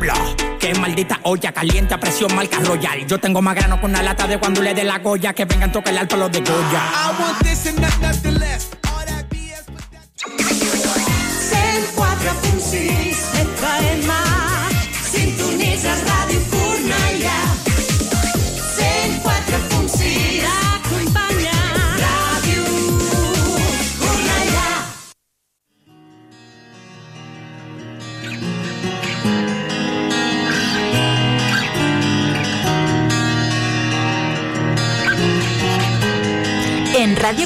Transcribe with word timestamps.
diablo. 0.00 0.36
Que 0.58 0.74
maldita 0.74 1.18
olla 1.22 1.52
caliente 1.52 1.94
a 1.94 2.00
presión 2.00 2.34
marca 2.34 2.58
royal. 2.60 3.06
Yo 3.06 3.18
tengo 3.18 3.40
más 3.40 3.54
grano 3.54 3.80
con 3.80 3.90
una 3.90 4.02
lata 4.02 4.26
de 4.26 4.38
cuando 4.38 4.62
le 4.62 4.74
dé 4.74 4.84
la 4.84 4.98
goya. 4.98 5.32
Que 5.32 5.44
vengan 5.44 5.72
toca 5.72 5.90
el 5.90 5.98
alto 5.98 6.16
los 6.16 6.30
de 6.30 6.40
Goya. 6.40 6.52
I 6.52 7.20
want 7.20 7.38
this 7.42 7.66
and 7.66 7.80
not 7.80 7.98
nothing 8.00 8.38
less. 8.38 8.69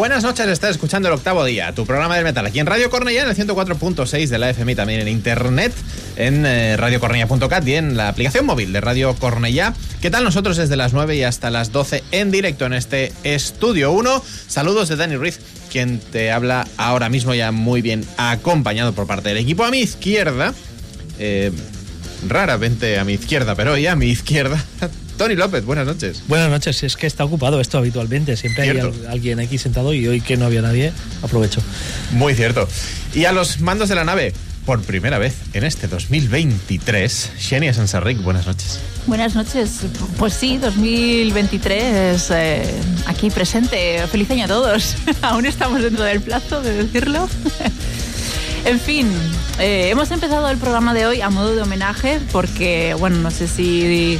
Buenas 0.00 0.22
noches, 0.22 0.48
estás 0.48 0.70
escuchando 0.70 1.08
el 1.08 1.14
octavo 1.14 1.44
día, 1.44 1.74
tu 1.74 1.84
programa 1.84 2.14
del 2.16 2.24
metal 2.24 2.46
aquí 2.46 2.58
en 2.58 2.64
Radio 2.64 2.88
Cornellá, 2.88 3.24
en 3.24 3.28
el 3.28 3.36
104.6 3.36 4.28
de 4.28 4.38
la 4.38 4.48
FM 4.48 4.74
también 4.74 5.00
en 5.00 5.08
internet, 5.08 5.74
en 6.16 6.46
eh, 6.46 6.78
radiocornellá.cat 6.78 7.68
y 7.68 7.74
en 7.74 7.98
la 7.98 8.08
aplicación 8.08 8.46
móvil 8.46 8.72
de 8.72 8.80
Radio 8.80 9.14
Cornellá. 9.14 9.74
¿Qué 10.00 10.10
tal 10.10 10.24
nosotros 10.24 10.56
desde 10.56 10.74
las 10.76 10.94
9 10.94 11.16
y 11.16 11.24
hasta 11.24 11.50
las 11.50 11.70
12 11.70 12.02
en 12.12 12.30
directo 12.30 12.64
en 12.64 12.72
este 12.72 13.12
estudio 13.24 13.92
1? 13.92 14.24
Saludos 14.46 14.88
de 14.88 14.96
Dani 14.96 15.16
Ruiz, 15.16 15.38
quien 15.70 16.00
te 16.00 16.32
habla 16.32 16.66
ahora 16.78 17.10
mismo 17.10 17.34
ya 17.34 17.52
muy 17.52 17.82
bien 17.82 18.02
acompañado 18.16 18.94
por 18.94 19.06
parte 19.06 19.28
del 19.28 19.36
equipo 19.36 19.64
a 19.64 19.70
mi 19.70 19.80
izquierda. 19.80 20.54
eh, 21.18 21.52
raramente 22.26 22.98
a 22.98 23.04
mi 23.04 23.12
izquierda, 23.12 23.54
pero 23.54 23.72
hoy 23.72 23.86
a 23.86 23.96
mi 23.96 24.06
izquierda. 24.06 24.64
Tony 25.20 25.34
López, 25.34 25.66
buenas 25.66 25.84
noches. 25.84 26.22
Buenas 26.28 26.48
noches, 26.48 26.82
es 26.82 26.96
que 26.96 27.06
está 27.06 27.26
ocupado 27.26 27.60
esto 27.60 27.76
habitualmente, 27.76 28.38
siempre 28.38 28.62
hay 28.62 28.70
Cierto. 28.70 28.96
alguien 29.06 29.38
aquí 29.38 29.58
sentado 29.58 29.92
y 29.92 30.08
hoy 30.08 30.22
que 30.22 30.38
no 30.38 30.46
había 30.46 30.62
nadie, 30.62 30.94
aprovecho. 31.20 31.60
Muy 32.12 32.34
cierto. 32.34 32.66
Y 33.12 33.26
a 33.26 33.32
los 33.32 33.60
mandos 33.60 33.90
de 33.90 33.96
la 33.96 34.04
nave, 34.04 34.32
por 34.64 34.80
primera 34.80 35.18
vez 35.18 35.34
en 35.52 35.64
este 35.64 35.88
2023, 35.88 37.32
Xenia 37.38 37.74
Sansarric, 37.74 38.22
buenas 38.22 38.46
noches. 38.46 38.80
Buenas 39.06 39.34
noches. 39.34 39.80
Pues 40.16 40.32
sí, 40.32 40.56
2023 40.56 42.30
eh, 42.30 42.74
aquí 43.04 43.28
presente. 43.28 44.02
Feliz 44.10 44.30
año 44.30 44.46
a 44.46 44.48
todos. 44.48 44.96
Aún 45.20 45.44
estamos 45.44 45.82
dentro 45.82 46.02
del 46.02 46.22
plazo 46.22 46.62
de 46.62 46.84
decirlo. 46.84 47.28
en 48.64 48.80
fin, 48.80 49.06
eh, 49.58 49.90
hemos 49.90 50.10
empezado 50.12 50.48
el 50.48 50.56
programa 50.56 50.94
de 50.94 51.04
hoy 51.04 51.20
a 51.20 51.28
modo 51.28 51.54
de 51.54 51.60
homenaje 51.60 52.20
porque, 52.32 52.96
bueno, 52.98 53.18
no 53.18 53.30
sé 53.30 53.48
si 53.48 54.18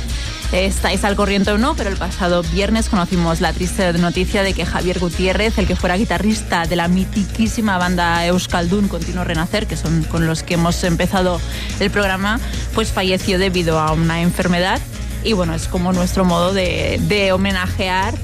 estáis 0.52 1.04
al 1.04 1.14
corriente 1.16 1.52
o 1.52 1.59
no, 1.59 1.75
pero 1.76 1.90
el 1.90 1.97
pasado 1.97 2.42
viernes 2.42 2.88
conocimos 2.88 3.40
la 3.40 3.52
triste 3.52 3.92
noticia 3.95 4.42
de 4.42 4.52
que 4.52 4.66
Javier 4.66 4.99
Gutiérrez, 4.99 5.57
el 5.59 5.66
que 5.66 5.76
fuera 5.76 5.97
guitarrista 5.97 6.66
de 6.66 6.76
la 6.76 6.88
mitiquísima 6.88 7.78
banda 7.78 8.26
Euskaldun 8.26 8.88
Continuo 8.88 9.25
Renacer, 9.25 9.66
que 9.66 9.76
son 9.76 10.02
con 10.04 10.26
los 10.26 10.42
que 10.42 10.54
hemos 10.54 10.83
empezado 10.85 11.40
el 11.78 11.90
programa, 11.90 12.40
pues 12.75 12.90
falleció 12.90 13.38
debido 13.38 13.78
a 13.78 13.92
una 13.92 14.23
enfermedad. 14.23 14.80
Y 15.23 15.35
bueno, 15.35 15.54
es 15.54 15.69
como 15.69 15.92
nuestro 15.92 16.25
modo 16.25 16.52
de, 16.52 17.30
homenajear 17.33 18.14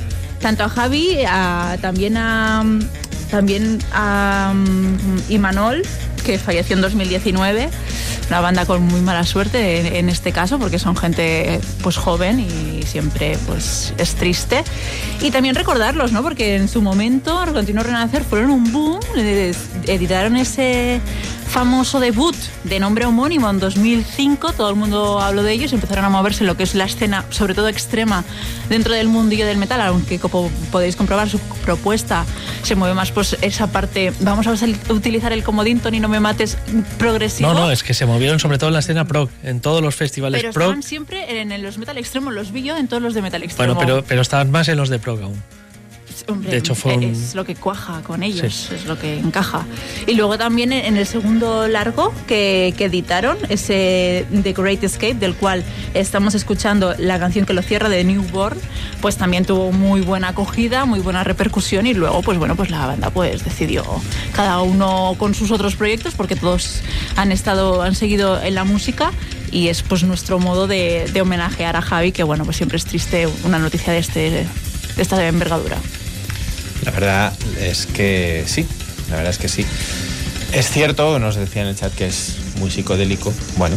tanto 0.40 0.64
a 0.64 0.68
Javi, 0.68 1.18
a- 1.28 1.76
también 1.80 2.16
a 2.16 2.64
también 3.30 3.80
a 3.92 4.52
mm, 4.54 5.18
Imanol, 5.32 5.82
que 6.26 6.38
falleció 6.38 6.74
en 6.74 6.82
2019. 6.82 7.70
Una 8.28 8.40
banda 8.40 8.66
con 8.66 8.82
muy 8.82 9.00
mala 9.00 9.24
suerte 9.24 9.98
en, 9.98 10.08
este 10.08 10.32
caso, 10.32 10.58
porque 10.58 10.80
son 10.80 10.96
gente 10.96 11.60
pues 11.82 11.96
joven 11.96 12.40
y 12.40 12.82
siempre 12.82 13.38
pues 13.46 13.94
es 13.96 14.16
triste. 14.16 14.64
Y 15.22 15.30
también 15.30 15.54
recordarlos, 15.54 16.10
¿no? 16.10 16.22
Porque 16.22 16.56
en 16.56 16.68
su 16.68 16.82
momento, 16.82 17.40
Continuo 17.52 17.84
Renacer, 17.84 18.24
fueron 18.24 18.50
un 18.50 18.72
boom. 18.72 18.98
eh, 19.16 19.54
Editaron 19.86 20.36
ese 20.36 21.00
famoso 21.48 22.00
debut 22.00 22.34
de 22.64 22.80
nombre 22.80 23.06
homónimo 23.06 23.48
en 23.48 23.60
2005. 23.60 24.52
Todo 24.52 24.68
el 24.68 24.76
mundo 24.76 25.20
habló 25.20 25.44
de 25.44 25.52
ellos 25.52 25.72
empezaron 25.72 26.04
a 26.04 26.10
moverse 26.10 26.42
lo 26.42 26.56
que 26.56 26.64
es 26.64 26.74
la 26.74 26.84
escena, 26.84 27.24
sobre 27.30 27.54
todo 27.54 27.68
extrema, 27.68 28.24
dentro 28.68 28.92
del 28.94 29.06
mundillo 29.06 29.46
del 29.46 29.58
metal, 29.58 29.80
aunque 29.80 30.18
como 30.18 30.50
podéis 30.72 30.96
comprobar 30.96 31.30
su 31.30 31.38
propuesta 31.38 32.26
se 32.66 32.74
mueve 32.74 32.94
más 32.94 33.12
pues 33.12 33.36
esa 33.42 33.68
parte, 33.68 34.12
vamos 34.20 34.46
a 34.48 34.54
utilizar 34.92 35.32
el 35.32 35.44
comodín, 35.44 35.78
Tony, 35.78 36.00
no 36.00 36.08
me 36.08 36.15
mates, 36.20 36.56
progresivo. 36.98 37.52
No, 37.52 37.60
no, 37.60 37.70
es 37.70 37.82
que 37.82 37.94
se 37.94 38.06
movieron 38.06 38.38
sobre 38.40 38.58
todo 38.58 38.68
en 38.68 38.74
la 38.74 38.80
escena 38.80 39.06
prog, 39.06 39.28
en 39.42 39.60
todos 39.60 39.82
los 39.82 39.94
festivales 39.94 40.40
pero 40.40 40.52
prog. 40.52 40.64
estaban 40.64 40.82
siempre 40.82 41.40
en, 41.40 41.52
en 41.52 41.62
los 41.62 41.78
metal 41.78 41.98
extremos, 41.98 42.32
los 42.32 42.52
vi 42.52 42.62
yo 42.62 42.76
en 42.76 42.88
todos 42.88 43.02
los 43.02 43.14
de 43.14 43.22
metal 43.22 43.42
extremo. 43.42 43.74
Bueno, 43.74 43.86
pero, 43.86 44.04
pero 44.06 44.22
estaban 44.22 44.50
más 44.50 44.68
en 44.68 44.76
los 44.76 44.88
de 44.88 44.98
prog 44.98 45.22
aún. 45.22 45.42
Hombre, 46.28 46.50
de 46.50 46.56
hecho, 46.56 46.74
fue 46.74 46.94
un- 46.96 47.04
es 47.04 47.34
lo 47.36 47.44
que 47.44 47.54
cuaja 47.54 48.02
con 48.02 48.22
ellos, 48.24 48.66
Sí. 48.68 48.74
es 48.74 48.84
lo 48.86 48.98
que 48.98 49.18
encaja. 49.18 49.64
Y 50.08 50.14
luego 50.14 50.36
también 50.36 50.72
en 50.72 50.96
el 50.96 51.06
segundo 51.06 51.68
largo 51.68 52.12
que, 52.26 52.74
que 52.76 52.86
editaron, 52.86 53.36
ese 53.48 54.26
The 54.42 54.52
Great 54.52 54.82
Escape, 54.82 55.14
del 55.14 55.34
cual 55.36 55.62
estamos 55.94 56.34
escuchando 56.34 56.94
la 56.98 57.18
canción 57.20 57.46
que 57.46 57.52
lo 57.52 57.62
cierra 57.62 57.88
de 57.88 58.02
Newborn, 58.02 58.58
pues 59.00 59.16
también 59.16 59.44
tuvo 59.44 59.70
muy 59.70 60.00
buena 60.00 60.28
acogida, 60.28 60.84
muy 60.84 60.98
buena 60.98 61.22
repercusión 61.22 61.86
y 61.86 61.94
luego, 61.94 62.22
pues 62.22 62.38
bueno, 62.38 62.56
pues 62.56 62.70
la 62.70 62.86
banda 62.86 63.10
pues 63.10 63.44
decidió 63.44 63.84
cada 64.34 64.60
uno 64.62 65.14
con 65.18 65.32
sus 65.34 65.52
otros 65.52 65.76
proyectos 65.76 66.14
porque 66.14 66.34
todos 66.34 66.80
han 67.14 67.30
estado, 67.30 67.82
han 67.82 67.94
seguido 67.94 68.42
en 68.42 68.54
la 68.56 68.64
música 68.64 69.12
y 69.52 69.68
es 69.68 69.82
pues 69.82 70.02
nuestro 70.02 70.40
modo 70.40 70.66
de, 70.66 71.08
de 71.12 71.20
homenajear 71.20 71.76
a 71.76 71.82
Javi, 71.82 72.10
que 72.10 72.24
bueno, 72.24 72.44
pues 72.44 72.56
siempre 72.56 72.78
es 72.78 72.84
triste 72.84 73.28
una 73.44 73.60
noticia 73.60 73.92
de, 73.92 74.00
este, 74.00 74.30
de 74.30 74.46
esta 75.02 75.24
envergadura. 75.24 75.76
La 76.84 76.90
verdad 76.92 77.32
es 77.60 77.86
que 77.86 78.44
sí, 78.46 78.64
la 79.10 79.16
verdad 79.16 79.30
es 79.32 79.38
que 79.38 79.48
sí. 79.48 79.64
Es 80.52 80.70
cierto, 80.70 81.18
nos 81.18 81.34
decía 81.36 81.62
en 81.62 81.68
el 81.68 81.76
chat 81.76 81.92
que 81.94 82.06
es 82.06 82.34
muy 82.58 82.70
psicodélico. 82.70 83.32
Bueno, 83.56 83.76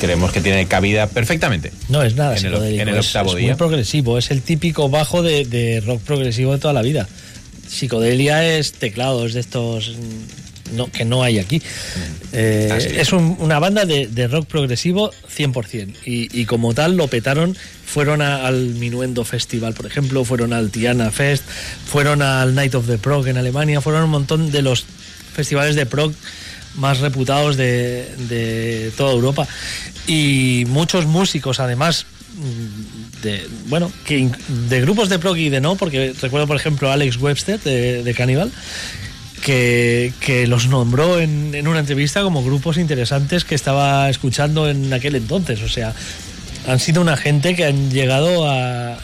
creemos 0.00 0.30
que 0.32 0.40
tiene 0.40 0.66
cabida 0.66 1.08
perfectamente. 1.08 1.72
No 1.88 2.02
es 2.02 2.14
nada 2.14 2.36
En 2.36 2.46
el- 2.46 2.52
psicodélico, 2.52 2.82
en 2.82 2.88
el 2.88 2.96
es- 2.98 3.06
octavo 3.06 3.30
es 3.30 3.36
día. 3.36 3.46
muy 3.48 3.56
progresivo, 3.56 4.16
es 4.18 4.30
el 4.30 4.42
típico 4.42 4.88
bajo 4.88 5.22
de, 5.22 5.44
de 5.44 5.80
rock 5.80 6.00
progresivo 6.02 6.52
de 6.52 6.58
toda 6.58 6.72
la 6.74 6.82
vida. 6.82 7.08
Psicodelia 7.68 8.46
es 8.56 8.72
teclados 8.74 9.34
de 9.34 9.40
estos 9.40 9.96
no, 10.74 10.90
que 10.90 11.04
no 11.04 11.22
hay 11.22 11.38
aquí. 11.38 11.60
Eh, 12.32 12.68
Así 12.72 12.88
es. 12.88 12.96
es 12.98 13.12
un- 13.12 13.36
una 13.40 13.58
banda 13.58 13.84
de, 13.84 14.06
de 14.08 14.28
rock 14.28 14.46
progresivo 14.46 15.10
100%. 15.36 15.94
Y, 16.04 16.40
y 16.40 16.44
como 16.46 16.74
tal 16.74 16.96
lo 16.96 17.08
petaron, 17.08 17.56
fueron 17.84 18.22
a- 18.22 18.46
al 18.46 18.56
Minuendo 18.74 19.24
Festival, 19.24 19.74
por 19.74 19.86
ejemplo, 19.86 20.24
fueron 20.24 20.52
al 20.52 20.70
Tiana 20.70 21.10
Fest, 21.10 21.44
fueron 21.86 22.22
al 22.22 22.54
Night 22.54 22.74
of 22.74 22.86
the 22.86 22.98
Prog 22.98 23.26
en 23.28 23.38
Alemania, 23.38 23.80
fueron 23.80 24.04
un 24.04 24.10
montón 24.10 24.50
de 24.50 24.62
los 24.62 24.84
festivales 25.34 25.76
de 25.76 25.86
prog 25.86 26.12
más 26.76 26.98
reputados 27.00 27.56
de, 27.56 28.06
de 28.28 28.90
toda 28.96 29.12
Europa. 29.12 29.46
Y 30.06 30.64
muchos 30.68 31.06
músicos, 31.06 31.58
además, 31.60 32.04
mm, 32.36 33.22
de, 33.22 33.46
bueno, 33.68 33.90
que 34.04 34.28
de 34.68 34.80
grupos 34.82 35.08
de 35.08 35.18
prog 35.18 35.36
y 35.38 35.48
de 35.48 35.60
no, 35.60 35.76
porque 35.76 36.12
recuerdo, 36.20 36.46
por 36.46 36.56
ejemplo, 36.56 36.90
a 36.90 36.94
Alex 36.94 37.16
Webster 37.16 37.58
de, 37.60 38.02
de 38.02 38.14
Cannibal, 38.14 38.52
que, 39.44 40.12
que 40.20 40.46
los 40.46 40.66
nombró 40.68 41.20
en, 41.20 41.54
en 41.54 41.68
una 41.68 41.80
entrevista 41.80 42.22
como 42.22 42.42
grupos 42.44 42.76
interesantes 42.78 43.44
que 43.44 43.54
estaba 43.54 44.08
escuchando 44.10 44.68
en 44.68 44.92
aquel 44.92 45.14
entonces. 45.14 45.62
O 45.62 45.68
sea, 45.68 45.94
han 46.66 46.80
sido 46.80 47.00
una 47.00 47.16
gente 47.16 47.54
que 47.54 47.64
han 47.64 47.90
llegado 47.90 48.48
a. 48.50 48.98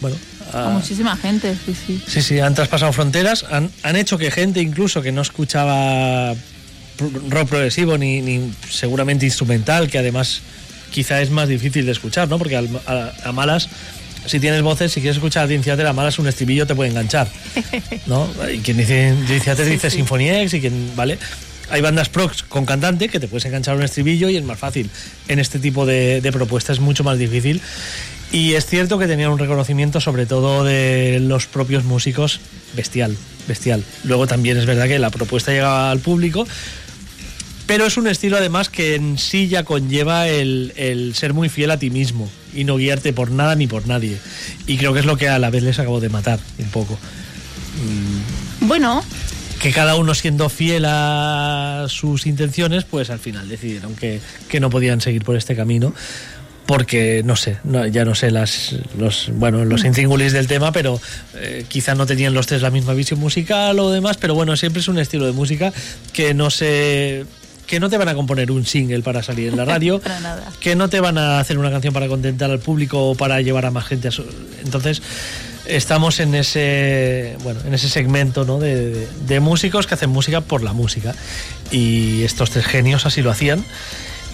Bueno, 0.00 0.16
A 0.52 0.68
muchísima 0.70 1.16
gente, 1.16 1.54
sí, 1.64 1.74
sí. 1.86 2.02
Sí, 2.06 2.22
sí, 2.22 2.40
han 2.40 2.54
traspasado 2.54 2.92
fronteras, 2.92 3.44
han, 3.50 3.70
han 3.82 3.96
hecho 3.96 4.18
que 4.18 4.30
gente 4.30 4.60
incluso 4.60 5.00
que 5.00 5.12
no 5.12 5.22
escuchaba 5.22 6.34
rock 7.30 7.48
progresivo 7.48 7.96
ni, 7.98 8.20
ni 8.20 8.52
seguramente 8.70 9.24
instrumental, 9.24 9.88
que 9.88 9.98
además 9.98 10.40
quizá 10.90 11.22
es 11.22 11.30
más 11.30 11.48
difícil 11.48 11.86
de 11.86 11.92
escuchar, 11.92 12.28
¿no? 12.28 12.36
Porque 12.38 12.56
al- 12.56 12.80
a, 12.86 13.12
a 13.24 13.32
malas, 13.32 13.68
si 14.26 14.40
tienes 14.40 14.62
voces, 14.62 14.92
si 14.92 15.00
quieres 15.00 15.16
escuchar 15.16 15.44
a 15.44 15.46
Dream 15.46 15.62
Theater, 15.62 15.86
a 15.86 15.92
malas 15.92 16.18
un 16.18 16.26
estribillo 16.28 16.66
te 16.66 16.74
puede 16.74 16.90
enganchar, 16.90 17.28
¿no? 18.06 18.28
Y 18.52 18.58
quien 18.58 18.76
dice 18.76 19.14
Theater 19.44 19.66
Sí, 19.66 19.72
dice 19.72 19.90
sí. 19.90 19.96
Symphony 19.96 20.30
X 20.30 20.54
y 20.54 20.60
quien, 20.60 20.92
¿vale? 20.96 21.18
Hay 21.70 21.80
bandas 21.80 22.08
prox 22.08 22.42
con 22.42 22.66
cantante 22.66 23.08
que 23.08 23.18
te 23.18 23.28
puedes 23.28 23.44
enganchar 23.46 23.76
un 23.76 23.82
estribillo 23.82 24.28
y 24.28 24.36
es 24.36 24.44
más 24.44 24.58
fácil. 24.58 24.90
En 25.28 25.38
este 25.38 25.58
tipo 25.58 25.86
de, 25.86 26.20
de 26.20 26.32
propuestas 26.32 26.76
es 26.76 26.80
mucho 26.80 27.02
más 27.04 27.18
difícil. 27.18 27.62
Y 28.30 28.54
es 28.54 28.64
cierto 28.66 28.98
que 28.98 29.06
tenían 29.06 29.30
un 29.30 29.38
reconocimiento, 29.38 30.00
sobre 30.00 30.24
todo 30.24 30.64
de 30.64 31.18
los 31.20 31.46
propios 31.46 31.84
músicos, 31.84 32.40
bestial, 32.74 33.14
bestial. 33.46 33.84
Luego 34.04 34.26
también 34.26 34.56
es 34.56 34.64
verdad 34.64 34.86
que 34.86 34.98
la 34.98 35.10
propuesta 35.10 35.52
llegaba 35.52 35.90
al 35.90 35.98
público, 35.98 36.46
pero 37.66 37.86
es 37.86 37.96
un 37.96 38.06
estilo 38.08 38.36
además 38.36 38.68
que 38.68 38.94
en 38.94 39.18
sí 39.18 39.48
ya 39.48 39.62
conlleva 39.64 40.28
el, 40.28 40.72
el 40.76 41.14
ser 41.14 41.32
muy 41.34 41.48
fiel 41.48 41.70
a 41.70 41.78
ti 41.78 41.90
mismo 41.90 42.28
y 42.54 42.64
no 42.64 42.76
guiarte 42.76 43.12
por 43.12 43.30
nada 43.30 43.54
ni 43.54 43.66
por 43.66 43.86
nadie. 43.86 44.18
Y 44.66 44.76
creo 44.78 44.92
que 44.92 45.00
es 45.00 45.06
lo 45.06 45.16
que 45.16 45.28
a 45.28 45.38
la 45.38 45.50
vez 45.50 45.62
les 45.62 45.78
acabo 45.78 46.00
de 46.00 46.08
matar 46.08 46.38
un 46.58 46.68
poco. 46.70 46.98
Bueno, 48.60 49.02
Que 49.60 49.70
cada 49.72 49.94
uno 49.94 50.12
siendo 50.14 50.48
fiel 50.48 50.84
a 50.88 51.86
sus 51.88 52.26
intenciones, 52.26 52.82
pues 52.84 53.10
al 53.10 53.20
final 53.20 53.48
decidieron 53.48 53.94
que, 53.94 54.20
que 54.48 54.58
no 54.58 54.70
podían 54.70 55.00
seguir 55.00 55.22
por 55.24 55.36
este 55.36 55.54
camino. 55.54 55.94
Porque 56.66 57.22
no 57.24 57.34
sé, 57.36 57.58
no- 57.64 57.86
ya 57.86 58.04
no 58.04 58.14
sé 58.14 58.30
las, 58.30 58.74
los, 58.98 59.30
bueno, 59.34 59.64
los 59.64 59.84
intríngulis 59.84 60.32
del 60.32 60.46
tema, 60.46 60.70
pero 60.72 61.00
eh, 61.34 61.64
quizá 61.68 61.94
no 61.94 62.06
tenían 62.06 62.34
los 62.34 62.46
tres 62.46 62.62
la 62.62 62.70
misma 62.70 62.92
visión 62.94 63.18
musical 63.20 63.78
o 63.80 63.90
demás, 63.90 64.16
pero 64.16 64.34
bueno, 64.34 64.56
siempre 64.56 64.80
es 64.80 64.88
un 64.88 64.98
estilo 64.98 65.26
de 65.26 65.32
música 65.32 65.72
que 66.12 66.34
no 66.34 66.50
se 66.50 67.24
que 67.72 67.80
no 67.80 67.88
te 67.88 67.96
van 67.96 68.06
a 68.10 68.14
componer 68.14 68.50
un 68.52 68.66
single 68.66 69.00
para 69.00 69.22
salir 69.22 69.48
en 69.48 69.56
la 69.56 69.64
radio, 69.64 69.98
Para 70.02 70.20
nada. 70.20 70.52
que 70.60 70.76
no 70.76 70.90
te 70.90 71.00
van 71.00 71.16
a 71.16 71.40
hacer 71.40 71.56
una 71.56 71.70
canción 71.70 71.94
para 71.94 72.06
contentar 72.06 72.50
al 72.50 72.58
público 72.58 73.08
o 73.08 73.14
para 73.14 73.40
llevar 73.40 73.64
a 73.64 73.70
más 73.70 73.86
gente 73.86 74.08
a 74.08 74.10
su... 74.10 74.26
Entonces, 74.62 75.00
estamos 75.64 76.20
en 76.20 76.34
ese 76.34 77.34
bueno, 77.42 77.60
en 77.66 77.72
ese 77.72 77.88
segmento 77.88 78.44
¿no? 78.44 78.58
de, 78.58 78.90
de- 78.90 79.08
de 79.26 79.40
músicos 79.40 79.86
que 79.86 79.94
hacen 79.94 80.10
música 80.10 80.42
por 80.42 80.62
la 80.62 80.74
música. 80.74 81.14
Y 81.70 82.24
estos 82.24 82.50
tres 82.50 82.66
genios 82.66 83.06
así 83.06 83.22
lo 83.22 83.30
hacían. 83.30 83.64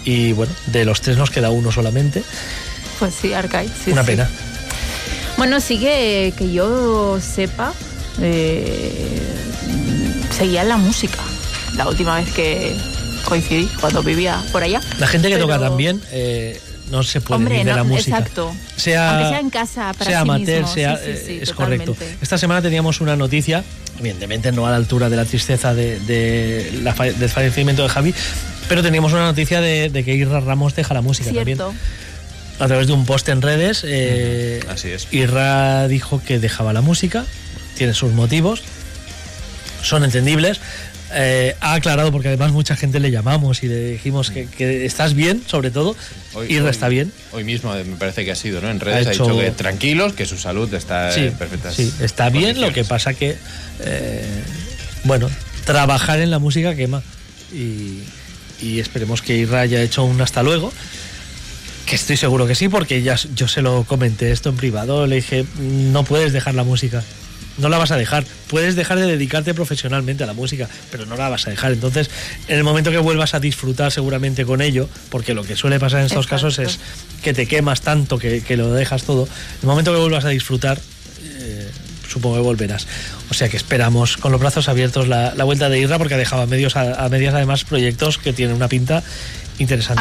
Y 0.03 0.33
bueno, 0.33 0.51
de 0.65 0.83
los 0.83 0.99
tres 0.99 1.15
nos 1.15 1.29
queda 1.31 1.49
uno 1.49 1.71
solamente. 1.71 2.23
pues 2.99 3.13
sí, 3.21 3.31
Arcade. 3.31 3.69
sí, 3.85 3.91
Una 3.91 4.01
sí. 4.03 4.07
pena. 4.07 4.29
Bueno, 5.37 5.61
sí 5.61 5.79
que, 5.79 6.33
que 6.37 6.51
yo 6.51 7.21
sepa, 7.21 7.71
eh, 8.21 9.21
seguía 10.37 10.65
la 10.65 10.75
música. 10.75 11.19
La 11.77 11.87
última 11.87 12.15
vez 12.19 12.29
que 12.33 12.75
coincidí, 13.25 13.67
cuando 13.79 14.01
vivía 14.03 14.41
por 14.51 14.63
allá. 14.63 14.81
La 14.99 15.07
gente 15.07 15.27
que 15.27 15.35
Pero- 15.35 15.47
toca 15.47 15.59
también 15.59 16.01
eh, 16.11 16.59
no 16.91 17.03
se 17.03 17.21
puede 17.21 17.37
Hombre, 17.37 17.59
ir 17.59 17.65
de 17.65 17.71
no, 17.71 17.77
la 17.77 17.83
música. 17.83 18.17
exacto. 18.17 18.51
Sea, 18.75 19.11
Aunque 19.11 19.29
sea 19.29 19.39
en 19.39 19.49
casa, 19.49 19.93
para 19.93 20.09
sea 20.11 20.19
sí 20.19 20.29
amateur, 20.29 20.61
mismo. 20.61 20.73
sea, 20.73 20.97
Sí, 20.97 21.03
sí, 21.05 21.09
eh, 21.11 21.23
sí, 21.25 21.39
es 21.41 21.49
totalmente. 21.49 21.85
correcto. 21.93 22.17
Esta 22.21 22.37
semana 22.37 22.61
teníamos 22.61 22.99
una 23.01 23.15
noticia, 23.15 23.63
evidentemente 23.99 24.51
no 24.51 24.65
a 24.65 24.71
la 24.71 24.77
altura 24.77 25.09
de 25.09 25.15
la 25.15 25.25
tristeza 25.25 25.73
de, 25.73 25.99
de 26.01 26.79
la 26.83 26.93
del 26.93 27.29
fallecimiento 27.29 27.83
de 27.83 27.89
Javi, 27.89 28.13
pero 28.67 28.81
teníamos 28.81 29.13
una 29.13 29.23
noticia 29.25 29.61
de, 29.61 29.89
de 29.89 30.03
que 30.03 30.13
Irra 30.15 30.39
Ramos 30.39 30.75
deja 30.75 30.93
la 30.93 31.01
música 31.01 31.31
también. 31.31 31.59
A 32.59 32.67
través 32.67 32.87
de 32.87 32.93
un 32.93 33.05
post 33.05 33.29
en 33.29 33.41
redes, 33.41 33.83
eh, 33.85 34.59
Así 34.69 34.89
es. 34.89 35.07
Irra 35.11 35.87
dijo 35.87 36.21
que 36.25 36.39
dejaba 36.39 36.73
la 36.73 36.81
música, 36.81 37.23
tiene 37.77 37.93
sus 37.93 38.11
motivos, 38.11 38.63
son 39.81 40.03
entendibles. 40.03 40.59
Eh, 41.11 41.55
ha 41.59 41.73
aclarado 41.73 42.11
porque 42.11 42.27
además 42.27 42.51
mucha 42.51 42.75
gente 42.75 42.99
le 42.99 43.09
llamamos 43.09 43.63
y 43.63 43.67
le 43.67 43.91
dijimos 43.91 44.29
que, 44.29 44.45
que 44.45 44.85
estás 44.85 45.13
bien, 45.15 45.41
sobre 45.47 45.71
todo. 45.71 45.95
Irra 46.47 46.65
hoy- 46.65 46.69
está 46.69 46.87
bien. 46.87 47.11
Hoy 47.31 47.43
mismo 47.43 47.73
eh, 47.75 47.83
me 47.83 47.95
parece 47.95 48.25
que 48.25 48.31
ha 48.31 48.35
sido, 48.35 48.61
¿no? 48.61 48.69
En 48.69 48.79
redes 48.79 49.07
ha, 49.07 49.11
dicho 49.11 49.37
que 49.37 49.51
tranquilos, 49.51 50.13
que 50.13 50.25
su 50.25 50.37
salud 50.37 50.71
está 50.73 51.11
Sí, 51.11 51.21
en 51.21 51.33
perfectas 51.33 51.75
sí, 51.75 51.91
está 52.01 52.29
bien, 52.29 52.61
lo 52.61 52.71
que 52.73 52.83
pasa 52.83 53.13
que, 53.13 53.37
eh, 53.81 54.43
bueno, 55.03 55.29
trabajar 55.65 56.19
en 56.19 56.29
la 56.29 56.39
música 56.39 56.75
quema. 56.75 57.01
Y, 57.53 58.03
y 58.61 58.79
esperemos 58.79 59.21
que 59.23 59.35
Irra 59.35 59.61
haya 59.61 59.81
hecho 59.81 60.03
un 60.03 60.21
hasta 60.21 60.43
luego. 60.43 60.71
Que 61.87 61.95
estoy 61.95 62.17
seguro 62.17 62.45
que 62.45 62.53
sí, 62.53 62.69
porque 62.69 63.01
ya 63.01 63.15
yo 63.33 63.47
se 63.47 63.63
lo 63.63 63.83
comenté 63.83 64.31
esto 64.31 64.49
en 64.49 64.57
privado. 64.57 65.07
Le 65.07 65.15
dije, 65.15 65.45
no 65.57 66.03
puedes 66.03 66.33
dejar 66.33 66.53
la 66.53 66.63
música. 66.63 67.03
No 67.59 67.69
la 67.69 67.77
vas 67.77 67.91
a 67.91 67.97
dejar. 67.97 68.25
Puedes 68.47 68.75
dejar 68.75 68.99
de 68.99 69.05
dedicarte 69.05 69.53
profesionalmente 69.53 70.23
a 70.23 70.27
la 70.27 70.33
música, 70.33 70.67
pero 70.91 71.05
no 71.05 71.15
la 71.15 71.29
vas 71.29 71.47
a 71.47 71.49
dejar. 71.49 71.73
Entonces, 71.73 72.09
en 72.47 72.57
el 72.57 72.63
momento 72.63 72.91
que 72.91 72.97
vuelvas 72.97 73.33
a 73.33 73.39
disfrutar 73.39 73.91
seguramente 73.91 74.45
con 74.45 74.61
ello, 74.61 74.89
porque 75.09 75.33
lo 75.33 75.43
que 75.43 75.55
suele 75.55 75.79
pasar 75.79 75.99
en 75.99 76.05
estos 76.07 76.25
Exacto. 76.25 76.47
casos 76.47 76.59
es 76.59 76.79
que 77.21 77.33
te 77.33 77.45
quemas 77.47 77.81
tanto 77.81 78.17
que, 78.17 78.41
que 78.41 78.57
lo 78.57 78.71
dejas 78.73 79.03
todo. 79.03 79.27
El 79.61 79.67
momento 79.67 79.91
que 79.93 79.99
vuelvas 79.99 80.25
a 80.25 80.29
disfrutar, 80.29 80.79
eh, 81.23 81.69
supongo 82.07 82.37
que 82.37 82.41
volverás. 82.41 82.87
O 83.29 83.33
sea 83.33 83.49
que 83.49 83.57
esperamos 83.57 84.17
con 84.17 84.31
los 84.31 84.39
brazos 84.41 84.69
abiertos 84.69 85.07
la, 85.07 85.35
la 85.35 85.43
vuelta 85.43 85.69
de 85.69 85.79
Irra, 85.79 85.97
porque 85.97 86.15
ha 86.15 86.17
dejado 86.17 86.41
a, 86.41 86.45
medios, 86.47 86.75
a, 86.75 87.05
a 87.05 87.09
medias 87.09 87.33
además 87.33 87.65
proyectos 87.65 88.17
que 88.17 88.33
tienen 88.33 88.55
una 88.55 88.67
pinta 88.67 89.03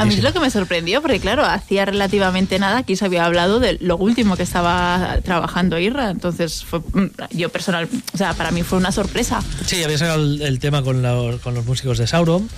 A 0.02 0.04
mí 0.04 0.14
es 0.14 0.22
lo 0.22 0.32
que 0.32 0.40
me 0.40 0.50
sorprendió, 0.50 1.02
porque 1.02 1.20
claro, 1.20 1.44
hacía 1.44 1.84
relativamente 1.84 2.58
nada 2.58 2.78
aquí 2.78 2.96
se 2.96 3.04
había 3.04 3.24
hablado 3.24 3.60
de 3.60 3.76
lo 3.80 3.96
último 3.96 4.36
que 4.36 4.42
estaba 4.44 5.18
trabajando 5.24 5.78
Irra. 5.78 6.10
Entonces, 6.10 6.64
fue, 6.64 6.78
mm, 6.80 7.06
yo 7.32 7.48
personal, 7.50 7.88
o 8.14 8.16
sea, 8.16 8.34
para 8.34 8.50
mí 8.50 8.62
fue 8.62 8.78
una 8.78 8.92
sorpresa. 8.92 9.40
Sí, 9.66 9.82
había 9.82 9.98
sacado 9.98 10.22
el, 10.22 10.42
el 10.42 10.58
tema 10.58 10.82
con 10.82 11.02
los, 11.02 11.40
con 11.40 11.54
los 11.54 11.64
músicos 11.66 11.98
de 11.98 12.06
Sauron. 12.06 12.48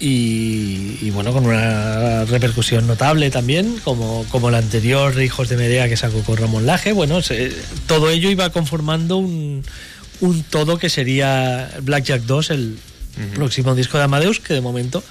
Y, 0.00 0.96
y 1.02 1.10
bueno, 1.10 1.32
con 1.32 1.44
una 1.44 2.24
repercusión 2.24 2.86
notable 2.86 3.30
también, 3.30 3.78
como, 3.82 4.24
como 4.30 4.48
la 4.50 4.58
anterior 4.58 5.20
Hijos 5.20 5.48
de 5.48 5.56
Medea 5.56 5.88
que 5.88 5.96
sacó 5.96 6.22
con 6.22 6.36
Ramón 6.36 6.66
Laje. 6.66 6.92
Bueno, 6.92 7.20
se- 7.20 7.52
todo 7.88 8.08
ello 8.08 8.30
iba 8.30 8.48
conformando 8.50 9.16
un, 9.16 9.64
un 10.20 10.42
todo 10.44 10.78
que 10.78 10.88
sería 10.88 11.68
Blackjack 11.82 12.22
2, 12.22 12.50
el 12.50 12.78
próximo 13.34 13.74
disco 13.74 13.98
de 13.98 14.04
Amadeus, 14.04 14.38
que 14.38 14.54
de 14.54 14.60
momento 14.60 15.02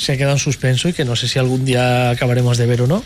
se 0.00 0.12
ha 0.12 0.16
quedado 0.16 0.32
en 0.32 0.38
suspenso 0.38 0.88
y 0.88 0.94
que 0.94 1.04
no 1.04 1.14
sé 1.14 1.28
si 1.28 1.38
algún 1.38 1.66
día 1.66 2.10
acabaremos 2.10 2.56
de 2.56 2.64
ver 2.64 2.82
o 2.82 2.86
no. 2.86 3.04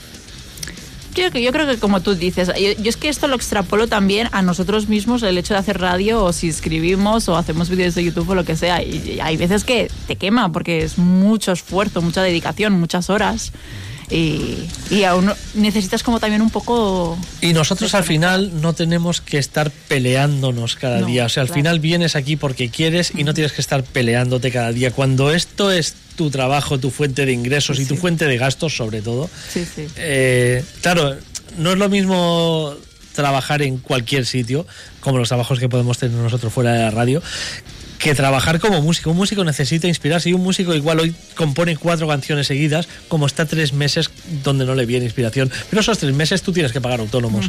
Yo, 1.17 1.29
yo 1.29 1.53
creo 1.53 1.67
que 1.67 1.79
como 1.79 2.01
tú 2.01 2.15
dices, 2.15 2.49
yo, 2.49 2.73
yo 2.81 2.89
es 2.89 2.97
que 2.97 3.09
esto 3.09 3.27
lo 3.27 3.35
extrapolo 3.35 3.89
también 3.89 4.29
a 4.31 4.43
nosotros 4.43 4.89
mismos, 4.89 5.23
el 5.25 5.37
hecho 5.37 5.55
de 5.55 5.61
hacer 5.61 5.81
radio 5.81 6.23
o 6.23 6.33
si 6.33 6.49
escribimos 6.49 7.29
o 7.29 7.37
hacemos 7.37 7.69
vídeos 7.69 7.97
de 7.97 8.05
YouTube 8.05 8.31
o 8.31 8.35
lo 8.37 8.45
que 8.45 8.57
sea. 8.57 8.81
Y, 8.83 9.17
y 9.17 9.21
hay 9.21 9.37
veces 9.37 9.65
que 9.65 9.91
te 10.07 10.15
quema 10.15 10.53
porque 10.53 10.83
es 10.83 10.97
mucho 10.97 11.51
esfuerzo, 11.51 12.01
mucha 12.01 12.23
dedicación, 12.23 12.73
muchas 12.73 13.11
horas. 13.11 13.53
Y, 14.11 14.59
y 14.91 15.05
aún 15.05 15.33
necesitas 15.55 16.03
como 16.03 16.21
también 16.21 16.43
un 16.43 16.51
poco... 16.51 17.19
Y 17.41 17.53
nosotros 17.53 17.95
al 17.95 18.05
final 18.05 18.61
no 18.61 18.73
tenemos 18.75 19.21
que 19.21 19.39
estar 19.39 19.71
peleándonos 19.89 20.77
cada 20.77 21.01
No, 21.01 21.07
día. 21.07 21.25
O 21.27 21.29
sea, 21.29 21.43
al 21.43 21.49
claro. 21.49 21.59
final 21.61 21.81
vienes 21.81 22.17
aquí 22.17 22.37
porque 22.37 22.69
quieres 22.69 23.13
y 23.17 23.25
no 23.25 23.35
tienes 23.35 23.53
que 23.53 23.61
estar 23.61 23.83
peleándote 23.83 24.51
cada 24.51 24.73
día. 24.73 24.91
Cuando 24.91 25.31
esto 25.31 25.71
es 25.71 25.95
tu 26.17 26.31
trabajo, 26.31 26.79
tu 26.79 26.91
fuente 26.91 27.27
de 27.27 27.33
ingresos 27.33 27.77
Sí, 27.79 27.83
y 27.85 27.87
tu 27.87 27.95
sí. 27.95 28.01
fuente 28.01 28.27
de 28.27 28.37
gastos, 28.37 28.77
sobre 28.77 29.03
todo, 29.03 29.29
Sí, 29.53 29.65
sí. 29.65 29.87
eh, 29.97 30.63
claro, 30.83 31.17
no 31.59 31.73
es 31.73 31.79
lo 31.79 31.89
mismo 31.89 32.75
trabajar 33.15 33.63
en 33.63 33.79
cualquier 33.79 34.27
sitio, 34.27 34.67
como 35.01 35.19
los 35.19 35.29
trabajos 35.29 35.59
que 35.61 35.69
podemos 35.69 35.99
tener 35.99 36.17
nosotros 36.19 36.53
fuera 36.53 36.73
de 36.73 36.81
la 36.81 36.91
radio, 36.91 37.23
que 37.99 38.15
trabajar 38.15 38.61
como 38.61 38.83
músico. 38.83 39.11
Un 39.11 39.17
músico 39.17 39.45
necesita 39.45 39.89
inspirarse 39.89 40.31
y 40.31 40.33
un 40.33 40.43
músico 40.43 40.75
igual 40.75 41.01
hoy 41.01 41.15
compone 41.37 41.77
cuatro 41.77 42.07
canciones 42.07 42.47
seguidas, 42.47 42.89
como 43.09 43.27
está 43.27 43.47
tres 43.47 43.73
meses 43.73 44.11
donde 44.43 44.65
no 44.65 44.75
le 44.75 44.85
viene 44.85 45.05
inspiración. 45.07 45.51
Pero 45.71 45.81
esos 45.81 45.99
tres 45.99 46.15
meses 46.15 46.43
tú 46.43 46.53
tienes 46.53 46.73
que 46.73 46.81
pagar 46.81 47.01
autónomos 47.01 47.49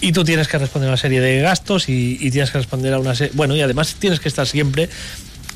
y 0.00 0.12
tú 0.12 0.24
tienes 0.24 0.48
que 0.48 0.58
responder 0.58 0.88
a 0.88 0.92
una 0.92 0.96
serie 0.96 1.20
de 1.20 1.40
gastos 1.40 1.88
y, 1.88 2.18
y 2.20 2.30
tienes 2.30 2.50
que 2.50 2.58
responder 2.58 2.94
a 2.94 2.98
una 2.98 3.14
serie... 3.14 3.32
Bueno, 3.34 3.56
y 3.56 3.60
además 3.62 3.96
tienes 3.98 4.20
que 4.20 4.28
estar 4.28 4.46
siempre 4.46 4.88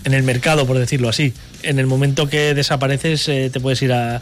en 0.05 0.14
el 0.14 0.22
mercado, 0.22 0.66
por 0.66 0.79
decirlo 0.79 1.09
así. 1.09 1.35
En 1.62 1.79
el 1.79 1.87
momento 1.87 2.29
que 2.29 2.55
desapareces 2.55 3.29
eh, 3.29 3.50
te 3.53 3.61
puedes 3.61 3.83
ir 3.83 3.92
a, 3.92 4.20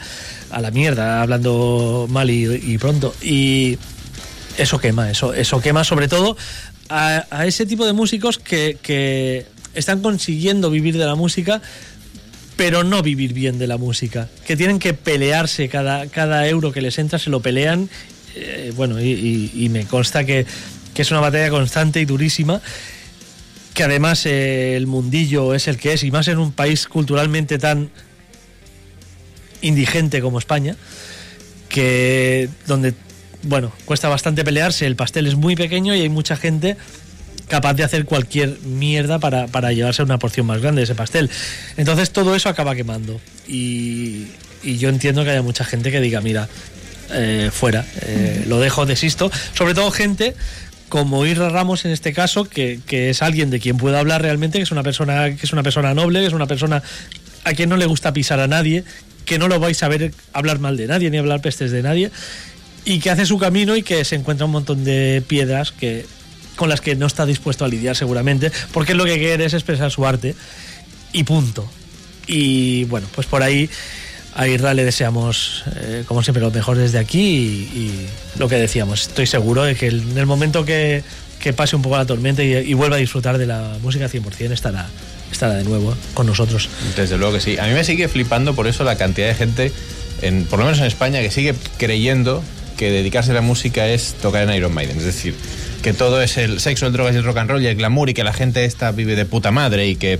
a 0.50 0.60
la 0.60 0.70
mierda, 0.72 1.22
hablando 1.22 2.06
mal 2.10 2.28
y, 2.30 2.44
y 2.52 2.78
pronto. 2.78 3.14
Y 3.22 3.78
eso 4.56 4.78
quema, 4.80 5.10
eso, 5.10 5.32
eso 5.32 5.60
quema 5.60 5.84
sobre 5.84 6.08
todo 6.08 6.36
a, 6.88 7.24
a 7.30 7.46
ese 7.46 7.64
tipo 7.64 7.86
de 7.86 7.92
músicos 7.92 8.38
que, 8.38 8.76
que 8.82 9.46
están 9.78 10.02
consiguiendo 10.02 10.70
vivir 10.70 10.98
de 10.98 11.06
la 11.06 11.14
música, 11.14 11.62
pero 12.56 12.82
no 12.82 13.02
vivir 13.02 13.32
bien 13.32 13.58
de 13.58 13.68
la 13.68 13.78
música, 13.78 14.28
que 14.46 14.56
tienen 14.56 14.78
que 14.80 14.92
pelearse 14.92 15.68
cada, 15.68 16.08
cada 16.08 16.46
euro 16.48 16.72
que 16.72 16.80
les 16.80 16.98
entra, 16.98 17.18
se 17.18 17.30
lo 17.30 17.40
pelean, 17.40 17.88
eh, 18.34 18.72
bueno, 18.74 19.00
y, 19.00 19.68
me 19.70 19.84
consta 19.86 20.24
que, 20.24 20.44
que 20.92 21.02
es 21.02 21.10
una 21.10 21.20
batalla 21.20 21.50
constante 21.50 22.00
y 22.00 22.04
durísima, 22.04 22.60
que 23.74 23.84
además 23.84 24.26
eh, 24.26 24.76
el 24.76 24.88
mundillo 24.88 25.54
es 25.54 25.68
el 25.68 25.76
que 25.76 25.92
es, 25.92 26.02
y 26.02 26.10
más 26.10 26.26
en 26.26 26.38
un 26.38 26.50
país 26.50 26.88
culturalmente 26.88 27.58
tan 27.58 27.90
indigente 29.62 30.20
como 30.20 30.40
España, 30.40 30.74
que 31.68 32.48
donde, 32.66 32.94
bueno, 33.44 33.72
cuesta 33.84 34.08
bastante 34.08 34.42
pelearse, 34.42 34.84
el 34.84 34.96
pastel 34.96 35.28
es 35.28 35.36
muy 35.36 35.54
pequeño 35.54 35.94
y 35.94 36.00
hay 36.00 36.08
mucha 36.08 36.36
gente 36.36 36.76
capaz 37.48 37.74
de 37.74 37.84
hacer 37.84 38.04
cualquier 38.04 38.58
mierda 38.60 39.18
para, 39.18 39.46
para 39.46 39.72
llevarse 39.72 40.02
una 40.02 40.18
porción 40.18 40.46
más 40.46 40.60
grande 40.60 40.80
de 40.80 40.84
ese 40.84 40.94
pastel. 40.94 41.30
Entonces 41.76 42.10
todo 42.10 42.34
eso 42.34 42.48
acaba 42.48 42.74
quemando. 42.74 43.20
Y, 43.46 44.26
y 44.62 44.78
yo 44.78 44.88
entiendo 44.88 45.24
que 45.24 45.30
haya 45.30 45.42
mucha 45.42 45.64
gente 45.64 45.90
que 45.90 46.00
diga, 46.00 46.20
mira, 46.20 46.48
eh, 47.10 47.50
fuera, 47.52 47.84
eh, 48.02 48.44
lo 48.46 48.60
dejo, 48.60 48.86
desisto. 48.86 49.30
Sobre 49.54 49.74
todo 49.74 49.90
gente 49.90 50.34
como 50.88 51.26
Irra 51.26 51.48
Ramos 51.48 51.84
en 51.84 51.90
este 51.90 52.12
caso, 52.12 52.44
que, 52.44 52.80
que 52.86 53.10
es 53.10 53.22
alguien 53.22 53.50
de 53.50 53.60
quien 53.60 53.76
puedo 53.76 53.98
hablar 53.98 54.22
realmente, 54.22 54.58
que 54.58 54.64
es 54.64 54.70
una 54.70 54.82
persona, 54.82 55.34
que 55.34 55.44
es 55.44 55.52
una 55.52 55.62
persona 55.62 55.94
noble, 55.94 56.20
que 56.20 56.26
es 56.26 56.32
una 56.32 56.46
persona 56.46 56.82
a 57.44 57.52
quien 57.54 57.68
no 57.68 57.76
le 57.76 57.86
gusta 57.86 58.12
pisar 58.12 58.40
a 58.40 58.46
nadie, 58.46 58.84
que 59.24 59.38
no 59.38 59.48
lo 59.48 59.60
vais 59.60 59.82
a 59.82 59.88
ver 59.88 60.12
hablar 60.32 60.58
mal 60.58 60.76
de 60.76 60.86
nadie 60.86 61.10
ni 61.10 61.18
hablar 61.18 61.40
pestes 61.40 61.70
de 61.70 61.82
nadie. 61.82 62.10
y 62.84 63.00
que 63.00 63.10
hace 63.10 63.26
su 63.26 63.38
camino 63.38 63.76
y 63.76 63.82
que 63.82 64.04
se 64.04 64.14
encuentra 64.16 64.46
un 64.46 64.52
montón 64.52 64.82
de 64.84 65.22
piedras 65.26 65.72
que 65.72 66.06
con 66.58 66.68
las 66.68 66.80
que 66.80 66.96
no 66.96 67.06
está 67.06 67.24
dispuesto 67.24 67.64
a 67.64 67.68
lidiar 67.68 67.96
seguramente, 67.96 68.50
porque 68.72 68.92
lo 68.92 69.04
que 69.04 69.16
quiere 69.16 69.44
es 69.44 69.54
expresar 69.54 69.90
su 69.92 70.04
arte 70.04 70.34
y 71.12 71.22
punto. 71.22 71.70
Y 72.26 72.84
bueno, 72.84 73.06
pues 73.14 73.26
por 73.28 73.42
ahí 73.42 73.70
a 74.34 74.46
Irra 74.48 74.74
le 74.74 74.84
deseamos, 74.84 75.62
eh, 75.76 76.02
como 76.06 76.22
siempre, 76.22 76.42
lo 76.42 76.50
mejor 76.50 76.76
desde 76.76 76.98
aquí 76.98 77.20
y, 77.20 78.06
lo 78.38 78.48
que 78.48 78.56
decíamos, 78.56 79.02
estoy 79.02 79.26
seguro 79.26 79.62
de 79.62 79.76
que 79.76 79.86
en 79.86 80.18
el 80.18 80.26
momento 80.26 80.64
que, 80.64 81.02
que 81.40 81.52
pase 81.52 81.76
un 81.76 81.82
poco 81.82 81.96
la 81.96 82.06
tormenta 82.06 82.42
y, 82.42 82.52
y 82.52 82.74
vuelva 82.74 82.96
a 82.96 82.98
disfrutar 82.98 83.38
de 83.38 83.46
la 83.46 83.76
música 83.80 84.08
100% 84.08 84.50
estará, 84.50 84.88
estará 85.30 85.54
de 85.54 85.64
nuevo 85.64 85.94
con 86.12 86.26
nosotros. 86.26 86.68
Desde 86.96 87.16
luego 87.16 87.34
que 87.34 87.40
sí. 87.40 87.56
A 87.56 87.66
mí 87.66 87.72
me 87.72 87.84
sigue 87.84 88.08
flipando 88.08 88.54
por 88.54 88.66
eso 88.66 88.82
la 88.82 88.96
cantidad 88.96 89.28
de 89.28 89.34
gente, 89.34 89.72
en, 90.22 90.44
por 90.44 90.58
lo 90.58 90.64
menos 90.64 90.80
en 90.80 90.86
España, 90.86 91.20
que 91.20 91.30
sigue 91.30 91.54
creyendo 91.78 92.42
que 92.76 92.90
dedicarse 92.90 93.32
a 93.32 93.34
la 93.34 93.42
música 93.42 93.88
es 93.88 94.14
tocar 94.14 94.48
en 94.48 94.54
Iron 94.54 94.72
Maiden. 94.72 94.98
Es 94.98 95.04
decir, 95.04 95.34
que 95.82 95.92
todo 95.92 96.20
es 96.22 96.36
el 96.36 96.60
sexo, 96.60 96.86
el 96.86 96.92
drogas 96.92 97.14
y 97.14 97.18
el 97.18 97.24
rock 97.24 97.38
and 97.38 97.50
roll 97.50 97.62
y 97.62 97.66
el 97.66 97.76
glamour 97.76 98.08
y 98.10 98.14
que 98.14 98.24
la 98.24 98.32
gente 98.32 98.64
esta 98.64 98.90
vive 98.92 99.16
de 99.16 99.24
puta 99.24 99.50
madre 99.50 99.86
y 99.88 99.96
que 99.96 100.18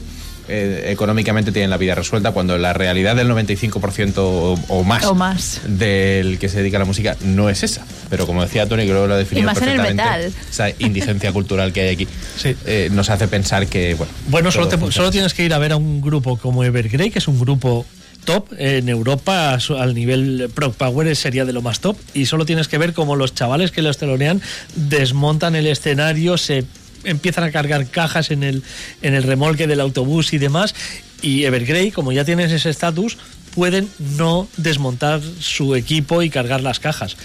eh, 0.50 0.86
económicamente 0.92 1.52
tienen 1.52 1.68
la 1.68 1.76
vida 1.76 1.94
resuelta 1.94 2.32
cuta 2.32 2.56
la 2.56 2.72
realidad 2.72 3.14
del 3.16 3.28
95% 3.30 4.12
o, 4.18 4.58
o 4.68 4.82
más, 4.84 5.04
O 5.04 5.14
más. 5.14 5.60
del 5.66 6.38
que 6.38 6.48
se 6.48 6.58
dedica 6.58 6.78
a 6.78 6.80
la 6.80 6.84
música 6.86 7.16
no 7.22 7.50
es 7.50 7.62
esa. 7.62 7.84
Pero 8.08 8.26
como 8.26 8.42
decía 8.42 8.66
Tony, 8.66 8.84
creo 8.86 9.02
que 9.02 9.08
lo 9.08 9.14
ha 9.14 9.18
definido 9.18 9.42
Y 9.42 9.46
más 9.46 9.60
en 9.60 9.68
el 9.68 9.76
perfectamente, 9.76 10.26
metal. 10.28 10.42
esa 10.50 10.70
indigencia 10.78 11.32
cultural 11.32 11.72
que 11.74 11.82
hay 11.82 11.88
aquí 11.94 12.08
Sí. 12.38 12.56
eh, 12.64 12.88
nos 12.92 13.10
hace 13.10 13.28
pensar 13.28 13.66
que, 13.66 13.92
bueno... 13.94 14.10
Bueno, 14.28 14.50
solo, 14.50 14.68
te- 14.68 14.92
solo 14.92 15.10
tienes 15.10 15.34
que 15.34 15.44
ir 15.44 15.52
a 15.52 15.58
ver 15.58 15.72
a 15.72 15.76
un 15.76 16.00
grupo 16.00 16.38
como 16.38 16.64
Evergrey, 16.64 17.10
que 17.10 17.18
es 17.18 17.28
un 17.28 17.38
grupo 17.38 17.84
top 18.28 18.52
en 18.58 18.90
Europa 18.90 19.54
al 19.54 19.94
nivel 19.94 20.50
Prog 20.54 20.74
Power 20.74 21.16
sería 21.16 21.46
de 21.46 21.54
lo 21.54 21.62
más 21.62 21.80
top 21.80 21.96
y 22.12 22.26
solo 22.26 22.44
tienes 22.44 22.68
que 22.68 22.76
ver 22.76 22.92
cómo 22.92 23.16
los 23.16 23.34
chavales 23.34 23.70
que 23.70 23.80
los 23.80 23.96
telonean 23.96 24.42
desmontan 24.76 25.56
el 25.56 25.66
escenario, 25.66 26.36
se 26.36 26.66
empiezan 27.04 27.44
a 27.44 27.50
cargar 27.50 27.86
cajas 27.86 28.30
en 28.30 28.42
el, 28.42 28.62
en 29.00 29.14
el 29.14 29.22
remolque 29.22 29.66
del 29.66 29.80
autobús 29.80 30.34
y 30.34 30.38
demás 30.38 30.74
y 31.22 31.44
Evergrey, 31.44 31.90
como 31.90 32.12
ya 32.12 32.26
tienes 32.26 32.52
ese 32.52 32.68
estatus, 32.68 33.16
pueden 33.54 33.88
no 34.18 34.46
desmontar 34.58 35.22
su 35.40 35.74
equipo 35.74 36.22
y 36.22 36.28
cargar 36.28 36.60
las 36.60 36.80
cajas. 36.80 37.16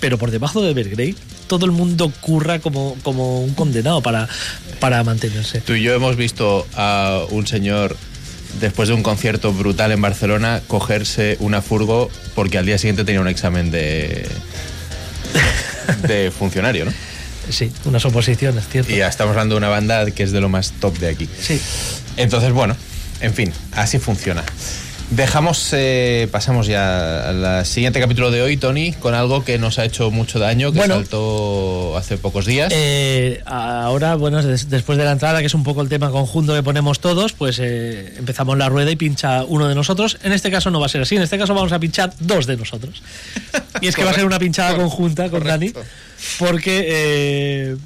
Pero 0.00 0.18
por 0.18 0.32
debajo 0.32 0.62
de 0.62 0.70
Evergrey, 0.70 1.14
todo 1.46 1.64
el 1.64 1.70
mundo 1.70 2.12
curra 2.20 2.58
como, 2.58 2.96
como 3.04 3.40
un 3.40 3.54
condenado 3.54 4.02
para, 4.02 4.28
para 4.80 5.04
mantenerse. 5.04 5.60
Tú 5.60 5.74
y 5.74 5.82
yo 5.82 5.94
hemos 5.94 6.16
visto 6.16 6.66
a 6.74 7.22
un 7.30 7.46
señor 7.46 7.96
después 8.58 8.88
de 8.88 8.94
un 8.94 9.02
concierto 9.02 9.52
brutal 9.52 9.92
en 9.92 10.00
Barcelona 10.00 10.62
cogerse 10.66 11.36
una 11.40 11.62
furgo 11.62 12.10
porque 12.34 12.58
al 12.58 12.66
día 12.66 12.78
siguiente 12.78 13.04
tenía 13.04 13.20
un 13.20 13.28
examen 13.28 13.70
de 13.70 14.26
de 16.06 16.30
funcionario, 16.30 16.84
¿no? 16.84 16.92
Sí, 17.48 17.72
unas 17.84 18.04
oposiciones, 18.04 18.64
cierto. 18.68 18.92
Y 18.92 18.96
ya 18.96 19.08
estamos 19.08 19.32
hablando 19.32 19.54
de 19.54 19.58
una 19.58 19.68
banda 19.68 20.08
que 20.10 20.22
es 20.22 20.32
de 20.32 20.40
lo 20.40 20.48
más 20.48 20.72
top 20.80 20.98
de 20.98 21.08
aquí. 21.08 21.28
Sí. 21.40 21.60
Entonces, 22.16 22.52
bueno, 22.52 22.76
en 23.20 23.34
fin, 23.34 23.52
así 23.72 23.98
funciona. 23.98 24.44
Dejamos, 25.10 25.70
eh, 25.72 26.28
pasamos 26.30 26.68
ya 26.68 27.30
al 27.58 27.66
siguiente 27.66 27.98
capítulo 27.98 28.30
de 28.30 28.42
hoy, 28.42 28.56
Tony, 28.56 28.92
con 28.92 29.12
algo 29.12 29.44
que 29.44 29.58
nos 29.58 29.80
ha 29.80 29.84
hecho 29.84 30.12
mucho 30.12 30.38
daño, 30.38 30.70
que 30.70 30.78
Bueno. 30.78 30.94
saltó 30.94 31.96
hace 31.96 32.16
pocos 32.16 32.46
días. 32.46 32.72
Eh, 32.72 33.42
ahora, 33.44 34.14
bueno, 34.14 34.40
des- 34.40 34.70
después 34.70 34.96
de 34.98 35.04
la 35.04 35.10
entrada, 35.10 35.40
que 35.40 35.46
es 35.46 35.54
un 35.54 35.64
poco 35.64 35.82
el 35.82 35.88
tema 35.88 36.10
conjunto 36.12 36.54
que 36.54 36.62
ponemos 36.62 37.00
todos, 37.00 37.32
pues 37.32 37.58
eh, 37.60 38.14
empezamos 38.18 38.56
la 38.56 38.68
rueda 38.68 38.88
y 38.92 38.94
pincha 38.94 39.42
uno 39.42 39.66
de 39.66 39.74
nosotros. 39.74 40.16
En 40.22 40.30
este 40.32 40.48
caso 40.48 40.70
no 40.70 40.78
va 40.78 40.86
a 40.86 40.88
ser 40.88 41.00
así, 41.02 41.16
en 41.16 41.22
este 41.22 41.38
caso 41.38 41.54
vamos 41.54 41.72
a 41.72 41.80
pinchar 41.80 42.12
dos 42.20 42.46
de 42.46 42.56
nosotros. 42.56 43.02
Y 43.80 43.88
es 43.88 43.96
que 43.96 44.04
va 44.04 44.12
a 44.12 44.14
ser 44.14 44.24
una 44.26 44.38
pinchada 44.38 44.70
Correcto, 44.76 44.90
conjunta 44.90 45.28
con 45.28 45.42
Dani, 45.42 45.72
porque 46.38 46.84
eh, 46.88 47.76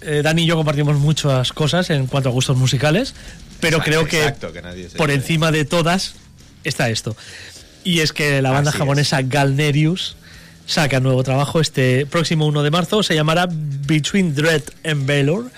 eh, 0.00 0.20
Dani 0.24 0.44
y 0.44 0.46
yo 0.46 0.56
compartimos 0.56 0.96
muchas 0.98 1.52
cosas 1.52 1.90
en 1.90 2.06
cuanto 2.06 2.30
a 2.30 2.32
gustos 2.32 2.56
musicales, 2.56 3.14
pero 3.60 3.76
Exacto, 3.76 3.90
creo 3.90 4.06
que, 4.08 4.20
exacto, 4.26 4.52
por 4.96 5.10
encima 5.10 5.52
de 5.52 5.66
todas 5.66 6.14
está 6.64 6.88
esto. 6.90 7.16
Y 7.84 8.00
es 8.00 8.12
que 8.12 8.42
la 8.42 8.50
banda 8.50 8.70
Así 8.70 8.76
es. 8.76 8.80
japonesa 8.80 9.22
Galnerius 9.22 10.16
saca 10.66 11.00
nuevo 11.00 11.22
trabajo 11.24 11.60
este 11.60 12.06
próximo 12.06 12.46
1 12.46 12.62
de 12.62 12.70
marzo, 12.70 13.02
se 13.02 13.14
llamará 13.14 13.48
Between 13.50 14.34
Dread 14.34 14.62
and 14.84 15.06
Valor 15.06 15.50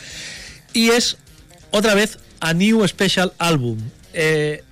y 0.73 0.89
es 0.91 1.17
otra 1.71 1.95
vez 1.95 2.19
a 2.41 2.55
New 2.55 2.87
Special 2.89 3.33
Album. 3.39 3.79
Eh, 4.15 4.63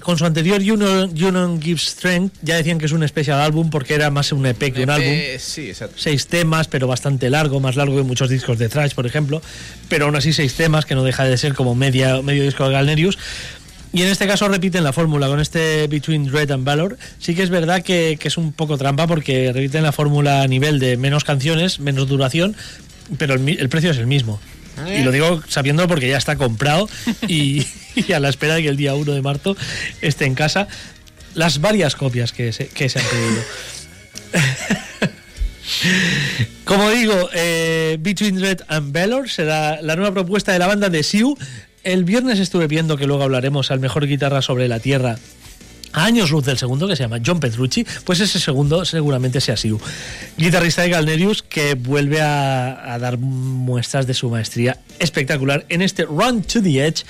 con 0.00 0.16
su 0.16 0.24
anterior 0.24 0.58
Union, 0.60 1.10
Union 1.10 1.60
Gives 1.60 1.82
Strength 1.82 2.32
ya 2.40 2.56
decían 2.56 2.78
que 2.78 2.86
es 2.86 2.92
un 2.92 3.06
special 3.06 3.38
album 3.38 3.68
porque 3.68 3.92
era 3.94 4.10
más 4.10 4.32
un 4.32 4.46
EP 4.46 4.72
que 4.72 4.82
un 4.82 4.88
álbum 4.90 5.06
Eh, 5.06 5.36
sí, 5.38 5.68
exacto. 5.68 5.96
seis 5.98 6.26
temas, 6.26 6.68
pero 6.68 6.86
bastante 6.86 7.28
largo, 7.28 7.60
más 7.60 7.76
largo 7.76 7.96
que 7.96 8.02
muchos 8.02 8.30
discos 8.30 8.58
de 8.58 8.70
thrash, 8.70 8.94
por 8.94 9.06
ejemplo, 9.06 9.42
pero 9.90 10.06
aún 10.06 10.16
así 10.16 10.32
seis 10.32 10.54
temas, 10.54 10.86
que 10.86 10.94
no 10.94 11.04
deja 11.04 11.24
de 11.24 11.36
ser 11.36 11.52
como 11.52 11.74
media, 11.74 12.22
medio 12.22 12.44
disco 12.44 12.66
de 12.66 12.72
Galnerius. 12.72 13.18
Y 13.92 14.02
en 14.02 14.08
este 14.08 14.26
caso 14.26 14.48
repiten 14.48 14.84
la 14.84 14.92
fórmula 14.92 15.26
con 15.26 15.40
este 15.40 15.88
Between 15.88 16.26
Dread 16.26 16.52
and 16.52 16.64
Valor. 16.64 16.96
Sí 17.18 17.34
que 17.34 17.42
es 17.42 17.50
verdad 17.50 17.82
que, 17.82 18.16
que 18.20 18.28
es 18.28 18.36
un 18.36 18.52
poco 18.52 18.78
trampa 18.78 19.06
porque 19.06 19.52
repiten 19.52 19.82
la 19.82 19.92
fórmula 19.92 20.42
a 20.42 20.46
nivel 20.46 20.78
de 20.78 20.96
menos 20.96 21.24
canciones, 21.24 21.80
menos 21.80 22.06
duración, 22.06 22.56
pero 23.18 23.34
el, 23.34 23.68
precio 23.68 23.90
es 23.90 23.98
el 23.98 24.06
mismo. 24.06 24.40
Y 24.96 25.02
lo 25.02 25.10
digo 25.10 25.42
sabiendo 25.48 25.86
porque 25.88 26.08
ya 26.08 26.16
está 26.16 26.36
comprado 26.36 26.88
y, 27.26 27.66
y 27.94 28.12
a 28.12 28.20
la 28.20 28.28
espera 28.28 28.54
de 28.54 28.62
que 28.62 28.68
el 28.68 28.76
día 28.76 28.94
1 28.94 29.12
de 29.12 29.20
marzo 29.20 29.56
esté 30.00 30.24
en 30.24 30.34
casa 30.34 30.68
las 31.34 31.60
varias 31.60 31.96
copias 31.96 32.32
que 32.32 32.52
se, 32.52 32.68
que 32.68 32.88
se 32.88 32.98
han 32.98 33.04
pedido. 33.06 33.42
Como 36.64 36.90
digo, 36.90 37.30
eh, 37.32 37.96
Between 38.00 38.36
Dread 38.36 38.60
and 38.68 38.92
Valor 38.92 39.28
será 39.28 39.80
la 39.82 39.96
nueva 39.96 40.12
propuesta 40.12 40.52
de 40.52 40.58
la 40.58 40.66
banda 40.66 40.88
de 40.88 41.02
Siu. 41.02 41.36
El 41.82 42.04
viernes 42.04 42.38
estuve 42.38 42.66
viendo 42.66 42.96
que 42.96 43.06
luego 43.06 43.22
hablaremos 43.22 43.70
al 43.70 43.80
mejor 43.80 44.06
guitarra 44.06 44.42
sobre 44.42 44.68
la 44.68 44.80
tierra. 44.80 45.18
A 45.92 46.04
años 46.04 46.30
luz 46.30 46.44
del 46.44 46.56
segundo, 46.56 46.86
que 46.86 46.94
se 46.94 47.02
llama 47.02 47.18
John 47.24 47.40
Petrucci, 47.40 47.84
pues 48.04 48.20
ese 48.20 48.38
segundo 48.38 48.84
seguramente 48.84 49.40
sea 49.40 49.56
Siu. 49.56 49.80
Guitarrista 50.36 50.82
de 50.82 50.90
Galnerius 50.90 51.42
que 51.42 51.74
vuelve 51.74 52.20
a, 52.20 52.92
a 52.94 52.98
dar 52.98 53.18
muestras 53.18 54.06
de 54.06 54.14
su 54.14 54.30
maestría 54.30 54.78
espectacular 55.00 55.66
en 55.68 55.82
este 55.82 56.04
Run 56.04 56.42
to 56.42 56.62
the 56.62 56.86
Edge, 56.86 57.04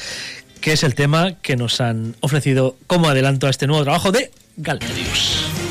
que 0.60 0.72
es 0.72 0.82
el 0.82 0.94
tema 0.94 1.34
que 1.42 1.56
nos 1.56 1.80
han 1.80 2.14
ofrecido 2.20 2.76
como 2.86 3.08
adelanto 3.08 3.48
a 3.48 3.50
este 3.50 3.66
nuevo 3.66 3.82
trabajo 3.82 4.12
de 4.12 4.30
Galnerius. 4.56 5.69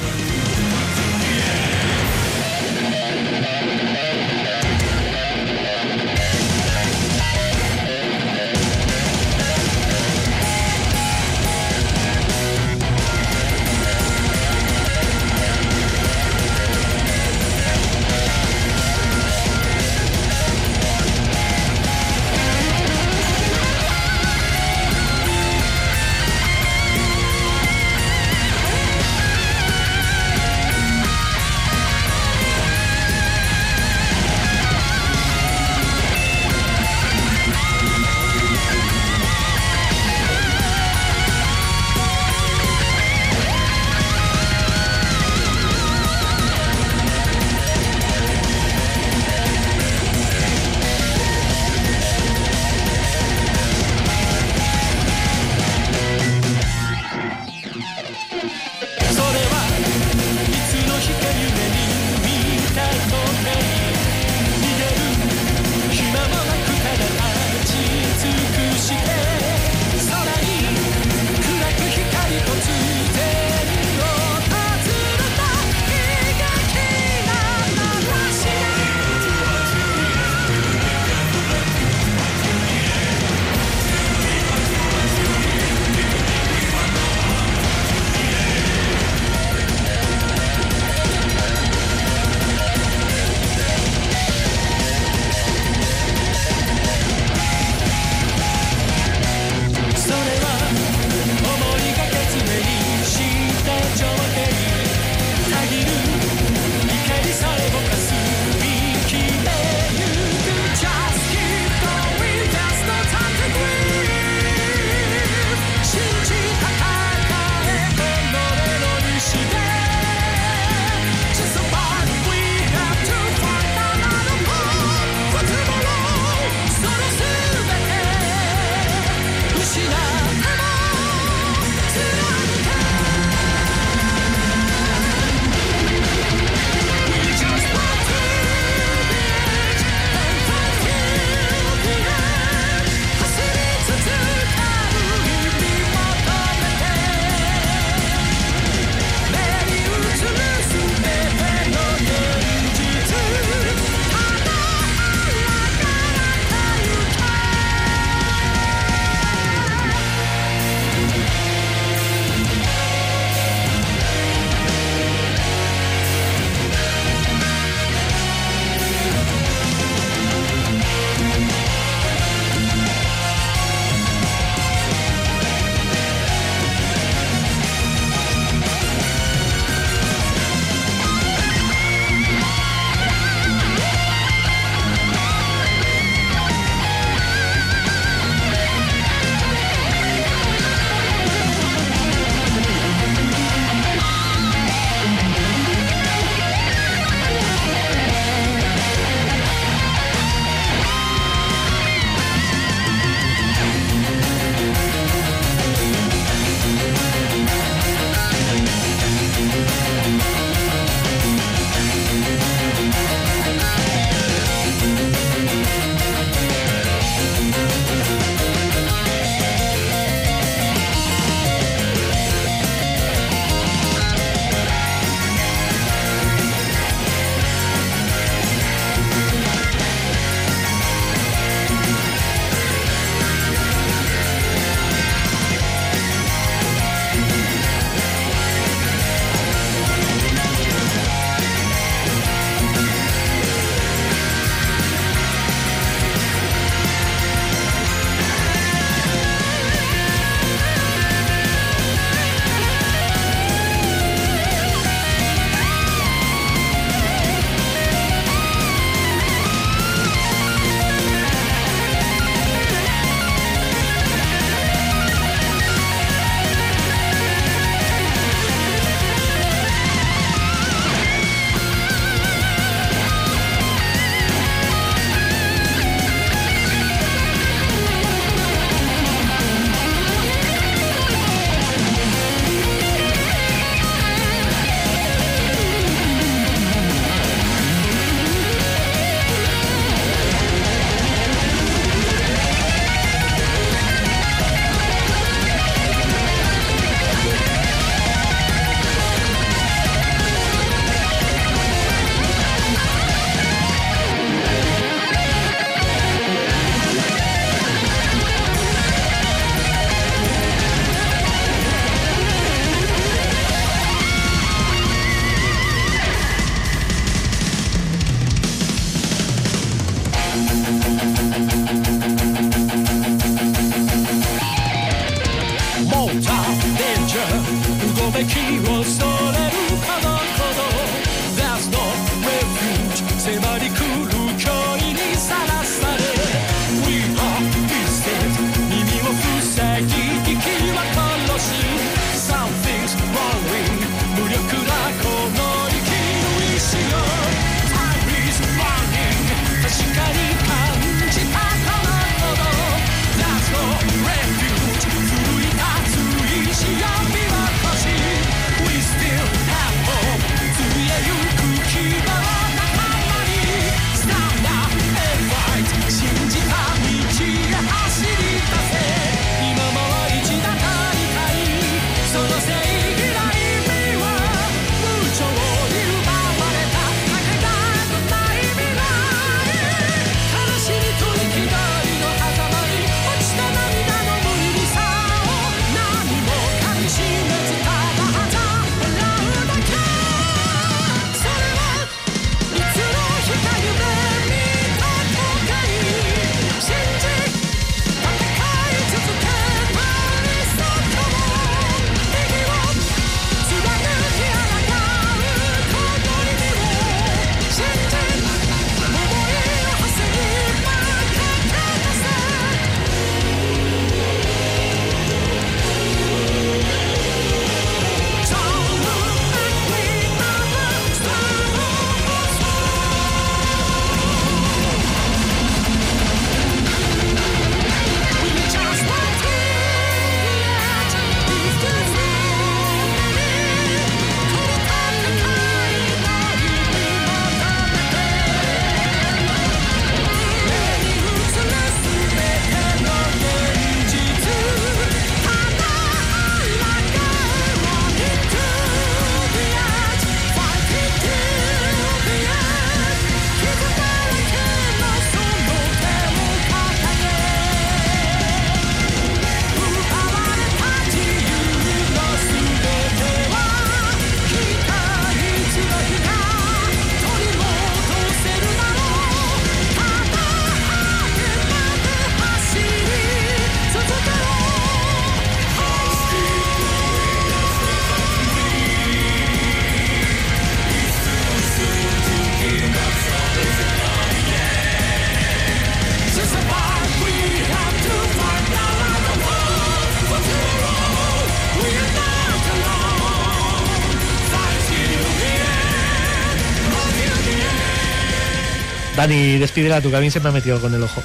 Dani, 499.00 499.38
despídela 499.38 499.78
a 499.78 499.82
tu 499.82 499.90
que 499.90 499.96
a 499.96 500.02
mí 500.02 500.12
se 500.12 500.20
me 500.20 500.28
ha 500.28 500.32
metido 500.34 500.60
con 500.60 500.74
el 500.74 500.84
ojo. 500.84 501.02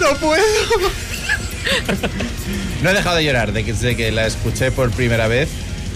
¡No 0.00 0.16
puedo! 0.18 0.42
no 2.82 2.90
he 2.90 2.94
dejado 2.94 3.16
de 3.16 3.24
llorar 3.24 3.52
de 3.52 3.64
que- 3.64 3.72
desde 3.74 3.96
que 3.96 4.10
la 4.12 4.26
escuché 4.26 4.70
por 4.70 4.90
primera 4.92 5.28
vez 5.28 5.48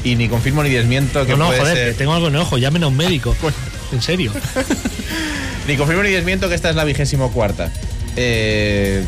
y 0.05 0.17
ni 0.17 0.29
confirmo 0.29 0.63
ni 0.63 0.69
desmiento 0.71 1.25
que 1.25 1.33
No, 1.33 1.39
no, 1.39 1.47
puede 1.47 1.61
joder, 1.61 1.77
ser- 1.77 1.89
que 1.93 1.99
tengo 1.99 2.13
algo 2.13 2.29
en 2.29 2.35
el 2.35 2.41
ojo, 2.43 2.59
llamen 2.59 2.83
a 2.85 2.89
un 2.89 2.97
médico. 2.97 3.35
En 3.93 4.03
serio. 4.03 4.33
Ni 5.67 5.77
confirmo 5.77 6.03
ni 6.03 6.11
desmiento 6.11 6.49
que 6.49 6.55
esta 6.55 6.71
es 6.71 6.77
la 6.77 6.85
vigésimo 6.85 7.31
cuarta. 7.33 7.71
Eh, 8.17 9.03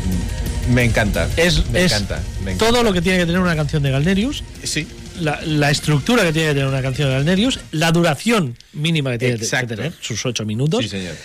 me 0.73 0.83
encanta. 0.83 1.27
Es, 1.35 1.67
me 1.69 1.83
es 1.83 1.91
encanta. 1.91 2.21
me 2.43 2.51
encanta. 2.53 2.65
todo 2.73 2.83
lo 2.83 2.93
que 2.93 3.01
tiene 3.01 3.17
que 3.19 3.25
tener 3.25 3.39
una 3.41 3.55
canción 3.55 3.83
de 3.83 3.91
Galnerius, 3.91 4.43
Sí, 4.63 4.87
la, 5.19 5.39
la 5.45 5.71
estructura 5.71 6.23
que 6.23 6.31
tiene 6.31 6.49
que 6.49 6.53
tener 6.55 6.67
una 6.69 6.81
canción 6.81 7.09
de 7.09 7.15
Galnerius, 7.15 7.59
la 7.71 7.91
duración 7.91 8.55
mínima 8.73 9.11
que 9.11 9.17
tiene 9.19 9.37
que 9.39 9.67
tener, 9.67 9.93
sus 9.99 10.25
ocho 10.25 10.45
minutos, 10.45 10.83
sí, 10.83 10.89
señor. 10.89 11.15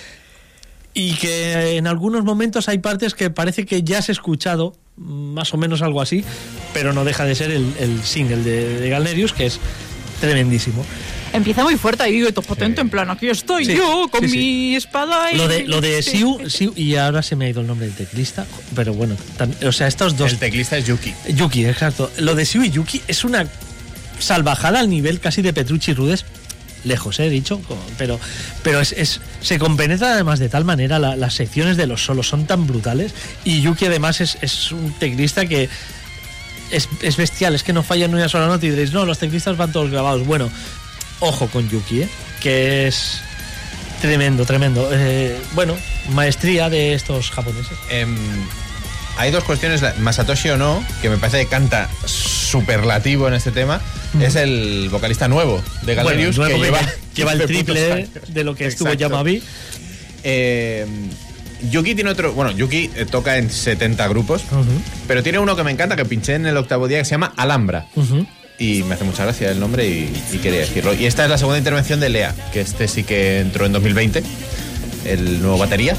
Y 1.00 1.14
que 1.14 1.76
en 1.76 1.86
algunos 1.86 2.24
momentos 2.24 2.68
hay 2.68 2.78
partes 2.78 3.14
que 3.14 3.30
parece 3.30 3.64
que 3.64 3.82
ya 3.82 3.98
has 3.98 4.08
escuchado, 4.08 4.74
más 4.96 5.54
o 5.54 5.56
menos 5.56 5.80
algo 5.82 6.00
así, 6.02 6.24
pero 6.74 6.92
no 6.92 7.04
deja 7.04 7.24
de 7.24 7.34
ser 7.36 7.50
el, 7.52 7.72
el 7.78 8.02
single 8.02 8.38
de, 8.42 8.80
de 8.80 8.88
Galnerius, 8.90 9.32
que 9.32 9.46
es 9.46 9.60
tremendísimo. 10.20 10.84
Empieza 11.32 11.62
muy 11.62 11.76
fuerte 11.76 12.02
ahí, 12.02 12.22
todo 12.32 12.42
potente, 12.42 12.80
Sí. 12.80 12.86
en 12.86 12.90
plan, 12.90 13.10
aquí 13.10 13.28
estoy 13.28 13.64
Sí, 13.66 13.76
yo 13.76 14.08
con 14.10 14.22
sí, 14.22 14.28
sí. 14.30 14.36
mi 14.38 14.76
espada 14.76 15.30
y... 15.30 15.36
Lo 15.36 15.46
de, 15.46 15.64
lo 15.68 15.80
de 15.80 16.02
Sí. 16.02 16.16
Siu, 16.18 16.38
Siu- 16.46 16.72
y 16.74 16.96
ahora 16.96 17.22
se 17.22 17.36
me 17.36 17.44
ha 17.44 17.48
ido 17.50 17.60
el 17.60 17.66
nombre 17.66 17.86
del 17.86 17.94
teclista, 17.94 18.46
pero 18.74 18.92
bueno, 18.94 19.14
tam- 19.38 19.54
o 19.66 19.70
sea, 19.72 19.86
estos 19.86 20.16
dos 20.16 20.32
El 20.32 20.38
teclista 20.38 20.78
es 20.78 20.86
Yuki. 20.86 21.12
Yuki, 21.34 21.66
exacto. 21.66 22.10
Lo 22.18 22.34
de 22.34 22.44
Siu 22.46 22.64
y 22.64 22.70
Yuki 22.70 23.02
es 23.06 23.24
una 23.24 23.46
salvajada 24.18 24.80
al 24.80 24.88
nivel 24.90 25.20
casi 25.20 25.42
de 25.42 25.52
Petrucci 25.52 25.92
y 25.92 25.94
Rudes. 25.94 26.24
Lejos, 26.84 27.18
he 27.20 27.28
dicho, 27.28 27.60
co- 27.68 27.76
pero, 27.98 28.18
pero 28.62 28.80
es, 28.80 28.92
es- 28.92 29.20
se 29.40 29.58
compenetra 29.58 30.12
además 30.14 30.38
de 30.38 30.48
tal 30.48 30.64
manera, 30.64 30.98
la- 30.98 31.16
las 31.16 31.34
secciones 31.34 31.76
de 31.76 31.86
los 31.86 32.04
solos 32.04 32.28
son 32.28 32.46
tan 32.46 32.66
brutales 32.66 33.14
y 33.44 33.60
Yuki 33.62 33.86
además 33.86 34.20
es, 34.20 34.38
es 34.40 34.72
un 34.72 34.92
teclista 34.98 35.46
que 35.46 35.68
es, 36.70 36.88
es 37.02 37.16
bestial, 37.16 37.54
es 37.54 37.62
que 37.62 37.72
no 37.72 37.82
falla 37.82 38.04
en 38.06 38.14
una 38.14 38.28
sola 38.28 38.46
nota 38.46 38.66
y 38.66 38.70
diréis, 38.70 38.92
no, 38.92 39.04
los 39.06 39.18
teclistas 39.18 39.56
van 39.56 39.72
todos 39.72 39.90
grabados. 39.90 40.26
Bueno, 40.26 40.50
ojo 41.20 41.46
con 41.48 41.68
Yuki, 41.70 42.02
¿eh? 42.02 42.08
que 42.40 42.86
es 42.88 43.20
tremendo, 44.02 44.44
tremendo. 44.44 44.88
Eh, 44.92 45.38
bueno, 45.54 45.74
maestría 46.10 46.68
de 46.68 46.94
estos 46.94 47.30
japoneses. 47.30 47.76
Em, 47.90 48.16
hay 49.16 49.30
dos 49.30 49.44
cuestiones, 49.44 49.82
Masatoshi 49.98 50.50
no, 50.58 50.84
que 51.00 51.08
me 51.08 51.16
parece 51.16 51.40
que 51.44 51.46
canta 51.48 51.88
superlativo 52.04 53.28
en 53.28 53.34
este 53.34 53.50
tema, 53.50 53.80
es 54.20 54.34
el 54.36 54.88
vocalista 54.90 55.28
nuevo 55.28 55.62
de 55.82 55.94
Galerius, 55.94 56.36
Bueno, 56.36 56.54
que 56.54 56.58
nuevo 56.60 56.76
lleva, 57.14 57.32
el 57.32 57.38
15 57.38 57.54
putos 57.54 57.74
triple 57.76 58.08
de 58.28 58.44
lo 58.44 58.54
que 58.54 58.66
estuvo 58.66 58.88
Exacto. 58.88 59.00
Yamabi. 59.14 59.42
Eh, 60.24 60.86
Yuki 61.70 61.94
tiene 61.94 62.10
otro, 62.10 62.32
bueno, 62.32 62.52
Yuki 62.52 62.90
eh, 62.94 63.04
toca 63.10 63.36
en 63.36 63.50
70 63.50 64.06
grupos, 64.08 64.42
pero 65.08 65.22
tiene 65.22 65.38
uno 65.40 65.56
que 65.56 65.64
me 65.64 65.70
encanta, 65.72 65.96
que 65.96 66.04
pinché 66.04 66.34
en 66.34 66.46
el 66.46 66.56
octavo 66.56 66.86
día, 66.86 66.98
que 66.98 67.04
se 67.04 67.12
llama 67.12 67.32
Alhambra. 67.36 67.86
Y 68.60 68.82
me 68.82 68.94
hace 68.94 69.04
mucha 69.04 69.24
gracia 69.24 69.50
el 69.52 69.60
nombre 69.60 69.86
y, 69.86 70.12
y 70.32 70.38
quería 70.38 70.60
decirlo. 70.60 70.92
Y 70.94 71.06
esta 71.06 71.24
es 71.24 71.30
la 71.30 71.38
segunda 71.38 71.58
intervención 71.58 72.00
de 72.00 72.08
Lea, 72.08 72.34
que 72.52 72.60
este 72.60 72.88
sí 72.88 73.04
que 73.04 73.40
entró 73.40 73.66
en 73.66 73.72
2020, 73.72 74.22
el 75.04 75.40
nuevo 75.42 75.58
batería, 75.58 75.96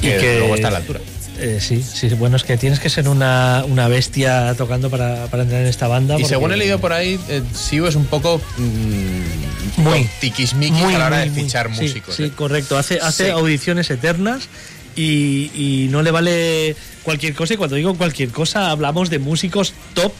Y 0.00 0.06
que, 0.08 0.16
que- 0.18 0.38
luego 0.38 0.54
está 0.54 0.68
a 0.68 0.70
la 0.72 0.76
altura. 0.78 1.00
Eh, 1.42 1.58
sí, 1.60 1.82
sí, 1.82 2.08
bueno, 2.10 2.36
es 2.36 2.44
que 2.44 2.56
tienes 2.58 2.80
que 2.80 2.90
ser 2.90 3.08
una, 3.08 3.64
una 3.66 3.88
bestia 3.88 4.54
tocando 4.58 4.90
para, 4.90 5.26
para 5.28 5.44
entrar 5.44 5.62
en 5.62 5.68
esta 5.68 5.88
banda. 5.88 6.14
Y 6.14 6.18
porque- 6.22 6.28
según 6.28 6.52
he 6.52 6.56
leído 6.56 6.78
por 6.80 6.92
ahí, 6.92 7.18
eh, 7.28 7.42
Siu 7.54 7.86
es 7.86 7.94
un 7.94 8.04
poco 8.04 8.40
mm, 8.58 9.80
Muy. 9.82 10.08
tiquismiquis 10.20 10.82
a 10.84 10.98
la 10.98 11.06
hora 11.06 11.18
de 11.20 11.30
fichar 11.30 11.68
músicos. 11.70 12.14
Sí, 12.14 12.24
¿eh? 12.24 12.30
correcto. 12.36 12.76
Hace, 12.76 12.98
hace 13.00 13.24
Sí. 13.26 13.30
audiciones 13.30 13.90
eternas 13.90 14.48
y, 14.96 15.50
y 15.54 15.88
no 15.90 16.02
le 16.02 16.10
vale 16.10 16.76
cualquier 17.02 17.34
cosa. 17.34 17.54
Y 17.54 17.56
cuando 17.56 17.76
digo 17.76 17.94
cualquier 17.96 18.30
cosa, 18.30 18.70
hablamos 18.70 19.08
de 19.08 19.18
músicos 19.18 19.72
top 19.94 20.12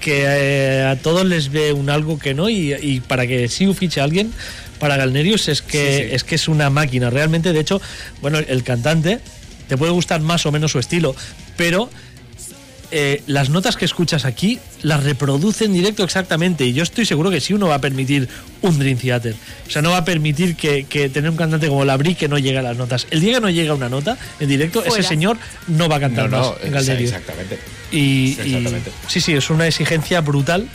que 0.00 0.22
eh, 0.26 0.84
a 0.84 0.94
todos 0.96 1.26
les 1.26 1.50
ve 1.50 1.72
un 1.72 1.90
algo 1.90 2.18
que 2.20 2.34
no. 2.34 2.48
Y, 2.48 2.72
y 2.74 3.00
para 3.00 3.26
que 3.26 3.48
Siu 3.48 3.74
fiche 3.74 4.00
a 4.00 4.04
alguien, 4.04 4.32
para 4.78 4.96
Galnerius 4.96 5.48
es 5.48 5.60
que, 5.60 5.96
Sí, 5.96 6.02
sí. 6.04 6.14
es 6.14 6.22
que 6.24 6.34
es 6.36 6.46
una 6.46 6.70
máquina. 6.70 7.10
Realmente, 7.10 7.52
de 7.52 7.58
hecho, 7.60 7.80
bueno, 8.22 8.38
el 8.38 8.62
cantante 8.62 9.18
te 9.68 9.76
puede 9.76 9.92
gustar 9.92 10.20
más 10.20 10.44
o 10.46 10.52
menos 10.52 10.72
su 10.72 10.78
estilo, 10.78 11.14
pero 11.56 11.90
eh, 12.90 13.22
las 13.26 13.50
notas 13.50 13.76
que 13.76 13.84
escuchas 13.84 14.24
aquí 14.24 14.58
las 14.82 15.04
reproduce 15.04 15.66
en 15.66 15.74
directo 15.74 16.02
exactamente. 16.04 16.64
Y 16.64 16.72
yo 16.72 16.82
estoy 16.82 17.04
seguro 17.04 17.30
que 17.30 17.38
sí 17.40 17.52
uno 17.52 17.68
va 17.68 17.74
a 17.74 17.80
permitir 17.80 18.28
un 18.62 18.78
Dream 18.78 18.96
Theater. 18.96 19.34
O 19.66 19.70
sea, 19.70 19.82
no 19.82 19.90
va 19.90 19.98
a 19.98 20.04
permitir 20.06 20.56
que, 20.56 20.84
que 20.84 21.10
tener 21.10 21.28
un 21.30 21.36
cantante 21.36 21.68
como 21.68 21.84
Labri 21.84 22.14
que 22.14 22.28
no 22.28 22.38
llegue 22.38 22.56
a 22.58 22.62
las 22.62 22.78
notas. 22.78 23.06
El 23.10 23.20
día 23.20 23.34
que 23.34 23.40
no 23.40 23.50
llega 23.50 23.72
a 23.72 23.74
una 23.74 23.90
nota 23.90 24.16
en 24.40 24.48
directo, 24.48 24.80
Fuera. 24.80 24.98
ese 25.00 25.06
señor 25.08 25.36
no 25.66 25.86
va 25.88 25.96
a 25.96 26.00
cantar 26.00 26.30
no, 26.30 26.38
más 26.38 26.52
en 26.64 26.72
Galderio. 26.72 27.06
exactamente. 27.08 27.58
Y, 27.92 27.98
y- 27.98 28.30
Exactamente. 28.40 28.90
sí, 29.06 29.20
sí, 29.20 29.34
es 29.34 29.50
una 29.50 29.66
exigencia 29.66 30.22
brutal. 30.22 30.66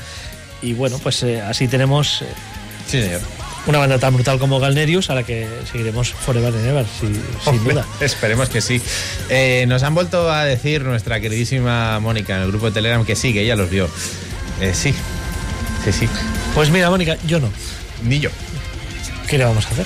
Y 0.61 0.73
bueno, 0.73 0.99
pues 0.99 1.23
eh, 1.23 1.41
así 1.41 1.67
tenemos 1.67 2.21
eh, 2.21 2.25
Sí, 2.87 3.01
señor. 3.01 3.21
Una 3.65 3.77
banda 3.79 3.97
tan 3.99 4.13
brutal 4.13 4.39
como 4.39 4.59
Galnerius, 4.59 5.09
a 5.09 5.15
la 5.15 5.23
que 5.23 5.47
seguiremos 5.71 6.11
Forever 6.11 6.53
and 6.53 6.65
Ever, 6.67 6.85
si- 6.85 7.49
sin 7.49 7.63
duda. 7.63 7.85
Esperemos 8.01 8.49
que 8.49 8.59
sí. 8.61 8.81
Eh, 9.29 9.65
nos 9.67 9.83
han 9.83 9.95
vuelto 9.95 10.29
a 10.31 10.43
decir 10.45 10.81
nuestra 10.83 11.19
queridísima 11.21 11.99
Mónica 11.99 12.35
en 12.35 12.41
el 12.43 12.47
grupo 12.49 12.65
de 12.67 12.71
Telegram 12.73 13.05
que 13.05 13.15
sí, 13.15 13.31
que 13.33 13.41
ella 13.41 13.55
los 13.55 13.69
vio. 13.69 13.89
Eh, 14.59 14.73
sí, 14.73 14.93
sí, 15.85 15.91
sí. 15.93 16.09
Pues 16.53 16.69
mira, 16.71 16.89
Mónica, 16.89 17.17
yo 17.25 17.39
no. 17.39 17.49
Ni 18.03 18.19
yo. 18.19 18.29
¿Qué 19.27 19.37
le 19.37 19.45
vamos 19.45 19.65
a 19.65 19.69
hacer? 19.69 19.85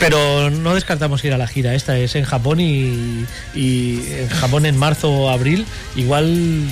Pero 0.00 0.50
no 0.50 0.74
descartamos 0.74 1.22
ir 1.24 1.32
a 1.32 1.38
la 1.38 1.46
gira. 1.46 1.74
Esta 1.74 1.96
es 1.96 2.16
en 2.16 2.24
Japón 2.24 2.58
y, 2.58 3.24
y 3.54 4.02
en 4.18 4.28
Japón 4.30 4.66
en 4.66 4.76
marzo 4.76 5.10
o 5.12 5.28
abril. 5.30 5.64
Igual 5.94 6.64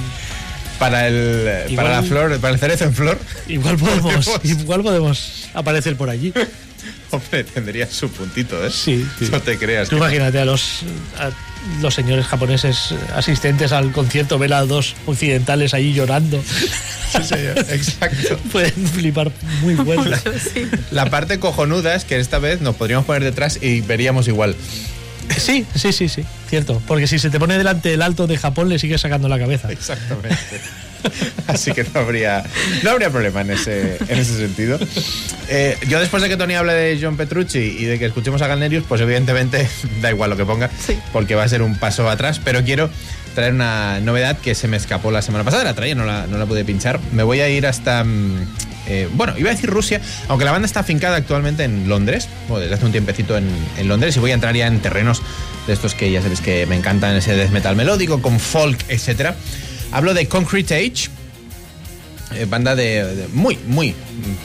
Para 0.80 1.06
el, 1.06 1.68
Igual- 1.70 1.76
para 1.86 2.00
la 2.00 2.02
flor, 2.02 2.38
para 2.40 2.52
el 2.54 2.58
cerezo 2.58 2.84
en 2.84 2.94
flor, 2.94 3.18
igual 3.46 3.76
podemos, 3.78 4.24
Podemos. 4.26 4.44
igual 4.44 4.82
podemos 4.82 5.48
aparecer 5.54 5.94
por 5.96 6.10
allí. 6.10 6.32
hombre, 7.12 7.44
tendría 7.44 7.86
su 7.86 8.10
puntito, 8.10 8.64
¿eh? 8.66 8.70
Sí, 8.72 9.06
sí. 9.18 9.28
No 9.30 9.40
te 9.40 9.58
creas. 9.58 9.88
Tú 9.88 9.96
que 9.96 10.02
imagínate 10.02 10.38
a 10.40 10.44
los 10.44 10.80
a 11.18 11.30
los 11.82 11.92
señores 11.94 12.24
japoneses 12.26 12.94
asistentes 13.14 13.70
al 13.72 13.92
concierto, 13.92 14.38
ver 14.38 14.54
a 14.54 14.64
dos 14.64 14.94
occidentales 15.06 15.74
ahí 15.74 15.92
llorando. 15.92 16.42
Sí, 17.10 17.24
señor, 17.24 17.58
Exacto. 17.70 18.38
Pueden 18.52 18.86
flipar 18.86 19.32
muy 19.62 19.74
bueno. 19.74 20.16
Sí. 20.54 20.64
La 20.92 21.10
parte 21.10 21.40
cojonuda 21.40 21.96
es 21.96 22.04
que 22.04 22.20
esta 22.20 22.38
vez 22.38 22.60
nos 22.60 22.76
podríamos 22.76 23.04
poner 23.04 23.24
detrás 23.24 23.58
y 23.60 23.80
veríamos 23.80 24.28
igual. 24.28 24.54
Sí, 25.36 25.64
sí, 25.74 25.92
sí, 25.92 26.08
sí, 26.08 26.24
cierto. 26.48 26.80
Porque 26.86 27.06
si 27.06 27.18
se 27.18 27.30
te 27.30 27.38
pone 27.38 27.56
delante 27.58 27.92
el 27.94 28.02
alto 28.02 28.26
de 28.26 28.36
Japón, 28.36 28.68
le 28.68 28.78
sigues 28.78 29.00
sacando 29.00 29.28
la 29.28 29.38
cabeza. 29.38 29.70
Exactamente. 29.70 30.36
Así 31.46 31.72
que 31.72 31.82
no 31.84 32.00
habría, 32.00 32.44
no 32.82 32.90
habría 32.90 33.08
problema 33.10 33.40
en 33.40 33.50
ese, 33.52 33.96
en 34.08 34.18
ese 34.18 34.36
sentido. 34.36 34.78
Eh, 35.48 35.76
yo 35.88 35.98
después 35.98 36.22
de 36.22 36.28
que 36.28 36.36
Tony 36.36 36.54
hable 36.54 36.74
de 36.74 36.98
John 37.00 37.16
Petrucci 37.16 37.58
y 37.58 37.84
de 37.84 37.98
que 37.98 38.06
escuchemos 38.06 38.42
a 38.42 38.46
Galnerius, 38.46 38.84
pues 38.86 39.00
evidentemente 39.00 39.66
da 40.02 40.10
igual 40.10 40.30
lo 40.30 40.36
que 40.36 40.44
ponga, 40.44 40.68
Sí. 40.86 40.98
porque 41.12 41.34
va 41.34 41.44
a 41.44 41.48
ser 41.48 41.62
un 41.62 41.76
paso 41.76 42.08
atrás, 42.10 42.40
pero 42.44 42.62
quiero 42.64 42.90
traer 43.34 43.54
una 43.54 43.98
novedad 44.00 44.36
que 44.38 44.54
se 44.54 44.68
me 44.68 44.76
escapó 44.76 45.10
la 45.10 45.22
semana 45.22 45.42
pasada, 45.44 45.64
la 45.64 45.74
traía, 45.74 45.94
no 45.94 46.04
la, 46.04 46.26
no 46.26 46.36
la 46.36 46.44
pude 46.46 46.64
pinchar. 46.64 47.00
Me 47.12 47.22
voy 47.22 47.40
a 47.40 47.48
ir 47.48 47.66
hasta... 47.66 48.04
mm, 48.04 48.46
eh, 48.92 49.08
bueno, 49.14 49.34
iba 49.38 49.50
a 49.50 49.54
decir 49.54 49.70
Rusia, 49.70 50.00
aunque 50.26 50.44
la 50.44 50.50
banda 50.50 50.66
está 50.66 50.80
afincada 50.80 51.16
actualmente 51.16 51.62
en 51.62 51.88
Londres, 51.88 52.28
bueno, 52.48 52.62
desde 52.62 52.74
hace 52.74 52.86
un 52.86 52.90
tiempecito 52.90 53.36
en, 53.36 53.48
en 53.78 53.86
Londres, 53.86 54.16
y 54.16 54.18
voy 54.18 54.32
a 54.32 54.34
entrar 54.34 54.56
ya 54.56 54.66
en 54.66 54.80
terrenos 54.80 55.22
de 55.68 55.72
estos 55.72 55.94
que 55.94 56.10
ya 56.10 56.20
sabéis 56.20 56.40
que 56.40 56.66
me 56.66 56.74
encantan, 56.74 57.14
ese 57.14 57.36
death 57.36 57.50
metal 57.50 57.76
melódico, 57.76 58.20
con 58.20 58.40
folk, 58.40 58.84
etcétera. 58.88 59.36
Hablo 59.92 60.12
de 60.12 60.26
Concrete 60.26 60.74
Age, 60.74 61.08
eh, 62.34 62.46
banda 62.48 62.74
de, 62.74 63.28
muy, 63.32 63.60
muy 63.68 63.94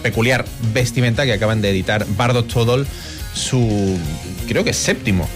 peculiar 0.04 0.46
vestimenta 0.72 1.26
que 1.26 1.34
acaban 1.34 1.64
de 1.64 1.72
editar 1.72 2.06
Bardo 2.16 2.46
Todol, 2.46 2.86
su, 3.34 3.98
creo 4.48 4.64
que 4.64 4.74
séptimo 4.74 5.28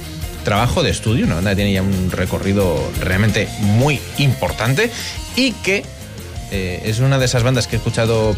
trabajo 0.44 0.84
de 0.84 0.92
estudio, 0.92 1.26
una 1.26 1.34
banda 1.36 1.50
que 1.50 1.56
tiene 1.56 1.74
ya 1.74 1.82
un 1.82 2.12
recorrido 2.12 2.80
realmente 3.02 3.50
muy 3.60 4.00
importante 4.20 4.92
y 5.36 5.54
que 5.54 5.84
eh, 6.52 6.84
es 6.86 7.00
una 7.00 7.18
de 7.18 7.26
esas 7.26 7.42
bandas 7.42 7.68
que 7.68 7.76
he 7.76 7.80
escuchado 7.80 8.36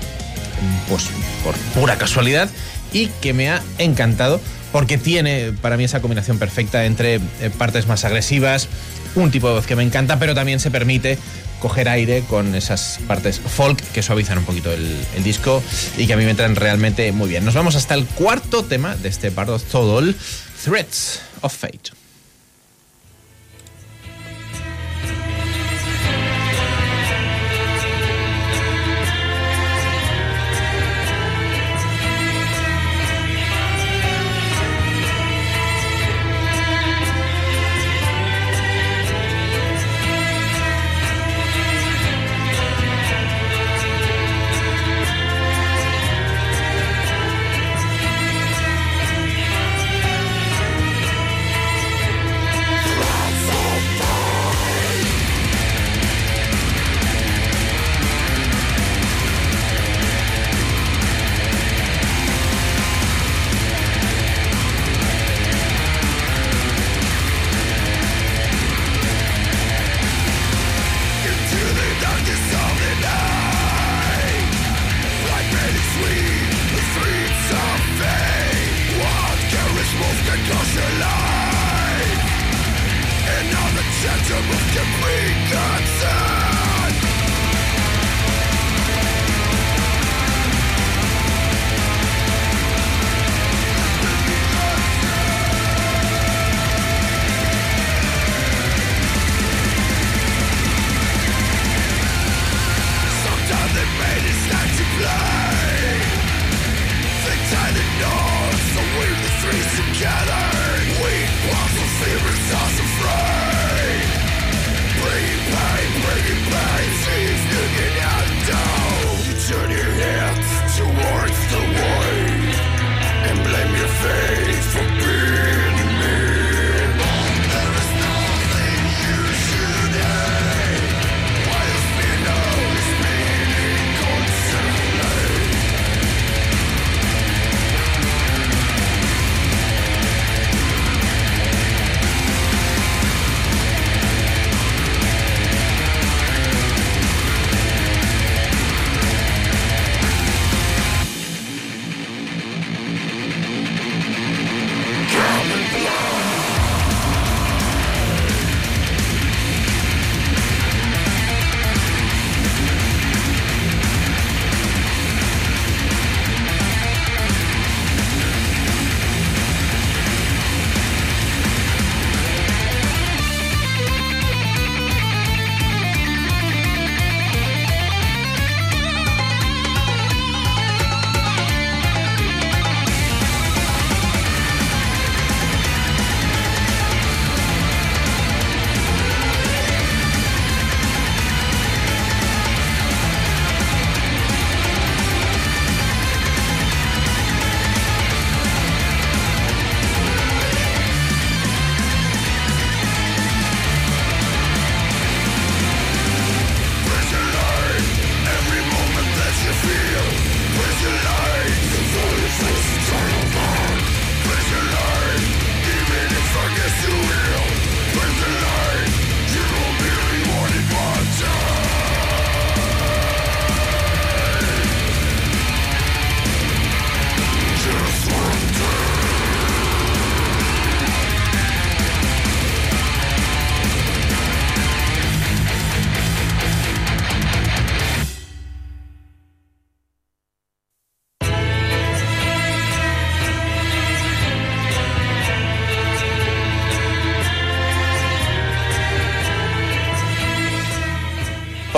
pues 0.90 1.10
por 1.44 1.56
pura 1.80 1.98
casualidad 1.98 2.50
y 2.94 3.08
que 3.22 3.34
me 3.34 3.50
ha 3.50 3.62
encantado 3.78 4.40
porque 4.72 4.98
tiene 4.98 5.54
para 5.62 5.78
mí 5.78 5.84
esa 5.84 6.02
combinación 6.02 6.40
perfecta 6.40 6.86
entre 6.86 7.16
eh, 7.16 7.22
partes 7.58 7.88
más 7.88 8.06
agresivas, 8.06 8.68
un 9.16 9.32
tipo 9.32 9.50
de 9.50 9.56
voz 9.56 9.68
que 9.68 9.76
me 9.76 9.84
encanta, 9.84 10.18
pero 10.20 10.34
también 10.34 10.60
se 10.60 10.72
permite 10.72 11.18
coger 11.60 11.90
aire 11.90 12.24
con 12.28 12.56
esas 12.56 13.00
partes 13.08 13.40
folk 13.40 13.80
que 13.92 14.02
suavizan 14.02 14.40
un 14.40 14.46
poquito 14.46 14.72
el, 14.72 15.24
disco 15.24 15.62
y 15.98 16.08
que 16.08 16.14
a 16.14 16.18
mí 16.18 16.24
me 16.24 16.32
entran 16.32 16.56
realmente 16.56 17.12
muy 17.12 17.30
bien. 17.30 17.46
Nos 17.46 17.54
vamos 17.54 17.76
hasta 17.76 17.94
el 17.94 18.06
cuarto 18.06 18.64
tema 18.64 18.96
de 18.96 19.10
este 19.10 19.30
Bardo 19.30 19.60
Todol, 19.60 20.16
Threats 20.64 21.22
of 21.42 21.56
Fate. 21.56 22.01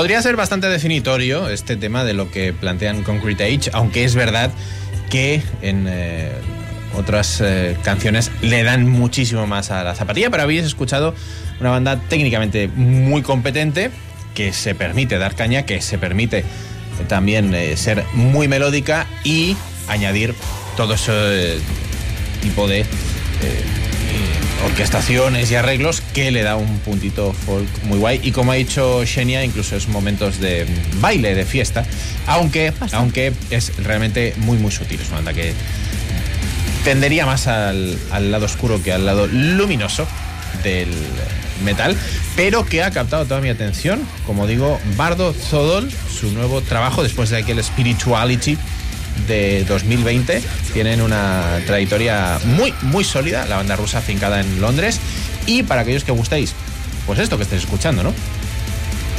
Podría 0.04 0.22
ser 0.22 0.36
bastante 0.36 0.68
definitorio 0.68 1.48
este 1.48 1.78
tema 1.78 2.04
de 2.04 2.14
lo 2.14 2.30
que 2.30 2.52
plantean 2.52 3.04
Concrete 3.04 3.46
Age, 3.46 3.70
aunque 3.72 4.04
es 4.04 4.16
verdad 4.16 4.52
que 5.10 5.42
en 5.62 5.86
eh, 5.88 6.30
otras 6.94 7.40
eh, 7.40 7.78
canciones 7.84 8.30
le 8.42 8.64
dan 8.64 8.86
muchísimo 8.86 9.48
más 9.48 9.72
a 9.72 9.82
la 9.82 9.96
zapatilla, 9.96 10.30
pero 10.30 10.44
habéis 10.44 10.66
escuchado 10.66 11.16
una 11.62 11.70
banda 11.70 12.02
técnicamente 12.10 12.68
muy 12.68 13.22
competente 13.22 13.92
que 14.36 14.52
se 14.52 14.76
permite 14.76 15.18
dar 15.18 15.36
caña, 15.36 15.66
que 15.66 15.80
se 15.80 15.98
permite 15.98 16.40
eh, 16.40 16.44
también 17.08 17.56
ser 17.78 18.04
muy 18.14 18.50
melódica 18.50 19.08
y 19.24 19.56
añadir 19.88 20.36
todo 20.76 20.96
ese 20.96 21.60
tipo 22.42 22.68
de 22.68 22.86
orquestaciones 24.66 25.52
y 25.52 25.56
arreglos 25.56 26.02
que 26.14 26.32
le 26.32 26.44
da 26.44 26.56
un 26.56 26.80
puntito 26.80 27.34
folk 27.34 27.68
muy 27.84 28.00
guay. 28.00 28.20
Y 28.24 28.32
como 28.32 28.52
ha 28.52 28.56
dicho 28.56 29.04
Xenia, 29.06 29.44
incluso 29.44 29.76
es 29.76 29.88
momentos 29.88 30.40
de 30.40 30.66
baile, 31.00 31.36
de 31.36 31.46
fiesta, 31.46 31.86
aunque, 32.28 32.74
aunque 32.92 33.34
es 33.50 33.76
realmente 33.78 34.34
muy, 34.38 34.58
muy 34.58 34.72
sutil. 34.72 35.02
Es 35.02 35.08
una 35.08 35.18
banda 35.18 35.34
que 35.34 35.54
tendería 36.84 37.26
más 37.26 37.48
al, 37.48 37.98
al 38.12 38.32
lado 38.32 38.46
oscuro 38.46 38.82
que 38.82 38.92
al 38.92 39.06
lado 39.06 39.28
luminoso 39.28 40.08
del 40.64 40.90
metal, 41.64 41.96
pero 42.36 42.66
que 42.66 42.84
ha 42.84 42.92
captado 42.92 43.26
toda 43.26 43.42
mi 43.42 43.50
atención. 43.50 44.02
Como 44.26 44.48
digo, 44.48 44.80
Bardo 44.96 45.34
Zodol, 45.34 45.92
su 45.92 46.32
nuevo 46.32 46.62
trabajo 46.62 47.04
después 47.04 47.30
de 47.30 47.38
aquel 47.38 47.64
Spirituality 47.64 48.58
de 49.28 49.64
2020. 49.66 50.42
Tienen 50.74 51.02
una 51.02 51.60
trayectoria 51.66 52.40
muy, 52.46 52.74
muy 52.82 53.04
sólida, 53.04 53.46
la 53.46 53.58
banda 53.58 53.76
rusa 53.76 54.00
afincada 54.00 54.42
en 54.42 54.60
Londres. 54.62 55.00
Y 55.46 55.64
para 55.64 55.82
aquellos 55.82 56.04
que 56.04 56.12
gustéis, 56.12 56.54
pues 57.06 57.20
esto 57.20 57.38
que 57.38 57.44
estáis 57.44 57.64
escuchando, 57.64 58.04
¿no? 58.04 58.14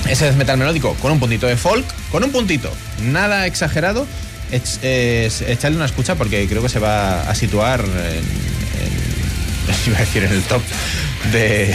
Ese 0.08 0.26
death 0.26 0.36
metal 0.36 0.58
melódico 0.58 0.94
con 0.94 1.12
un 1.12 1.18
puntito 1.20 1.46
de 1.46 1.56
folk, 1.56 1.84
con 2.10 2.24
un 2.24 2.30
puntito, 2.30 2.70
nada 3.02 3.46
exagerado. 3.46 4.06
Es, 4.50 4.78
es- 4.82 5.40
echadle 5.42 5.76
una 5.76 5.86
escucha 5.86 6.14
porque 6.14 6.46
creo 6.46 6.62
que 6.62 6.68
se 6.68 6.78
va 6.78 7.22
a 7.28 7.34
situar 7.34 7.80
en, 7.80 7.88
en- 7.88 8.24
iba 9.86 9.96
a 9.96 10.00
decir 10.00 10.24
en 10.24 10.32
el 10.32 10.42
top 10.42 10.62
de, 11.32 11.74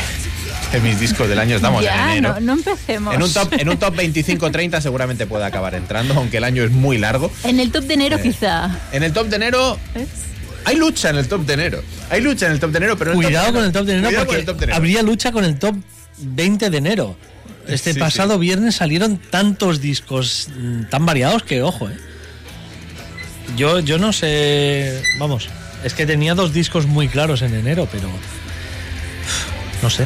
de 0.71 0.79
mis 0.81 0.99
discos 0.99 1.27
del 1.27 1.39
año. 1.39 1.55
Estamos 1.55 1.83
ya, 1.83 2.11
en 2.13 2.17
enero. 2.19 2.35
no, 2.35 2.39
no 2.41 2.53
empecemos. 2.53 3.13
En 3.15 3.23
un 3.23 3.31
top, 3.33 3.53
en 3.53 3.69
un 3.69 3.77
top 3.77 3.95
25-30 3.95 4.81
seguramente 4.81 5.25
puede 5.25 5.45
acabar 5.45 5.73
entrando, 5.75 6.13
aunque 6.15 6.37
el 6.37 6.43
año 6.43 6.63
es 6.63 6.71
muy 6.71 6.97
largo. 6.97 7.31
En 7.43 7.59
el 7.59 7.71
top 7.71 7.83
de 7.85 7.93
enero, 7.95 8.17
Eh, 8.17 8.21
quizá. 8.21 8.69
En 8.91 9.03
el 9.03 9.13
top 9.13 9.27
de 9.27 9.35
enero 9.37 9.77
hay 10.65 10.75
lucha 10.75 11.09
en 11.09 11.17
el 11.17 11.27
top 11.27 11.45
de 11.45 11.53
enero. 11.53 11.81
Hay 12.09 12.21
lucha 12.21 12.45
en 12.47 12.51
el 12.53 12.59
top 12.59 12.71
de 12.71 12.77
enero, 12.77 12.97
pero 12.97 13.11
en 13.13 13.21
Cuidado 13.21 13.53
con 13.53 13.63
el 13.63 13.71
top 13.71 13.85
de 13.85 13.93
enero 13.93 14.07
Cuidado 14.09 14.25
con 14.25 14.35
porque 14.35 14.39
el 14.41 14.45
top 14.45 14.57
de 14.57 14.63
enero. 14.65 14.77
habría 14.77 15.01
lucha 15.03 15.31
con 15.31 15.43
el 15.45 15.57
top 15.57 15.75
20 16.19 16.69
de 16.69 16.77
enero. 16.77 17.17
Este 17.67 17.93
Sí, 17.93 17.99
pasado 17.99 18.33
sí. 18.33 18.39
viernes 18.39 18.75
salieron 18.75 19.17
tantos 19.17 19.79
discos 19.81 20.49
mm, 20.57 20.83
tan 20.85 21.05
variados 21.05 21.43
que, 21.43 21.61
ojo, 21.61 21.87
eh. 21.89 21.97
Yo, 23.57 23.79
yo 23.79 23.97
no 23.97 24.13
sé. 24.13 25.01
Vamos, 25.19 25.49
es 25.83 25.93
que 25.93 26.05
tenía 26.05 26.35
dos 26.35 26.53
discos 26.53 26.85
muy 26.85 27.07
claros 27.07 27.41
en 27.41 27.53
enero, 27.55 27.87
pero. 27.91 28.07
No 29.81 29.89
sé. 29.89 30.05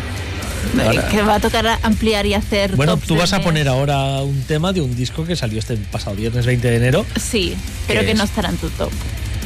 Ahora- 0.83 1.07
Que 1.09 1.21
va 1.21 1.35
a 1.35 1.39
tocar 1.39 1.79
ampliar 1.83 2.25
y 2.25 2.33
hacer. 2.33 2.75
Bueno, 2.75 2.97
tú 2.97 3.15
vas 3.15 3.33
a 3.33 3.41
poner 3.41 3.67
ahora 3.67 4.21
un 4.21 4.41
tema 4.43 4.73
de 4.73 4.81
un 4.81 4.95
disco 4.95 5.25
que 5.25 5.35
salió 5.35 5.59
este 5.59 5.75
pasado 5.77 6.15
viernes 6.15 6.45
20 6.45 6.69
de 6.69 6.75
enero. 6.75 7.05
Sí, 7.19 7.55
pero 7.87 8.01
¿Qué 8.01 8.07
que 8.07 8.13
no 8.15 8.23
estará 8.23 8.49
en 8.49 8.57
tu 8.57 8.69
top. 8.69 8.91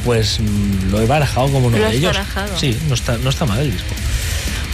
Pues 0.04 0.38
mm, 0.40 0.90
lo 0.90 1.00
he 1.00 1.06
barajado 1.06 1.48
como 1.48 1.66
uno 1.66 1.78
¿Lo 1.78 1.88
de 1.90 1.96
ellos. 1.96 2.12
barajado? 2.12 2.56
Sí, 2.58 2.76
no 2.88 2.94
está, 2.94 3.18
no 3.18 3.30
está 3.30 3.46
mal 3.46 3.58
el 3.60 3.70
disco. 3.72 3.88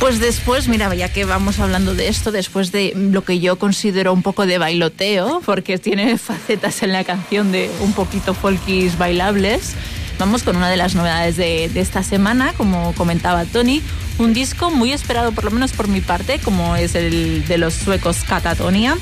Pues 0.01 0.19
después, 0.21 0.69
mira, 0.69 0.93
ya 0.95 1.09
que 1.09 1.25
vamos 1.25 1.61
hablando 1.61 1.95
de 1.95 2.09
esto, 2.09 2.31
después 2.33 2.73
de 2.73 2.93
lo 2.95 3.25
que 3.25 3.39
yo 3.41 3.57
considero 3.59 4.13
un 4.13 4.23
poco 4.23 4.45
de 4.45 4.59
bailoteo, 4.59 5.41
porque 5.47 5.79
tiene 5.79 6.19
facetas 6.19 6.83
en 6.83 6.93
la 6.93 7.05
canción 7.05 7.53
de 7.53 7.71
un 7.81 7.93
poquito 7.93 8.35
folkis 8.35 8.99
bailables, 8.99 9.73
vamos 10.19 10.43
con 10.43 10.57
una 10.57 10.69
de 10.69 10.77
las 10.77 10.95
novedades 10.95 11.37
de, 11.37 11.71
de 11.73 11.81
esta 11.81 12.03
semana, 12.03 12.53
como 12.57 12.93
comentaba 12.95 13.45
Tony, 13.45 13.81
Un 14.19 14.33
disco 14.33 14.71
muy 14.71 14.93
esperado, 14.93 15.33
por 15.33 15.45
lo 15.45 15.51
menos 15.51 15.73
por 15.73 15.89
mi 15.89 16.01
parte, 16.01 16.39
como 16.39 16.77
es 16.77 16.95
el 16.95 17.45
de 17.47 17.59
los 17.59 17.75
suecos 17.75 18.19
Catatonia. 18.27 18.97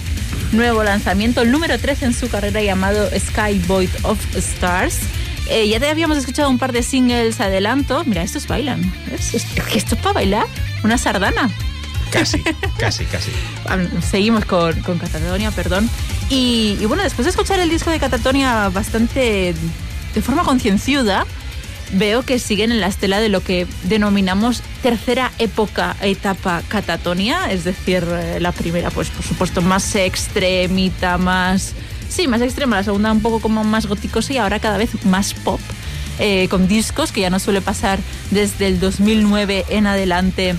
Nuevo 0.53 0.83
lanzamiento, 0.83 1.43
el 1.43 1.51
número 1.51 1.79
13 1.79 2.07
en 2.07 2.15
su 2.15 2.29
carrera 2.29 2.63
llamado 2.63 3.09
Sky 3.11 3.59
Void 3.67 3.91
of 4.05 4.19
Stars. 4.37 4.99
Eh, 5.49 5.69
ya 5.69 5.81
te 5.81 5.89
habíamos 5.91 6.17
escuchado 6.17 6.49
un 6.49 6.59
par 6.59 6.73
de 6.73 6.83
singles 6.83 7.41
adelanto. 7.41 8.05
Mira, 8.07 8.23
estos 8.23 8.47
bailan. 8.47 8.81
Esto 9.13 9.37
es 9.95 10.01
para 10.01 10.13
bailar. 10.15 10.47
Una 10.83 10.97
sardana. 10.97 11.51
Casi, 12.11 12.43
casi, 12.79 13.05
casi. 13.07 13.31
Ah, 13.67 13.79
Seguimos 14.09 14.45
con, 14.45 14.81
con 14.83 14.99
Catatonia, 14.99 15.51
perdón. 15.51 15.89
Y, 16.31 16.77
y 16.81 16.87
bueno, 16.87 17.03
después 17.03 17.25
de 17.25 17.31
escuchar 17.31 17.61
el 17.61 17.69
disco 17.69 17.91
de 17.91 17.99
Catatonia 17.99 18.69
bastante 18.71 19.55
de 20.15 20.23
forma 20.23 20.43
concienciuda, 20.43 21.27
veo 21.93 22.23
que 22.23 22.39
siguen 22.39 22.73
en 22.73 22.81
la 22.81 22.87
estela 22.89 23.21
de 23.21 23.29
lo 23.29 23.41
que 23.43 23.67
denominamos 23.85 24.63
tercera 24.83 25.31
época, 25.39 25.95
etapa 26.01 26.63
Catatonia, 26.69 27.51
es 27.51 27.65
decir, 27.65 28.05
eh, 28.11 28.39
la 28.41 28.53
primera, 28.53 28.91
pues 28.91 29.11
por 29.11 29.25
supuesto, 29.25 29.63
más 29.63 29.95
extremita, 29.95 31.19
más... 31.19 31.75
Sí, 32.09 32.29
más 32.29 32.43
extrema, 32.43 32.77
la 32.77 32.85
segunda 32.85 33.11
un 33.13 33.23
poco 33.23 33.41
como 33.41 33.65
más 33.65 33.87
góticosa 33.87 34.33
y 34.35 34.39
ahora 34.39 34.59
cada 34.61 34.77
vez 34.79 34.91
más 35.05 35.33
pop. 35.35 35.61
eh, 36.19 36.47
con 36.51 36.69
discos 36.69 37.11
que 37.11 37.23
ya 37.23 37.31
no 37.31 37.39
suele 37.39 37.63
pasar 37.63 37.99
desde 38.31 38.67
el 38.67 38.79
2009 38.81 39.65
en 39.71 39.87
adelante 39.87 40.55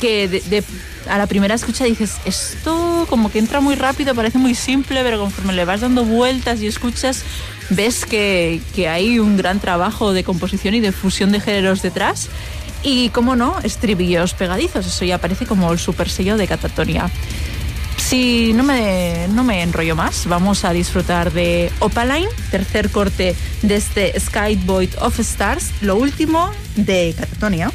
que 0.00 0.26
de- 0.26 0.40
de- 0.40 0.64
a 1.08 1.16
la 1.18 1.26
primera 1.28 1.54
escucha 1.54 1.84
dices, 1.84 2.16
esto 2.24 3.06
como 3.08 3.30
que 3.30 3.38
entra 3.38 3.60
muy 3.60 3.76
rápido, 3.76 4.14
parece 4.16 4.38
muy 4.38 4.56
simple, 4.56 5.02
pero 5.04 5.20
conforme 5.20 5.52
le 5.54 5.64
vas 5.64 5.80
dando 5.82 6.04
vueltas 6.04 6.60
y 6.60 6.66
escuchas, 6.66 7.22
ves 7.70 8.06
que, 8.06 8.60
que 8.74 8.88
hay 8.88 9.18
un 9.18 9.36
gran 9.36 9.60
trabajo 9.60 10.12
de 10.12 10.24
composición 10.24 10.74
y 10.74 10.80
de 10.80 10.92
fusión 10.92 11.32
de 11.32 11.40
géneros 11.40 11.82
detrás. 11.82 12.28
Y, 12.82 13.08
como 13.10 13.34
no, 13.34 13.58
estribillos 13.64 14.34
pegadizos, 14.34 14.86
eso 14.86 15.04
ya 15.04 15.18
parece 15.18 15.46
como 15.46 15.72
el 15.72 15.78
super 15.78 16.08
sello 16.08 16.36
de 16.36 16.46
Catatonia. 16.46 17.10
Si 17.96 18.52
no 18.54 18.62
me, 18.62 19.26
no 19.30 19.44
me 19.44 19.62
enrollo 19.62 19.96
más, 19.96 20.26
vamos 20.26 20.64
a 20.64 20.72
disfrutar 20.72 21.32
de 21.32 21.70
Opaline, 21.80 22.28
tercer 22.50 22.90
corte 22.90 23.34
de 23.62 23.76
este 23.76 24.18
Sky 24.18 24.54
Void 24.64 24.90
of 25.00 25.18
Stars, 25.18 25.72
lo 25.82 25.96
último 25.96 26.50
de 26.76 27.14
Catatonia. 27.18 27.70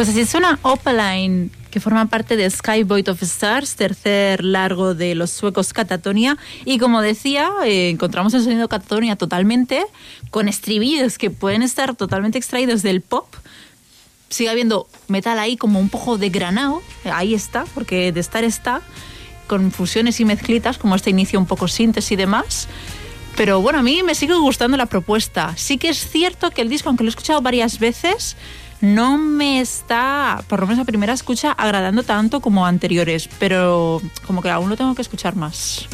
Pues 0.00 0.08
así 0.08 0.24
suena 0.24 0.58
Opaline, 0.62 1.50
que 1.70 1.78
forma 1.78 2.06
parte 2.06 2.34
de 2.34 2.48
Sky 2.48 2.84
Void 2.84 3.10
of 3.10 3.22
Stars, 3.22 3.76
tercer 3.76 4.42
largo 4.42 4.94
de 4.94 5.14
los 5.14 5.30
suecos 5.30 5.74
Catatonia. 5.74 6.38
Y 6.64 6.78
como 6.78 7.02
decía, 7.02 7.50
eh, 7.66 7.90
encontramos 7.90 8.32
el 8.32 8.42
sonido 8.42 8.66
Catatonia 8.66 9.16
totalmente, 9.16 9.84
con 10.30 10.48
estribillos 10.48 11.18
que 11.18 11.28
pueden 11.28 11.60
estar 11.60 11.96
totalmente 11.96 12.38
extraídos 12.38 12.80
del 12.80 13.02
pop. 13.02 13.26
Sigue 14.30 14.48
habiendo 14.48 14.88
metal 15.08 15.38
ahí 15.38 15.58
como 15.58 15.78
un 15.78 15.90
poco 15.90 16.16
de 16.16 16.30
granado, 16.30 16.80
ahí 17.04 17.34
está, 17.34 17.66
porque 17.74 18.10
de 18.10 18.20
estar 18.20 18.42
está, 18.42 18.80
con 19.48 19.70
fusiones 19.70 20.18
y 20.18 20.24
mezclitas, 20.24 20.78
como 20.78 20.94
este 20.94 21.10
inicio 21.10 21.38
un 21.38 21.44
poco 21.44 21.68
síntesis 21.68 22.12
y 22.12 22.16
demás. 22.16 22.68
Pero 23.36 23.60
bueno, 23.60 23.80
a 23.80 23.82
mí 23.82 24.02
me 24.02 24.14
sigue 24.14 24.32
gustando 24.32 24.78
la 24.78 24.86
propuesta. 24.86 25.54
Sí 25.58 25.76
que 25.76 25.90
es 25.90 26.08
cierto 26.08 26.50
que 26.52 26.62
el 26.62 26.70
disco, 26.70 26.88
aunque 26.88 27.04
lo 27.04 27.08
he 27.08 27.10
escuchado 27.10 27.42
varias 27.42 27.78
veces, 27.78 28.38
no 28.80 29.18
me 29.18 29.60
está, 29.60 30.42
por 30.48 30.60
lo 30.60 30.66
menos 30.66 30.80
a 30.82 30.84
primera 30.84 31.12
escucha, 31.12 31.52
agradando 31.52 32.02
tanto 32.02 32.40
como 32.40 32.66
anteriores. 32.66 33.28
Pero 33.38 34.00
como 34.26 34.42
que 34.42 34.50
aún 34.50 34.68
lo 34.70 34.76
tengo 34.76 34.94
que 34.94 35.02
escuchar 35.02 35.36
más. 35.36 35.86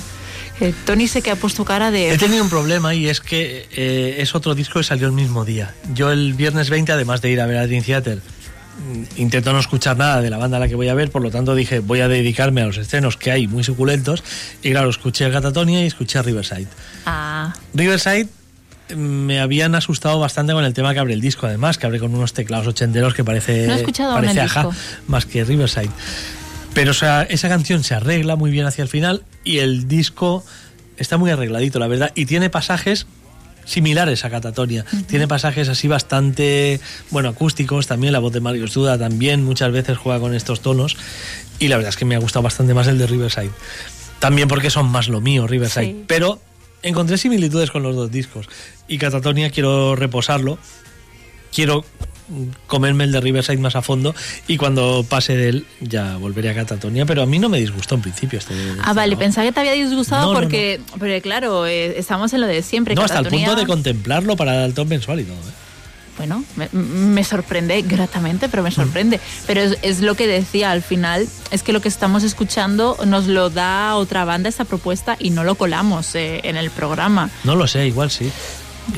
Eh, 0.60 0.72
Tony 0.86 1.06
sé 1.06 1.20
que 1.20 1.30
ha 1.30 1.36
puesto 1.36 1.64
cara 1.64 1.88
He 1.88 1.92
de... 1.92 2.18
tenido 2.18 2.42
un 2.42 2.48
problema 2.48 2.94
y 2.94 3.08
es 3.08 3.20
que 3.20 3.68
eh, 3.72 4.16
es 4.20 4.34
otro 4.34 4.54
disco 4.54 4.78
que 4.78 4.84
salió 4.84 5.06
el 5.06 5.12
mismo 5.12 5.44
día. 5.44 5.74
Yo 5.92 6.10
el 6.10 6.32
viernes 6.32 6.70
20, 6.70 6.92
además 6.92 7.20
de 7.20 7.30
ir 7.30 7.40
a 7.42 7.46
ver 7.46 7.58
a 7.58 7.66
Dream 7.66 7.84
Theater, 7.84 8.18
mm, 8.18 9.20
intento 9.20 9.52
no 9.52 9.58
escuchar 9.58 9.98
nada 9.98 10.22
de 10.22 10.30
la 10.30 10.38
banda 10.38 10.56
a 10.56 10.60
la 10.60 10.68
que 10.68 10.74
voy 10.74 10.88
a 10.88 10.94
ver, 10.94 11.10
por 11.10 11.20
lo 11.20 11.30
tanto 11.30 11.54
dije 11.54 11.80
voy 11.80 12.00
a 12.00 12.08
dedicarme 12.08 12.62
a 12.62 12.66
los 12.66 12.78
estrenos 12.78 13.18
que 13.18 13.30
hay 13.32 13.46
muy 13.46 13.64
suculentos. 13.64 14.24
Y 14.62 14.70
claro, 14.70 14.88
escuché 14.88 15.26
a 15.26 15.30
Catatonia 15.30 15.82
y 15.82 15.86
escuché 15.86 16.18
a 16.18 16.22
Riverside. 16.22 16.68
Ah, 17.04 17.52
Riverside 17.74 18.28
me 18.94 19.40
habían 19.40 19.74
asustado 19.74 20.18
bastante 20.20 20.52
con 20.52 20.64
el 20.64 20.72
tema 20.74 20.92
que 20.94 21.00
abre 21.00 21.14
el 21.14 21.20
disco, 21.20 21.46
además, 21.46 21.78
que 21.78 21.86
abre 21.86 21.98
con 21.98 22.14
unos 22.14 22.32
teclados 22.32 22.66
ochenteros 22.66 23.14
que 23.14 23.24
parece, 23.24 23.66
No 23.66 23.74
he 23.74 23.76
escuchado 23.78 24.14
parece 24.14 24.40
Aja, 24.40 24.64
disco. 24.64 24.76
más 25.08 25.26
que 25.26 25.44
Riverside. 25.44 25.90
Pero 26.74 26.90
o 26.90 26.94
sea, 26.94 27.22
esa 27.22 27.48
canción 27.48 27.82
se 27.84 27.94
arregla 27.94 28.36
muy 28.36 28.50
bien 28.50 28.66
hacia 28.66 28.82
el 28.82 28.88
final 28.88 29.22
y 29.44 29.58
el 29.58 29.88
disco 29.88 30.44
está 30.98 31.16
muy 31.16 31.30
arregladito, 31.30 31.78
la 31.78 31.86
verdad, 31.88 32.12
y 32.14 32.26
tiene 32.26 32.50
pasajes 32.50 33.06
similares 33.64 34.24
a 34.24 34.30
Catatonia. 34.30 34.84
Tiene 35.08 35.26
pasajes 35.26 35.68
así 35.68 35.88
bastante, 35.88 36.80
bueno, 37.10 37.30
acústicos, 37.30 37.86
también 37.88 38.12
la 38.12 38.20
voz 38.20 38.32
de 38.32 38.40
Mario 38.40 38.66
Duda 38.66 38.96
también 38.98 39.42
muchas 39.42 39.72
veces 39.72 39.98
juega 39.98 40.20
con 40.20 40.34
estos 40.34 40.60
tonos 40.60 40.96
y 41.58 41.68
la 41.68 41.76
verdad 41.76 41.88
es 41.90 41.96
que 41.96 42.04
me 42.04 42.14
ha 42.14 42.18
gustado 42.18 42.42
bastante 42.44 42.74
más 42.74 42.86
el 42.86 42.98
de 42.98 43.06
Riverside. 43.08 43.50
También 44.20 44.46
porque 44.46 44.70
son 44.70 44.86
más 44.86 45.08
lo 45.08 45.20
mío, 45.20 45.46
Riverside, 45.46 45.86
Sí. 45.86 46.04
pero 46.06 46.40
encontré 46.88 47.18
similitudes 47.18 47.70
con 47.70 47.82
los 47.82 47.94
dos 47.94 48.10
discos 48.10 48.48
y 48.88 48.98
Catatonia 48.98 49.50
quiero 49.50 49.96
reposarlo, 49.96 50.58
quiero 51.52 51.84
comerme 52.66 53.04
el 53.04 53.12
de 53.12 53.20
Riverside 53.20 53.58
más 53.58 53.76
a 53.76 53.82
fondo 53.82 54.14
y 54.48 54.56
cuando 54.56 55.04
pase 55.08 55.36
de 55.36 55.48
él 55.48 55.66
ya 55.80 56.16
volveré 56.16 56.50
a 56.50 56.54
Catatonia, 56.54 57.06
pero 57.06 57.22
a 57.22 57.26
mí 57.26 57.38
no 57.38 57.48
me 57.48 57.58
disgustó 57.58 57.94
en 57.94 58.02
principio 58.02 58.38
este. 58.38 58.54
ah 58.54 58.58
este 58.58 58.80
vale, 58.80 58.94
trabajo. 58.94 59.18
pensaba 59.18 59.46
que 59.46 59.52
te 59.52 59.60
había 59.60 59.72
disgustado 59.72 60.26
No, 60.26 60.32
no, 60.32 60.40
porque, 60.40 60.80
porque, 60.98 61.20
claro, 61.20 61.66
eh, 61.66 61.98
estamos 61.98 62.32
en 62.32 62.40
lo 62.40 62.46
de 62.46 62.62
siempre. 62.62 62.94
No, 62.94 63.02
hasta 63.02 63.20
el 63.20 63.26
punto 63.26 63.54
de 63.54 63.66
contemplarlo 63.66 64.36
para 64.36 64.64
el 64.64 64.74
top 64.74 64.88
mensual 64.88 65.20
y 65.20 65.24
todo. 65.24 65.36
¿eh? 65.36 65.65
Bueno, 66.16 66.44
me, 66.56 66.68
me 66.72 67.24
sorprende 67.24 67.82
gratamente, 67.82 68.48
pero 68.48 68.62
me 68.62 68.70
sorprende. 68.70 69.20
Pero 69.46 69.60
es, 69.60 69.78
es 69.82 70.00
lo 70.00 70.14
que 70.14 70.26
decía 70.26 70.70
al 70.70 70.82
final, 70.82 71.28
es 71.50 71.62
que 71.62 71.72
lo 71.72 71.80
que 71.80 71.88
estamos 71.88 72.22
escuchando 72.22 72.96
nos 73.04 73.26
lo 73.26 73.50
da 73.50 73.96
otra 73.96 74.24
banda 74.24 74.48
esta 74.48 74.64
propuesta 74.64 75.16
y 75.18 75.30
no 75.30 75.44
lo 75.44 75.56
colamos 75.56 76.14
eh, 76.14 76.40
en 76.44 76.56
el 76.56 76.70
programa. 76.70 77.30
No 77.44 77.54
lo 77.54 77.66
sé, 77.66 77.86
igual 77.86 78.10
sí. 78.10 78.30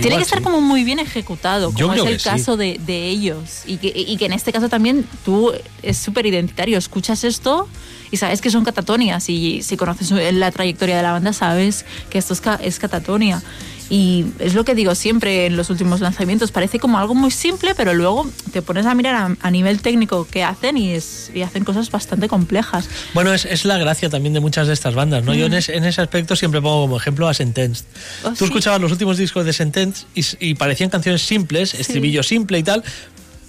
Tiene 0.00 0.16
que 0.16 0.22
estar 0.22 0.38
sí. 0.38 0.44
como 0.44 0.60
muy 0.60 0.84
bien 0.84 0.98
ejecutado, 0.98 1.72
como 1.72 1.94
es 1.94 2.04
el 2.04 2.20
sí. 2.20 2.28
caso 2.28 2.56
de, 2.56 2.78
de 2.84 3.08
ellos. 3.08 3.62
Y 3.66 3.78
que, 3.78 3.92
y 3.94 4.16
que 4.16 4.26
en 4.26 4.32
este 4.32 4.52
caso 4.52 4.68
también 4.68 5.06
tú 5.24 5.52
es 5.82 5.96
súper 5.96 6.26
identitario. 6.26 6.76
Escuchas 6.76 7.24
esto 7.24 7.68
y 8.10 8.18
sabes 8.18 8.40
que 8.40 8.50
son 8.50 8.64
catatonias. 8.64 9.28
Y 9.30 9.62
si 9.62 9.76
conoces 9.76 10.10
la 10.10 10.50
trayectoria 10.50 10.96
de 10.98 11.02
la 11.02 11.12
banda, 11.12 11.32
sabes 11.32 11.86
que 12.10 12.18
esto 12.18 12.34
es, 12.34 12.42
es 12.60 12.78
catatonia. 12.78 13.42
Y 13.90 14.26
es 14.38 14.54
lo 14.54 14.64
que 14.64 14.74
digo 14.74 14.94
siempre 14.94 15.46
en 15.46 15.56
los 15.56 15.70
últimos 15.70 16.00
lanzamientos. 16.00 16.52
Parece 16.52 16.78
como 16.78 16.98
algo 16.98 17.14
muy 17.14 17.30
simple, 17.30 17.74
pero 17.74 17.94
luego 17.94 18.28
te 18.52 18.60
pones 18.60 18.84
a 18.84 18.94
mirar 18.94 19.14
a, 19.14 19.36
a 19.40 19.50
nivel 19.50 19.80
técnico 19.80 20.26
qué 20.30 20.44
hacen 20.44 20.76
y, 20.76 20.90
es, 20.90 21.30
y 21.34 21.40
hacen 21.40 21.64
cosas 21.64 21.90
bastante 21.90 22.28
complejas. 22.28 22.88
Bueno, 23.14 23.32
es, 23.32 23.46
es 23.46 23.64
la 23.64 23.78
gracia 23.78 24.10
también 24.10 24.34
de 24.34 24.40
muchas 24.40 24.66
de 24.66 24.74
estas 24.74 24.94
bandas, 24.94 25.24
¿no? 25.24 25.32
Yo 25.34 25.46
en, 25.46 25.54
es- 25.54 25.70
en 25.70 25.84
ese 25.84 26.02
aspecto 26.02 26.36
siempre 26.36 26.60
pongo 26.60 26.82
como 26.82 26.98
ejemplo 26.98 27.28
a 27.28 27.32
Sentenced. 27.34 27.86
Oh, 28.24 28.30
Tú 28.30 28.36
sí. 28.36 28.44
escuchabas 28.44 28.80
los 28.80 28.92
últimos 28.92 29.16
discos 29.16 29.46
de 29.46 29.52
Sentenced 29.54 30.06
y 30.38 30.54
parecían 30.54 30.90
canciones 30.90 31.22
simples, 31.22 31.72
estribillo 31.72 32.22
simple 32.22 32.58
y 32.58 32.62
tal, 32.62 32.84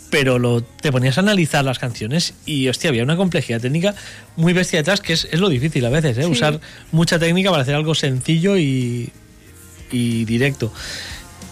pero 0.09 0.39
lo, 0.39 0.61
te 0.63 0.91
ponías 0.91 1.17
a 1.17 1.21
analizar 1.21 1.63
las 1.65 1.79
canciones 1.79 2.33
y, 2.45 2.67
hostia, 2.69 2.89
había 2.89 3.03
una 3.03 3.17
complejidad 3.17 3.59
técnica 3.61 3.93
muy 4.37 4.53
bestia 4.53 4.79
detrás, 4.79 5.01
que 5.01 5.13
es, 5.13 5.27
es 5.31 5.39
lo 5.39 5.49
difícil 5.49 5.85
a 5.85 5.89
veces, 5.89 6.17
¿eh? 6.17 6.25
Usar 6.25 6.59
mucha 6.93 7.19
técnica 7.19 7.51
para 7.51 7.61
hacer 7.63 7.75
algo 7.75 7.93
sencillo 7.93 8.57
y, 8.57 9.11
y 9.91 10.25
directo. 10.25 10.71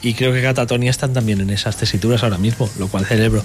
Y 0.01 0.13
creo 0.13 0.31
que 0.31 0.41
Catatonia 0.43 0.91
están 0.91 1.11
también 1.13 1.41
en 1.41 1.49
esas 1.49 1.75
tesituras 1.77 2.21
ahora 2.23 2.37
mismo, 2.37 2.69
lo 2.77 2.87
cual 2.87 3.05
celebro. 3.05 3.43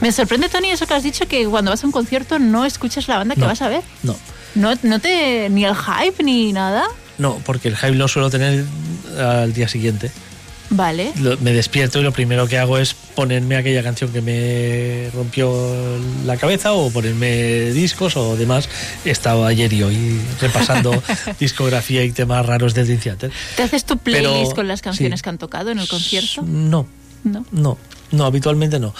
Me 0.00 0.12
sorprende, 0.12 0.48
Tony, 0.50 0.70
eso 0.70 0.86
que 0.86 0.94
has 0.94 1.02
dicho, 1.02 1.26
que 1.26 1.46
cuando 1.46 1.70
vas 1.70 1.82
a 1.82 1.86
un 1.86 1.92
concierto 1.92 2.38
no 2.38 2.64
escuchas 2.66 3.08
la 3.08 3.16
banda 3.16 3.34
que 3.34 3.40
No. 3.40 3.46
vas 3.46 3.62
a 3.62 3.68
ver. 3.68 3.82
No. 4.02 4.14
No, 4.54 4.74
no 4.82 4.98
te. 4.98 5.48
ni 5.50 5.64
el 5.64 5.74
hype 5.74 6.22
ni 6.22 6.52
nada. 6.52 6.84
No, 7.16 7.40
porque 7.44 7.68
el 7.68 7.76
hype 7.76 7.92
lo 7.94 8.06
suelo 8.06 8.28
tener 8.30 8.64
al 9.18 9.52
día 9.52 9.66
siguiente. 9.66 10.10
Vale. 10.70 11.12
Lo- 11.18 11.38
me 11.38 11.52
despierto 11.52 11.98
y 11.98 12.02
lo 12.02 12.12
primero 12.12 12.46
que 12.46 12.58
hago 12.58 12.76
es 12.78 12.92
ponerme 12.92 13.56
aquella 13.56 13.82
canción 13.82 14.12
que 14.12 14.20
me 14.20 15.10
rompió 15.14 15.50
la 16.26 16.36
cabeza 16.36 16.72
o 16.72 16.90
ponerme 16.90 17.70
discos 17.72 18.16
o 18.16 18.36
demás. 18.36 18.68
He 19.04 19.10
estado 19.10 19.46
ayer 19.46 19.72
y 19.72 19.82
hoy 19.82 20.20
repasando 20.40 21.02
discografía 21.40 22.04
y 22.04 22.12
temas 22.12 22.44
raros 22.44 22.74
de 22.74 22.84
Dream 22.84 23.00
Theater. 23.00 23.30
¿Te 23.56 23.62
haces 23.62 23.84
tu 23.84 23.96
Pero- 23.98 24.30
playlist 24.30 24.54
con 24.54 24.68
las 24.68 24.82
canciones 24.82 25.20
sí. 25.20 25.24
que 25.24 25.30
han 25.30 25.38
tocado 25.38 25.70
en 25.70 25.78
el 25.78 25.88
concierto? 25.88 26.42
No, 26.42 26.86
No. 27.24 27.44
no, 27.50 27.78
no, 28.10 28.24
habitualmente 28.26 28.78
no. 28.78 28.94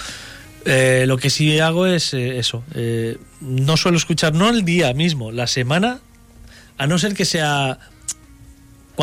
Eh, 0.65 1.05
lo 1.07 1.17
que 1.17 1.29
sí 1.29 1.59
hago 1.59 1.85
es 1.85 2.13
eh, 2.13 2.37
eso. 2.39 2.63
eh, 2.73 3.17
no 3.41 3.77
suelo 3.77 3.97
escuchar, 3.97 4.33
no 4.33 4.49
el 4.49 4.65
día 4.65 4.93
mismo, 4.93 5.31
la 5.31 5.47
semana, 5.47 5.99
a 6.77 6.85
no 6.87 6.97
ser 6.97 7.13
que 7.13 7.25
sea 7.25 7.79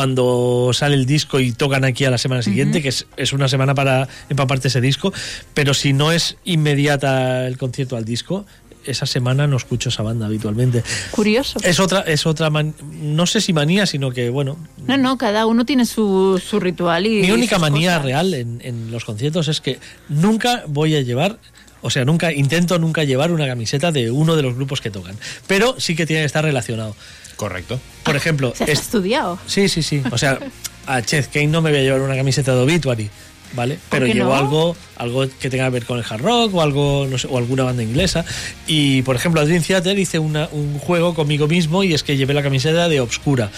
cuando 0.01 0.73
sale 0.75 0.95
el 0.95 1.07
disco 1.07 1.41
y 1.41 1.53
tocan 1.53 1.83
aquí 1.83 2.05
a 2.05 2.11
la 2.11 2.19
semana 2.19 2.43
siguiente, 2.43 2.83
que 2.83 2.91
es, 2.91 3.07
es 3.17 3.33
una 3.33 3.49
semana 3.49 3.75
para 3.75 4.07
empaparte 4.29 4.69
ese 4.69 4.83
disco, 4.83 5.11
pero 5.55 5.73
si 5.73 5.95
no 5.95 6.13
es 6.13 6.37
inmediata 6.45 7.47
el 7.47 7.57
concierto 7.57 7.97
al 7.97 8.05
disco, 8.05 8.45
esa 8.85 9.07
semana 9.07 9.47
no 9.47 9.57
escucho 9.57 9.89
esa 9.89 10.03
banda 10.03 10.27
habitualmente. 10.27 10.85
Curioso. 11.13 11.59
Es 11.63 11.81
otra, 11.81 12.01
es 12.01 12.27
otra 12.27 12.51
man- 12.51 12.75
no 13.01 13.25
sé 13.27 13.41
si 13.41 13.55
manía, 13.55 13.87
sino 13.87 14.11
que 14.11 14.29
bueno, 14.29 14.59
No, 14.87 14.99
no, 14.99 15.17
cada 15.17 15.47
uno 15.47 15.65
tiene 15.65 15.87
su, 15.87 16.43
su 16.47 16.61
ritual 16.61 17.07
y. 17.07 17.23
mi 17.23 17.31
única 17.31 17.59
manía 17.59 17.93
cosas. 17.93 18.05
real 18.05 18.35
en, 18.35 18.61
en 18.63 18.91
los 18.91 19.07
conciertos 19.07 19.49
es 19.49 19.63
que 19.63 19.79
nunca 20.11 20.65
voy 20.69 20.95
a 20.95 21.01
llevar, 21.01 21.39
o 21.81 21.89
sea, 21.89 22.05
nunca 22.05 22.35
intento 22.35 22.79
nunca 22.79 23.03
llevar 23.03 23.33
una 23.33 23.47
camiseta 23.47 23.93
de 23.93 24.11
uno 24.11 24.37
de 24.37 24.43
los 24.43 24.55
grupos 24.57 24.83
que 24.83 24.91
tocan, 24.91 25.17
pero 25.47 25.75
sí 25.79 25.97
que 25.97 26.05
tiene 26.05 26.21
que 26.21 26.27
estar 26.27 26.45
relacionado. 26.45 26.95
Correcto. 27.37 27.79
Por 28.03 28.17
ejemplo, 28.17 28.53
Se 28.57 28.65
has 28.65 28.71
es- 28.71 28.81
estudiado. 28.81 29.39
sí, 29.47 29.69
sí, 29.69 29.83
sí, 29.83 30.03
o 30.11 30.19
sea, 30.19 30.39
a 30.87 31.03
Chet 31.03 31.31
Kane 31.31 31.49
no 31.49 31.61
me 31.63 31.71
voy 31.71 31.81
a 31.81 31.83
llevar 31.83 32.01
una 32.01 32.17
camiseta 32.17 32.55
de 32.55 32.61
Obituary, 32.63 33.11
¿vale? 33.55 33.79
Pero 33.91 34.07
llevo 34.07 34.31
no? 34.31 34.35
algo 34.37 34.77
algo 34.97 35.27
que 35.41 35.51
tenga 35.51 35.65
que 35.65 35.71
ver 35.71 35.85
con 35.85 35.99
el 35.99 36.05
hard 36.09 36.23
rock 36.23 36.55
o 36.55 36.63
algo 36.63 37.07
no 37.11 37.19
sé, 37.19 37.27
o 37.31 37.37
alguna 37.39 37.65
banda 37.65 37.83
inglesa 37.83 38.25
y 38.67 39.03
por 39.03 39.17
ejemplo 39.17 39.41
a 39.41 39.45
Dream 39.45 39.63
Theater 39.63 39.99
hice 39.99 40.19
una- 40.19 40.49
un 40.53 40.79
juego 40.79 41.15
conmigo 41.15 41.47
mismo 41.47 41.83
y 41.85 41.93
es 41.95 42.03
que 42.03 42.17
llevé 42.17 42.33
la 42.35 42.43
camiseta 42.43 42.89
de 42.89 43.01
Obscura 43.01 43.51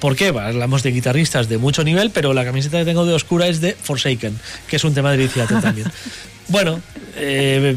¿Por 0.00 0.16
qué? 0.16 0.28
Hablamos 0.28 0.82
de 0.82 0.92
guitarristas 0.92 1.50
de 1.50 1.58
mucho 1.58 1.84
nivel, 1.84 2.10
pero 2.10 2.32
la 2.32 2.42
camiseta 2.42 2.78
que 2.78 2.86
tengo 2.86 3.04
de 3.04 3.12
Oscura 3.12 3.48
es 3.48 3.60
de 3.60 3.74
Forsaken, 3.74 4.34
que 4.66 4.76
es 4.76 4.84
un 4.84 4.94
tema 4.94 5.10
de 5.10 5.18
Dream 5.18 5.30
Theater 5.30 5.60
también. 5.60 5.92
Bueno, 6.50 6.80
eh, 7.16 7.76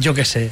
yo 0.00 0.14
qué 0.14 0.24
sé, 0.24 0.50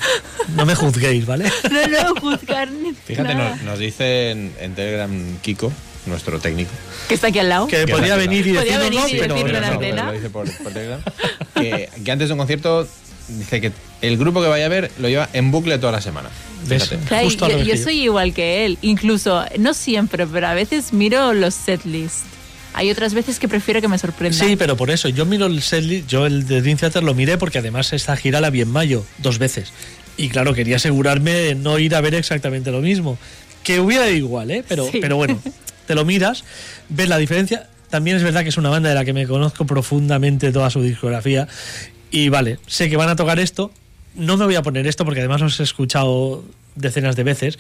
no 0.57 0.65
me 0.67 0.75
juzguéis, 0.75 1.27
¿vale? 1.27 1.51
No, 1.71 1.87
no, 2.15 2.21
juzgar 2.21 2.71
ni 2.71 2.93
Fíjate, 2.93 3.35
nada. 3.35 3.57
nos, 3.57 3.63
nos 3.63 3.79
dice 3.79 4.31
en, 4.31 4.53
en 4.61 4.75
Telegram 4.75 5.11
Kiko, 5.43 5.73
nuestro 6.07 6.39
técnico. 6.39 6.71
Que 7.09 7.15
está 7.15 7.29
aquí 7.29 7.39
al 7.39 7.49
lado. 7.49 7.67
Que 7.67 7.85
Que 7.85 7.93
podría 7.93 8.17
venir 8.17 8.47
y 8.47 8.53
decirnos 8.53 8.85
venir 8.85 9.01
no, 9.01 9.09
y 9.09 9.15
pero 9.19 9.35
decirlo 9.35 9.59
en 9.59 9.65
no, 9.65 9.71
antena. 9.73 10.05
Lo 10.05 10.13
dice 10.13 10.31
por, 10.31 10.57
por 10.59 10.73
Telegram. 10.73 11.01
que, 11.55 11.89
que 12.05 12.13
antes 12.13 12.29
de 12.29 12.33
un 12.35 12.39
concierto 12.39 12.87
dice 13.29 13.61
que 13.61 13.73
el 14.03 14.19
grupo 14.19 14.43
que 14.43 14.49
vaya 14.49 14.67
a 14.67 14.69
ver 14.69 14.91
lo 14.99 15.09
lleva 15.09 15.29
en 15.33 15.51
bucle 15.51 15.79
toda 15.79 15.93
la 15.93 16.01
semana. 16.01 16.29
Claro, 17.09 17.29
yo, 17.29 17.59
yo 17.59 17.77
soy 17.77 18.03
igual 18.03 18.35
que 18.35 18.65
él. 18.67 18.79
Incluso, 18.83 19.45
no 19.59 19.75
siempre, 19.75 20.27
pero 20.27 20.47
a 20.47 20.55
veces 20.55 20.93
miro 20.93 21.33
los 21.33 21.55
setlists. 21.55 22.23
Hay 22.75 22.91
otras 22.91 23.13
veces 23.15 23.39
que 23.39 23.49
prefiero 23.49 23.81
que 23.81 23.89
me 23.89 23.99
sorprenda. 23.99 24.37
Sí, 24.39 24.57
pero 24.57 24.77
por 24.77 24.91
eso, 24.91 25.09
yo 25.09 25.27
miro 25.27 25.47
el 25.47 25.61
setlist, 25.63 26.09
yo 26.09 26.27
el 26.27 26.47
de 26.47 26.63
Dream 26.63 26.79
Theater 26.79 27.03
lo 27.03 27.15
miré 27.15 27.37
porque 27.39 27.59
además 27.59 27.93
esta 27.93 28.17
gira 28.17 28.41
la 28.41 28.51
vi 28.51 28.63
en 28.63 28.71
mayo, 28.71 29.05
dos 29.19 29.39
veces. 29.39 29.73
Y 30.17 30.29
claro, 30.29 30.55
quería 30.55 30.77
asegurarme 30.77 31.33
de 31.33 31.55
no 31.55 31.79
ir 31.79 31.95
a 31.95 32.01
ver 32.01 32.15
exactamente 32.15 32.71
lo 32.71 32.81
mismo. 32.81 33.19
Que 33.63 33.79
hubiera 33.81 34.09
ido 34.09 34.17
igual, 34.17 34.51
¿eh? 34.51 34.65
Pero, 34.67 34.89
Sí. 34.91 34.99
pero 35.01 35.17
bueno, 35.17 35.41
te 35.87 35.95
lo 35.95 36.05
miras, 36.05 36.45
ves 36.89 37.09
la 37.09 37.19
diferencia. 37.19 37.69
También 37.91 38.17
es 38.17 38.23
verdad 38.23 38.43
que 38.43 38.49
es 38.49 38.57
una 38.57 38.71
banda 38.71 38.89
de 38.89 38.95
la 38.95 39.05
que 39.05 39.13
me 39.13 39.27
conozco 39.27 39.67
profundamente 39.67 40.51
toda 40.51 40.71
su 40.71 40.81
discografía. 40.83 41.47
Y 42.11 42.29
vale, 42.31 42.59
sé 42.67 42.89
que 42.89 42.97
van 42.97 43.09
a 43.11 43.17
tocar 43.17 43.39
esto, 43.39 43.71
no 44.15 44.37
me 44.37 44.45
voy 44.47 44.55
a 44.55 44.63
poner 44.63 44.87
esto 44.87 45.05
porque 45.05 45.21
además 45.21 45.43
os 45.43 45.61
he 45.61 45.63
escuchado 45.63 46.45
decenas 46.75 47.17
de 47.17 47.23
veces. 47.25 47.59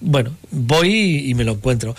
Bueno, 0.00 0.34
voy 0.50 0.88
y, 0.92 1.30
y 1.30 1.34
me 1.34 1.44
lo 1.44 1.52
encuentro. 1.52 1.94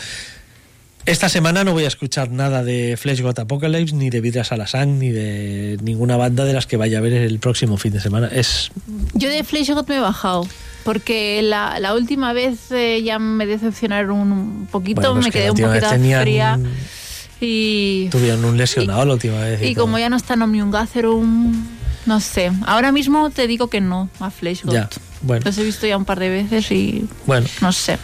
Esta 1.06 1.30
semana 1.30 1.64
no 1.64 1.74
voy 1.74 1.86
a 1.86 1.88
escuchar 1.88 2.30
nada 2.30 2.64
de 2.64 2.96
Flesh 2.98 3.22
God 3.22 3.40
Apocalypse, 3.40 3.96
ni 3.96 4.10
de 4.10 4.22
Vidras 4.22 4.52
a 4.52 4.58
la 4.58 4.68
Sang, 4.68 5.00
ni 5.00 5.10
de 5.10 5.78
ninguna 5.82 6.16
banda 6.16 6.46
de 6.46 6.54
las 6.54 6.68
que 6.68 6.78
vaya 6.78 7.00
a 7.00 7.02
ver 7.02 7.14
el 7.14 7.40
próximo 7.40 7.78
fin 7.78 7.92
de 7.92 8.00
semana. 8.00 8.28
Es 8.28 8.72
Yo 9.14 9.30
de 9.30 9.44
Flash 9.44 9.72
God 9.72 9.88
me 9.88 9.98
he 9.98 10.00
bajado. 10.00 10.48
Porque 10.84 11.42
la, 11.44 11.80
la 11.80 11.94
última 11.94 12.34
vez 12.34 12.72
eh, 12.72 13.04
ya 13.04 13.20
me 13.20 13.46
decepcionaron 13.46 14.32
un 14.32 14.68
poquito, 14.72 15.02
Bueno, 15.02 15.14
pues 15.16 15.26
me 15.26 15.32
que 15.32 15.40
quedé 15.40 15.52
un 15.52 15.58
poquito 15.58 15.90
tenían- 15.90 16.22
fría. 16.22 16.60
Y, 17.40 18.08
tuvieron 18.12 18.46
un 18.46 18.58
lesionado 18.58 19.04
la 19.06 19.14
última 19.14 19.40
vez. 19.40 19.62
y 19.64 19.74
como 19.76 19.98
ya 19.98 20.10
no 20.10 20.16
está 20.16 20.36
Omnium 20.36 20.70
Gatherum, 20.72 21.66
no 22.06 22.20
sé. 22.20 22.52
Ahora 22.68 22.92
mismo 22.92 23.30
te 23.32 23.48
digo 23.48 23.68
que 23.68 23.82
no 23.82 24.10
a 24.20 24.30
Flash 24.30 24.64
God. 24.64 24.74
Ya, 24.74 24.90
bueno. 25.24 25.44
Los 25.46 25.58
he 25.58 25.64
visto 25.64 25.86
ya 25.88 25.98
un 25.98 26.06
par 26.06 26.20
de 26.20 26.30
veces 26.30 26.72
y 26.72 27.08
Bueno, 27.26 27.48
no 27.62 27.72
sé. 27.72 27.98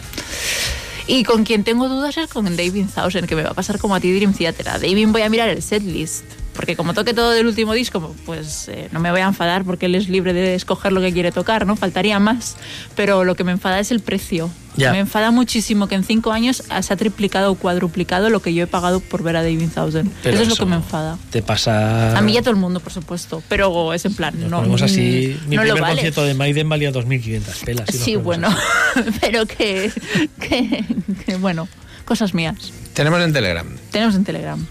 Y 1.08 1.24
con 1.24 1.44
quien 1.44 1.64
tengo 1.64 1.88
dudas 1.88 2.18
es 2.18 2.28
con 2.28 2.44
David 2.44 2.84
Thousand, 2.94 3.26
que 3.26 3.34
me 3.34 3.42
va 3.42 3.50
a 3.50 3.54
pasar 3.54 3.78
como 3.78 3.94
a 3.94 4.00
ti 4.00 4.12
Dream 4.14 4.34
Theater. 4.34 4.68
A 4.68 4.78
David 4.78 5.08
voy 5.08 5.22
a 5.22 5.30
mirar 5.30 5.48
el 5.48 5.62
setlist. 5.62 6.24
Porque 6.58 6.74
como 6.74 6.92
toque 6.92 7.14
todo 7.14 7.30
del 7.30 7.46
último 7.46 7.72
disco, 7.72 8.16
pues 8.26 8.66
eh, 8.66 8.88
no 8.90 8.98
me 8.98 9.12
voy 9.12 9.20
a 9.20 9.26
enfadar 9.26 9.62
porque 9.62 9.86
él 9.86 9.94
es 9.94 10.08
libre 10.08 10.32
de 10.32 10.56
escoger 10.56 10.90
lo 10.90 11.00
que 11.00 11.12
quiere 11.12 11.30
tocar, 11.30 11.64
¿no? 11.66 11.76
Faltaría 11.76 12.18
más. 12.18 12.56
Pero 12.96 13.22
lo 13.22 13.36
que 13.36 13.44
me 13.44 13.52
enfada 13.52 13.78
es 13.78 13.92
el 13.92 14.00
precio. 14.00 14.50
Ya. 14.74 14.90
Me 14.90 14.98
enfada 14.98 15.30
muchísimo 15.30 15.86
que 15.86 15.94
en 15.94 16.02
cinco 16.02 16.32
años 16.32 16.64
se 16.80 16.92
ha 16.92 16.96
triplicado 16.96 17.52
o 17.52 17.54
cuadruplicado 17.54 18.28
lo 18.28 18.42
que 18.42 18.54
yo 18.54 18.64
he 18.64 18.66
pagado 18.66 18.98
por 18.98 19.22
ver 19.22 19.36
a 19.36 19.42
David 19.44 19.68
Thousand. 19.72 20.10
pero 20.20 20.34
eso 20.34 20.42
es 20.42 20.48
lo 20.48 20.56
que 20.56 20.66
me 20.66 20.74
enfada. 20.74 21.16
Te 21.30 21.42
pasa. 21.42 22.18
A 22.18 22.20
mí 22.22 22.32
y 22.32 22.38
a 22.38 22.40
todo 22.40 22.50
el 22.50 22.56
mundo, 22.56 22.80
por 22.80 22.92
supuesto. 22.92 23.40
Pero 23.48 23.94
es 23.94 24.04
en 24.04 24.14
plan, 24.14 24.34
Nos 24.50 24.66
no. 24.66 24.84
así. 24.84 25.38
Mi 25.46 25.54
no 25.54 25.62
lo 25.62 25.74
primer 25.74 25.80
vale. 25.82 25.94
concierto 25.94 26.24
de 26.24 26.34
Maiden 26.34 26.68
valía 26.68 26.90
2.500 26.92 27.64
pelas. 27.64 27.88
Sí, 27.92 28.16
bueno, 28.16 28.48
pero 29.20 29.46
que, 29.46 29.92
que, 30.40 30.84
que, 31.24 31.36
bueno, 31.36 31.68
cosas 32.04 32.34
mías. 32.34 32.72
Tenemos 32.94 33.22
en 33.22 33.32
Telegram. 33.32 33.68
Tenemos 33.92 34.16
en 34.16 34.24
Telegram. 34.24 34.66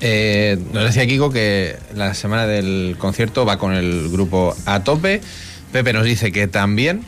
Eh, 0.00 0.58
nos 0.72 0.84
decía 0.84 1.06
Kiko 1.06 1.30
que 1.30 1.76
la 1.94 2.14
semana 2.14 2.46
del 2.46 2.96
concierto 2.98 3.44
va 3.46 3.58
con 3.58 3.74
el 3.74 4.08
grupo 4.10 4.56
a 4.66 4.82
tope. 4.84 5.20
Pepe 5.72 5.92
nos 5.92 6.04
dice 6.04 6.30
que 6.32 6.46
también. 6.46 7.04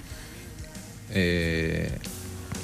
Eh, 1.12 1.90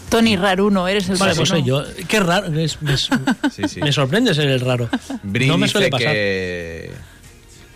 Tony 0.08 0.36
Raruno, 0.36 0.88
eres 0.88 1.08
el 1.08 1.16
Vale, 1.16 1.34
pues 1.34 1.48
soy 1.48 1.62
yo. 1.64 1.82
Qué 2.08 2.20
raro. 2.20 2.46
es- 2.58 2.80
me, 2.82 2.96
sí, 3.54 3.62
sí. 3.68 3.80
me 3.80 3.92
sorprende 3.92 4.34
ser 4.34 4.48
el 4.48 4.60
raro. 4.60 4.88
Bri 5.22 5.46
no 5.46 5.56
me 5.56 5.66
dice 5.66 5.72
suele 5.72 5.88
pasar. 5.88 6.12
que, 6.12 6.90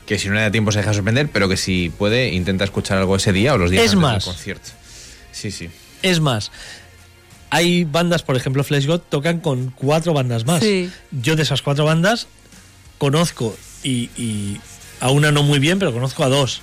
que 0.07 0.19
si 0.19 0.29
no 0.29 0.35
le 0.35 0.43
da 0.43 0.51
tiempo 0.51 0.71
se 0.73 0.79
deja 0.81 0.93
sorprender, 0.93 1.29
pero 1.33 1.49
que 1.49 1.57
si 1.57 1.91
puede 1.97 2.29
intenta 2.35 2.65
escuchar 2.65 2.99
algo 2.99 3.17
ese 3.17 3.33
día 3.33 3.55
o 3.55 3.59
los 3.59 3.71
días 3.71 3.85
Es 3.85 3.91
antes 3.93 4.03
más. 4.03 4.25
del 4.25 4.35
concierto. 4.35 4.69
Sí, 5.33 5.51
sí. 5.51 5.71
Es 6.03 6.21
más, 6.21 6.51
hay 7.51 7.85
bandas, 7.85 8.23
por 8.23 8.37
ejemplo, 8.37 8.63
Flash 8.65 8.87
God 8.87 9.01
tocan 9.09 9.41
con 9.41 9.71
cuatro 9.71 10.13
bandas 10.13 10.45
más. 10.47 10.63
Sí. 10.63 10.91
Yo 11.11 11.37
de 11.37 11.43
esas 11.43 11.63
cuatro 11.63 11.85
bandas 11.85 12.27
conozco 12.99 13.57
y, 13.83 14.11
y 14.17 14.61
a 15.01 15.11
una 15.11 15.31
no 15.33 15.43
muy 15.43 15.59
bien, 15.59 15.79
pero 15.79 15.93
conozco 15.93 16.25
a 16.25 16.29
dos. 16.29 16.61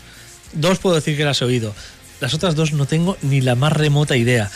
Dos 0.53 0.79
puedo 0.79 0.95
decir 0.95 1.15
que 1.17 1.25
las 1.25 1.41
he 1.41 1.45
oído. 1.45 1.73
Las 2.19 2.33
otras 2.33 2.55
dos 2.55 2.73
no 2.73 2.85
tengo 2.85 3.17
ni 3.21 3.41
la 3.41 3.55
más 3.55 3.73
remota 3.73 4.15
idea. 4.17 4.49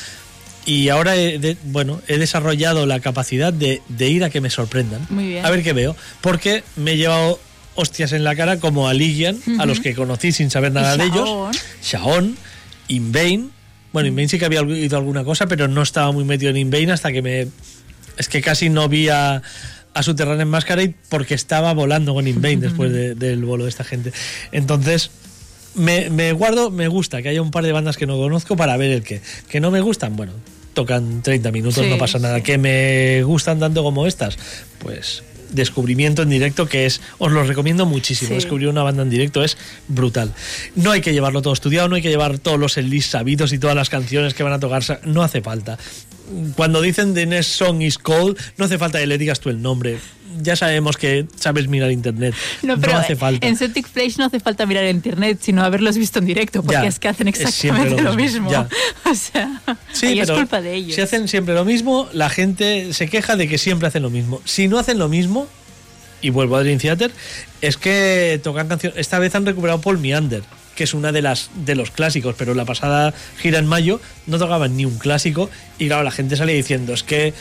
Y 0.66 0.90
ahora 0.90 1.16
he, 1.16 1.40
de- 1.40 1.58
bueno, 1.64 2.02
he 2.08 2.18
desarrollado 2.18 2.86
la 2.86 3.00
capacidad 3.00 3.54
de, 3.54 3.82
de 3.88 4.10
ir 4.10 4.24
a 4.24 4.30
que 4.30 4.42
me 4.42 4.50
sorprendan. 4.50 5.06
Muy 5.10 5.28
bien. 5.28 5.46
A 5.46 5.50
ver 5.50 5.64
qué 5.64 5.74
veo. 5.74 5.96
Porque 6.22 6.64
me 6.76 6.92
he 6.94 6.98
llevado 6.98 7.40
hostias 7.76 8.12
en 8.12 8.24
la 8.24 8.36
cara 8.36 8.60
como 8.60 8.88
a 8.88 8.94
Ligian, 8.94 9.40
a 9.60 9.66
los 9.66 9.80
que 9.80 9.96
conocí 9.96 10.32
sin 10.32 10.50
saber 10.50 10.72
nada 10.74 10.96
Y 10.96 10.98
de 10.98 11.06
ellos. 11.06 11.56
Shaon, 11.84 12.36
Invain. 12.90 13.52
Bueno, 13.98 14.10
Invain 14.10 14.30
sí 14.30 14.38
que 14.38 14.46
había 14.46 14.62
oído 14.62 14.98
alguna 14.98 15.24
cosa, 15.24 15.48
pero 15.48 15.68
no 15.68 15.82
estaba 15.82 16.12
muy 16.12 16.24
metido 16.24 16.52
en 16.52 16.58
Invain 16.58 16.92
hasta 16.92 17.12
que 17.12 17.22
me. 17.24 17.48
Es 18.18 18.30
que 18.30 18.42
casi 18.42 18.70
no 18.70 18.88
vi 18.90 19.10
a, 19.10 19.42
a 19.94 20.04
Subterráneo 20.04 20.42
en 20.44 20.50
Masquerade 20.50 20.94
porque 21.10 21.34
estaba 21.34 21.74
volando 21.74 22.14
con 22.14 22.28
Invain 22.28 22.60
después 22.60 22.92
de- 22.92 23.16
del 23.16 23.44
bolo 23.44 23.64
de 23.64 23.70
esta 23.70 23.84
gente. 23.84 24.12
Entonces, 24.52 25.10
me, 25.76 26.10
me 26.10 26.32
guardo, 26.34 26.70
me 26.72 26.88
gusta 26.88 27.22
que 27.22 27.30
haya 27.30 27.42
un 27.42 27.52
par 27.52 27.64
de 27.64 27.72
bandas 27.72 27.98
que 27.98 28.06
no 28.08 28.18
conozco 28.18 28.56
para 28.56 28.78
ver 28.78 28.92
el 28.92 29.04
que. 29.04 29.22
Que 29.50 29.60
no 29.60 29.72
me 29.72 29.82
gustan, 29.82 30.16
bueno, 30.16 30.34
tocan 30.74 31.22
30 31.24 31.52
minutos, 31.52 31.84
Sí, 31.84 31.90
no 31.90 31.98
pasa 31.98 32.20
nada. 32.20 32.38
sí. 32.38 32.44
Que 32.44 32.58
me 32.58 33.24
gustan 33.24 33.60
tanto 33.60 33.82
como 33.84 34.06
estas, 34.06 34.38
pues 34.80 35.24
descubrimiento 35.50 36.22
en 36.22 36.30
directo 36.30 36.68
que 36.68 36.86
es, 36.86 37.02
os 37.18 37.32
lo 37.32 37.44
recomiendo 37.44 37.86
muchísimo, 37.86 38.30
Sí. 38.30 38.36
descubrir 38.36 38.68
una 38.68 38.84
banda 38.84 39.04
en 39.04 39.10
directo 39.10 39.44
es 39.44 39.58
brutal. 39.88 40.34
No 40.76 40.92
hay 40.92 41.02
que 41.02 41.14
llevarlo 41.14 41.42
todo 41.42 41.54
estudiado, 41.54 41.88
no 41.88 41.96
hay 41.96 42.02
que 42.02 42.10
llevar 42.10 42.40
todos 42.40 42.60
los 42.60 42.78
enlists 42.78 43.12
sabidos 43.12 43.54
y 43.54 43.60
todas 43.60 43.76
las 43.76 43.90
canciones 43.90 44.34
que 44.34 44.44
van 44.44 44.54
a 44.54 44.60
tocar, 44.60 44.84
no 45.04 45.24
hace 45.24 45.42
falta. 45.42 45.78
Cuando 46.56 46.82
dicen 46.82 47.14
The 47.14 47.26
next 47.26 47.52
song 47.52 47.82
is 47.82 47.98
cold, 47.98 48.38
no 48.58 48.66
hace 48.66 48.78
falta 48.78 49.00
que 49.00 49.08
le 49.08 49.18
digas 49.18 49.40
tú 49.40 49.50
el 49.50 49.62
nombre. 49.62 49.98
Ya 50.42 50.56
sabemos 50.56 50.98
que 50.98 51.26
sabes 51.36 51.68
mirar 51.68 51.90
internet. 51.92 52.36
No, 52.62 52.78
pero 52.80 52.98
hace 52.98 53.16
falta. 53.16 53.48
en 53.48 53.56
Celtic 53.58 53.88
Flash 53.88 54.18
no 54.18 54.26
hace 54.26 54.40
falta 54.40 54.66
mirar 54.66 54.86
internet, 54.86 55.40
sino 55.42 55.64
haberlos 55.64 55.98
visto 55.98 56.20
en 56.20 56.26
directo, 56.26 56.62
porque 56.62 56.82
Ya, 56.82 56.86
es 56.88 57.00
que 57.00 57.08
hacen 57.08 57.28
exactamente 57.28 58.02
lo 58.02 58.12
lo 58.12 58.16
mismo. 58.16 58.50
O 59.10 59.16
sea, 59.16 59.62
Sí, 59.94 60.08
ahí 60.08 60.20
es 60.20 60.30
culpa 60.30 60.62
de 60.62 60.76
ellos. 60.76 60.96
Si 60.96 61.02
hacen 61.02 61.28
siempre 61.28 61.56
lo 61.56 61.66
mismo, 61.66 62.08
la 62.14 62.30
gente 62.30 62.94
se 62.94 63.08
queja 63.08 63.36
de 63.36 63.48
que 63.48 63.58
siempre 63.58 63.88
hacen 63.88 64.04
lo 64.04 64.10
mismo. 64.10 64.42
Si 64.46 64.68
no 64.68 64.78
hacen 64.78 65.00
lo 65.00 65.08
mismo, 65.08 65.48
y 66.22 66.30
vuelvo 66.30 66.56
a 66.58 66.62
Dream 66.62 66.78
Theater, 66.78 67.12
es 67.62 67.78
que 67.78 68.40
tocan 68.44 68.68
canciones. 68.68 69.00
Esta 69.00 69.18
vez 69.20 69.34
han 69.34 69.46
recuperado 69.46 69.80
Paul 69.82 69.98
Meander, 69.98 70.44
que 70.78 70.84
es 70.84 70.94
una 70.94 71.12
de 71.12 71.24
las 71.24 71.50
de 71.66 71.76
los 71.76 71.90
clásicos, 71.90 72.36
pero 72.38 72.54
la 72.54 72.64
pasada 72.64 73.12
gira 73.40 73.58
en 73.58 73.66
mayo 73.66 74.00
no 74.28 74.38
tocaban 74.38 74.78
ni 74.78 74.86
un 74.86 75.00
clásico. 75.00 75.50
Y 75.80 75.88
claro, 75.88 76.04
la 76.04 76.12
gente 76.12 76.38
sale 76.38 76.54
diciendo, 76.54 76.94
es 76.94 77.02
que, 77.02 77.34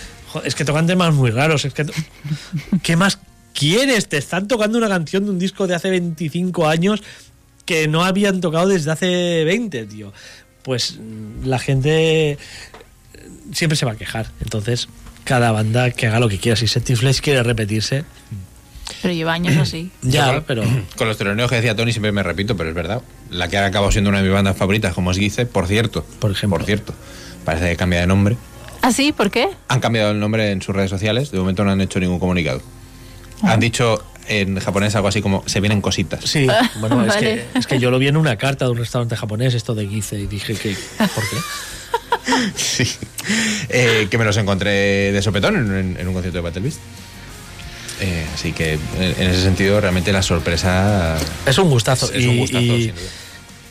es 0.42 0.54
que 0.54 0.64
tocan 0.64 0.86
temas 0.86 1.14
muy 1.14 1.30
raros. 1.30 1.66
Es 1.66 1.74
que, 1.74 1.84
¿Qué 2.82 2.96
más 2.96 3.20
quieres? 3.52 4.08
Te 4.08 4.16
están 4.16 4.48
tocando 4.48 4.78
una 4.78 4.88
canción 4.88 5.26
de 5.26 5.30
un 5.30 5.38
disco 5.38 5.66
de 5.66 5.74
hace 5.74 5.90
25 5.90 6.66
años 6.66 7.02
que 7.66 7.88
no 7.88 8.04
habían 8.04 8.40
tocado 8.40 8.68
desde 8.68 8.90
hace 8.90 9.44
20, 9.44 9.84
tío. 9.84 10.14
Pues 10.62 10.98
mm, 10.98 11.46
la 11.46 11.58
gente 11.58 12.38
siempre 13.52 13.76
se 13.76 13.84
va 13.84 13.92
a 13.92 13.96
quejar. 13.96 14.30
Entonces, 14.40 14.88
cada 15.24 15.52
banda 15.52 15.90
que 15.90 16.06
haga 16.06 16.20
lo 16.20 16.30
que 16.30 16.38
quiera. 16.38 16.56
Si 16.56 16.66
Flesh 16.66 17.20
quiere 17.20 17.42
repetirse, 17.42 18.04
Pero 19.02 19.14
lleva 19.14 19.32
años 19.32 19.56
así. 19.56 19.90
ya, 20.02 20.42
pero. 20.46 20.62
Con 20.96 21.08
los 21.08 21.16
teloneos 21.18 21.48
que 21.50 21.56
decía 21.56 21.74
Tony 21.76 21.92
siempre 21.92 22.12
me 22.12 22.22
repito, 22.22 22.56
pero 22.56 22.68
es 22.70 22.74
verdad. 22.74 23.02
La 23.30 23.48
que 23.48 23.58
ha 23.58 23.66
acabado 23.66 23.90
siendo 23.92 24.10
una 24.10 24.18
de 24.18 24.24
mis 24.24 24.32
bandas 24.32 24.56
favoritas, 24.56 24.94
como 24.94 25.10
es 25.10 25.18
Guice, 25.18 25.46
por 25.46 25.66
cierto. 25.66 26.04
Por 26.20 26.30
ejemplo. 26.30 26.58
Por 26.58 26.66
cierto. 26.66 26.94
Parece 27.44 27.68
que 27.70 27.76
cambia 27.76 28.00
de 28.00 28.06
nombre. 28.06 28.36
¿Ah, 28.82 28.92
sí? 28.92 29.12
¿Por 29.12 29.30
qué? 29.30 29.48
Han 29.68 29.80
cambiado 29.80 30.10
el 30.12 30.20
nombre 30.20 30.50
en 30.52 30.62
sus 30.62 30.74
redes 30.74 30.90
sociales. 30.90 31.30
De 31.30 31.38
momento 31.38 31.64
no 31.64 31.70
han 31.72 31.80
hecho 31.80 31.98
ningún 32.00 32.18
comunicado. 32.20 32.60
Ah. 33.42 33.52
Han 33.52 33.60
dicho 33.60 34.04
en 34.28 34.58
japonés 34.58 34.94
algo 34.96 35.08
así 35.08 35.22
como 35.22 35.42
se 35.46 35.60
vienen 35.60 35.80
cositas. 35.80 36.24
Sí, 36.24 36.46
bueno, 36.80 37.02
es, 37.02 37.08
Vale. 37.08 37.46
que, 37.52 37.58
es 37.58 37.66
que 37.66 37.78
yo 37.78 37.90
lo 37.90 37.98
vi 37.98 38.08
en 38.08 38.16
una 38.16 38.36
carta 38.36 38.64
de 38.64 38.70
un 38.72 38.76
restaurante 38.78 39.16
japonés, 39.16 39.54
esto 39.54 39.74
de 39.74 39.86
Gize, 39.88 40.18
y 40.18 40.26
dije 40.26 40.54
que. 40.54 40.76
¿Por 40.98 41.08
qué? 41.28 41.36
Sí. 42.56 42.86
Eh, 43.68 44.08
que 44.10 44.18
me 44.18 44.24
los 44.24 44.36
encontré 44.36 45.10
de 45.12 45.22
sopetón 45.22 45.56
en, 45.56 45.74
en- 45.76 45.96
en 46.00 46.08
un 46.08 46.12
concierto 46.14 46.38
de 46.38 46.42
Battle 46.42 46.62
Beast. 46.62 46.78
Eh, 48.00 48.26
así 48.34 48.52
que 48.52 48.74
en, 48.74 48.80
en 49.18 49.30
ese 49.30 49.42
sentido 49.42 49.80
realmente 49.80 50.12
la 50.12 50.22
sorpresa 50.22 51.16
Es 51.46 51.56
un 51.58 51.70
gustazo. 51.70 52.12
es 52.12 52.24
un 52.26 52.34
y- 52.34 52.38
gustazo, 52.38 52.64
y- 52.64 52.82
sin 52.84 52.94
duda. 52.94 53.02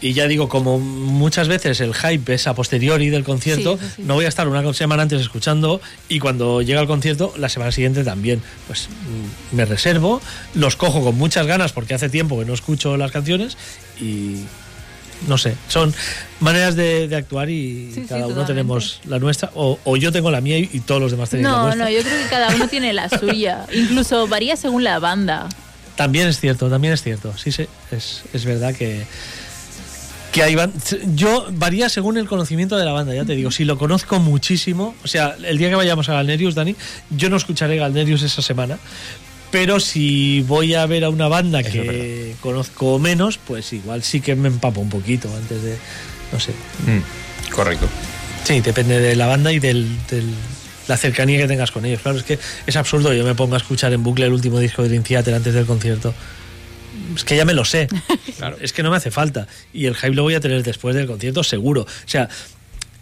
Y 0.01 0.13
ya 0.13 0.27
digo, 0.27 0.49
como 0.49 0.77
muchas 0.77 1.47
veces 1.47 1.79
el 1.79 1.95
hype 1.95 2.33
es 2.35 2.45
a 2.47 2.53
posteriori 2.53 3.09
del 3.09 3.23
concierto, 3.23 3.77
Sí, 3.79 3.85
eso 3.85 3.95
sí. 3.95 4.03
no 4.05 4.13
voy 4.15 4.25
a 4.25 4.27
estar 4.27 4.47
una 4.47 4.71
semana 4.73 5.01
antes 5.03 5.21
escuchando 5.21 5.81
y 6.09 6.19
cuando 6.19 6.61
llega 6.61 6.81
el 6.81 6.85
concierto, 6.85 7.33
la 7.37 7.49
semana 7.49 7.71
siguiente 7.71 8.03
también. 8.03 8.41
Pues 8.67 8.87
mm, 8.89 9.55
me 9.55 9.65
reservo, 9.65 10.21
los 10.53 10.75
cojo 10.75 11.01
con 11.03 11.15
muchas 11.17 11.47
ganas 11.47 11.71
porque 11.71 11.93
hace 11.95 12.09
tiempo 12.09 12.37
que 12.37 12.45
no 12.45 12.53
escucho 12.53 12.97
las 12.97 13.11
canciones 13.11 13.57
y 13.99 14.41
no 15.27 15.37
sé, 15.37 15.55
son 15.67 15.93
maneras 16.39 16.75
de, 16.75 17.07
de 17.07 17.15
actuar 17.15 17.49
y 17.49 17.91
Sí, 17.93 18.01
sí, 18.01 18.01
cada 18.07 18.21
uno 18.27 18.35
totalmente. 18.35 18.53
tenemos 18.53 19.01
la 19.05 19.19
nuestra 19.19 19.51
o, 19.55 19.79
o 19.83 19.97
yo 19.97 20.11
tengo 20.11 20.29
la 20.31 20.41
mía 20.41 20.57
y, 20.59 20.69
y 20.73 20.79
todos 20.81 21.01
los 21.01 21.11
demás 21.11 21.29
tenéis 21.29 21.47
la 21.47 21.51
No, 21.57 21.63
vuestra. 21.63 21.85
no, 21.85 21.91
yo 21.91 22.01
creo 22.01 22.23
que 22.23 22.29
cada 22.29 22.55
uno 22.55 22.67
tiene 22.67 22.93
la 22.93 23.09
suya. 23.09 23.65
Incluso 23.73 24.27
varía 24.27 24.55
según 24.55 24.83
la 24.83 24.99
banda. 24.99 25.47
También 25.95 26.27
es 26.27 26.39
cierto, 26.39 26.69
también 26.69 26.93
es 26.93 27.01
cierto. 27.01 27.33
Sí, 27.37 27.51
sí, 27.51 27.65
es, 27.91 28.23
es 28.33 28.43
verdad 28.45 28.75
que, 28.75 29.05
que 30.33 30.43
hay 30.43 30.53
ban- 30.55 30.73
Yo 31.15 31.47
varía 31.53 31.87
según 31.87 32.17
el 32.17 32.27
conocimiento 32.27 32.75
de 32.77 32.83
la 32.85 32.91
banda, 32.91 33.15
ya 33.15 33.23
te 33.23 33.33
digo. 33.33 33.49
Si 33.51 33.63
lo 33.63 33.77
conozco 33.77 34.19
muchísimo, 34.19 34.93
o 35.03 35.07
sea, 35.07 35.35
el 35.43 35.57
día 35.57 35.69
que 35.69 35.75
vayamos 35.75 36.09
a 36.09 36.13
Galnerius, 36.13 36.53
Dani, 36.55 36.75
yo 37.11 37.29
no 37.29 37.37
escucharé 37.37 37.77
Galnerius 37.77 38.21
esa 38.23 38.41
semana. 38.41 38.77
Pero 39.55 39.79
si 39.79 40.41
voy 40.41 40.73
a 40.73 40.85
ver 40.85 41.05
a 41.05 41.09
una 41.09 41.29
banda 41.29 41.61
Eso 41.61 41.71
que 41.71 42.35
conozco 42.41 42.99
menos, 42.99 43.37
pues 43.37 43.71
igual 43.71 44.03
sí 44.03 44.19
que 44.19 44.35
me 44.35 44.49
empapo 44.49 44.81
un 44.81 44.89
poquito 44.89 45.29
antes 45.33 45.61
de. 45.63 45.77
No 46.33 46.39
sé. 46.41 46.51
Mm, 46.85 47.51
correcto. 47.53 47.87
Sí, 48.43 48.59
depende 48.59 48.99
de 48.99 49.15
la 49.15 49.27
banda 49.27 49.53
y 49.53 49.59
del, 49.59 49.87
del- 50.09 50.33
la 50.89 50.97
cercanía 50.97 51.39
que 51.39 51.47
tengas 51.47 51.71
con 51.71 51.85
ellos. 51.85 52.01
Claro, 52.01 52.17
es 52.17 52.23
que 52.25 52.37
es 52.67 52.75
absurdo 52.75 53.09
que 53.11 53.17
yo 53.17 53.23
me 53.23 53.33
ponga 53.33 53.55
a 53.55 53.59
escuchar 53.59 53.93
en 53.93 54.03
bucle 54.03 54.25
el 54.25 54.33
último 54.33 54.59
disco 54.59 54.83
de 54.83 54.89
Dream 54.89 55.03
Theater 55.03 55.33
antes 55.33 55.53
del 55.53 55.65
concierto. 55.65 56.13
es 57.15 57.23
que 57.23 57.37
ya 57.37 57.45
me 57.45 57.53
lo 57.53 57.63
sé. 57.63 57.87
Claro. 58.37 58.57
Es 58.59 58.73
que 58.73 58.83
no 58.83 58.91
me 58.91 58.97
hace 58.97 59.09
falta. 59.11 59.47
Y 59.73 59.85
el 59.85 59.95
hype 59.95 60.13
lo 60.13 60.23
voy 60.23 60.33
a 60.35 60.41
tener 60.41 60.61
después 60.63 60.93
del 60.93 61.07
concierto, 61.07 61.41
seguro. 61.45 61.83
O 61.83 61.87
sea, 62.07 62.27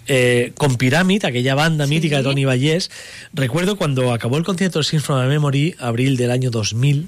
eh, 0.07 0.51
con 0.57 0.75
Pyramid, 0.75 1.25
aquella 1.25 1.55
banda 1.55 1.87
mítica 1.87 2.17
de 2.17 2.23
Tony 2.23 2.45
Vallés, 2.45 2.91
recuerdo 3.33 3.77
cuando 3.77 4.13
acabó 4.13 4.37
el 4.37 4.43
concierto 4.43 4.79
de 4.79 4.99
from 4.99 5.19
a 5.19 5.25
Memory, 5.25 5.75
abril 5.79 6.17
del 6.17 6.31
año 6.31 6.51
2000. 6.51 7.07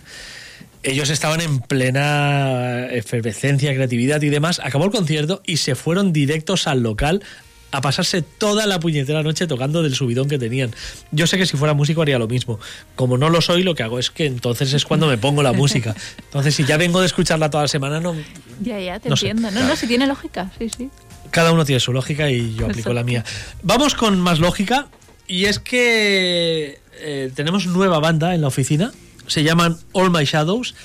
Ellos 0.83 1.09
estaban 1.09 1.41
en 1.41 1.59
plena 1.61 2.85
efervescencia, 2.91 3.73
creatividad 3.73 4.21
y 4.21 4.29
demás. 4.29 4.61
Acabó 4.63 4.85
el 4.85 4.91
concierto 4.91 5.41
y 5.45 5.57
se 5.57 5.73
fueron 5.73 6.13
directos 6.13 6.67
al 6.67 6.83
local 6.83 7.23
a 7.71 7.81
pasarse 7.81 8.21
toda 8.21 8.65
la 8.67 8.79
puñetera 8.79 9.21
noche 9.23 9.47
tocando 9.47 9.83
del 9.83 9.95
subidón 9.95 10.29
que 10.29 10.37
tenían. 10.39 10.73
Yo 11.11 11.27
sé 11.27 11.37
que 11.37 11.45
si 11.45 11.57
fuera 11.57 11.73
músico 11.73 12.01
haría 12.01 12.17
lo 12.17 12.27
mismo. 12.27 12.59
Como 12.95 13.17
no 13.17 13.29
lo 13.29 13.41
soy, 13.41 13.63
lo 13.63 13.75
que 13.75 13.83
hago 13.83 13.99
es 13.99 14.11
que 14.11 14.25
entonces 14.25 14.73
es 14.73 14.85
cuando 14.85 15.07
me 15.07 15.17
pongo 15.17 15.43
la 15.43 15.51
música. 15.53 15.95
Entonces, 16.25 16.55
si 16.55 16.63
ya 16.65 16.77
vengo 16.77 17.01
de 17.01 17.07
escucharla 17.07 17.49
toda 17.49 17.63
la 17.63 17.67
semana, 17.67 17.99
no, 17.99 18.15
Ya, 18.61 18.79
ya, 18.79 18.99
te 18.99 19.09
No 19.09 19.17
sé, 19.17 19.29
entiendo. 19.29 19.51
no, 19.59 19.67
no, 19.67 19.75
si 19.75 19.87
tiene 19.87 20.07
lógica, 20.07 20.51
sí, 20.57 20.69
sí. 20.69 20.89
Cada 21.35 21.51
uno 21.51 21.65
tiene 21.65 21.81
su 21.81 21.91
lógica 21.91 22.31
y 22.31 22.55
yo 22.55 22.65
aplico 22.65 22.69
Exacto. 22.89 22.93
la 22.93 23.03
mía. 23.03 23.25
Vamos 23.61 23.93
con 23.93 24.17
más 24.21 24.39
lógica 24.39 24.87
y 25.27 25.45
es 25.45 25.59
que 25.59 26.79
eh, 27.01 27.29
tenemos 27.35 27.67
nueva 27.67 27.99
banda 27.99 28.33
en 28.33 28.39
la 28.39 28.47
oficina. 28.47 28.93
Se 29.27 29.43
llaman 29.43 29.75
All 29.91 30.11
My 30.11 30.23
Shadows. 30.23 30.75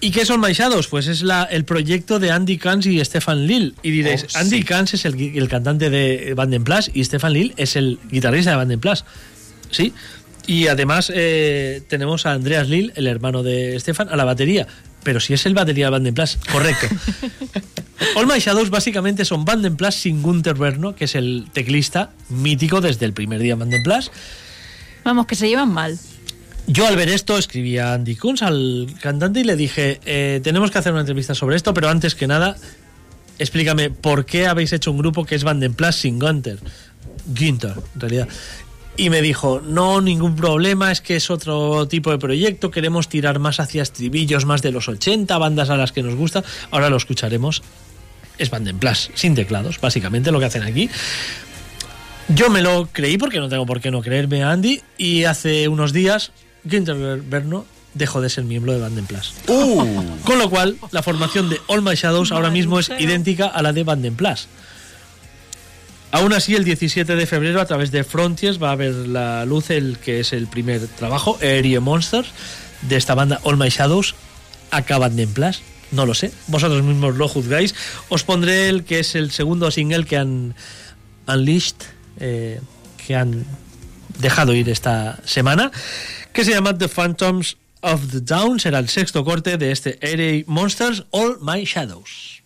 ¿Y 0.00 0.12
qué 0.12 0.24
son 0.24 0.40
My 0.40 0.52
Shadows? 0.52 0.86
Pues 0.86 1.08
es 1.08 1.22
la, 1.22 1.42
el 1.42 1.64
proyecto 1.64 2.20
de 2.20 2.30
Andy 2.30 2.58
Kans 2.58 2.86
y 2.86 3.04
Stefan 3.04 3.48
Lill. 3.48 3.74
Y 3.82 3.90
diréis, 3.90 4.24
Oh, 4.36 4.38
Andy. 4.38 4.62
Kans 4.62 4.94
es 4.94 5.04
el, 5.04 5.20
el 5.36 5.48
cantante 5.48 5.90
de 5.90 6.34
Band 6.34 6.62
Plus 6.62 6.88
y 6.94 7.02
Stefan 7.02 7.32
Lill 7.32 7.54
es 7.56 7.74
el 7.74 7.98
guitarrista 8.08 8.50
de 8.52 8.56
Band 8.56 8.78
Plus. 8.78 9.04
¿Sí? 9.72 9.92
Y 10.46 10.68
además 10.68 11.10
eh, 11.12 11.82
tenemos 11.88 12.24
a 12.24 12.32
Andreas 12.34 12.68
Lill, 12.68 12.92
el 12.94 13.08
hermano 13.08 13.42
de 13.42 13.78
Stefan, 13.80 14.08
a 14.10 14.16
la 14.16 14.24
batería. 14.24 14.68
Pero 15.02 15.20
si 15.20 15.32
es 15.34 15.46
el 15.46 15.54
batería 15.54 15.86
de 15.86 15.90
Band 15.90 16.12
Plus, 16.14 16.38
correcto. 16.50 16.86
All 18.16 18.26
My 18.26 18.38
Shadows 18.38 18.70
básicamente 18.70 19.24
son 19.24 19.44
Band 19.44 19.76
Plus 19.76 19.94
sin 19.94 20.22
Gunther 20.22 20.54
Berno, 20.54 20.94
que 20.94 21.04
es 21.04 21.14
el 21.14 21.46
teclista 21.52 22.10
mítico 22.28 22.80
desde 22.80 23.06
el 23.06 23.12
primer 23.12 23.40
día 23.40 23.56
de 23.56 23.64
Band 23.64 23.82
Plus. 23.82 24.10
Vamos, 25.04 25.26
que 25.26 25.34
se 25.34 25.48
llevan 25.48 25.72
mal. 25.72 25.98
Yo 26.66 26.86
al 26.86 26.96
ver 26.96 27.08
esto 27.08 27.38
escribí 27.38 27.78
a 27.78 27.94
Andy 27.94 28.14
Kunz, 28.16 28.42
al 28.42 28.88
cantante, 29.00 29.40
y 29.40 29.44
le 29.44 29.56
dije, 29.56 30.00
eh, 30.04 30.40
tenemos 30.44 30.70
que 30.70 30.78
hacer 30.78 30.92
una 30.92 31.00
entrevista 31.00 31.34
sobre 31.34 31.56
esto, 31.56 31.72
pero 31.72 31.88
antes 31.88 32.14
que 32.14 32.26
nada, 32.26 32.56
explícame, 33.38 33.88
¿por 33.88 34.26
qué 34.26 34.46
habéis 34.46 34.74
hecho 34.74 34.90
un 34.90 34.98
grupo 34.98 35.24
que 35.24 35.34
es 35.34 35.44
Band 35.44 35.74
Plus 35.74 35.96
sin 35.96 36.18
Gunther? 36.18 36.58
Günther, 37.26 37.74
en 37.94 38.00
realidad. 38.00 38.28
Y 38.98 39.10
me 39.10 39.22
dijo, 39.22 39.62
no, 39.64 40.00
ningún 40.00 40.34
problema, 40.34 40.90
es 40.90 41.00
que 41.00 41.14
es 41.14 41.30
otro 41.30 41.86
tipo 41.86 42.10
de 42.10 42.18
proyecto, 42.18 42.72
queremos 42.72 43.08
tirar 43.08 43.38
más 43.38 43.60
hacia 43.60 43.80
estribillos, 43.80 44.44
más 44.44 44.60
de 44.60 44.72
los 44.72 44.88
80, 44.88 45.38
bandas 45.38 45.70
a 45.70 45.76
las 45.76 45.92
que 45.92 46.02
nos 46.02 46.16
gusta, 46.16 46.42
ahora 46.72 46.90
lo 46.90 46.96
escucharemos. 46.96 47.62
Es 48.38 48.50
Band 48.50 48.76
Plus, 48.80 49.10
sin 49.14 49.36
teclados, 49.36 49.80
básicamente 49.80 50.32
lo 50.32 50.40
que 50.40 50.46
hacen 50.46 50.64
aquí. 50.64 50.90
Yo 52.26 52.50
me 52.50 52.60
lo 52.60 52.88
creí 52.90 53.18
porque 53.18 53.38
no 53.38 53.48
tengo 53.48 53.66
por 53.66 53.80
qué 53.80 53.92
no 53.92 54.02
creerme 54.02 54.42
a 54.42 54.50
Andy 54.50 54.82
y 54.98 55.24
hace 55.24 55.68
unos 55.68 55.92
días 55.92 56.32
Günther 56.64 57.22
Berno 57.22 57.66
dejó 57.94 58.20
de 58.20 58.28
ser 58.28 58.44
miembro 58.44 58.72
de 58.72 58.80
Band 58.80 59.06
Plus. 59.06 59.32
Con 59.46 60.38
lo 60.40 60.50
cual, 60.50 60.76
la 60.90 61.04
formación 61.04 61.50
de 61.50 61.60
All 61.68 61.82
My 61.82 61.94
Shadows 61.94 62.32
ahora 62.32 62.50
mismo 62.50 62.80
es 62.80 62.90
idéntica 62.98 63.46
a 63.46 63.62
la 63.62 63.72
de 63.72 63.84
Band 63.84 64.10
Plus. 64.16 64.48
Aún 66.10 66.32
así, 66.32 66.54
el 66.54 66.64
17 66.64 67.16
de 67.16 67.26
febrero, 67.26 67.60
a 67.60 67.66
través 67.66 67.90
de 67.90 68.02
Frontiers, 68.02 68.62
va 68.62 68.72
a 68.72 68.76
ver 68.76 68.94
la 68.94 69.44
luz 69.44 69.70
el 69.70 69.98
que 69.98 70.20
es 70.20 70.32
el 70.32 70.46
primer 70.46 70.86
trabajo, 70.86 71.38
Aerie 71.42 71.80
Monsters, 71.80 72.28
de 72.82 72.96
esta 72.96 73.14
banda 73.14 73.40
All 73.42 73.58
My 73.58 73.68
Shadows, 73.68 74.14
acá 74.70 74.98
Band 74.98 75.28
Plus. 75.34 75.60
No 75.90 76.06
lo 76.06 76.14
sé, 76.14 76.32
vosotros 76.46 76.82
mismos 76.82 77.16
lo 77.16 77.28
juzgáis. 77.28 77.74
Os 78.08 78.22
pondré 78.22 78.68
el 78.68 78.84
que 78.84 79.00
es 79.00 79.14
el 79.14 79.30
segundo 79.30 79.70
single 79.70 80.04
que 80.04 80.16
han 80.16 80.54
Unleashed, 81.26 81.76
eh, 82.20 82.60
que 83.06 83.14
han 83.14 83.44
dejado 84.18 84.54
ir 84.54 84.68
esta 84.68 85.18
semana, 85.24 85.70
que 86.32 86.44
se 86.44 86.52
llama 86.52 86.76
The 86.76 86.88
Phantoms 86.88 87.56
of 87.80 88.10
the 88.10 88.20
Down. 88.20 88.60
Será 88.60 88.78
el 88.78 88.88
sexto 88.88 89.24
corte 89.24 89.56
de 89.56 89.72
este 89.72 89.98
Aerie 90.02 90.44
Monsters, 90.46 91.04
All 91.10 91.38
My 91.40 91.64
Shadows. 91.64 92.37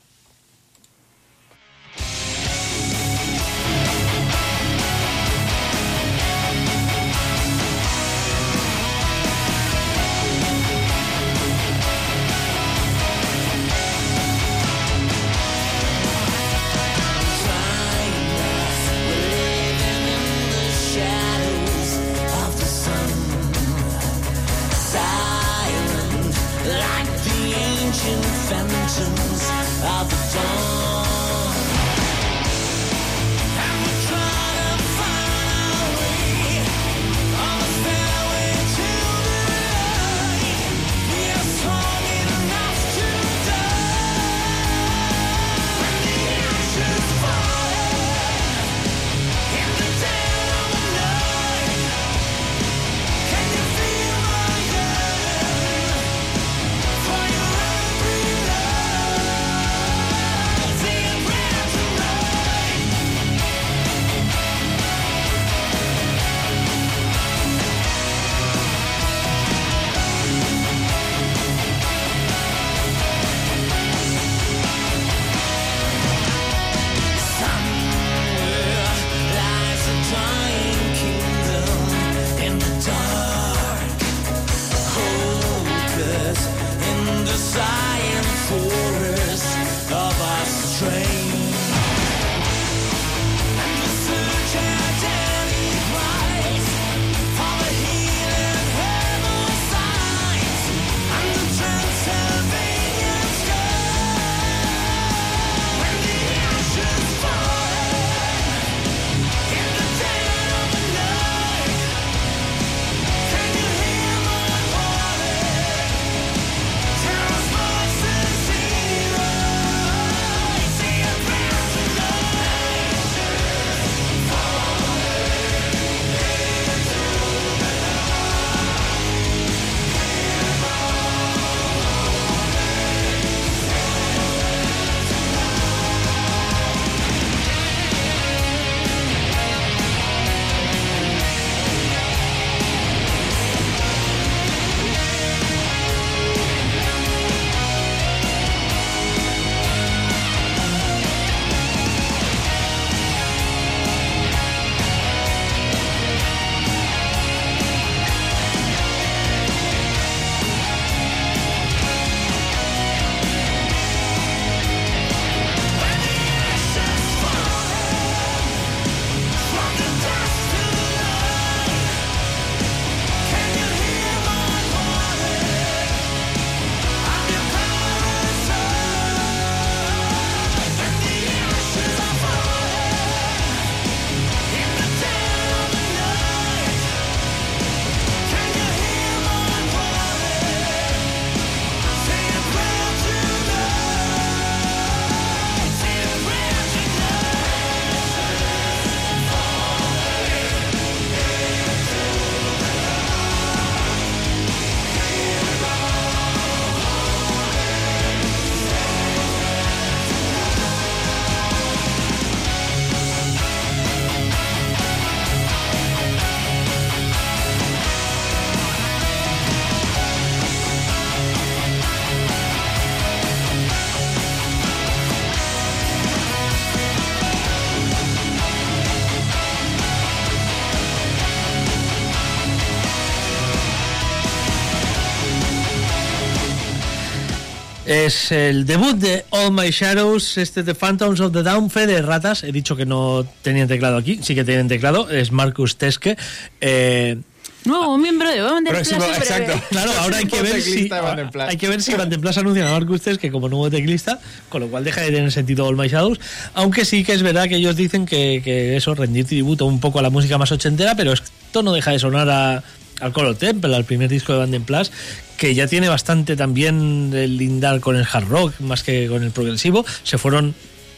Es 238.05 238.33
el 238.33 238.67
debut 238.67 238.97
de 238.97 239.25
All 239.31 239.53
My 239.53 239.71
Shadows, 239.71 240.37
este 240.37 240.65
de 240.65 240.75
Phantoms 240.75 241.21
of 241.21 241.33
the 241.33 241.45
Down, 241.45 241.71
fe 241.71 241.87
de 241.87 242.03
ratas. 242.03 242.43
He 242.43 242.51
dicho 242.51 242.75
que 242.75 242.85
no 242.85 243.25
tenían 243.43 243.69
teclado 243.69 243.97
aquí, 243.97 244.19
sí 244.23 244.35
que 244.35 244.43
tienen 244.43 244.67
teclado. 244.67 245.09
Es 245.09 245.31
Marcus 245.31 245.77
Teske. 245.77 246.17
Eh, 246.61 247.19
Nuevo 247.65 247.97
miembro 247.99 248.29
de 248.29 248.43
Próximo, 248.69 249.05
en 249.05 249.11
breve. 249.11 249.19
exacto. 249.19 249.53
Claro, 249.71 249.93
ahora 250.01 250.17
hay 250.17 250.25
que 250.25 250.43
ver 250.43 250.61
si 250.61 250.89
Van 250.89 251.31
Plas. 251.31 251.49
hay 251.51 251.57
que 251.57 251.69
ver 251.69 251.81
si 251.81 251.95
Van 251.95 252.11
den 252.11 252.21
Plas 252.21 252.39
anuncian 252.39 252.67
a 252.67 252.73
Marcus 252.73 253.03
Teske 253.03 253.31
como 253.31 253.49
nuevo 253.49 253.71
teclista, 253.71 254.19
con 254.49 254.63
lo 254.63 254.67
cual 254.67 254.83
deja 254.83 255.03
de 255.03 255.13
tener 255.13 255.31
sentido 255.31 255.65
All 255.67 255.77
My 255.77 255.87
Shadows, 255.87 256.19
aunque 256.55 256.85
sí 256.85 257.05
que 257.05 257.13
es 257.13 257.23
verdad 257.23 257.49
que 257.49 257.55
ellos 257.55 257.77
dicen 257.77 258.05
que, 258.05 258.41
que 258.43 258.77
eso 258.77 258.97
rendir 258.97 259.27
tributo 259.27 259.65
un 259.65 259.79
poco 259.79 260.01
a 260.01 260.03
la 260.03 260.11
música 260.11 260.39
más 260.39 260.51
ochentera, 260.51 260.97
pero 260.97 261.13
esto 261.13 261.63
no 261.63 261.73
deja 261.73 261.93
de 261.93 262.01
sonar 262.01 262.29
a, 262.29 262.65
al 263.03 263.13
Color 263.13 263.35
Temple, 263.37 263.75
al 263.75 263.85
primer 263.85 264.09
disco 264.09 264.33
de 264.33 264.39
Van 264.39 264.51
den 264.51 264.65
Plas, 264.65 264.93
que 265.37 265.55
ya 265.55 265.67
tiene 265.67 265.89
bastante 265.89 266.37
también 266.37 267.11
el 267.15 267.37
lindar 267.37 267.81
con 267.81 267.97
el 267.97 268.07
hard 268.11 268.29
rock 268.29 268.61
más 268.61 268.83
que 268.83 269.09
con 269.09 269.23
el 269.23 269.33
progresivo, 269.33 269.85
se 270.05 270.17
fueron 270.19 270.55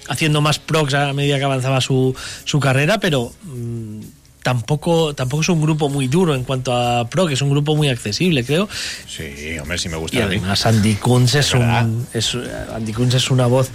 haciendo 0.09 0.41
más 0.41 0.59
progs 0.59 0.95
a 0.95 1.13
medida 1.15 1.39
que 1.39 1.45
avanzaba 1.45 1.81
su, 1.81 2.15
su 2.45 2.61
carrera, 2.61 3.01
pero 3.01 3.33
mm, 3.43 4.01
tampoco, 4.43 5.15
tampoco 5.15 5.43
es 5.43 5.49
un 5.49 5.63
grupo 5.63 5.89
muy 5.89 6.09
duro 6.09 6.35
en 6.35 6.45
cuanto 6.45 6.75
a 6.75 7.09
prog, 7.09 7.31
es 7.31 7.41
un 7.41 7.51
grupo 7.51 7.75
muy 7.75 7.89
accesible, 7.89 8.45
creo. 8.45 8.69
Sí, 9.09 9.59
hombre, 9.59 9.79
sí 9.79 9.89
me 9.89 9.97
gusta 9.97 10.19
Y 10.19 10.21
además 10.21 10.67
Andy 10.67 10.97
Kunz 10.97 11.35
es, 11.35 11.55
un, 11.55 12.07
es, 12.13 12.37
Andy 12.75 12.93
Kunz 12.93 13.15
es 13.15 13.31
una 13.31 13.47
voz 13.47 13.71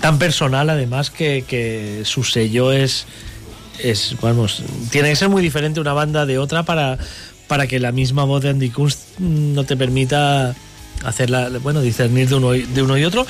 tan 0.00 0.18
personal 0.18 0.70
además 0.70 1.10
que, 1.10 1.44
que 1.46 2.02
su 2.04 2.24
sello 2.24 2.72
es, 2.72 3.06
es, 3.78 4.16
vamos, 4.20 4.62
tiene 4.90 5.10
que 5.10 5.16
ser 5.16 5.28
muy 5.28 5.42
diferente 5.42 5.78
una 5.78 5.92
banda 5.92 6.26
de 6.26 6.38
otra 6.38 6.64
para, 6.64 6.98
para 7.50 7.66
que 7.66 7.80
la 7.80 7.90
misma 7.90 8.22
voz 8.22 8.44
de 8.44 8.50
Andy 8.50 8.70
Kunz 8.70 8.96
no 9.18 9.64
te 9.64 9.76
permita 9.76 10.54
hacerla, 11.04 11.48
bueno, 11.62 11.82
discernir 11.82 12.28
de 12.28 12.36
uno, 12.36 12.54
y- 12.54 12.62
de 12.62 12.80
uno 12.82 12.96
y 12.96 13.04
otro. 13.04 13.26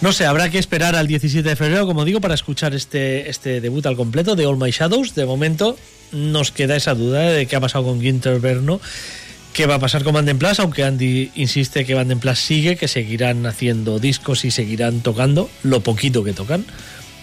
No 0.00 0.12
sé, 0.14 0.24
habrá 0.24 0.48
que 0.48 0.58
esperar 0.58 0.96
al 0.96 1.06
17 1.06 1.46
de 1.46 1.54
febrero, 1.54 1.86
como 1.86 2.06
digo, 2.06 2.18
para 2.22 2.32
escuchar 2.34 2.74
este, 2.74 3.28
este 3.28 3.60
debut 3.60 3.84
al 3.84 3.94
completo 3.94 4.36
de 4.36 4.46
All 4.46 4.56
My 4.56 4.70
Shadows. 4.70 5.14
De 5.14 5.26
momento 5.26 5.76
nos 6.12 6.50
queda 6.50 6.76
esa 6.76 6.94
duda 6.94 7.30
de 7.30 7.44
qué 7.46 7.56
ha 7.56 7.60
pasado 7.60 7.84
con 7.84 8.00
Ginter 8.00 8.40
Berno, 8.40 8.80
qué 9.52 9.66
va 9.66 9.74
a 9.74 9.78
pasar 9.80 10.02
con 10.02 10.14
Van 10.14 10.24
den 10.24 10.38
Plas, 10.38 10.58
aunque 10.58 10.82
Andy 10.84 11.30
insiste 11.34 11.84
que 11.84 11.92
Van 11.94 12.08
den 12.08 12.20
Plas 12.20 12.38
sigue, 12.38 12.76
que 12.76 12.88
seguirán 12.88 13.44
haciendo 13.44 13.98
discos 13.98 14.46
y 14.46 14.50
seguirán 14.50 15.00
tocando 15.02 15.50
lo 15.62 15.80
poquito 15.80 16.24
que 16.24 16.32
tocan. 16.32 16.64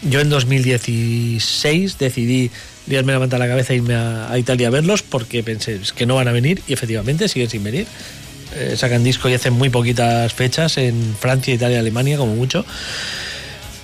Yo 0.03 0.19
en 0.19 0.29
2016 0.29 1.97
decidí 1.97 2.51
liarme 2.87 3.13
la 3.13 3.19
manta 3.19 3.35
a 3.35 3.39
la 3.39 3.47
cabeza 3.47 3.73
irme 3.73 3.95
a, 3.95 4.31
a 4.31 4.37
Italia 4.37 4.67
a 4.67 4.71
verlos 4.71 5.03
porque 5.03 5.41
pensé 5.43 5.75
"Es 5.75 5.93
que 5.93 6.05
no 6.05 6.15
van 6.15 6.27
a 6.27 6.31
venir 6.31 6.61
y 6.67 6.73
efectivamente 6.73 7.27
siguen 7.27 7.49
sin 7.49 7.63
venir. 7.63 7.87
Eh, 8.55 8.75
sacan 8.77 9.03
disco 9.03 9.27
y 9.29 9.33
hacen 9.33 9.53
muy 9.53 9.69
poquitas 9.69 10.31
fechas 10.33 10.77
en 10.77 11.15
Francia, 11.19 11.53
Italia, 11.53 11.79
Alemania, 11.79 12.17
como 12.17 12.35
mucho. 12.35 12.63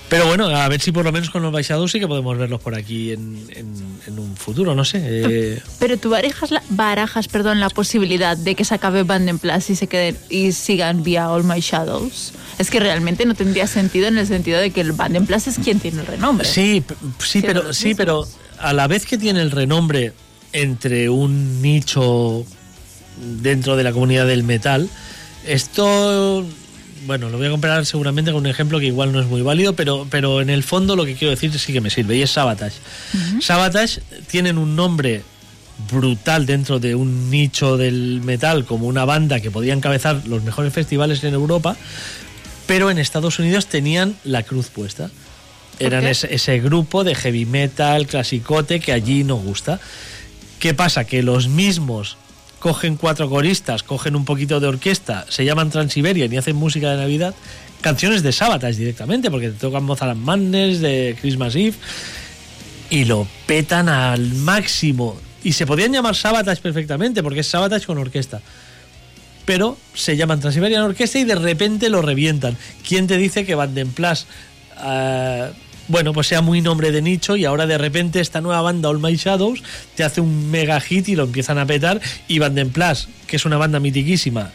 Pero 0.08 0.26
bueno, 0.26 0.48
a 0.48 0.68
ver 0.68 0.80
si 0.80 0.90
por 0.90 1.04
lo 1.04 1.12
menos 1.12 1.30
con 1.30 1.40
los 1.42 1.52
baixados 1.52 1.92
sí 1.92 2.00
que 2.00 2.08
podemos 2.08 2.36
verlos 2.36 2.60
por 2.60 2.74
aquí 2.74 3.12
en, 3.12 3.46
en- 3.54 4.00
en 4.08 4.18
un 4.18 4.36
futuro, 4.36 4.74
no 4.74 4.84
sé. 4.84 5.00
eh, 5.04 5.62
Pero 5.78 5.96
tú 5.98 6.10
barajas 6.10 6.50
la, 6.50 6.62
barajas, 6.68 7.28
perdón, 7.28 7.60
la 7.60 7.68
posibilidad 7.70 8.36
de 8.36 8.56
que 8.56 8.64
se 8.64 8.74
acabe 8.74 9.04
Band 9.04 9.28
en 9.28 9.38
Plus 9.38 9.70
y 9.70 9.76
se 9.76 9.86
queden 9.86 10.16
y 10.28 10.50
sigan 10.50 11.04
vía 11.04 11.30
All 11.30 11.44
My 11.44 11.60
Shadows. 11.60 12.32
Es 12.58 12.70
que 12.70 12.80
realmente 12.80 13.24
no 13.24 13.34
tendría 13.34 13.68
sentido 13.68 14.08
en 14.08 14.18
el 14.18 14.26
sentido 14.26 14.58
de 14.58 14.70
que 14.72 14.80
el 14.80 14.92
Band 14.92 15.14
en 15.14 15.26
Plus 15.26 15.46
es 15.46 15.58
quien 15.60 15.78
tiene 15.78 16.00
el 16.00 16.06
renombre. 16.06 16.46
Sí, 16.48 16.82
sí, 17.24 17.40
pero 17.42 17.72
sí, 17.72 17.94
pero 17.94 18.26
a 18.60 18.72
la 18.72 18.86
vez 18.86 19.06
que 19.06 19.18
tiene 19.18 19.40
el 19.42 19.50
renombre 19.50 20.12
entre 20.52 21.08
un 21.08 21.62
nicho 21.62 22.44
dentro 23.42 23.76
de 23.76 23.84
la 23.84 23.92
comunidad 23.92 24.26
del 24.26 24.42
metal, 24.42 24.88
esto 25.46 26.44
bueno, 27.06 27.30
lo 27.30 27.38
voy 27.38 27.46
a 27.46 27.50
comparar 27.50 27.86
seguramente 27.86 28.30
con 28.30 28.40
un 28.40 28.46
ejemplo 28.46 28.78
que 28.78 28.86
igual 28.86 29.12
no 29.12 29.20
es 29.20 29.26
muy 29.26 29.42
válido, 29.42 29.74
pero, 29.74 30.06
pero 30.10 30.40
en 30.40 30.50
el 30.50 30.62
fondo 30.62 30.96
lo 30.96 31.04
que 31.04 31.14
quiero 31.14 31.30
decir 31.30 31.56
sí 31.58 31.72
que 31.72 31.80
me 31.80 31.90
sirve, 31.90 32.16
y 32.16 32.22
es 32.22 32.30
Sabotage. 32.30 32.76
Sabotage 33.40 34.00
tienen 34.26 34.58
un 34.58 34.76
nombre 34.76 35.22
brutal 35.90 36.44
dentro 36.44 36.78
de 36.78 36.94
un 36.94 37.30
nicho 37.30 37.76
del 37.76 38.20
metal, 38.22 38.66
como 38.66 38.86
una 38.86 39.04
banda 39.04 39.40
que 39.40 39.50
podía 39.50 39.72
encabezar 39.72 40.26
los 40.26 40.42
mejores 40.42 40.72
festivales 40.72 41.24
en 41.24 41.34
Europa, 41.34 41.76
pero 42.66 42.90
en 42.90 42.98
Estados 42.98 43.38
Unidos 43.38 43.66
tenían 43.66 44.14
la 44.24 44.42
cruz 44.42 44.68
puesta. 44.68 45.10
Eran 45.80 46.06
ese, 46.06 46.32
ese 46.34 46.60
grupo 46.60 47.04
de 47.04 47.14
heavy 47.14 47.46
metal, 47.46 48.06
clasicote, 48.06 48.80
que 48.80 48.92
allí 48.92 49.24
no 49.24 49.36
gusta. 49.36 49.80
¿Qué 50.58 50.74
pasa? 50.74 51.04
Que 51.04 51.22
los 51.22 51.48
mismos 51.48 52.16
cogen 52.60 52.96
cuatro 52.96 53.28
coristas, 53.28 53.82
cogen 53.82 54.14
un 54.14 54.24
poquito 54.24 54.60
de 54.60 54.68
orquesta, 54.68 55.24
se 55.28 55.44
llaman 55.44 55.70
Transiberian 55.70 56.32
y 56.32 56.36
hacen 56.36 56.54
música 56.54 56.90
de 56.90 56.98
Navidad, 56.98 57.34
canciones 57.80 58.22
de 58.22 58.32
Sabatas 58.32 58.76
directamente, 58.76 59.30
porque 59.30 59.48
te 59.48 59.58
tocan 59.58 59.82
Mozart 59.82 60.16
Madness, 60.16 60.80
de 60.80 61.16
Christmas 61.20 61.56
Eve, 61.56 61.74
y 62.90 63.06
lo 63.06 63.26
petan 63.46 63.88
al 63.88 64.34
máximo. 64.34 65.18
Y 65.42 65.54
se 65.54 65.66
podían 65.66 65.92
llamar 65.92 66.14
Sabatas 66.14 66.60
perfectamente, 66.60 67.22
porque 67.22 67.40
es 67.40 67.46
Sabatas 67.46 67.86
con 67.86 67.96
orquesta. 67.96 68.42
Pero 69.46 69.78
se 69.94 70.16
llaman 70.16 70.40
Transiberian 70.40 70.82
Orquesta 70.82 71.18
y 71.18 71.24
de 71.24 71.34
repente 71.34 71.88
lo 71.88 72.02
revientan. 72.02 72.58
¿Quién 72.86 73.06
te 73.06 73.16
dice 73.16 73.46
que 73.46 73.54
Van 73.54 73.74
den 73.74 73.90
Plas, 73.90 74.26
ah, 74.76 75.48
bueno, 75.90 76.12
pues 76.12 76.28
sea 76.28 76.40
muy 76.40 76.60
nombre 76.60 76.92
de 76.92 77.02
nicho 77.02 77.34
y 77.36 77.44
ahora 77.44 77.66
de 77.66 77.76
repente 77.76 78.20
esta 78.20 78.40
nueva 78.40 78.62
banda 78.62 78.88
All 78.88 79.00
My 79.00 79.16
Shadows 79.16 79.62
te 79.96 80.04
hace 80.04 80.20
un 80.20 80.50
mega 80.50 80.80
hit 80.80 81.08
y 81.08 81.16
lo 81.16 81.24
empiezan 81.24 81.58
a 81.58 81.66
petar 81.66 82.00
y 82.28 82.38
Van 82.38 82.54
den 82.54 82.70
Plas, 82.70 83.08
que 83.26 83.36
es 83.36 83.44
una 83.44 83.56
banda 83.56 83.80
mitiquísima, 83.80 84.52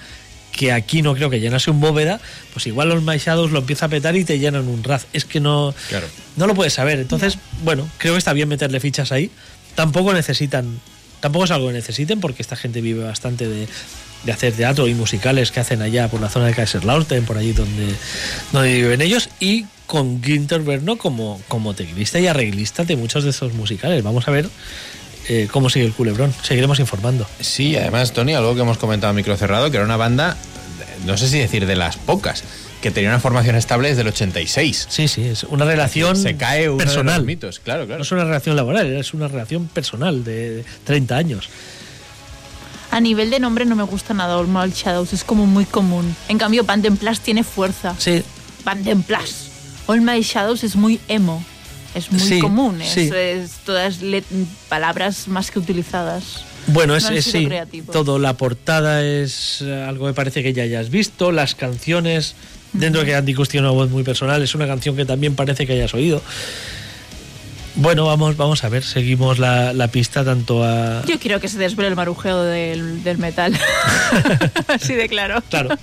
que 0.54 0.72
aquí 0.72 1.02
no 1.02 1.14
creo 1.14 1.30
que 1.30 1.42
llenase 1.42 1.70
un 1.72 1.82
bóveda, 1.82 2.22
pues 2.54 2.66
igual 2.68 2.90
All 2.92 3.02
My 3.02 3.18
Shadows 3.18 3.52
lo 3.52 3.60
empieza 3.60 3.88
a 3.88 3.90
petar 3.90 4.16
y 4.16 4.24
te 4.24 4.40
llenan 4.40 4.68
un 4.70 4.82
raz. 4.84 5.08
Es 5.12 5.26
que 5.26 5.42
no, 5.42 5.76
Claro. 5.90 6.08
no 6.38 6.48
lo 6.48 6.56
puedes 6.56 6.74
saber. 6.74 7.00
Entonces, 7.00 7.38
bueno, 7.64 7.88
creo 7.98 8.14
que 8.14 8.20
está 8.20 8.32
bien 8.32 8.48
meterle 8.48 8.80
fichas 8.80 9.12
ahí. 9.12 9.30
Tampoco 9.76 10.14
necesitan, 10.14 10.80
tampoco 11.20 11.44
es 11.44 11.52
algo 11.52 11.68
que 11.68 11.74
necesiten 11.74 12.22
porque 12.22 12.42
esta 12.42 12.56
gente 12.56 12.80
vive 12.80 13.04
bastante 13.04 13.50
de, 13.50 13.68
de 14.24 14.32
hacer 14.32 14.54
teatro 14.54 14.88
y 14.88 14.94
musicales 14.94 15.52
que 15.52 15.60
hacen 15.60 15.82
allá 15.82 16.08
por 16.08 16.22
la 16.22 16.30
zona 16.30 16.46
de 16.48 16.54
Kaiserlautern, 16.54 17.26
por 17.26 17.38
allí 17.38 17.52
donde, 17.52 17.94
donde 18.54 18.74
viven 18.74 19.02
ellos, 19.02 19.28
y 19.42 19.66
con 19.86 20.24
Ginter 20.24 20.62
Berno 20.62 20.98
como, 20.98 21.42
como 21.48 21.74
teclista 21.74 22.20
y 22.20 22.28
arreglista 22.28 22.84
de 22.84 22.96
muchos 22.96 23.24
de 23.24 23.30
esos 23.32 23.54
musicales. 23.54 24.04
Vamos 24.04 24.28
a 24.28 24.32
ver 24.32 24.50
eh, 25.28 25.48
cómo 25.52 25.70
sigue 25.70 25.86
el 25.86 25.94
culebrón. 25.94 26.34
Seguiremos 26.44 26.80
informando. 26.80 27.28
Sí, 27.40 27.76
además, 27.76 28.14
Tony, 28.14 28.34
algo 28.34 28.56
que 28.56 28.62
hemos 28.62 28.78
comentado 28.78 29.12
a 29.12 29.14
micro 29.14 29.36
cerrado, 29.38 29.70
que 29.72 29.78
era 29.78 29.86
una 29.86 29.98
banda, 29.98 30.38
no 31.06 31.18
sé 31.18 31.28
si 31.28 31.40
decir 31.40 31.66
de 31.66 31.76
las 31.76 31.98
pocas, 31.98 32.44
que 32.82 32.92
tenía 32.92 33.10
una 33.10 33.20
formación 33.20 33.56
estable 33.56 33.90
desde 33.90 34.02
el 34.02 34.10
86. 34.10 34.88
Sí, 34.90 35.08
sí, 35.08 35.24
es 35.24 35.44
una 35.44 35.66
relación 35.66 36.16
Se 36.16 36.36
cae 36.38 36.70
uno 36.70 36.78
personal. 36.78 37.14
de 37.14 37.20
los 37.20 37.26
mitos, 37.26 37.60
claro, 37.60 37.86
claro. 37.86 38.00
No 38.00 38.04
es 38.04 38.12
una 38.12 38.24
relación 38.26 38.56
laboral, 38.56 38.88
es 38.94 39.14
una 39.14 39.28
relación 39.28 39.68
personal 39.68 40.24
de 40.24 40.64
30 40.84 41.16
años. 41.18 41.50
A 42.92 43.00
nivel 43.02 43.30
de 43.30 43.40
nombre 43.40 43.66
no 43.66 43.76
me 43.76 43.84
gusta 43.84 44.14
nada 44.14 44.38
All 44.38 44.72
Shadows, 44.72 45.14
es 45.14 45.24
como 45.24 45.46
muy 45.46 45.66
común. 45.66 46.16
En 46.30 46.38
cambio, 46.38 46.64
Band 46.64 46.86
en 46.86 46.98
Plus 46.98 47.20
tiene 47.20 47.44
fuerza. 47.44 47.96
Sí, 47.98 48.24
Band 48.64 48.88
en 48.88 49.04
Plus. 49.04 49.50
All 49.88 50.02
My 50.02 50.22
Shadows 50.22 50.64
es 50.64 50.76
muy 50.76 51.00
emo. 51.08 51.44
Es 51.94 52.12
muy 52.12 52.20
Sí, 52.20 52.40
común, 52.40 52.82
es, 52.82 52.92
sí. 52.92 53.10
es 53.14 53.52
todas 53.66 54.00
palabras 54.68 55.30
más 55.30 55.50
que 55.50 55.60
utilizadas. 55.60 56.44
Bueno, 56.68 56.94
es, 56.96 57.10
No 57.10 57.22
sí, 57.22 57.48
todo. 57.90 58.20
La 58.20 58.36
portada 58.36 59.02
es 59.02 59.62
eh, 59.62 59.86
algo 59.88 60.08
que 60.08 60.14
parece 60.14 60.44
que 60.44 60.52
ya 60.52 60.64
hayas 60.64 60.90
visto. 60.90 61.32
Las 61.32 61.56
canciones, 61.56 62.36
dentro 62.74 63.02
de 63.02 63.08
que 63.08 63.16
Andy 63.16 63.34
Kuss 63.34 63.48
tiene 63.48 63.68
una 63.68 63.74
voz 63.76 63.90
muy 63.92 64.04
personal, 64.04 64.42
es 64.42 64.56
una 64.56 64.68
canción 64.68 64.98
que 64.98 65.06
también 65.06 65.36
parece 65.36 65.66
que 65.66 65.74
hayas 65.74 65.94
oído. 65.94 66.22
Bueno, 67.76 68.06
vamos, 68.06 68.36
vamos 68.36 68.64
a 68.64 68.70
ver, 68.70 68.84
seguimos 68.84 69.38
la, 69.38 69.74
la 69.74 69.90
pista 69.90 70.24
tanto 70.26 70.64
a... 70.64 71.04
Yo 71.06 71.20
quiero 71.20 71.40
que 71.40 71.48
se 71.50 71.58
desvele 71.58 71.90
el 71.90 71.96
marujeo 71.96 72.42
del, 72.42 73.04
del 73.04 73.18
metal. 73.18 73.58
Así 74.68 74.96
de 74.96 75.08
claro. 75.08 75.44
Claro, 75.50 75.78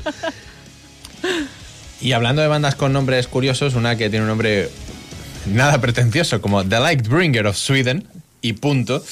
Y 2.02 2.12
hablando 2.12 2.42
de 2.42 2.48
bandas 2.48 2.74
con 2.74 2.92
nombres 2.92 3.28
curiosos, 3.28 3.74
una 3.74 3.96
que 3.96 4.10
tiene 4.10 4.24
un 4.24 4.28
nombre 4.28 4.68
nada 5.46 5.80
pretencioso, 5.80 6.40
como 6.40 6.64
The 6.64 6.80
Lightbringer 6.80 7.46
of 7.46 7.56
Sweden, 7.56 8.08
y 8.40 8.54
punto. 8.54 9.04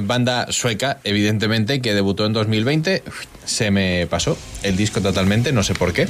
Banda 0.00 0.50
sueca, 0.50 0.98
evidentemente, 1.04 1.80
que 1.82 1.94
debutó 1.94 2.24
en 2.26 2.32
2020. 2.32 3.02
Se 3.44 3.70
me 3.70 4.06
pasó 4.08 4.36
el 4.62 4.74
disco 4.76 5.00
totalmente, 5.02 5.52
no 5.52 5.62
sé 5.62 5.74
por 5.74 5.92
qué. 5.92 6.08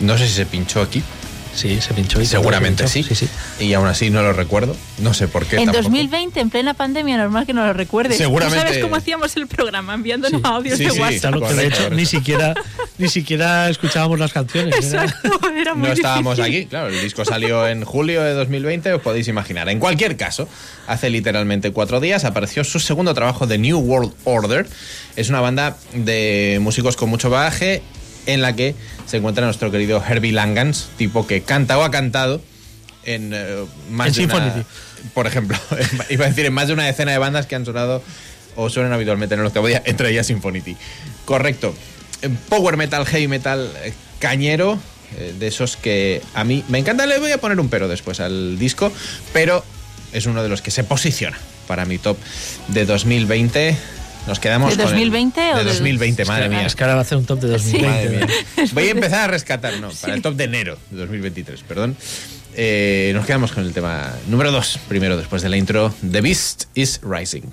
No 0.00 0.16
sé 0.18 0.26
si 0.26 0.34
se 0.34 0.46
pinchó 0.46 0.80
aquí. 0.80 1.02
Sí, 1.54 1.80
se 1.80 1.94
pinchó. 1.94 2.20
y 2.20 2.26
Seguramente 2.26 2.86
se 2.86 2.92
sí. 2.94 2.98
pinchó. 3.00 3.14
Sí, 3.14 3.28
sí. 3.58 3.64
Y 3.66 3.72
aún 3.74 3.86
así 3.86 4.10
no 4.10 4.22
lo 4.22 4.32
recuerdo. 4.32 4.76
No 4.98 5.14
sé 5.14 5.28
por 5.28 5.46
qué. 5.46 5.56
En 5.56 5.66
tampoco. 5.66 5.82
2020, 5.84 6.40
en 6.40 6.50
plena 6.50 6.74
pandemia, 6.74 7.16
normal 7.16 7.46
que 7.46 7.52
no 7.52 7.64
lo 7.66 7.72
recuerdes. 7.72 8.16
Seguramente- 8.18 8.60
¿Tú 8.60 8.66
sabes 8.68 8.82
cómo 8.82 8.96
hacíamos 8.96 9.36
el 9.36 9.46
programa? 9.46 9.94
Enviándonos 9.94 10.40
Sí. 10.40 10.46
audios 10.48 10.78
Sí, 10.78 10.84
de 10.84 10.90
sí. 10.90 11.00
WhatsApp. 11.00 11.34
De 11.34 11.66
hecho 11.66 11.90
ni 11.90 12.06
siquiera, 12.06 12.54
ni 12.98 13.08
siquiera 13.08 13.68
escuchábamos 13.68 14.18
las 14.18 14.32
canciones. 14.32 14.92
era- 14.92 15.74
muy 15.74 15.88
no 15.88 15.92
estábamos 15.94 16.36
difícil. 16.36 16.60
aquí, 16.62 16.66
claro, 16.68 16.88
el 16.88 17.00
disco 17.00 17.24
salió 17.24 17.66
en 17.68 17.84
julio 17.84 18.22
de 18.22 18.32
2020, 18.34 18.92
os 18.92 19.00
podéis 19.02 19.28
imaginar. 19.28 19.68
En 19.68 19.78
cualquier 19.78 20.16
caso, 20.16 20.48
hace 20.86 21.10
literalmente 21.10 21.70
cuatro 21.72 22.00
días 22.00 22.24
apareció 22.24 22.64
su 22.64 22.80
segundo 22.80 23.14
trabajo 23.14 23.46
de 23.46 23.58
New 23.58 23.78
World 23.78 24.12
Order. 24.24 24.66
Es 25.16 25.28
una 25.28 25.40
banda 25.40 25.76
de 25.94 26.58
músicos 26.60 26.96
con 26.96 27.08
mucho 27.10 27.30
bagaje 27.30 27.82
en 28.26 28.42
la 28.42 28.54
que 28.54 28.74
se 29.06 29.16
encuentra 29.18 29.44
nuestro 29.44 29.70
querido 29.70 30.02
Herbie 30.06 30.32
Langans, 30.32 30.88
tipo 30.96 31.26
que 31.26 31.42
canta 31.42 31.78
o 31.78 31.82
ha 31.82 31.90
cantado 31.90 32.40
en 33.04 33.32
eh, 33.34 33.64
más 33.90 34.08
En 34.16 34.28
de 34.28 34.34
una- 34.34 34.64
por 35.14 35.26
ejemplo, 35.26 35.58
iba 36.10 36.24
a 36.26 36.28
decir 36.28 36.46
en 36.46 36.52
más 36.52 36.68
de 36.68 36.74
una 36.74 36.84
decena 36.84 37.12
de 37.12 37.18
bandas 37.18 37.46
que 37.46 37.54
han 37.56 37.64
sonado 37.64 38.02
o 38.54 38.68
suenan 38.70 38.92
habitualmente 38.92 39.34
en 39.34 39.40
el 39.40 39.46
octavo 39.46 39.66
día, 39.66 39.82
entre 39.86 40.10
ellas 40.10 40.26
Symphony. 40.26 40.76
Correcto. 41.24 41.74
Eh, 42.22 42.28
Power 42.48 42.76
metal, 42.76 43.04
heavy 43.06 43.26
metal, 43.26 43.70
eh, 43.82 43.92
cañero, 44.20 44.78
eh, 45.18 45.34
de 45.38 45.46
esos 45.48 45.76
que 45.76 46.22
a 46.34 46.44
mí 46.44 46.62
me 46.68 46.78
encanta. 46.78 47.06
Le 47.06 47.18
voy 47.18 47.32
a 47.32 47.38
poner 47.38 47.58
un 47.58 47.68
pero 47.68 47.88
después 47.88 48.20
al 48.20 48.58
disco, 48.58 48.92
pero 49.32 49.64
es 50.12 50.26
uno 50.26 50.42
de 50.42 50.48
los 50.48 50.62
que 50.62 50.70
se 50.70 50.84
posiciona 50.84 51.38
para 51.66 51.84
mi 51.86 51.98
top 51.98 52.16
de 52.68 52.84
2020. 52.86 53.76
Nos 54.26 54.38
quedamos 54.38 54.70
¿De 54.70 54.76
con 54.76 54.84
el- 54.84 54.90
2020 55.10 55.40
o 55.40 55.56
de 55.58 55.64
del- 55.64 55.66
2020, 55.74 56.24
madre 56.26 56.48
mía. 56.48 56.64
Es 56.66 56.76
que 56.76 56.84
ahora 56.84 56.94
va 56.94 57.00
a 57.00 57.02
hacer 57.02 57.18
un 57.18 57.26
top 57.26 57.40
de 57.40 57.48
2020. 57.48 57.88
Madre 57.88 58.08
mía. 58.10 58.26
¿no? 58.56 58.64
Voy 58.72 58.88
a 58.88 58.90
empezar 58.90 59.20
a 59.20 59.26
rescatar, 59.28 59.78
no, 59.80 59.90
para 59.90 60.14
el 60.14 60.22
top 60.22 60.34
de 60.36 60.44
enero 60.44 60.78
de 60.90 60.98
2023, 60.98 61.62
perdón. 61.62 61.96
Eh, 62.54 63.10
nos 63.14 63.26
quedamos 63.26 63.50
con 63.52 63.64
el 63.64 63.72
tema 63.72 64.12
número 64.28 64.52
2, 64.52 64.78
primero 64.88 65.16
después 65.16 65.42
de 65.42 65.48
la 65.48 65.56
intro, 65.56 65.92
The 66.08 66.20
Beast 66.20 66.64
is 66.74 67.00
Rising. 67.02 67.50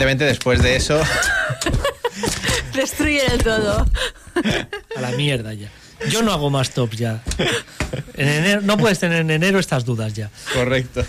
Evidentemente, 0.00 0.24
después 0.24 0.62
de 0.62 0.76
eso, 0.76 0.98
Destruye 2.74 3.20
el 3.26 3.42
todo. 3.42 3.86
A 4.96 5.00
la 5.02 5.10
mierda 5.10 5.52
ya. 5.52 5.68
Yo 6.08 6.22
no 6.22 6.32
hago 6.32 6.48
más 6.48 6.70
tops 6.70 6.96
ya. 6.96 7.22
En 8.14 8.26
enero, 8.26 8.62
no 8.62 8.78
puedes 8.78 8.98
tener 8.98 9.20
en 9.20 9.30
enero 9.30 9.58
estas 9.58 9.84
dudas 9.84 10.14
ya. 10.14 10.30
correcto. 10.54 11.04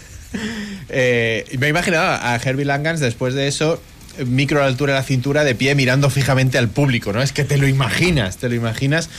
Eh, 0.90 1.46
me 1.58 1.68
he 1.68 1.70
imaginado 1.70 2.20
a 2.22 2.36
Herbie 2.36 2.66
Langans 2.66 3.00
después 3.00 3.34
de 3.34 3.48
eso, 3.48 3.82
micro 4.26 4.60
a 4.60 4.64
la 4.64 4.68
altura 4.68 4.94
de 4.94 5.00
la 5.00 5.06
cintura, 5.06 5.46
de 5.46 5.56
pie, 5.56 5.74
mirando 5.74 6.10
fijamente 6.10 6.58
al 6.58 6.68
público, 6.68 7.14
¿no? 7.14 7.22
Es 7.22 7.32
que 7.32 7.46
te 7.46 7.58
lo 7.58 7.70
imaginas, 7.70 8.38
te 8.38 8.50
lo 8.50 8.56
imaginas. 8.56 9.10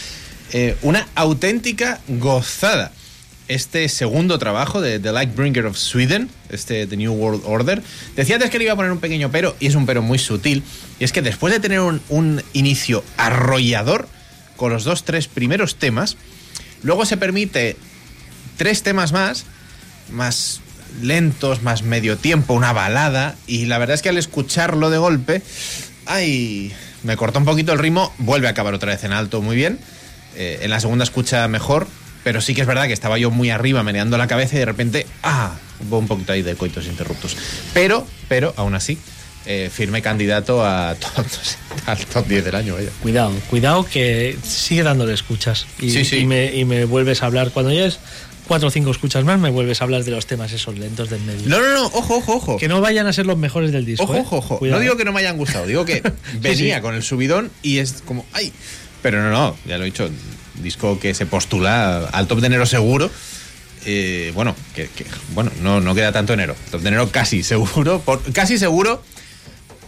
Eh, 0.53 0.77
una 0.83 1.09
auténtica 1.15 1.99
gozada. 2.09 2.93
Este 3.53 3.87
segundo 3.91 4.39
trabajo 4.39 4.81
de 4.81 4.99
The 4.99 5.13
Lightbringer 5.13 5.67
of 5.67 5.77
Sweden, 5.77 6.31
este 6.49 6.87
The 6.87 6.97
New 6.97 7.13
World 7.13 7.43
Order. 7.45 7.83
Decía 8.17 8.37
antes 8.37 8.49
que 8.49 8.57
le 8.57 8.65
iba 8.65 8.73
a 8.73 8.77
poner 8.77 8.91
un 8.91 8.99
pequeño 8.99 9.31
pero, 9.31 9.55
y 9.61 9.67
es 9.67 9.75
un 9.75 9.85
pero 9.85 10.01
muy 10.01 10.19
sutil, 10.19 10.63
y 10.99 11.05
es 11.05 11.13
que 11.13 11.21
después 11.21 11.53
de 11.53 11.61
tener 11.61 11.81
un, 11.81 12.43
inicio 12.55 13.05
arrollador 13.19 14.09
con 14.57 14.73
los 14.73 14.85
dos, 14.85 15.05
tres 15.05 15.29
primeros 15.29 15.77
temas, 15.77 16.17
luego 16.83 17.05
se 17.05 17.19
permite 17.19 17.77
tres 18.57 18.83
temas 18.83 19.13
más, 19.13 19.45
más 20.11 20.63
lentos, 21.03 21.61
más 21.61 21.83
medio 21.83 22.17
tiempo, 22.17 22.55
una 22.55 22.73
balada, 22.73 23.37
y 23.47 23.67
la 23.67 23.77
verdad 23.77 23.97
es 23.97 24.01
que 24.01 24.09
al 24.09 24.17
escucharlo 24.17 24.89
de 24.89 24.97
golpe, 24.97 25.43
ay, 26.07 26.73
me 27.03 27.19
cortó 27.19 27.39
un 27.39 27.45
poquito 27.45 27.75
el 27.75 27.79
ritmo, 27.79 28.15
vuelve 28.17 28.47
a 28.47 28.53
acabar 28.53 28.73
otra 28.73 28.93
vez 28.93 29.05
en 29.05 29.13
alto 29.13 29.43
muy 29.43 29.57
bien, 29.57 29.79
eh, 30.37 30.61
en 30.63 30.71
la 30.71 30.81
segunda 30.81 31.05
escucha 31.05 31.47
mejor, 31.49 31.87
pero 32.25 32.41
sí 32.41 32.55
que 32.55 32.61
es 32.63 32.67
verdad 32.67 32.87
que 32.87 32.93
estaba 32.93 33.19
yo 33.19 33.31
muy 33.31 33.51
arriba 33.51 33.83
meneando 33.83 34.17
la 34.19 34.27
cabeza 34.27 34.57
y 34.57 34.59
de 34.61 34.65
repente, 34.67 35.07
ah, 35.23 35.55
hubo 35.87 35.99
un 35.99 36.07
poquito 36.09 36.33
ahí 36.33 36.43
de 36.43 36.55
coitos 36.55 36.87
interruptos. 36.87 37.37
Pero, 37.75 38.07
pero, 38.29 38.53
aún 38.57 38.75
así, 38.75 38.99
eh, 39.47 39.71
firme 39.75 40.03
candidato 40.03 40.65
a 40.65 40.95
top- 41.01 41.27
al 41.87 41.99
top 42.07 42.27
10 42.29 42.45
del 42.45 42.55
año, 42.55 42.75
vaya. 42.75 42.91
Cuidado, 43.03 43.33
cuidado 43.51 43.85
que 43.85 44.37
sigue 44.45 44.83
dándole 44.85 45.15
escuchas. 45.15 45.67
Y, 45.81 45.91
Sí, 45.91 46.05
sí. 46.05 46.17
y 46.19 46.27
me, 46.27 46.55
y 46.55 46.65
me 46.65 46.85
vuelves 46.85 47.23
a 47.23 47.27
hablar. 47.27 47.51
Cuando 47.51 47.73
ya 47.73 47.87
es 47.87 47.99
cuatro 48.47 48.69
o 48.69 48.71
cinco 48.71 48.91
escuchas 48.93 49.25
más, 49.25 49.41
me 49.41 49.51
vuelves 49.51 49.81
a 49.81 49.85
hablar 49.85 50.05
de 50.05 50.13
los 50.13 50.27
temas 50.27 50.53
esos 50.53 50.79
lentos 50.79 51.11
del 51.11 51.23
medio. 51.23 51.49
No, 51.49 51.61
no, 51.61 51.73
no, 51.73 51.87
ojo, 51.87 52.17
ojo, 52.19 52.35
ojo. 52.37 52.57
Que 52.59 52.69
no 52.69 52.81
vayan 52.81 53.07
a 53.09 53.13
ser 53.13 53.27
los 53.27 53.37
mejores 53.37 53.73
del 53.73 53.85
disco. 53.85 54.05
Ojo, 54.05 54.15
¿eh? 54.15 54.21
ojo, 54.21 54.37
ojo. 54.37 54.59
Cuidado. 54.61 54.79
No 54.79 54.83
digo 54.83 54.97
que 54.97 55.05
no 55.05 55.13
me 55.13 55.21
hayan 55.21 55.37
gustado, 55.37 55.67
digo 55.67 55.85
que 55.85 56.03
venía 56.41 56.77
sí. 56.77 56.81
con 56.83 56.95
el 56.95 57.03
subidón 57.03 57.51
y 57.63 57.79
es 57.79 58.03
como, 58.05 58.25
ay. 58.33 58.53
Pero 59.03 59.21
no, 59.23 59.31
no, 59.31 59.57
ya 59.67 59.77
lo 59.79 59.83
he 59.83 59.87
dicho, 59.87 60.09
disco 60.63 60.99
que 61.01 61.15
se 61.15 61.27
postula 61.27 62.07
al 62.13 62.27
top 62.27 62.41
de 62.41 62.47
enero 62.49 62.67
seguro. 62.67 63.11
Eh, 63.85 64.31
bueno, 64.35 64.55
que, 64.75 64.89
que- 64.89 65.05
bueno, 65.35 65.51
no, 65.61 65.81
no 65.81 65.95
queda 65.95 66.13
tanto 66.13 66.33
enero. 66.33 66.55
Top 66.71 66.83
de 66.83 66.89
enero 66.89 67.11
casi 67.11 67.43
seguro, 67.43 68.01
por, 68.01 68.23
casi 68.33 68.59
seguro, 68.59 69.03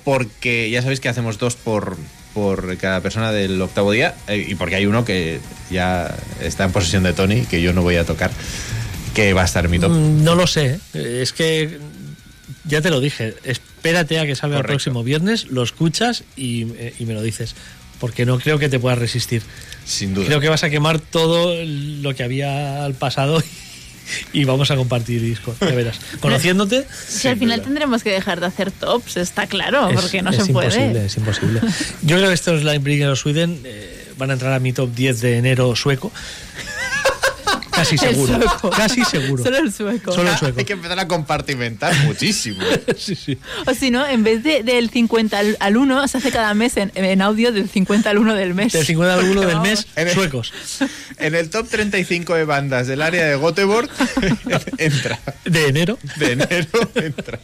porque 0.04 0.70
ya 0.70 0.82
sabéis 0.82 1.00
que 1.00 1.08
hacemos 1.08 1.38
dos 1.38 1.54
por, 1.56 1.96
por 2.34 2.76
cada 2.78 3.00
persona 3.00 3.32
del 3.32 3.60
octavo 3.62 3.92
día 3.92 4.14
eh, 4.28 4.44
y 4.48 4.54
porque 4.56 4.74
hay 4.76 4.86
uno 4.86 5.04
que 5.04 5.40
ya 5.70 6.14
está 6.40 6.64
en 6.64 6.72
posesión 6.72 7.02
de 7.04 7.12
Tony, 7.12 7.42
que 7.42 7.62
yo 7.62 7.72
no 7.72 7.82
voy 7.82 7.96
a 7.96 8.04
tocar, 8.04 8.30
que 9.14 9.32
va 9.32 9.42
a 9.42 9.46
estar 9.46 9.64
en 9.64 9.70
mi 9.70 9.78
top. 9.78 9.90
Mm, 9.92 10.24
No 10.24 10.34
lo 10.34 10.46
sé. 10.46 10.80
eh, 10.94 11.20
Es 11.22 11.32
que 11.32 11.78
ya 12.64 12.80
te 12.82 12.90
lo 12.90 13.00
dije. 13.00 13.34
Espérate 13.44 14.18
a 14.18 14.26
que 14.26 14.34
salga 14.34 14.56
Correcto. 14.56 14.72
el 14.72 14.76
próximo 14.76 15.04
viernes, 15.04 15.46
lo 15.50 15.62
escuchas 15.62 16.24
y, 16.36 16.66
y 16.98 17.06
me 17.06 17.14
lo 17.14 17.22
dices. 17.22 17.54
Porque 18.00 18.26
no 18.26 18.38
creo 18.38 18.58
que 18.58 18.68
te 18.68 18.78
puedas 18.78 18.98
resistir. 18.98 19.42
Sin 19.84 20.14
duda. 20.14 20.26
Creo 20.26 20.40
que 20.40 20.48
vas 20.48 20.64
a 20.64 20.70
quemar 20.70 20.98
todo 20.98 21.54
lo 21.64 22.14
que 22.14 22.22
había 22.22 22.84
al 22.84 22.94
pasado 22.94 23.42
y 24.32 24.44
vamos 24.44 24.70
a 24.70 24.76
compartir 24.76 25.20
discos, 25.22 25.56
ya 25.60 25.68
verás. 25.70 25.98
Conociéndote, 26.20 26.86
Si 27.08 27.28
al 27.28 27.38
final 27.38 27.62
tendremos 27.62 28.02
que 28.02 28.10
dejar 28.10 28.40
de 28.40 28.46
hacer 28.46 28.70
tops, 28.70 29.16
está 29.16 29.46
claro, 29.46 29.88
es- 29.88 29.94
porque 30.00 30.20
no 30.22 30.30
es 30.30 30.36
se 30.36 30.42
imposible, 30.50 30.90
puede. 30.90 31.06
es 31.06 31.16
imposible. 31.16 31.60
Yo 32.02 32.16
creo 32.16 32.28
que 32.28 32.34
estos 32.34 32.62
Linebringer 32.64 33.08
of 33.08 33.18
Sweden 33.18 33.60
eh, 33.64 34.12
van 34.18 34.30
a 34.30 34.34
entrar 34.34 34.52
a 34.52 34.58
mi 34.58 34.72
top 34.72 34.94
10 34.94 35.20
de 35.20 35.38
enero 35.38 35.74
sueco. 35.76 36.12
Casi 37.84 37.94
El 38.06 38.14
seguro. 38.14 38.34
sueco. 38.34 38.70
Casi 38.70 39.04
seguro. 39.04 39.44
Solo 39.44 39.58
el 39.58 39.72
sueco. 39.72 40.12
Solo 40.12 40.30
el 40.30 40.36
sueco. 40.38 40.58
Hay 40.58 40.64
que 40.64 40.72
empezar 40.74 40.98
a 40.98 41.08
compartimentar 41.08 41.94
muchísimo. 42.04 42.58
Sí, 42.96 43.14
sí. 43.16 43.38
O 43.66 43.74
si 43.74 43.90
no, 43.90 44.06
en 44.06 44.22
vez 44.24 44.42
de, 44.42 44.62
del 44.62 44.88
50 44.90 45.38
al, 45.38 45.56
al 45.60 45.76
1, 45.76 46.08
se 46.08 46.18
hace 46.18 46.30
cada 46.30 46.54
mes 46.54 46.76
en, 46.76 46.90
en 46.94 47.20
audio 47.22 47.52
del 47.52 47.68
50 47.68 48.08
al 48.08 48.18
1 48.18 48.34
del 48.34 48.54
mes. 48.54 48.72
Del 48.72 48.86
50 48.86 49.14
al 49.14 49.24
1 49.30 49.40
del 49.42 49.60
mes, 49.60 49.86
En 49.96 50.08
el- 50.08 50.14
suecos. 50.14 50.52
En 51.18 51.34
el 51.34 51.50
top 51.50 51.68
35 51.68 52.34
de 52.34 52.44
bandas 52.44 52.86
del 52.86 53.02
área 53.02 53.24
de 53.26 53.36
Göteborg 53.36 53.88
entra. 54.78 55.18
De 55.44 55.68
enero. 55.68 55.98
De 56.16 56.32
enero 56.32 56.66
entra. 56.94 57.38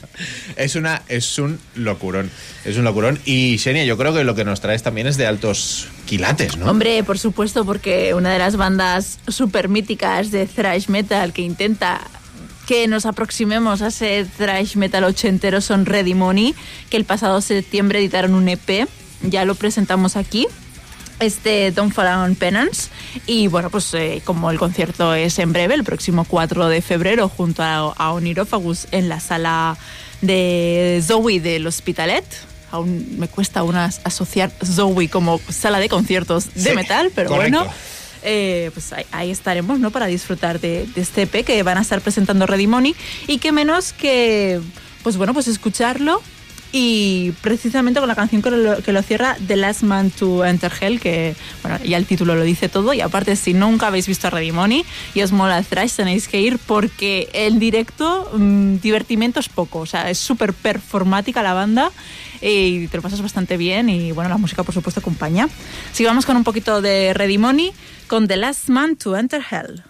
Es 0.56 0.76
una 0.76 1.02
es 1.08 1.38
un 1.38 1.58
locurón. 1.74 2.30
Es 2.64 2.76
un 2.76 2.84
locurón. 2.84 3.18
Y 3.24 3.58
Xenia, 3.58 3.84
yo 3.84 3.96
creo 3.98 4.14
que 4.14 4.24
lo 4.24 4.34
que 4.34 4.44
nos 4.44 4.60
traes 4.60 4.82
también 4.82 5.06
es 5.06 5.16
de 5.16 5.26
altos 5.26 5.88
quilates, 6.06 6.56
¿no? 6.56 6.66
Hombre, 6.70 7.02
por 7.04 7.18
supuesto, 7.18 7.64
porque 7.64 8.14
una 8.14 8.32
de 8.32 8.38
las 8.38 8.56
bandas 8.56 9.18
super 9.28 9.68
míticas 9.68 10.29
de 10.30 10.46
thrash 10.46 10.88
metal 10.88 11.32
que 11.32 11.42
intenta 11.42 12.00
que 12.66 12.86
nos 12.86 13.04
aproximemos 13.06 13.82
a 13.82 13.88
ese 13.88 14.24
thrash 14.36 14.76
metal 14.76 15.02
ochentero 15.04 15.60
son 15.60 15.86
Ready 15.86 16.14
Money, 16.14 16.54
que 16.88 16.96
el 16.96 17.04
pasado 17.04 17.40
septiembre 17.40 17.98
editaron 17.98 18.34
un 18.34 18.48
EP, 18.48 18.86
ya 19.22 19.44
lo 19.44 19.54
presentamos 19.56 20.16
aquí. 20.16 20.46
Este 21.18 21.70
Don't 21.72 21.92
Fall 21.92 22.06
on 22.24 22.34
Penance. 22.34 22.88
Y 23.26 23.48
bueno, 23.48 23.68
pues 23.68 23.92
eh, 23.92 24.22
como 24.24 24.50
el 24.50 24.58
concierto 24.58 25.12
es 25.14 25.38
en 25.38 25.52
breve, 25.52 25.74
el 25.74 25.84
próximo 25.84 26.24
4 26.24 26.68
de 26.68 26.80
febrero, 26.80 27.28
junto 27.28 27.62
a, 27.62 27.76
a 27.92 28.12
Onirophagus 28.12 28.86
en 28.92 29.08
la 29.10 29.20
sala 29.20 29.76
de 30.22 31.02
Zoe 31.06 31.40
del 31.40 31.66
Hospitalet. 31.66 32.24
Aún 32.70 33.18
me 33.18 33.26
cuesta 33.28 33.60
aún 33.60 33.74
as- 33.76 34.00
asociar 34.04 34.50
Zoe 34.64 35.08
como 35.08 35.40
sala 35.50 35.80
de 35.80 35.88
conciertos 35.88 36.54
de 36.54 36.70
Sí, 36.70 36.74
metal, 36.76 37.10
pero 37.14 37.28
correcto. 37.30 37.58
bueno. 37.58 37.72
Eh, 38.22 38.70
pues 38.72 38.92
ahí, 38.92 39.04
ahí 39.12 39.30
estaremos, 39.30 39.78
¿no? 39.78 39.90
Para 39.90 40.06
disfrutar 40.06 40.60
de, 40.60 40.88
este 40.96 41.22
EP 41.22 41.44
que 41.44 41.62
van 41.62 41.78
a 41.78 41.82
estar 41.82 42.00
presentando 42.00 42.46
Ready 42.46 42.66
Money. 42.66 42.94
Y 43.26 43.38
qué 43.38 43.52
menos 43.52 43.92
que, 43.92 44.60
pues 45.02 45.16
bueno, 45.16 45.34
pues 45.34 45.48
escucharlo. 45.48 46.22
Y 46.72 47.32
precisamente 47.40 47.98
con 47.98 48.08
la 48.08 48.14
canción 48.14 48.42
que 48.42 48.50
lo, 48.50 49.02
cierra, 49.02 49.36
The 49.44 49.56
Last 49.56 49.82
Man 49.82 50.10
to 50.10 50.44
Enter 50.44 50.72
Hell, 50.80 51.00
que 51.00 51.34
bueno, 51.62 51.78
ya 51.84 51.96
el 51.96 52.06
título 52.06 52.36
lo 52.36 52.44
dice 52.44 52.68
todo. 52.68 52.94
Y 52.94 53.00
aparte, 53.00 53.34
si 53.34 53.54
nunca 53.54 53.88
habéis 53.88 54.06
visto 54.06 54.28
a 54.28 54.30
Ready 54.30 54.52
Money 54.52 54.84
y 55.14 55.22
os 55.22 55.32
mola 55.32 55.58
el 55.58 55.64
thrash, 55.64 55.94
tenéis 55.94 56.28
que 56.28 56.40
ir 56.40 56.58
porque 56.58 57.28
el 57.32 57.58
directo, 57.58 58.30
mm, 58.34 58.76
divertimento 58.76 59.40
es 59.40 59.48
poco. 59.48 59.80
O 59.80 59.86
sea, 59.86 60.10
es 60.10 60.18
súper 60.18 60.52
performática 60.52 61.42
la 61.42 61.54
banda 61.54 61.90
y 62.40 62.86
te 62.86 62.96
lo 62.96 63.02
pasas 63.02 63.20
bastante 63.20 63.56
bien. 63.56 63.88
Y 63.88 64.12
bueno, 64.12 64.30
la 64.30 64.38
música, 64.38 64.62
por 64.62 64.74
supuesto, 64.74 65.00
acompaña. 65.00 65.48
Sigamos 65.92 66.24
con 66.24 66.36
un 66.36 66.44
poquito 66.44 66.80
de 66.80 67.12
Ready 67.14 67.38
Money 67.38 67.72
con 68.06 68.28
The 68.28 68.36
Last 68.36 68.68
Man 68.68 68.94
to 68.94 69.16
Enter 69.16 69.42
Hell. 69.50 69.89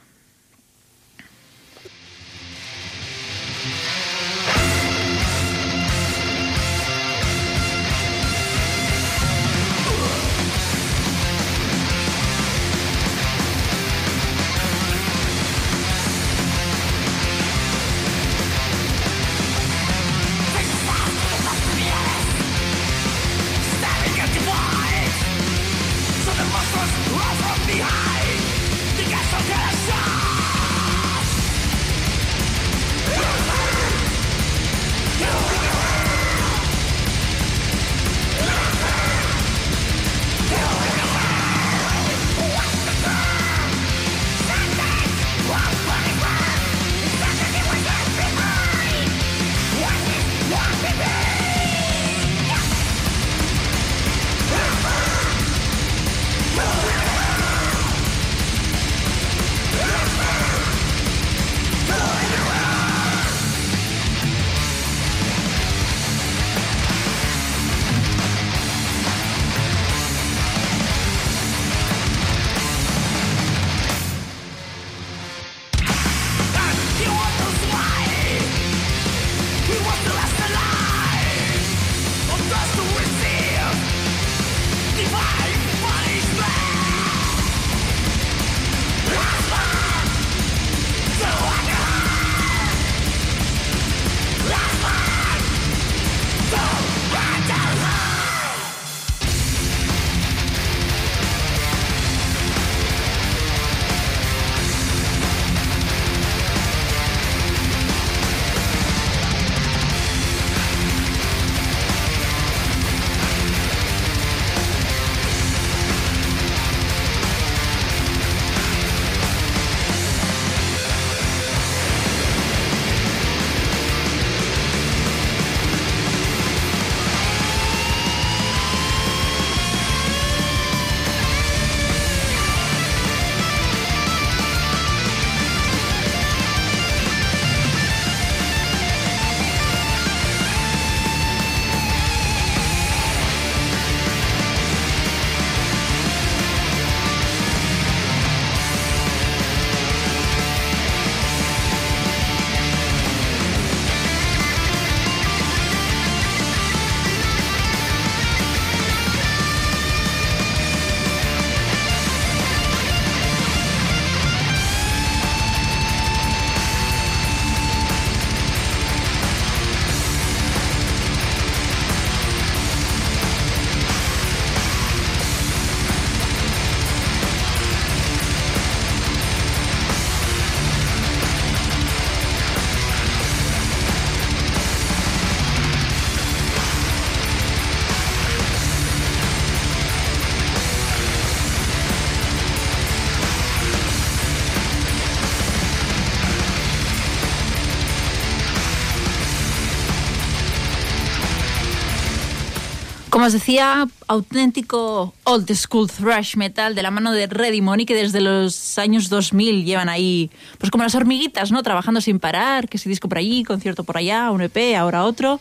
Como 203.30 203.36
os 203.36 203.46
decía, 203.46 203.86
auténtico 204.08 205.14
old 205.22 205.48
school 205.54 205.88
thrash 205.88 206.34
metal 206.34 206.74
de 206.74 206.82
la 206.82 206.90
mano 206.90 207.12
de 207.12 207.28
Ready 207.28 207.60
Money, 207.60 207.86
que 207.86 207.94
desde 207.94 208.20
los 208.20 208.76
años 208.76 209.08
2000 209.08 209.64
llevan 209.64 209.88
ahí, 209.88 210.32
pues 210.58 210.72
como 210.72 210.82
las 210.82 210.96
hormiguitas, 210.96 211.52
¿no? 211.52 211.62
Trabajando 211.62 212.00
sin 212.00 212.18
parar, 212.18 212.68
que 212.68 212.76
si 212.76 212.88
disco 212.88 213.08
por 213.08 213.18
allí, 213.18 213.44
concierto 213.44 213.84
por 213.84 213.98
allá, 213.98 214.32
un 214.32 214.42
EP, 214.42 214.74
ahora 214.76 215.04
otro. 215.04 215.38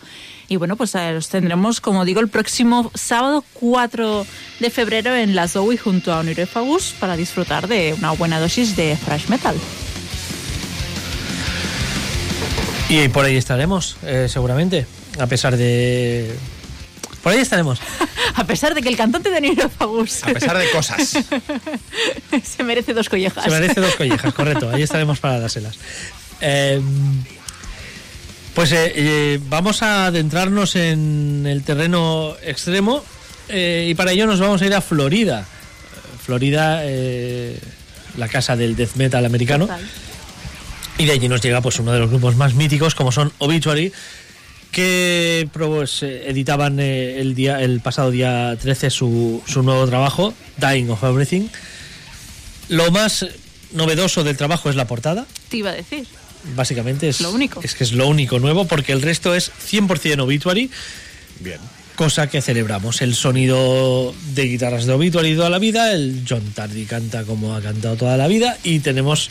Y 0.49 0.57
bueno, 0.57 0.75
pues 0.75 0.93
eh, 0.93 1.13
los 1.13 1.29
tendremos, 1.29 1.81
como 1.81 2.05
digo, 2.05 2.19
el 2.19 2.27
próximo 2.27 2.91
sábado 2.93 3.43
4 3.53 4.23
de 4.59 4.69
febrero 4.69 5.15
en 5.15 5.33
la 5.33 5.47
Zoe 5.47 5.75
junto 5.75 6.13
a 6.13 6.19
Onirefagus 6.19 6.93
para 6.99 7.17
disfrutar 7.17 7.67
de 7.67 7.95
una 7.97 8.11
buena 8.11 8.39
dosis 8.39 8.75
de 8.75 8.99
thrash 9.03 9.29
metal. 9.29 9.55
Y 12.87 13.07
por 13.07 13.25
ahí 13.25 13.35
estaremos, 13.35 13.97
eh, 14.03 14.27
seguramente, 14.29 14.85
a 15.17 15.25
pesar 15.25 15.57
de... 15.57 16.37
Por 17.21 17.33
ahí 17.33 17.39
estaremos. 17.39 17.79
A 18.35 18.45
pesar 18.45 18.73
de 18.73 18.81
que 18.81 18.89
el 18.89 18.97
cantante 18.97 19.29
de 19.29 19.37
Onirefagus 19.37 20.23
A 20.23 20.27
pesar 20.27 20.57
de 20.57 20.69
cosas. 20.71 21.09
se 22.43 22.63
merece 22.63 22.93
dos 22.93 23.09
collejas. 23.09 23.43
Se 23.43 23.49
merece 23.49 23.81
dos 23.81 23.95
collejas, 23.95 24.33
correcto. 24.33 24.69
Ahí 24.69 24.83
estaremos 24.83 25.19
para 25.19 25.39
dárselas. 25.39 25.77
Eh, 26.41 26.81
pues 28.53 28.71
eh, 28.71 28.91
eh, 28.95 29.39
vamos 29.49 29.83
a 29.83 30.07
adentrarnos 30.07 30.75
en 30.75 31.45
el 31.47 31.63
terreno 31.63 32.35
extremo 32.43 33.03
eh, 33.49 33.87
y 33.89 33.95
para 33.95 34.11
ello 34.11 34.27
nos 34.27 34.39
vamos 34.39 34.61
a 34.61 34.65
ir 34.65 34.73
a 34.73 34.81
Florida. 34.81 35.45
Florida, 36.23 36.81
eh, 36.83 37.59
la 38.17 38.27
casa 38.27 38.55
del 38.55 38.75
death 38.75 38.95
metal 38.95 39.25
americano. 39.25 39.65
Total. 39.65 39.81
Y 40.97 41.05
de 41.05 41.13
allí 41.13 41.27
nos 41.27 41.41
llega 41.41 41.61
pues 41.61 41.79
uno 41.79 41.91
de 41.91 41.99
los 41.99 42.09
grupos 42.09 42.35
más 42.35 42.53
míticos 42.53 42.93
como 42.93 43.11
son 43.11 43.31
Obituary 43.39 43.91
que 44.71 45.47
pues, 45.51 46.03
eh, 46.03 46.29
editaban 46.29 46.79
eh, 46.79 47.19
el 47.19 47.35
día 47.35 47.61
el 47.61 47.79
pasado 47.81 48.11
día 48.11 48.55
13 48.61 48.89
su, 48.89 49.41
su 49.47 49.63
nuevo 49.63 49.87
trabajo 49.87 50.33
Dying 50.57 50.89
of 50.89 51.03
Everything. 51.03 51.47
Lo 52.69 52.91
más 52.91 53.25
novedoso 53.73 54.23
del 54.23 54.37
trabajo 54.37 54.69
es 54.69 54.75
la 54.75 54.85
portada, 54.87 55.25
Te 55.49 55.57
iba 55.57 55.71
a 55.71 55.73
decir. 55.73 56.05
básicamente 56.55 57.09
es 57.09 57.21
Lo 57.21 57.31
único. 57.31 57.61
Es 57.63 57.73
que 57.75 57.83
es 57.83 57.91
lo 57.93 58.07
único 58.07 58.39
nuevo 58.39 58.65
porque 58.65 58.91
el 58.91 59.01
resto 59.01 59.33
es 59.35 59.51
100% 59.71 60.21
Obituary, 60.21 60.69
Bien. 61.39 61.59
cosa 61.95 62.27
que 62.29 62.41
celebramos. 62.41 63.01
El 63.01 63.15
sonido 63.15 64.13
de 64.33 64.43
guitarras 64.43 64.85
de 64.85 64.93
Obituary 64.93 65.35
toda 65.35 65.49
la 65.49 65.59
vida, 65.59 65.93
el 65.93 66.23
John 66.29 66.43
Tardy 66.53 66.85
canta 66.85 67.23
como 67.23 67.55
ha 67.55 67.61
cantado 67.61 67.95
toda 67.95 68.17
la 68.17 68.27
vida 68.27 68.57
y 68.63 68.79
tenemos 68.79 69.29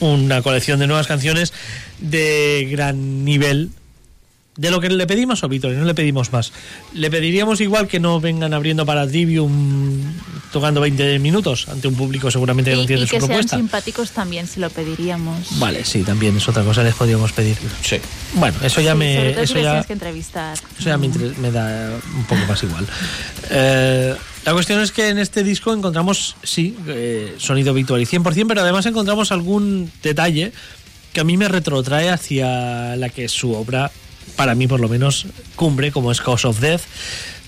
una 0.00 0.42
colección 0.42 0.78
de 0.78 0.86
nuevas 0.86 1.06
canciones 1.06 1.54
de 1.98 2.68
gran 2.70 3.24
nivel. 3.24 3.70
De 4.56 4.70
lo 4.70 4.80
que 4.80 4.88
le 4.88 5.06
pedimos 5.06 5.42
a 5.42 5.46
Obituary, 5.46 5.76
no 5.76 5.84
le 5.84 5.94
pedimos 5.94 6.32
más. 6.32 6.52
Le 6.94 7.10
pediríamos 7.10 7.60
igual 7.60 7.88
que 7.88 8.00
no 8.00 8.20
vengan 8.20 8.54
abriendo 8.54 8.86
para 8.86 9.06
Trivium 9.06 10.00
tocando 10.52 10.80
20 10.80 11.18
minutos 11.18 11.68
ante 11.68 11.88
un 11.88 11.94
público 11.94 12.30
seguramente 12.30 12.70
que 12.70 12.76
no 12.76 12.80
Y, 12.80 12.84
entiende 12.84 13.04
y 13.04 13.08
su 13.08 13.10
que 13.14 13.20
sean 13.20 13.28
propuesta. 13.28 13.56
simpáticos 13.56 14.10
también, 14.12 14.46
se 14.46 14.60
lo 14.60 14.70
pediríamos. 14.70 15.58
Vale, 15.58 15.84
sí, 15.84 16.02
también 16.02 16.36
es 16.36 16.48
otra 16.48 16.62
cosa, 16.62 16.82
les 16.82 16.94
podríamos 16.94 17.32
pedir. 17.32 17.56
Sí. 17.82 17.96
Bueno, 18.34 18.56
eso 18.62 18.80
ya 18.80 18.92
Sí, 18.92 18.98
me. 18.98 19.16
sobre 19.16 19.32
todo 19.32 19.40
si 19.46 19.52
Eso 19.52 19.54
ya, 19.60 19.70
tienes 19.72 19.86
que 19.86 19.92
entrevistar. 19.92 20.58
eso 20.78 20.88
ya 20.88 20.96
me 20.96 21.50
da 21.50 21.90
un 22.16 22.24
poco 22.24 22.40
más 22.48 22.62
igual. 22.62 22.86
Eh, 23.50 24.14
la 24.46 24.52
cuestión 24.52 24.80
es 24.80 24.92
que 24.92 25.08
en 25.10 25.18
este 25.18 25.42
disco 25.42 25.74
encontramos, 25.74 26.36
sí, 26.42 26.76
eh, 26.86 27.34
sonido 27.38 27.74
Victory 27.74 28.06
100%, 28.06 28.46
pero 28.48 28.62
además 28.62 28.86
encontramos 28.86 29.32
algún 29.32 29.90
detalle 30.02 30.52
que 31.12 31.20
a 31.20 31.24
mí 31.24 31.36
me 31.36 31.48
retrotrae 31.48 32.08
hacia 32.10 32.96
la 32.96 33.08
que 33.10 33.24
es 33.24 33.32
su 33.32 33.52
obra, 33.52 33.90
para 34.36 34.54
mí 34.54 34.66
por 34.66 34.80
lo 34.80 34.88
menos, 34.88 35.26
cumbre, 35.56 35.90
como 35.90 36.12
es 36.12 36.20
Cause 36.20 36.46
of 36.46 36.60
Death, 36.60 36.82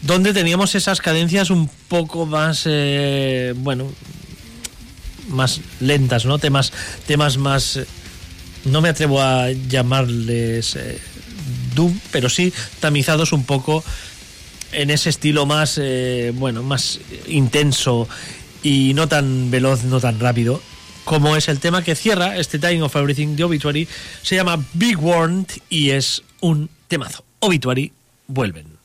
donde 0.03 0.33
teníamos 0.33 0.75
esas 0.75 1.01
cadencias 1.01 1.51
un 1.51 1.69
poco 1.89 2.27
más, 2.27 2.63
eh, 2.67 3.55
bueno, 3.57 3.91
más 5.29 5.61
lentas, 5.81 6.25
¿no? 6.25 6.39
Temas, 6.39 6.73
temas 7.07 7.37
más... 7.37 7.77
eh, 7.77 7.87
No 8.65 8.81
me 8.81 8.89
atrevo 8.89 9.21
a 9.21 9.51
llamarles 9.53 10.75
eh, 10.77 10.99
Doom, 11.75 11.99
pero 12.11 12.29
sí 12.29 12.53
tamizados 12.81 13.33
un 13.33 13.45
poco 13.45 13.85
en 14.73 14.91
ese 14.91 15.11
estilo 15.11 15.47
más, 15.47 15.81
bueno, 16.35 16.63
más 16.63 16.99
intenso 17.27 18.07
y 18.63 18.93
no 18.95 19.07
tan 19.09 19.51
veloz, 19.51 19.85
no 19.85 19.99
tan 20.01 20.21
rápido, 20.21 20.61
como 21.05 21.37
es 21.37 21.49
el 21.49 21.59
tema 21.59 21.83
que 21.83 21.95
cierra 21.95 22.37
este 22.37 22.59
Dying 22.59 22.83
of 22.83 22.95
Everything 22.95 23.37
de 23.37 23.45
Obituary. 23.45 23.89
Se 24.23 24.37
llama 24.37 24.63
Big 24.75 24.99
Warrant 25.03 25.51
y 25.71 25.91
es 25.91 26.23
un 26.41 26.69
temazo. 26.89 27.25
Obituary, 27.41 27.93
vuelven. 28.27 28.78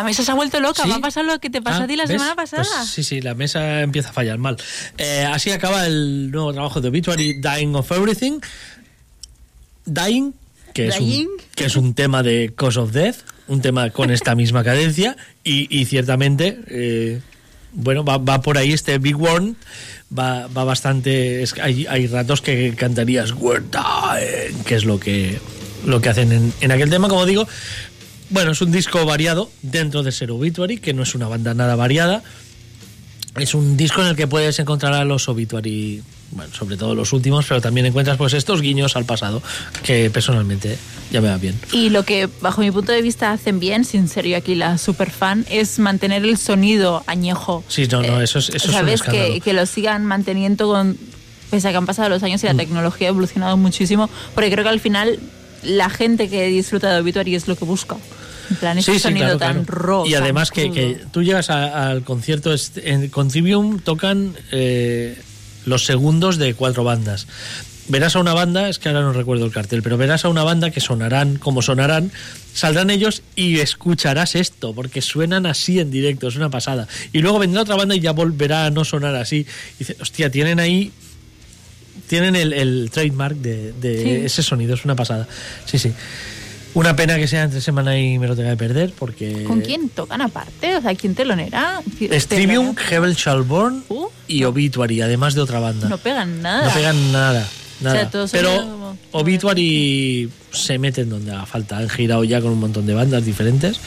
La 0.00 0.04
mesa 0.04 0.24
se 0.24 0.30
ha 0.30 0.34
vuelto 0.34 0.58
loca. 0.60 0.82
¿Sí? 0.82 0.88
Va 0.90 0.96
a 0.96 1.00
pasar 1.00 1.24
lo 1.24 1.38
que 1.38 1.50
te 1.50 1.60
pasó 1.62 1.82
Ah, 1.82 1.84
a 1.84 1.86
ti 1.86 1.96
la 1.96 2.04
¿ves? 2.04 2.12
semana 2.12 2.34
pasada. 2.34 2.64
Pues 2.64 2.88
sí, 2.90 3.02
sí, 3.04 3.20
la 3.20 3.34
mesa 3.34 3.80
empieza 3.82 4.08
a 4.10 4.12
fallar 4.12 4.38
mal. 4.38 4.56
Eh, 4.98 5.26
así 5.30 5.50
acaba 5.50 5.86
el 5.86 6.30
nuevo 6.30 6.52
trabajo 6.52 6.80
de 6.80 6.88
Obituary, 6.88 7.40
Dying 7.40 7.74
of 7.74 7.90
Everything. 7.92 8.40
Dying, 9.86 10.34
que 10.74 10.88
es, 10.88 10.98
Dying. 10.98 11.26
un, 11.26 11.32
que 11.54 11.64
es 11.64 11.76
un 11.76 11.94
tema 11.94 12.22
de 12.22 12.52
Cause 12.56 12.78
of 12.80 12.92
Death, 12.92 13.16
un 13.48 13.60
tema 13.60 13.90
con 13.90 14.10
esta 14.10 14.34
misma 14.34 14.62
cadencia, 14.62 15.16
y, 15.42 15.66
y 15.76 15.84
ciertamente, 15.86 16.60
eh, 16.68 17.20
bueno, 17.72 18.04
va, 18.04 18.18
va 18.18 18.40
por 18.42 18.58
ahí 18.58 18.72
este 18.72 18.98
Big 18.98 19.20
One, 19.20 19.54
va, 20.16 20.46
va 20.48 20.64
bastante... 20.64 21.42
es 21.42 21.54
hay, 21.60 21.86
hay 21.88 22.06
ratos 22.06 22.40
que 22.40 22.74
cantarías 22.76 23.32
We're 23.32 23.64
dying, 23.70 24.62
que 24.64 24.76
es 24.76 24.84
lo 24.84 25.00
que, 25.00 25.40
lo 25.84 26.00
que 26.00 26.08
hacen 26.10 26.30
en, 26.32 26.52
en 26.60 26.72
aquel 26.72 26.90
tema, 26.90 27.08
como 27.08 27.26
digo. 27.26 27.48
Bueno, 28.30 28.52
es 28.52 28.60
un 28.62 28.70
disco 28.70 29.04
variado 29.04 29.50
dentro 29.62 30.02
de 30.02 30.12
ser 30.12 30.30
Obituary, 30.30 30.78
que 30.78 30.94
no 30.94 31.02
es 31.02 31.14
una 31.14 31.26
banda 31.28 31.52
nada 31.54 31.74
variada. 31.76 32.22
Es 33.36 33.54
un 33.54 33.76
disco 33.76 34.00
en 34.02 34.08
el 34.08 34.16
que 34.16 34.26
puedes 34.26 34.58
encontrar 34.58 34.92
a 34.94 35.04
los 35.04 35.28
Obituary, 35.28 36.02
bueno, 36.32 36.52
sobre 36.52 36.76
todo 36.76 36.94
los 36.94 37.12
últimos, 37.12 37.46
pero 37.46 37.60
también 37.60 37.86
encuentras 37.86 38.16
pues 38.16 38.32
estos 38.34 38.60
guiños 38.60 38.96
al 38.96 39.04
pasado, 39.04 39.40
que 39.84 40.10
personalmente 40.10 40.78
ya 41.12 41.20
me 41.20 41.28
va 41.28 41.38
bien. 41.38 41.58
Y 41.72 41.90
lo 41.90 42.04
que, 42.04 42.28
bajo 42.40 42.60
mi 42.60 42.70
punto 42.72 42.90
de 42.92 43.02
vista, 43.02 43.32
hacen 43.32 43.60
bien, 43.60 43.84
sin 43.84 44.08
ser 44.08 44.26
yo 44.26 44.36
aquí 44.36 44.54
la 44.56 44.78
super 44.78 45.10
fan, 45.10 45.44
es 45.48 45.78
mantener 45.78 46.24
el 46.24 46.38
sonido 46.38 47.02
añejo. 47.06 47.64
Sí, 47.68 47.86
no, 47.88 48.02
no, 48.02 48.20
Eh, 48.20 48.24
eso 48.24 48.40
es, 48.40 48.48
eso 48.48 48.56
es 48.58 48.64
un 48.66 48.72
¿Sabes? 48.72 48.94
escándalo. 48.94 49.28
Mm. 49.28 49.32
que, 49.34 49.40
que 49.40 49.52
lo 49.52 49.66
sigan 49.66 50.06
manteniendo 50.06 50.66
con. 50.68 50.96
Pese 51.50 51.66
a 51.66 51.70
que 51.72 51.76
han 51.78 51.86
pasado 51.86 52.08
los 52.08 52.22
años 52.22 52.42
y 52.44 52.46
la 52.46 52.54
tecnología 52.54 53.08
ha 53.08 53.10
evolucionado 53.10 53.56
muchísimo, 53.56 54.08
porque 54.36 54.52
creo 54.52 54.62
que 54.62 54.70
al 54.70 54.78
final 54.78 55.18
la 55.64 55.90
gente 55.90 56.28
que 56.28 56.46
disfruta 56.46 56.92
de 56.92 57.00
Obituary 57.00 57.34
es 57.34 57.48
lo 57.48 57.56
que 57.56 57.64
busca. 57.64 57.96
En 58.50 58.56
plan, 58.56 58.78
ese 58.78 58.98
sonido 58.98 59.38
tan 59.38 59.66
raw. 59.66 60.06
Y 60.06 60.14
además 60.14 60.50
que, 60.50 60.70
que 60.72 60.98
tú 61.12 61.22
llegas 61.22 61.50
a- 61.50 61.88
al 61.90 62.02
concierto, 62.02 62.54
en 62.76 63.08
Contribuum 63.08 63.78
tocan 63.78 64.34
eh, 64.52 65.16
los 65.66 65.84
segundos 65.86 66.36
de 66.36 66.54
cuatro 66.54 66.84
bandas. 66.84 67.26
Verás 67.88 68.14
a 68.14 68.20
una 68.20 68.34
banda, 68.34 68.68
es 68.68 68.78
que 68.78 68.88
ahora 68.88 69.00
no 69.00 69.12
recuerdo 69.12 69.44
el 69.46 69.52
cartel, 69.52 69.82
pero 69.82 69.96
verás 69.96 70.24
a 70.24 70.28
una 70.28 70.44
banda 70.44 70.70
que 70.70 70.80
sonarán 70.80 71.36
como 71.38 71.60
sonarán, 71.60 72.12
saldrán 72.54 72.88
ellos 72.90 73.22
y 73.34 73.58
escucharás 73.58 74.36
esto, 74.36 74.72
porque 74.74 75.02
suenan 75.02 75.44
así 75.46 75.80
en 75.80 75.90
directo, 75.90 76.28
es 76.28 76.36
una 76.36 76.50
pasada. 76.50 76.86
Y 77.12 77.18
luego 77.20 77.40
vendrá 77.40 77.62
otra 77.62 77.74
banda 77.74 77.96
y 77.96 78.00
ya 78.00 78.12
volverá 78.12 78.66
a 78.66 78.70
no 78.70 78.84
sonar 78.84 79.16
así. 79.16 79.38
Y 79.38 79.78
dice, 79.80 79.96
hostia, 80.00 80.30
tienen 80.30 80.60
ahí 80.60 80.92
tienen 82.06 82.34
el, 82.36 82.52
el 82.52 82.90
trademark 82.92 83.36
de, 83.36 83.72
de 83.72 84.02
Sí. 84.02 84.10
ese 84.26 84.42
sonido, 84.42 84.74
es 84.74 84.84
una 84.84 84.96
pasada. 84.96 85.26
Sí, 85.66 85.78
sí. 85.78 85.92
Una 86.74 86.94
pena 86.94 87.16
que 87.16 87.26
sea 87.26 87.42
entre 87.42 87.60
semana 87.60 87.98
y 87.98 88.18
me 88.18 88.28
lo 88.28 88.36
tenga 88.36 88.50
que 88.50 88.56
perder, 88.56 88.92
porque. 88.98 89.44
¿Con 89.44 89.60
quién 89.60 89.88
tocan 89.88 90.20
aparte? 90.22 90.76
O 90.76 90.80
sea, 90.80 90.94
¿quién 90.94 91.14
telonera? 91.14 91.80
Telonera. 91.98 92.74
Hebel 92.90 93.14
Shalborn 93.14 93.84
Uh, 93.88 94.06
y. 94.28 94.44
Obituary, 94.44 95.00
además 95.00 95.34
de 95.34 95.40
otra 95.40 95.58
banda. 95.58 95.88
No 95.88 95.98
pegan 95.98 96.42
nada. 96.42 96.68
No 96.68 96.74
pegan 96.74 97.12
nada. 97.12 97.46
nada. 97.80 97.94
O 97.96 97.98
sea, 97.98 98.10
todo 98.10 98.26
Pero 98.30 98.56
como- 98.56 98.96
Obituary 99.12 100.30
se 100.52 100.78
mete 100.78 101.00
en 101.00 101.10
donde 101.10 101.32
haga 101.32 101.46
falta. 101.46 101.78
Han 101.78 101.88
girado 101.88 102.22
ya 102.24 102.40
con 102.40 102.52
un 102.52 102.60
montón 102.60 102.86
de 102.86 102.94
bandas 102.94 103.24
diferentes. 103.24 103.80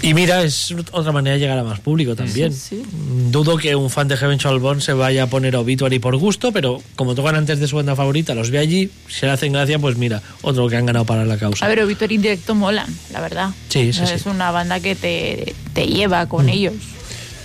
Y 0.00 0.14
mira, 0.14 0.42
es 0.42 0.72
otra 0.92 1.10
manera 1.10 1.34
de 1.34 1.40
llegar 1.40 1.58
a 1.58 1.64
más 1.64 1.80
público 1.80 2.14
también. 2.14 2.52
Sí, 2.52 2.76
sí. 2.76 2.76
Mm, 2.76 3.30
Dudo 3.32 3.56
que 3.56 3.74
un 3.74 3.90
fan 3.90 4.06
de 4.06 4.16
Heaven 4.16 4.38
Shall 4.38 4.60
Burn 4.60 4.80
se 4.80 4.92
vaya 4.92 5.24
a 5.24 5.26
poner 5.26 5.56
a 5.56 5.60
Obituary 5.60 5.98
por 5.98 6.16
gusto, 6.16 6.52
pero 6.52 6.80
como 6.94 7.14
tocan 7.16 7.34
antes 7.34 7.58
de 7.58 7.66
su 7.66 7.76
banda 7.76 7.96
favorita, 7.96 8.34
los 8.34 8.50
ve 8.50 8.58
allí, 8.58 8.90
si 9.08 9.26
le 9.26 9.32
hacen 9.32 9.52
gracia, 9.52 9.78
pues 9.78 9.96
mira, 9.96 10.22
otro 10.42 10.68
que 10.68 10.76
han 10.76 10.86
ganado 10.86 11.04
para 11.04 11.24
la 11.24 11.36
causa. 11.36 11.64
A 11.64 11.68
ver, 11.68 11.80
Obituary 11.82 12.14
en 12.14 12.22
directo 12.22 12.54
molan, 12.54 12.86
la 13.12 13.20
verdad. 13.20 13.50
Sí, 13.68 13.92
sí. 13.92 14.02
Es 14.04 14.26
una 14.26 14.52
banda 14.52 14.78
que 14.78 14.94
te, 14.94 15.54
te 15.74 15.86
lleva 15.86 16.28
con 16.28 16.48
ellos. 16.48 16.74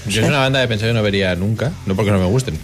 Yo 0.08 0.22
es 0.22 0.28
una 0.28 0.40
banda 0.40 0.60
de 0.60 0.68
pensar 0.68 0.90
que 0.90 0.94
no 0.94 1.02
vería 1.02 1.36
nunca, 1.36 1.72
no 1.86 1.96
porque 1.96 2.12
no 2.12 2.20
me 2.20 2.26
gusten, 2.26 2.58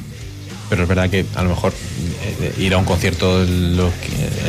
pero 0.69 0.83
es 0.83 0.89
verdad 0.89 1.09
que 1.09 1.25
a 1.35 1.43
lo 1.43 1.49
mejor 1.49 1.73
eh, 1.73 2.53
ir 2.59 2.73
a 2.73 2.77
un 2.77 2.85
concierto 2.85 3.43
en 3.43 3.79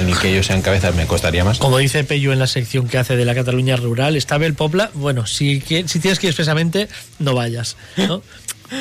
el 0.07 0.19
que 0.19 0.31
ellos 0.31 0.47
sean 0.47 0.63
cabezas 0.63 0.95
me 0.95 1.07
costaría 1.07 1.45
más. 1.45 1.59
Como 1.59 1.79
dice 1.79 2.05
Pello 2.05 2.33
en 2.33 2.39
la 2.39 2.47
sección 2.47 2.89
que 2.89 2.99
hace 2.99 3.17
de 3.17 3.25
la 3.25 3.35
Cataluña 3.35 3.77
rural, 3.77 4.17
está 4.17 4.39
Bel 4.39 4.55
Popla, 4.55 4.91
bueno, 4.95 5.27
si, 5.27 5.61
si 5.61 5.99
tienes 5.99 6.19
que 6.19 6.27
ir 6.27 6.31
expresamente, 6.31 6.89
no 7.19 7.35
vayas, 7.35 7.77
¿no? 7.97 8.23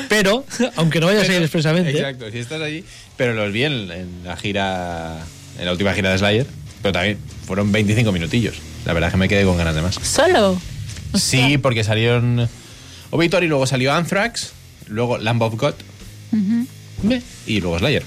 Pero, 0.08 0.46
aunque 0.76 1.00
no 1.00 1.08
vayas 1.08 1.28
a 1.30 1.34
ir 1.34 1.42
expresamente, 1.42 1.92
Exacto, 1.92 2.30
si 2.32 2.38
estás 2.40 2.62
allí. 2.62 2.84
Pero 3.18 3.34
los 3.34 3.52
vi 3.52 3.64
en, 3.64 3.92
en 3.92 4.24
la 4.24 4.38
gira, 4.38 5.18
en 5.58 5.66
la 5.66 5.72
última 5.72 5.94
gira 5.94 6.12
de 6.12 6.18
Slayer, 6.20 6.46
pero 6.82 6.94
también 6.94 7.18
fueron 7.48 7.72
25 7.72 8.12
minutillos. 8.12 8.58
La 8.86 8.94
verdad 8.94 9.08
es 9.08 9.14
que 9.14 9.18
me 9.18 9.28
quedé 9.28 9.46
con 9.46 9.58
ganas 9.58 9.74
de 9.74 9.82
más. 9.82 9.96
Solo. 9.96 10.62
Sí, 11.16 11.58
porque 11.58 11.84
salieron 11.84 12.48
Obituary, 13.10 13.48
luego 13.48 13.66
salió 13.66 13.94
Anthrax, 13.94 14.52
luego 14.88 15.18
Lamb 15.18 15.42
of 15.42 15.56
God 15.56 15.74
me, 17.04 17.22
y 17.46 17.62
luego 17.62 17.80
Slayer. 17.80 18.04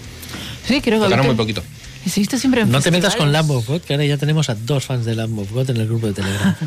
Sí, 0.67 0.81
creo 0.81 1.01
que. 1.01 1.05
Tocaron 1.07 1.27
muy 1.27 1.37
poquito. 1.37 1.63
Siempre 2.07 2.63
en 2.63 2.71
no 2.71 2.81
te 2.81 2.91
metas 2.91 3.17
con. 3.17 3.33
Lamb 3.33 3.51
of 3.51 3.69
God, 3.69 3.83
que 3.83 3.95
ahora 3.95 4.05
ya 4.05 4.17
tenemos 4.17 4.51
a 4.51 4.55
dos 4.55 4.85
fans 4.85 5.05
de 5.05 5.15
Lamb 5.15 5.39
of 5.39 5.53
God 5.53 5.71
en 5.71 5.77
el 5.77 5.87
grupo 5.87 6.07
de 6.09 6.15
Telegram. 6.15 6.57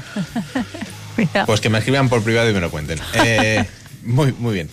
Pues 1.46 1.62
que 1.62 1.70
me 1.70 1.78
escriban 1.78 2.10
por 2.10 2.24
privado 2.24 2.50
y 2.50 2.54
me 2.54 2.60
lo 2.60 2.70
cuenten. 2.70 3.00
Eh, 3.14 3.64
muy, 4.04 4.34
muy 4.34 4.54
bien. 4.54 4.70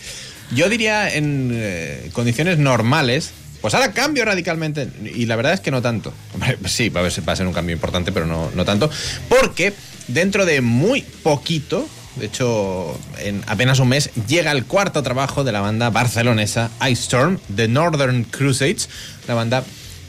Yo 0.55 0.69
diría 0.69 1.15
en 1.15 1.51
eh, 1.55 2.11
condiciones 2.12 2.59
normales, 2.59 3.31
pues 3.61 3.74
ahora 3.74 3.93
cambio 3.93 4.24
radicalmente. 4.24 4.89
Y 5.15 5.27
la 5.27 5.37
verdad 5.37 5.53
es 5.53 5.61
que 5.61 5.70
no 5.70 5.81
tanto. 5.81 6.12
Hombre, 6.35 6.59
pues 6.61 6.73
sí, 6.73 6.89
va 6.89 7.07
a, 7.07 7.11
ser, 7.11 7.27
va 7.27 7.33
a 7.33 7.37
ser 7.37 7.47
un 7.47 7.53
cambio 7.53 7.74
importante, 7.74 8.11
pero 8.11 8.27
no, 8.27 8.51
no 8.55 8.65
tanto. 8.65 8.91
Porque 9.29 9.73
dentro 10.09 10.45
de 10.45 10.61
muy 10.61 11.03
poquito, 11.03 11.89
de 12.16 12.26
hecho, 12.26 12.98
en 13.18 13.43
apenas 13.47 13.78
un 13.78 13.89
mes, 13.89 14.10
llega 14.28 14.52
el 14.52 14.64
cuarto 14.64 15.02
trabajo 15.02 15.44
de 15.44 15.52
la 15.52 15.60
banda 15.60 15.90
barcelonesa 15.90 16.70
Ice 16.82 17.02
Storm, 17.02 17.39
The 17.55 17.68
Northern 17.68 18.24
Crusades. 18.24 18.89
Una 19.24 19.34
banda 19.34 19.64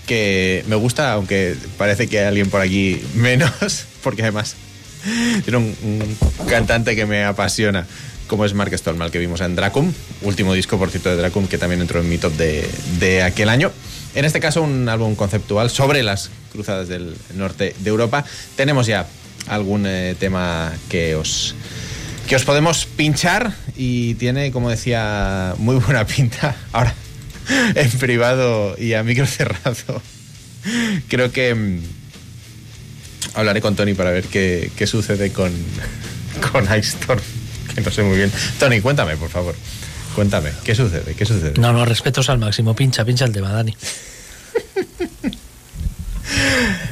que 0.06 0.64
me 0.68 0.76
gusta, 0.76 1.14
aunque 1.14 1.56
parece 1.78 2.08
que 2.08 2.20
hay 2.20 2.26
alguien 2.26 2.50
por 2.50 2.62
aquí 2.62 3.02
menos, 3.16 3.86
porque 4.04 4.24
además 4.24 4.56
tiene 5.44 5.58
un, 5.58 5.76
un 5.84 6.48
cantante 6.48 6.96
que 6.96 7.06
me 7.06 7.24
apasiona, 7.24 7.86
como 8.28 8.46
es 8.46 8.54
Mark 8.54 8.78
Stolman, 8.78 9.12
que 9.12 9.20
vimos 9.20 9.42
en 9.42 9.56
Dracum, 9.56 9.94
último 10.22 10.54
disco, 10.54 10.78
por 10.78 10.90
cierto, 10.90 11.10
de 11.10 11.18
Dracum, 11.18 11.48
que 11.48 11.58
también 11.58 11.82
entró 11.82 12.00
en 12.00 12.10
mi 12.10 12.18
top 12.18 12.34
de, 12.34 12.70
de 13.00 13.24
aquel 13.24 13.50
año. 13.50 13.72
En 14.16 14.26
este 14.26 14.40
caso, 14.40 14.62
un 14.62 14.88
álbum 14.90 15.16
conceptual 15.16 15.70
sobre 15.70 16.04
las 16.04 16.30
cruzadas 16.52 16.88
del 16.88 17.16
norte 17.36 17.76
de 17.80 17.90
Europa. 17.90 18.24
Tenemos 18.56 18.88
ya 18.88 19.08
algún 19.48 19.86
eh, 19.88 20.16
tema 20.20 20.72
que 20.90 21.16
os, 21.16 21.56
que 22.28 22.36
os 22.36 22.44
podemos 22.44 22.86
pinchar 22.86 23.54
y 23.76 24.16
tiene, 24.16 24.52
como 24.52 24.70
decía, 24.70 25.56
muy 25.58 25.76
buena 25.76 26.06
pinta. 26.06 26.56
Ahora, 26.72 26.94
en 27.76 27.92
privado 27.92 28.76
y 28.78 28.94
a 28.94 29.04
micro 29.04 29.26
cerrado. 29.26 30.02
Creo 31.08 31.32
que 31.32 31.54
mm, 31.54 31.80
hablaré 33.36 33.62
con 33.62 33.76
Tony 33.76 33.94
para 33.94 34.12
ver 34.12 34.26
qué, 34.26 34.72
qué 34.76 34.88
sucede 34.88 35.32
con, 35.32 35.52
con 36.52 36.64
Ice 36.66 36.98
Storm, 36.98 37.22
que 37.76 37.82
no 37.82 37.92
sé 37.92 38.04
muy 38.04 38.18
bien. 38.18 38.32
Tony, 38.60 38.82
cuéntame, 38.82 39.18
por 39.18 39.30
favor. 39.30 39.56
Cuéntame, 40.16 40.52
¿qué 40.64 40.76
sucede? 40.76 41.16
¿Qué 41.16 41.26
sucede? 41.26 41.54
No, 41.60 41.74
no, 41.74 41.86
respetos 41.86 42.30
al 42.30 42.38
máximo. 42.38 42.76
Pincha, 42.76 43.04
pincha 43.04 43.26
el 43.26 43.32
tema, 43.32 43.52
Dani. 43.52 43.76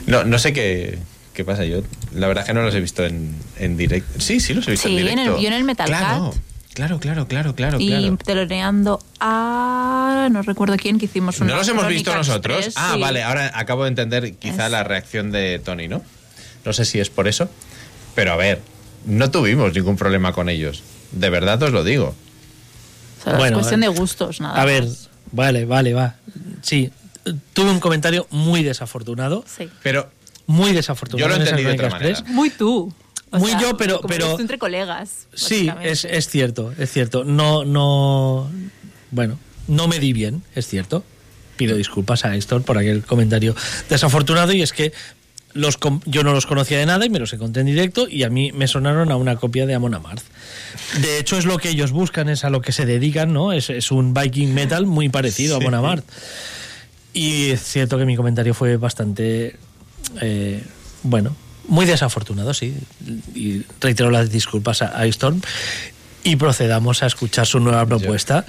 No, 0.08 0.26
no 0.26 0.38
sé 0.40 0.52
qué, 0.52 1.00
qué 1.34 1.44
pasa. 1.46 1.66
Yo, 1.66 1.82
la 2.14 2.28
verdad 2.28 2.44
es 2.44 2.48
que 2.48 2.54
no 2.54 2.62
los 2.62 2.74
he 2.76 2.80
visto 2.82 3.06
en, 3.06 3.36
en 3.60 3.78
directo. 3.78 4.20
Sí, 4.20 4.40
sí, 4.40 4.54
los 4.54 4.68
he 4.68 4.72
visto 4.72 4.88
Sí, 4.88 4.94
en 4.98 5.00
en 5.00 5.08
el- 5.10 5.16
directo. 5.18 5.42
yo 5.42 5.48
en 5.48 5.54
el 5.54 5.64
Metal 5.64 5.88
claro, 5.88 6.32
Cat. 6.32 6.42
Claro, 6.74 7.00
claro, 7.00 7.28
claro, 7.28 7.54
claro, 7.54 7.78
y 7.82 7.88
claro. 7.88 8.18
teloneando 8.24 9.00
a. 9.20 10.30
No 10.32 10.42
recuerdo 10.42 10.78
quién, 10.78 11.00
que 11.00 11.06
hicimos 11.06 11.40
una. 11.42 11.52
¿No 11.52 11.58
los 11.58 11.68
hemos 11.68 11.88
visto 11.88 12.16
nosotros? 12.16 12.58
express, 12.66 12.76
ah, 12.78 12.94
sí. 12.96 13.02
vale, 13.02 13.24
ahora 13.24 13.52
acabo 13.56 13.84
de 13.84 13.90
entender 13.90 14.34
quizá 14.36 14.66
Es- 14.68 14.72
la 14.72 14.84
reacción 14.84 15.32
de 15.32 15.60
Tony, 15.60 15.88
¿no? 15.88 16.02
No 16.64 16.74
sé 16.74 16.86
si 16.86 17.00
es 17.00 17.10
por 17.10 17.28
eso, 17.28 17.50
pero 18.16 18.32
a 18.34 18.36
ver, 18.38 18.62
no 19.06 19.30
tuvimos 19.32 19.74
ningún 19.74 19.98
problema 19.98 20.32
con 20.32 20.48
ellos. 20.48 20.84
De 21.12 21.30
verdad 21.30 21.62
os 21.64 21.72
lo 21.72 21.84
digo. 21.84 22.16
O 23.20 23.24
sea, 23.24 23.34
Bueno, 23.34 23.58
es 23.58 23.64
cuestión 23.64 23.84
eh, 23.84 23.88
de 23.90 24.00
gustos, 24.00 24.40
nada. 24.40 24.62
A 24.62 24.66
ver, 24.66 24.88
vale, 25.32 25.66
vale, 25.66 25.94
va. 25.94 26.16
Sí, 26.62 26.90
tuve 27.54 27.70
un 27.70 27.80
comentario 27.82 28.28
muy 28.32 28.64
desafortunado. 28.64 29.44
Sí. 29.46 29.70
Pero 29.84 30.10
Muy 30.52 30.72
desafortunado. 30.74 31.28
Yo 31.30 31.36
lo 31.36 31.42
entendí 31.42 31.64
de 31.64 31.72
otra 31.74 31.90
manera. 31.90 32.24
Muy 32.28 32.50
tú. 32.50 32.94
O 33.32 33.40
Muy 33.40 33.52
sea, 33.52 33.62
yo, 33.62 33.78
pero- 33.78 33.98
como 34.02 34.10
pero- 34.10 34.40
entre 34.40 34.58
colegas. 34.58 35.28
Sí, 35.34 35.72
es, 35.84 36.04
es 36.06 36.28
cierto, 36.28 36.74
es 36.78 36.92
cierto. 36.92 37.24
No, 37.24 37.64
no. 37.64 38.50
Bueno, 39.12 39.40
no 39.68 39.88
me 39.88 40.00
di 40.00 40.12
bien, 40.14 40.44
es 40.56 40.68
cierto. 40.68 41.04
Pido 41.56 41.76
disculpas 41.78 42.26
a 42.26 42.36
Héctor 42.36 42.64
por 42.64 42.78
aquel 42.78 43.04
comentario 43.04 43.56
desafortunado 43.90 44.52
y 44.52 44.62
es 44.62 44.74
que 44.74 44.92
los 45.54 45.78
com- 45.78 46.00
yo 46.06 46.24
no 46.24 46.34
los 46.34 46.46
conocía 46.46 46.80
de 46.80 46.86
nada 46.86 47.06
y 47.06 47.10
me 47.10 47.20
los 47.20 47.32
encontré 47.34 47.62
en 47.62 47.68
directo 47.68 48.08
y 48.10 48.24
a 48.24 48.30
mí 48.30 48.52
me 48.54 48.68
sonaron 48.68 49.12
a 49.12 49.18
una 49.18 49.36
copia 49.36 49.66
de 49.66 49.76
Amon 49.76 49.94
Amarth. 49.94 50.24
De 51.02 51.18
hecho, 51.20 51.38
es 51.38 51.46
lo 51.46 51.58
que 51.58 51.70
ellos 51.70 51.92
buscan, 51.92 52.30
es 52.30 52.44
a 52.46 52.50
lo 52.50 52.62
que 52.62 52.72
se 52.72 52.86
dedican, 52.86 53.32
¿no? 53.34 53.52
Es, 53.54 53.70
es 53.70 53.92
un 53.92 54.14
Viking 54.14 54.54
metal 54.54 54.86
muy 54.86 55.10
parecido 55.10 55.56
a 55.56 55.58
Amon 55.60 55.74
Amarth. 55.76 56.06
Y 57.14 57.50
es 57.52 57.62
cierto 57.64 57.98
que 57.98 58.06
mi 58.06 58.16
comentario 58.16 58.54
fue 58.54 58.78
bastante. 58.78 59.56
Eh, 60.22 60.64
bueno, 61.04 61.36
muy 61.68 61.86
desafortunado, 61.86 62.54
sí. 62.54 62.74
Y 63.36 63.62
reitero 63.80 64.10
las 64.12 64.30
disculpas 64.32 64.82
a, 64.82 64.98
a 65.00 65.06
Storm. 65.06 65.42
Y 66.24 66.36
procedamos 66.36 67.02
a 67.04 67.08
escuchar 67.08 67.48
su 67.48 67.60
nueva 67.60 67.86
propuesta. 67.86 68.46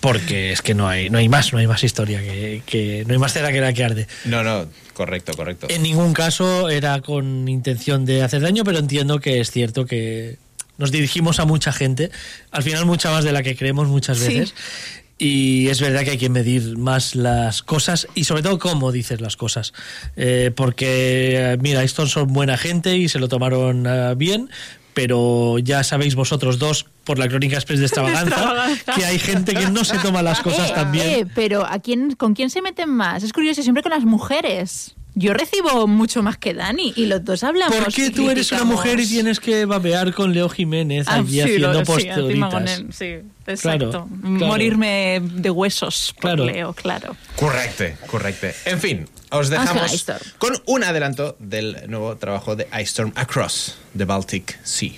Porque 0.00 0.52
es 0.52 0.62
que 0.62 0.72
no 0.74 0.88
hay, 0.88 1.10
no 1.10 1.18
hay 1.18 1.28
más, 1.28 1.52
no 1.52 1.58
hay 1.58 1.66
más 1.66 1.82
historia, 1.82 2.20
que, 2.20 2.62
que- 2.64 3.04
no 3.06 3.12
hay 3.12 3.18
más 3.18 3.32
cera 3.32 3.50
que 3.52 3.60
la 3.60 3.72
que 3.72 3.84
arde. 3.84 4.06
No, 4.24 4.44
no, 4.44 4.66
correcto, 4.94 5.32
correcto. 5.34 5.66
En 5.68 5.82
ningún 5.82 6.12
caso 6.12 6.68
era 6.70 7.00
con 7.00 7.48
intención 7.48 8.04
de 8.04 8.22
hacer 8.22 8.40
daño, 8.40 8.62
pero 8.62 8.78
entiendo 8.78 9.18
que 9.18 9.40
es 9.40 9.50
cierto 9.50 9.86
que 9.86 10.38
nos 10.78 10.92
dirigimos 10.92 11.40
a 11.40 11.44
mucha 11.44 11.72
gente, 11.72 12.10
al 12.52 12.62
final 12.62 12.86
mucha 12.86 13.10
más 13.10 13.24
de 13.24 13.32
la 13.32 13.42
que 13.42 13.56
creemos 13.56 13.88
muchas 13.88 14.18
Sí. 14.18 14.44
Y 15.22 15.68
es 15.68 15.82
verdad 15.82 16.02
que 16.04 16.12
hay 16.12 16.18
que 16.18 16.30
medir 16.30 16.78
más 16.78 17.14
las 17.14 17.62
cosas 17.62 18.08
y 18.14 18.24
sobre 18.24 18.42
todo 18.42 18.58
cómo 18.58 18.90
dices 18.90 19.20
las 19.20 19.36
cosas. 19.36 19.74
Eh, 20.16 20.50
porque, 20.56 21.58
mira, 21.60 21.82
estos 21.84 22.10
son 22.10 22.32
buena 22.32 22.56
gente 22.56 22.96
y 22.96 23.08
se 23.10 23.18
lo 23.18 23.28
tomaron 23.28 23.84
eh, 23.86 24.14
bien, 24.16 24.48
pero 24.94 25.58
ya 25.58 25.84
sabéis 25.84 26.14
vosotros 26.14 26.58
dos, 26.58 26.86
por 27.04 27.18
la 27.18 27.28
crónica 27.28 27.56
express 27.56 27.80
de 27.80 27.86
extravaganza, 27.88 28.34
Extravaganza. 28.34 28.92
que 28.94 29.04
hay 29.04 29.18
gente 29.18 29.52
que 29.54 29.68
no 29.70 29.84
se 29.84 29.98
toma 29.98 30.22
las 30.22 30.40
cosas 30.42 30.70
Eh, 30.70 30.74
tan 30.74 30.90
bien. 30.90 31.06
eh, 31.06 31.26
pero 31.34 31.66
¿a 31.66 31.78
quién, 31.80 32.12
¿con 32.12 32.32
quién 32.34 32.48
se 32.48 32.62
meten 32.62 32.88
más? 32.88 33.22
Es 33.22 33.34
curioso, 33.34 33.62
siempre 33.62 33.82
con 33.82 33.90
las 33.90 34.04
mujeres. 34.06 34.94
Yo 35.14 35.34
recibo 35.34 35.86
mucho 35.86 36.22
más 36.22 36.38
que 36.38 36.54
Dani 36.54 36.92
y 36.96 37.06
los 37.06 37.24
dos 37.24 37.42
hablamos. 37.42 37.76
¿Por 37.76 37.92
qué 37.92 38.10
tú 38.10 38.30
eres 38.30 38.50
una 38.52 38.64
mujer 38.64 39.00
y 39.00 39.06
tienes 39.06 39.40
que 39.40 39.64
babear 39.64 40.14
con 40.14 40.32
Leo 40.32 40.48
Jiménez 40.48 41.06
Ah, 41.08 41.16
allí 41.16 41.32
sí, 41.32 41.40
haciendo 41.40 41.72
lo- 41.72 41.84
sí, 41.84 42.86
sí, 42.92 43.04
exacto. 43.46 43.58
Claro, 43.60 43.90
claro. 43.90 44.06
Morirme 44.22 45.20
de 45.22 45.50
huesos 45.50 46.14
por 46.20 46.22
Claro. 46.36 46.44
Leo, 46.44 46.72
claro. 46.72 47.16
Correcto, 47.36 47.84
correcto. 48.06 48.46
En 48.64 48.80
fin, 48.80 49.08
os 49.30 49.48
dejamos 49.50 50.06
con 50.38 50.52
un 50.66 50.84
adelanto 50.84 51.36
del 51.38 51.76
nuevo 51.88 52.16
trabajo 52.16 52.54
de 52.56 52.66
Ice 52.74 52.82
Storm 52.82 53.12
Across 53.16 53.76
the 53.96 54.04
Baltic 54.04 54.58
Sea. 54.64 54.92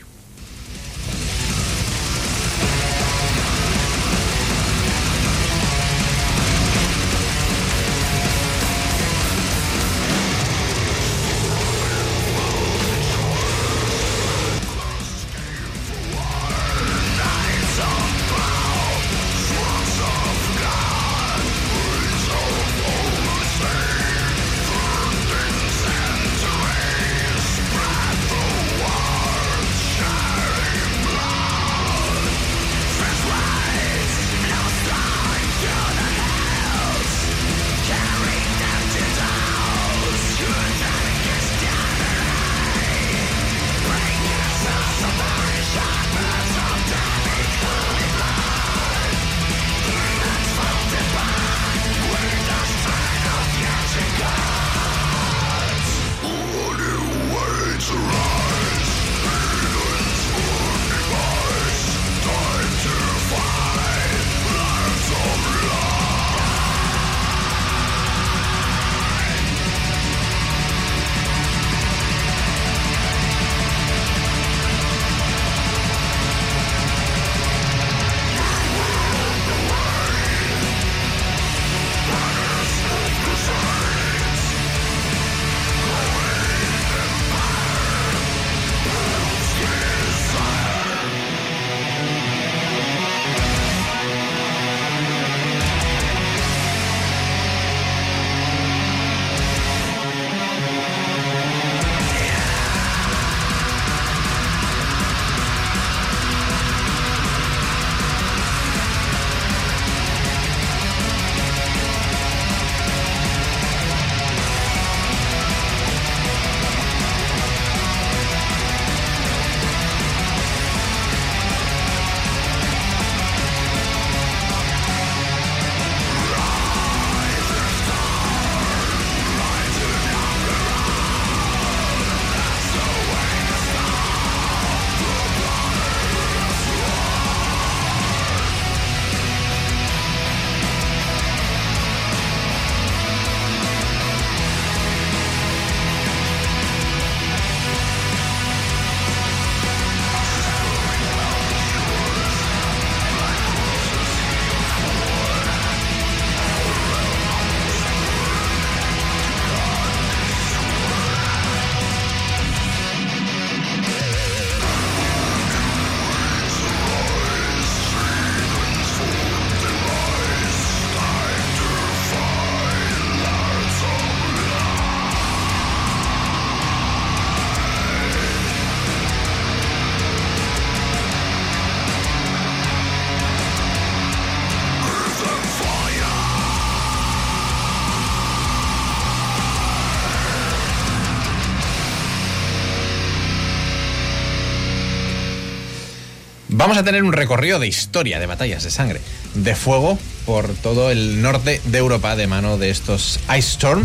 Vamos 196.63 196.77
a 196.79 196.85
tener 196.85 197.03
un 197.03 197.13
recorrido 197.13 197.59
de 197.59 197.67
historia, 197.67 198.21
de 198.21 198.27
batallas, 198.27 198.63
de 198.63 198.71
sangre, 198.71 199.01
de 199.35 199.57
fuego 199.57 199.99
por 200.25 200.49
todo 200.55 200.93
el 200.93 201.21
norte 201.21 201.61
de 201.65 201.79
Europa 201.79 202.15
de 202.15 202.29
mano 202.29 202.57
de 202.57 202.71
estos 202.71 203.19
Ice 203.37 203.49
Storm. 203.55 203.85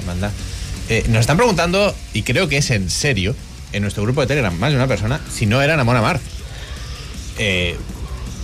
Amanda. 0.00 0.30
Eh, 0.88 1.04
nos 1.08 1.22
están 1.22 1.36
preguntando, 1.36 1.92
y 2.12 2.22
creo 2.22 2.48
que 2.48 2.58
es 2.58 2.70
en 2.70 2.88
serio, 2.88 3.34
en 3.72 3.82
nuestro 3.82 4.04
grupo 4.04 4.20
de 4.20 4.28
Telegram, 4.28 4.56
más 4.56 4.70
de 4.70 4.76
una 4.76 4.86
persona, 4.86 5.20
si 5.28 5.46
no 5.46 5.60
eran 5.60 5.80
Amon 5.80 5.96
Amarth. 5.96 6.22
Eh, 7.38 7.76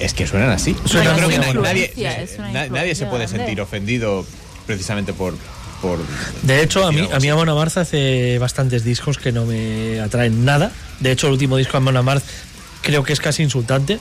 es 0.00 0.14
que 0.14 0.26
suenan 0.26 0.50
así. 0.50 0.74
Suenan 0.84 1.12
Yo 1.12 1.14
creo 1.14 1.28
muy 1.28 1.34
que 1.34 1.38
na- 1.38 1.50
Amon 1.50 2.72
nadie, 2.72 2.94
se 2.96 3.06
puede 3.06 3.28
sentir 3.28 3.60
ofendido 3.60 4.26
precisamente 4.66 5.12
por... 5.12 5.36
por 5.80 6.00
De 6.42 6.60
hecho, 6.60 6.84
a 6.84 6.90
mí, 6.90 7.08
a 7.12 7.20
mí. 7.20 7.28
Amon 7.28 7.48
Amarth 7.48 7.76
hace 7.76 8.36
bastantes 8.40 8.82
discos 8.82 9.16
que 9.16 9.30
no 9.30 9.46
me 9.46 10.00
atraen 10.00 10.44
nada. 10.44 10.72
De 10.98 11.12
hecho, 11.12 11.28
el 11.28 11.34
último 11.34 11.56
disco 11.56 11.74
de 11.74 11.76
Amon 11.78 11.96
Amarth 11.96 12.24
creo 12.90 13.04
que 13.04 13.12
es 13.12 13.20
casi 13.20 13.42
insultante. 13.42 13.98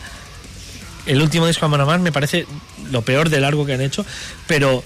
El 1.05 1.21
último 1.21 1.47
disco 1.47 1.61
de 1.61 1.65
Amon 1.67 1.81
Amarth 1.81 2.01
me 2.01 2.11
parece 2.11 2.45
lo 2.91 3.01
peor 3.03 3.29
de 3.29 3.39
largo 3.39 3.65
que 3.65 3.73
han 3.73 3.81
hecho, 3.81 4.05
pero 4.47 4.83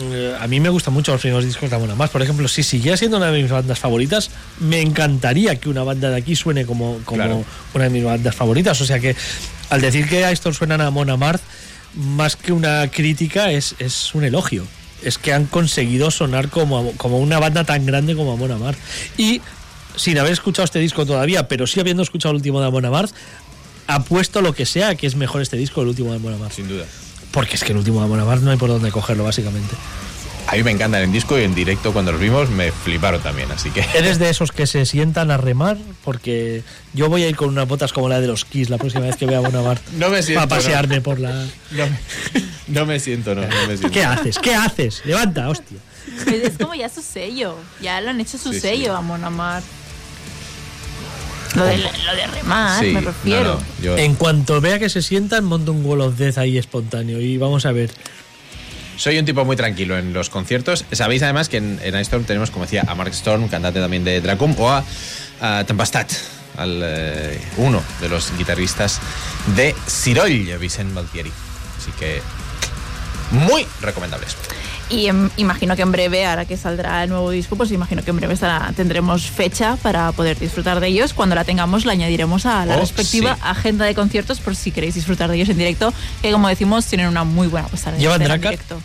eh, 0.00 0.34
a 0.40 0.46
mí 0.46 0.60
me 0.60 0.68
gustan 0.68 0.94
mucho 0.94 1.12
los 1.12 1.20
primeros 1.20 1.44
discos 1.44 1.70
de 1.70 1.76
Amon. 1.76 1.96
Por 2.08 2.22
ejemplo, 2.22 2.46
si 2.48 2.62
siguiera 2.62 2.96
siendo 2.96 3.16
una 3.16 3.30
de 3.30 3.42
mis 3.42 3.50
bandas 3.50 3.78
favoritas, 3.78 4.30
me 4.60 4.80
encantaría 4.80 5.56
que 5.56 5.68
una 5.68 5.82
banda 5.82 6.10
de 6.10 6.16
aquí 6.16 6.36
suene 6.36 6.66
como, 6.66 6.98
como 7.04 7.22
Claro. 7.22 7.44
una 7.74 7.84
de 7.84 7.90
mis 7.90 8.04
bandas 8.04 8.34
favoritas. 8.34 8.80
O 8.80 8.84
sea 8.86 9.00
que 9.00 9.16
al 9.70 9.80
decir 9.80 10.08
que 10.08 10.24
a 10.24 10.30
estos 10.30 10.56
suenan 10.56 10.80
a 10.80 10.86
Amon 10.88 11.10
Amarth, 11.10 11.42
más 11.94 12.36
que 12.36 12.52
una 12.52 12.88
crítica, 12.88 13.50
es, 13.52 13.74
es 13.78 14.14
un 14.14 14.24
elogio. 14.24 14.64
Es 15.02 15.18
que 15.18 15.32
han 15.32 15.46
conseguido 15.46 16.10
sonar 16.10 16.48
como, 16.48 16.92
como 16.92 17.18
una 17.18 17.38
banda 17.40 17.64
tan 17.64 17.84
grande 17.86 18.14
como 18.14 18.32
Amon 18.32 18.52
Amarth. 18.52 18.78
Y 19.18 19.40
sin 19.96 20.18
haber 20.18 20.32
escuchado 20.32 20.64
este 20.64 20.78
disco 20.78 21.04
todavía, 21.06 21.48
pero 21.48 21.66
sí 21.66 21.80
habiendo 21.80 22.02
escuchado 22.02 22.30
el 22.32 22.36
último 22.36 22.60
de 22.60 22.66
Amon 22.66 22.84
Amarth, 22.84 23.12
apuesto 23.86 24.40
lo 24.42 24.54
que 24.54 24.66
sea 24.66 24.94
que 24.94 25.06
es 25.06 25.16
mejor 25.16 25.42
este 25.42 25.56
disco 25.56 25.76
que 25.76 25.82
el 25.82 25.88
último 25.88 26.10
de 26.10 26.16
Amon 26.16 26.34
Amarth. 26.34 26.54
Sin 26.54 26.68
duda. 26.68 26.84
Porque 27.30 27.56
es 27.56 27.64
que 27.64 27.72
el 27.72 27.78
último 27.78 28.00
de 28.00 28.06
Amon 28.06 28.20
Amarth 28.20 28.42
no 28.42 28.50
hay 28.50 28.56
por 28.56 28.68
dónde 28.68 28.90
cogerlo, 28.90 29.24
básicamente. 29.24 29.74
A 30.48 30.56
mí 30.56 30.64
me 30.64 30.72
encantan 30.72 31.02
en 31.02 31.12
disco 31.12 31.38
y 31.38 31.44
en 31.44 31.54
directo 31.54 31.92
cuando 31.92 32.10
los 32.10 32.20
vimos 32.20 32.50
me 32.50 32.72
fliparon 32.72 33.22
también, 33.22 33.50
así 33.52 33.70
que... 33.70 33.80
Eres 33.94 34.18
de 34.18 34.28
esos 34.30 34.50
que 34.50 34.66
se 34.66 34.84
sientan 34.86 35.30
a 35.30 35.36
remar, 35.36 35.78
porque 36.04 36.64
yo 36.94 37.08
voy 37.08 37.22
a 37.22 37.28
ir 37.28 37.36
con 37.36 37.48
unas 37.48 37.68
botas 37.68 37.92
como 37.92 38.08
la 38.08 38.20
de 38.20 38.26
los 38.26 38.44
Kiss 38.44 38.68
la 38.68 38.76
próxima 38.78 39.04
vez 39.06 39.16
que 39.16 39.24
vea 39.24 39.36
a 39.38 39.40
Amon 39.40 39.54
Amarth. 39.56 39.88
No 39.92 40.08
me 40.10 40.22
siento, 40.22 40.48
Para 40.48 40.60
pasearme 40.60 41.00
por 41.00 41.20
la. 41.20 41.30
No 41.70 41.86
me, 41.86 41.98
no 42.68 42.86
me 42.86 42.98
siento, 43.00 43.34
no, 43.36 43.42
no 43.42 43.48
me 43.68 43.76
siento. 43.76 43.90
¿Qué 43.90 44.04
haces? 44.04 44.38
¿Qué 44.40 44.54
haces? 44.54 45.02
Levanta, 45.04 45.48
hostia. 45.48 45.78
Pues 46.24 46.42
es 46.44 46.58
como 46.58 46.74
ya 46.74 46.88
su 46.88 47.00
sello. 47.02 47.56
Ya 47.80 48.00
lo 48.00 48.10
han 48.10 48.20
hecho 48.20 48.36
su 48.36 48.48
Sí, 48.52 48.54
sí. 48.56 48.60
sello 48.60 48.96
a 48.96 49.00
Mon 49.00 49.22
Amarth. 49.24 49.64
Lo 51.54 51.64
de, 51.64 51.76
lo 51.78 52.14
de 52.16 52.26
remar, 52.26 52.80
Sí, 52.82 52.90
me 52.92 53.00
refiero. 53.00 53.54
no, 53.78 53.84
yo 53.84 53.96
En 53.98 54.14
cuanto 54.14 54.60
vea 54.60 54.78
que 54.78 54.88
se 54.88 55.02
sientan, 55.02 55.44
monto 55.44 55.72
un 55.72 55.84
Wall 55.84 56.00
of 56.00 56.16
Death 56.16 56.38
ahí 56.38 56.56
espontáneo 56.58 57.20
y 57.20 57.36
vamos 57.38 57.66
a 57.66 57.72
ver. 57.72 57.90
soy 58.96 59.18
un 59.18 59.24
tipo 59.24 59.44
muy 59.44 59.56
tranquilo 59.56 59.98
en 59.98 60.12
los 60.12 60.30
conciertos. 60.30 60.84
Sabéis 60.92 61.22
además 61.22 61.48
que 61.48 61.58
en, 61.58 61.78
en 61.82 61.94
Ice 61.94 62.02
Storm 62.02 62.24
tenemos, 62.24 62.50
como 62.50 62.64
decía, 62.64 62.84
a 62.88 62.94
Mark 62.94 63.10
Storm, 63.12 63.48
cantante 63.48 63.80
también 63.80 64.04
de 64.04 64.20
Dracum, 64.20 64.54
o 64.58 64.70
a, 64.70 64.84
a 65.40 65.64
Tempestat, 65.64 66.10
al, 66.56 66.80
eh, 66.84 67.40
uno 67.58 67.82
de 68.00 68.08
los 68.08 68.36
guitarristas 68.38 69.00
de 69.56 69.74
Siroll, 69.86 70.56
Vicent 70.58 70.94
Valtieri. 70.94 71.32
Así 71.78 71.90
que 71.98 72.22
muy 73.32 73.66
recomendables. 73.80 74.36
Y 74.92 75.06
em, 75.06 75.30
imagino 75.38 75.74
que 75.74 75.82
en 75.82 75.90
breve, 75.90 76.26
ahora 76.26 76.44
que 76.44 76.56
saldrá 76.56 77.02
el 77.02 77.08
nuevo 77.08 77.30
disco, 77.30 77.56
pues 77.56 77.72
imagino 77.72 78.04
que 78.04 78.10
en 78.10 78.16
breve 78.16 78.34
estará- 78.34 78.72
tendremos 78.76 79.22
fecha 79.30 79.76
para 79.76 80.12
poder 80.12 80.38
disfrutar 80.38 80.80
de 80.80 80.88
ellos. 80.88 81.14
Cuando 81.14 81.34
la 81.34 81.44
tengamos, 81.44 81.84
la 81.86 81.92
añadiremos 81.92 82.44
a 82.46 82.66
la 82.66 82.76
Oh, 82.76 82.80
respectiva 82.80 83.34
sí. 83.36 83.40
agenda 83.42 83.86
de 83.86 83.94
conciertos 83.94 84.40
por 84.40 84.54
si 84.54 84.70
queréis 84.70 84.94
disfrutar 84.94 85.30
de 85.30 85.36
ellos 85.36 85.48
en 85.48 85.56
directo, 85.58 85.94
que 86.20 86.30
como 86.30 86.46
decimos, 86.48 86.84
tienen 86.86 87.08
una 87.08 87.24
muy 87.24 87.46
buena 87.48 87.68
puesta 87.68 87.90
en 87.90 87.98
¿Llevan 87.98 88.20
en 88.22 88.40
directo. 88.40 88.80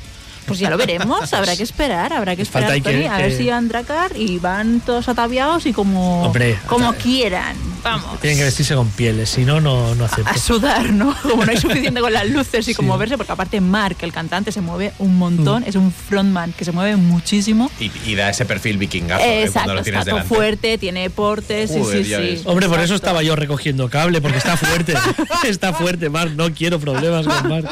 Pues 0.48 0.60
ya 0.60 0.69
lo 0.69 0.78
veremos, 0.78 1.34
habrá 1.34 1.56
que 1.56 1.64
esperar, 1.64 2.14
habrá 2.14 2.36
que 2.36 2.45
Falta 2.45 2.68
esperar, 2.68 2.72
ahí 2.74 2.82
que- 2.82 2.91
Tony, 2.91 3.06
a 3.14 3.18
ver 3.18 3.32
que- 3.32 3.38
si 3.38 3.49
van 3.49 3.68
Drakkar 3.68 4.15
y 4.15 4.40
van 4.40 4.80
todos 4.80 5.10
ataviados 5.10 5.65
y 5.65 5.74
como, 5.74 6.24
Hombre, 6.24 6.57
como 6.68 6.94
quieran. 6.94 7.56
Vamos. 7.84 8.19
Tienen 8.19 8.38
que 8.40 8.44
vestirse 8.44 8.74
con 8.76 8.90
pieles, 8.90 9.30
si 9.30 9.45
no, 9.45 9.61
no, 9.61 9.94
no 9.95 10.06
acepto. 10.06 10.30
a 10.30 10.38
sudar, 10.38 10.91
¿no? 10.91 11.15
Como 11.22 11.45
no 11.45 11.52
hay 11.52 11.57
suficiente 11.57 12.02
con 12.02 12.11
las 12.11 12.28
luces 12.30 12.68
y 12.68 12.74
con 12.76 12.86
Sí. 12.86 12.90
moverse, 12.91 13.18
porque 13.18 13.32
aparte 13.32 13.61
Mark, 13.61 13.98
el 14.02 14.11
cantante, 14.11 14.52
se 14.52 14.60
mueve 14.61 14.94
un 14.99 15.18
montón, 15.18 15.64
Mm. 15.64 15.68
es 15.69 15.76
un 15.76 15.91
frontman 15.91 16.53
que 16.53 16.65
se 16.65 16.72
mueve 16.72 16.95
muchísimo. 16.98 17.69
Y, 17.80 17.91
y 18.06 18.15
da 18.15 18.30
ese 18.30 18.45
perfil 18.45 18.78
vikingazo 18.78 19.24
eh, 19.24 19.41
Exacto, 19.44 19.53
cuando 19.60 19.74
lo 19.76 19.84
tienes 19.84 20.07
está 20.07 20.24
fuerte, 20.24 20.78
tiene 20.78 21.10
portes, 21.10 21.72
sí, 21.72 21.80
Joder, 21.80 22.03
sí, 22.06 22.38
sí. 22.38 22.44
Hombre, 22.45 22.68
por 22.68 22.80
eso 22.80 22.95
estaba 22.95 23.22
yo 23.24 23.36
recogiendo 23.36 23.90
cable, 23.90 24.22
porque 24.22 24.38
está 24.38 24.57
fuerte. 24.57 24.94
está 25.48 25.74
fuerte, 25.74 26.10
Mark. 26.10 26.34
No 26.36 26.53
quiero 26.53 26.80
problemas 26.80 27.26
con 27.28 27.48
Mark. 27.49 27.69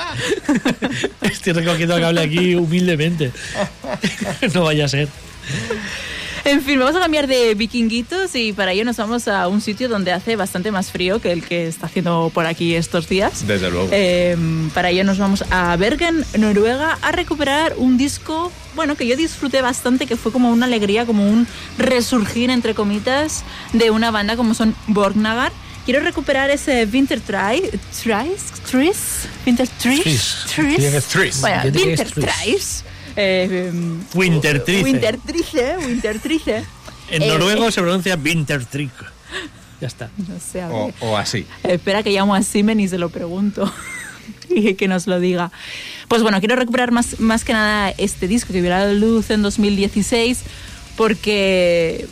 Estoy 1.21 1.53
recogiendo 1.53 1.99
cable 1.99 2.21
aquí 2.21 2.55
humildemente. 2.65 3.31
no 4.53 4.63
vaya 4.63 4.85
a 4.85 4.89
ser. 4.89 5.07
En 6.45 6.61
fin, 6.61 6.77
vamos 6.77 6.95
a 6.95 6.99
cambiar 6.99 7.25
de 7.25 7.55
vikinguitos 7.55 8.35
y 8.35 8.53
para 8.53 8.71
ello 8.71 8.85
nos 8.85 8.97
vamos 8.97 9.27
a 9.27 9.47
un 9.47 9.61
sitio 9.61 9.89
donde 9.89 10.11
hace 10.11 10.35
bastante 10.35 10.71
más 10.71 10.91
frío 10.91 11.19
que 11.19 11.31
el 11.31 11.43
que 11.43 11.65
está 11.65 11.87
haciendo 11.87 12.29
por 12.31 12.45
aquí 12.45 12.75
estos 12.75 13.09
días. 13.09 13.47
Desde 13.47 13.71
luego. 13.71 13.89
Eh, 13.91 14.37
para 14.75 14.91
ello 14.91 15.03
nos 15.03 15.17
vamos 15.17 15.43
a 15.49 15.75
Bergen, 15.75 16.23
Noruega, 16.37 16.99
a 17.01 17.11
recuperar 17.11 17.73
un 17.77 17.97
disco, 17.97 18.51
bueno, 18.75 18.95
que 18.95 19.07
yo 19.07 19.17
disfruté 19.17 19.63
bastante, 19.63 20.05
que 20.05 20.17
fue 20.17 20.31
como 20.31 20.51
una 20.51 20.67
alegría, 20.67 21.07
como 21.07 21.27
un 21.27 21.47
resurgir, 21.79 22.51
entre 22.51 22.75
comitas, 22.75 23.43
de 23.73 23.89
una 23.89 24.11
banda 24.11 24.35
como 24.35 24.53
son 24.53 24.75
Borgnagar. 24.85 25.51
Quiero 25.85 25.99
recuperar 26.01 26.49
ese 26.49 26.87
Winter 26.91 27.21
Try, 27.21 27.61
Tries, 28.01 28.43
Tris, 28.69 29.27
Winter 29.45 29.67
ser 29.67 31.03
Tris. 31.03 31.41
Bueno, 31.41 31.61
Winter. 31.63 32.11
Tries. 32.11 32.83
Eh, 33.15 33.71
Winter 34.13 34.63
Trice. 34.63 34.83
Winter 34.83 35.17
Trice, 35.19 35.77
Winter 35.77 36.19
Trice. 36.19 36.63
En 37.11 37.21
Eh, 37.21 37.27
noruego 37.27 37.69
se 37.71 37.81
pronuncia 37.81 38.15
Wintertrick. 38.15 38.91
Ya 39.79 39.87
está. 39.87 40.09
No 40.17 40.39
sé, 40.39 40.61
a 40.61 40.69
O, 40.69 40.87
ver. 40.87 40.95
o 41.01 41.17
así. 41.17 41.45
Espera 41.63 42.01
que 42.01 42.09
llamo 42.11 42.33
a 42.33 42.41
Simen 42.41 42.79
y 42.79 42.87
se 42.87 42.97
lo 42.97 43.09
pregunto. 43.09 43.71
y 44.49 44.73
que 44.73 44.87
nos 44.87 45.05
lo 45.05 45.19
diga. 45.19 45.51
Pues 46.07 46.23
bueno, 46.23 46.39
quiero 46.39 46.55
recuperar 46.55 46.91
más, 46.91 47.19
más 47.19 47.43
que 47.43 47.53
nada 47.53 47.91
este 47.97 48.27
disco 48.27 48.51
que 48.53 48.61
vio 48.61 48.71
la 48.71 48.91
luz 48.91 49.29
en 49.29 49.43
2016 49.43 50.39
porque... 50.97 52.07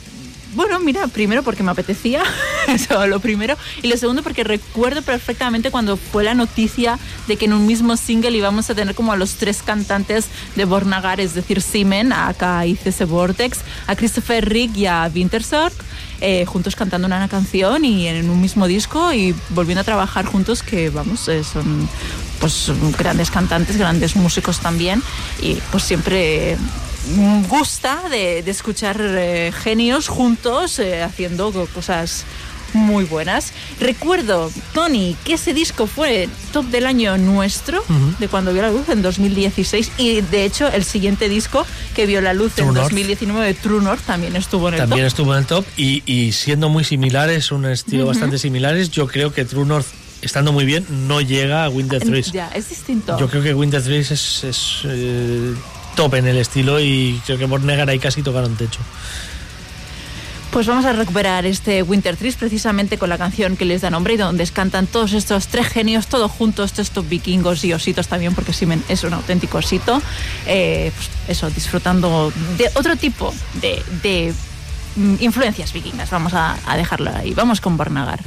Bueno, 0.56 0.80
mira, 0.80 1.08
primero 1.08 1.44
porque 1.44 1.64
me 1.64 1.72
apetecía, 1.72 2.24
eso 2.68 3.06
lo 3.08 3.20
primero, 3.20 3.58
y 3.82 3.88
lo 3.88 3.98
segundo 3.98 4.24
porque 4.24 4.44
recuerdo 4.44 5.02
perfectamente 5.02 5.72
cuando 5.72 5.98
fue 5.98 6.24
la 6.24 6.34
noticia 6.34 7.00
de 7.28 7.38
que 7.38 7.46
en 7.46 7.54
un 7.54 7.66
mismo 7.66 7.98
single 7.98 8.32
íbamos 8.32 8.70
a 8.70 8.76
tener 8.76 8.96
como 8.96 9.12
a 9.12 9.16
los 9.16 9.36
tres 9.36 9.64
cantantes 9.64 10.28
de 10.56 10.66
Bornagar, 10.66 11.20
es 11.20 11.34
decir, 11.34 11.62
Simen, 11.62 12.14
a 12.14 12.66
ICC 12.66 13.06
Vortex, 13.08 13.60
a 13.88 13.96
Christopher 13.96 14.48
Rick 14.48 14.78
y 14.78 14.86
a 14.86 15.10
Wintersorg, 15.14 15.74
eh, 16.22 16.46
juntos 16.46 16.76
cantando 16.76 17.08
una 17.08 17.28
canción 17.28 17.84
y 17.84 18.08
en 18.08 18.30
un 18.30 18.40
mismo 18.40 18.68
disco 18.68 19.12
y 19.12 19.36
volviendo 19.50 19.82
a 19.82 19.84
trabajar 19.84 20.26
juntos 20.26 20.64
que 20.64 20.90
vamos 20.90 21.28
eh, 21.28 21.44
son 21.44 21.90
pues 22.40 22.72
grandes 22.98 23.30
cantantes 23.30 23.76
grandes 23.76 24.16
músicos 24.16 24.62
también 24.62 25.04
y 25.42 25.56
pues 25.72 25.84
siempre 25.84 26.58
gusta 27.50 28.04
de, 28.10 28.42
de 28.44 28.52
escuchar 28.52 28.98
eh, 29.02 29.52
genios 29.64 30.08
juntos 30.08 30.80
eh, 30.80 31.02
haciendo 31.04 31.52
co- 31.52 31.68
cosas 31.68 32.24
muy 32.74 33.04
buenas. 33.06 33.54
Recuerdo, 33.80 34.52
Tony, 34.74 35.16
que 35.24 35.34
ese 35.34 35.54
disco 35.54 35.86
fue 35.86 36.28
top 36.54 36.66
del 36.66 36.88
año 36.88 37.18
nuestro, 37.20 37.84
de 38.18 38.28
cuando 38.28 38.52
vio 38.52 38.64
la 38.64 38.72
luz 38.72 38.90
en 38.90 39.04
2016, 39.04 39.92
y 40.00 40.22
de 40.22 40.44
hecho 40.46 40.68
el 40.70 40.84
siguiente 40.84 41.30
disco 41.30 41.68
que 41.94 42.08
vio 42.08 42.20
la 42.20 42.34
luz 42.34 42.54
True 42.54 42.70
en 42.70 42.74
North. 42.74 42.86
2019, 42.90 43.54
True 43.54 43.84
North, 43.84 44.02
también 44.08 44.36
estuvo 44.36 44.70
en 44.70 44.74
el 44.76 44.80
También 44.80 45.02
top. 45.02 45.08
estuvo 45.08 45.34
en 45.34 45.40
el 45.42 45.46
top 45.46 45.66
y, 45.78 46.02
y 46.12 46.32
siendo 46.32 46.68
muy 46.70 46.84
similares, 46.84 47.52
un 47.52 47.66
estilo 47.66 48.08
bastante 48.08 48.40
similares, 48.40 48.90
yo 48.90 49.06
creo 49.06 49.32
que 49.32 49.46
True 49.46 49.66
North, 49.68 49.86
estando 50.24 50.52
muy 50.52 50.66
bien, 50.66 50.84
no 51.08 51.22
llega 51.22 51.66
a 51.66 51.70
Winter 51.70 52.02
Threes. 52.02 52.32
Ya, 52.32 52.48
es 52.56 52.70
distinto. 52.70 53.20
Yo 53.20 53.30
creo 53.30 53.44
que 53.44 53.54
Winter 53.54 53.84
Threes 53.84 54.10
es, 54.10 54.44
es, 54.46 54.60
eh, 54.86 55.54
top 55.96 56.16
en 56.16 56.28
el 56.28 56.38
estilo 56.38 56.80
y 56.80 57.22
creo 57.26 57.38
que 57.38 57.46
Bornegar 57.46 57.90
ahí 57.90 58.00
casi 58.00 58.22
tocaron 58.22 58.56
techo. 58.56 58.80
Pues 60.54 60.68
vamos 60.68 60.86
a 60.86 60.94
recuperar 60.94 61.48
este 61.48 61.82
Winter 61.82 62.16
Trees 62.16 62.36
precisamente 62.36 63.00
con 63.00 63.10
la 63.10 63.18
canción 63.18 63.58
que 63.58 63.66
les 63.66 63.82
da 63.82 63.90
nombre 63.90 64.14
y 64.14 64.18
donde 64.18 64.46
cantan 64.48 64.86
todos 64.86 65.14
estos 65.14 65.48
tres 65.48 65.68
genios, 65.68 66.06
todos 66.06 66.30
juntos, 66.30 66.78
estos 66.78 67.10
vikingos 67.10 67.66
y 67.66 67.74
ositos 67.74 68.08
también, 68.08 68.36
porque 68.36 68.54
Simen 68.54 68.84
es 68.88 69.04
un 69.04 69.14
auténtico 69.14 69.58
osito. 69.58 70.00
Eh, 70.46 70.92
pues 70.96 71.10
eso, 71.28 71.50
disfrutando 71.50 72.32
de 72.60 72.70
otro 72.76 72.96
tipo 72.98 73.34
de, 73.62 73.82
de, 74.04 74.32
mm, 74.96 75.16
influencias 75.22 75.74
vikingas. 75.74 76.12
Vamos 76.12 76.36
a, 76.36 76.56
a 76.68 76.78
dejarlo 76.78 77.10
ahí. 77.16 77.34
Vamos 77.34 77.60
con 77.60 77.76
Bornagar. 77.76 78.20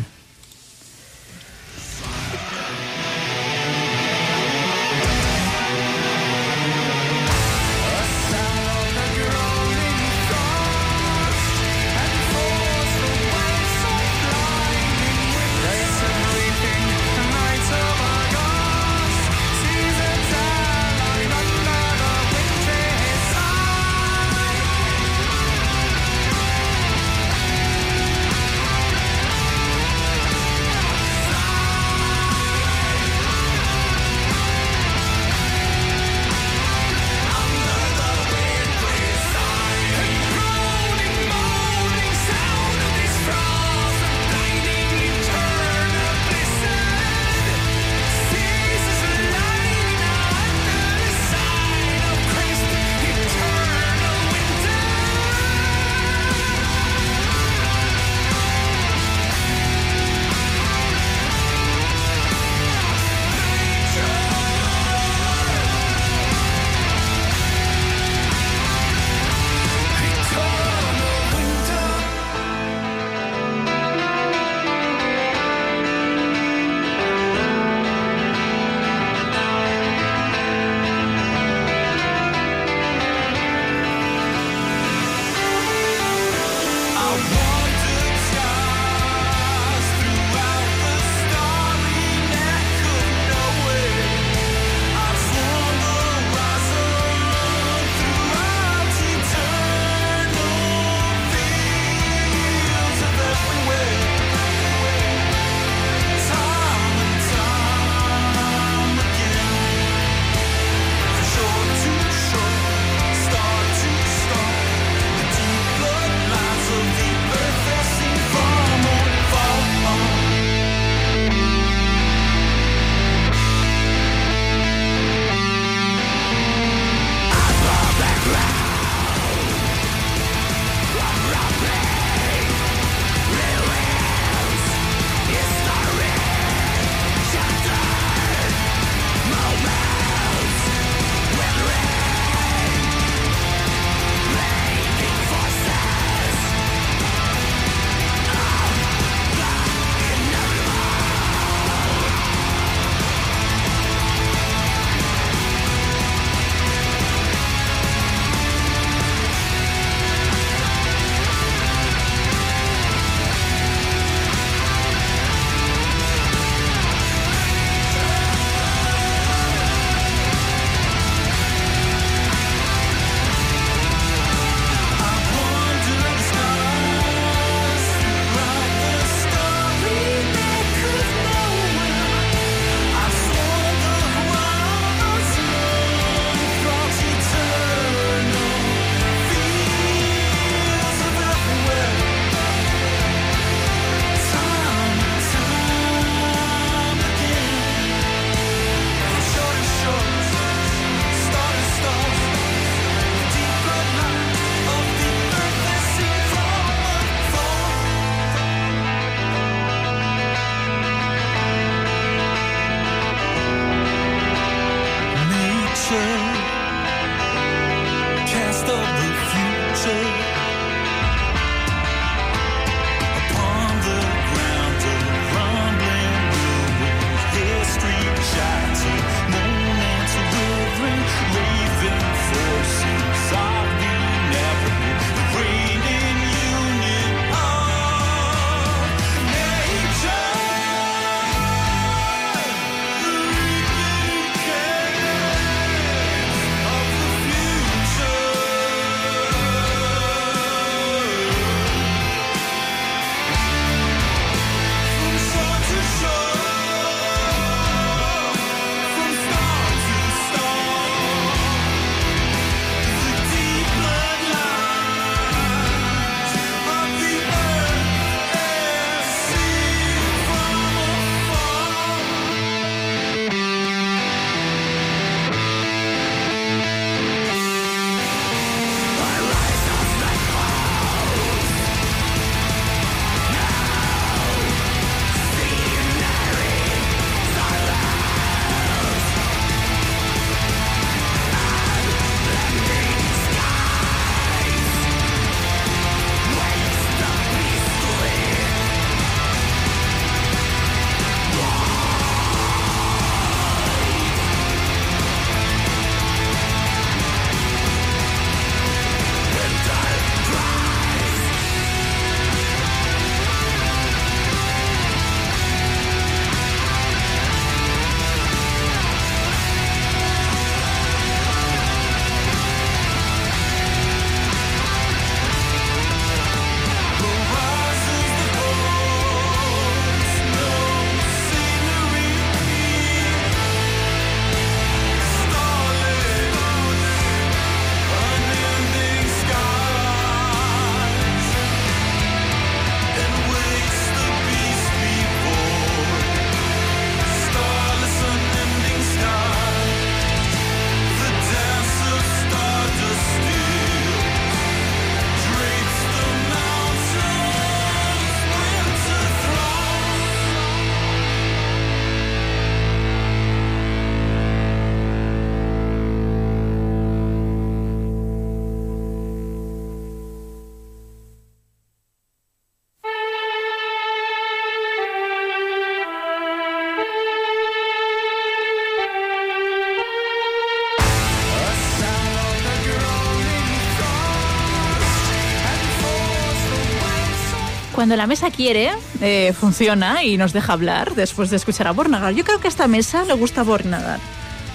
Cuando 387.86 387.98
la 387.98 388.08
mesa 388.08 388.32
quiere, 388.32 388.72
eh, 389.00 389.32
funciona 389.38 390.02
y 390.02 390.16
nos 390.16 390.32
deja 390.32 390.54
hablar 390.54 390.96
después 390.96 391.30
de 391.30 391.36
escuchar 391.36 391.68
a 391.68 391.70
Bornagar. 391.70 392.14
Yo 392.14 392.24
creo 392.24 392.40
que 392.40 392.48
a 392.48 392.50
esta 392.50 392.66
mesa 392.66 393.04
le 393.04 393.12
gusta 393.12 393.44
Bornagar, 393.44 394.00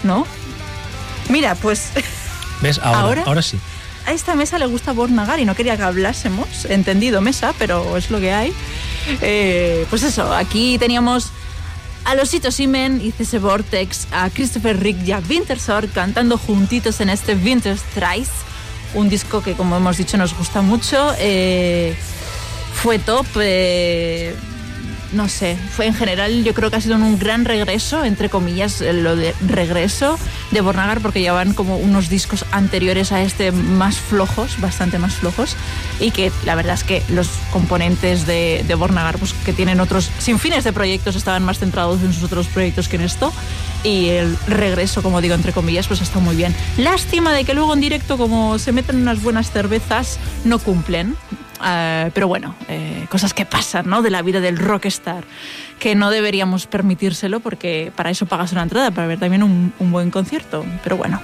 ¿no? 0.03 0.28
Mira, 1.30 1.56
pues 1.56 1.91
¿Ves? 2.62 2.78
Ahora, 2.80 2.99
¿Ahora? 2.99 3.24
ahora 3.28 3.41
sí. 3.41 3.58
a 4.06 4.12
esta 4.12 4.36
mesa 4.36 4.60
le 4.60 4.66
gusta 4.66 4.91
Bornagar 4.91 5.40
y 5.40 5.45
no 5.45 5.56
quería 5.56 5.78
que 5.78 5.84
hablásemos. 5.84 6.66
Entendido, 6.66 7.22
mesa, 7.22 7.53
pero 7.58 7.95
es 7.95 8.12
lo 8.12 8.20
que 8.20 8.34
hay. 8.34 8.53
Eh, 9.22 9.86
pues 9.90 10.03
eso, 10.03 10.36
aquí 10.36 10.78
teníamos 10.78 11.30
a 12.03 12.16
Losito 12.16 12.52
Simen 12.52 12.99
y 13.02 13.14
CS 13.14 13.40
Vortex, 13.40 14.08
a 14.12 14.30
Christopher 14.30 14.78
Rick 14.78 15.08
y 15.08 15.14
a 15.14 15.20
Wintersor 15.20 15.88
cantando 15.88 16.38
juntitos 16.38 16.99
en 16.99 17.10
este 17.10 17.36
Winterstrais, 17.36 18.28
un 18.94 19.08
disco 19.08 19.41
que, 19.41 19.53
como 19.53 19.78
hemos 19.78 19.95
dicho, 19.95 20.18
nos 20.18 20.38
gusta 20.38 20.62
mucho. 20.62 21.14
Eh, 21.18 21.95
fue 22.82 22.98
top. 22.99 23.28
eh, 23.40 24.36
no 25.14 25.28
sé, 25.28 25.58
fue 25.76 25.88
en 25.88 25.94
general, 25.94 26.44
yo 26.44 26.53
creo 26.53 26.70
que 26.70 26.78
ha 26.78 26.82
sido 26.82 26.95
un 26.95 27.20
gran 27.20 27.44
regreso, 27.44 28.06
entre 28.06 28.30
comillas, 28.30 28.80
eh, 28.82 28.94
lo 28.94 29.16
de 29.18 29.36
regreso 29.45 30.18
de 30.52 30.62
Bornagar, 30.62 31.02
porque 31.02 31.20
llevan 31.20 31.53
como 31.53 31.78
unos 31.78 32.08
discos 32.08 32.45
anteriores 32.52 33.12
a 33.12 33.22
este 33.22 33.52
más 33.52 33.98
flojos, 33.98 34.60
bastante 34.62 34.99
más 34.99 35.16
flojos, 35.16 35.58
y 35.99 36.12
que 36.12 36.32
la 36.45 36.56
verdad 36.56 36.76
es 36.76 36.86
que 36.86 37.03
los 37.10 37.28
componentes 37.52 38.26
de, 38.26 38.64
de 38.66 38.76
Bornagar, 38.76 39.18
pues 39.18 39.34
que 39.34 39.52
tienen 39.52 39.82
otros, 39.82 40.10
sin 40.18 40.40
fines 40.40 40.64
de 40.64 40.72
proyectos, 40.72 41.18
estaban 41.18 41.44
más 41.44 41.60
centrados 41.60 42.02
en 42.03 42.14
sus 42.14 42.24
otros 42.24 42.48
proyectos 42.48 42.88
que 42.88 42.95
en 42.95 43.02
esto, 43.02 43.34
y 43.84 44.10
el 44.10 44.38
regreso, 44.48 45.03
como 45.03 45.20
digo, 45.20 45.36
entre 45.36 45.52
comillas, 45.52 45.88
pues 45.88 46.02
está 46.02 46.20
muy 46.20 46.38
bien. 46.38 46.56
Lástima 46.78 47.34
de 47.34 47.44
que 47.44 47.53
luego 47.53 47.74
en 47.74 47.82
directo, 47.82 48.18
como 48.18 48.58
se 48.60 48.72
meten 48.72 48.95
unas 48.95 49.22
buenas 49.22 49.52
cervezas, 49.52 50.20
no 50.45 50.58
cumplen. 50.58 51.18
Eh, 51.64 52.12
pero 52.14 52.28
bueno, 52.28 52.56
eh, 52.68 53.06
cosas 53.10 53.34
que 53.34 53.46
pasan, 53.46 53.88
¿no? 53.90 54.02
De 54.02 54.10
la 54.10 54.22
vida 54.22 54.40
del 54.40 54.58
rockstar, 54.58 55.24
que 55.80 55.96
no 55.96 56.10
deberíamos 56.12 56.68
permitírselo 56.68 57.40
porque 57.40 57.92
para 57.96 58.10
eso 58.10 58.26
pagas 58.26 58.52
una 58.52 58.64
entrada, 58.64 58.92
para 58.92 59.08
ver 59.08 59.20
también 59.20 59.44
un, 59.44 59.74
un 59.80 59.92
buen 59.92 60.12
concierto. 60.12 60.66
Pero 60.84 60.98
bueno, 60.98 61.22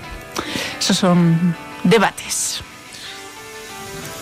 esos 0.79 0.97
son 0.97 1.55
debates. 1.83 2.61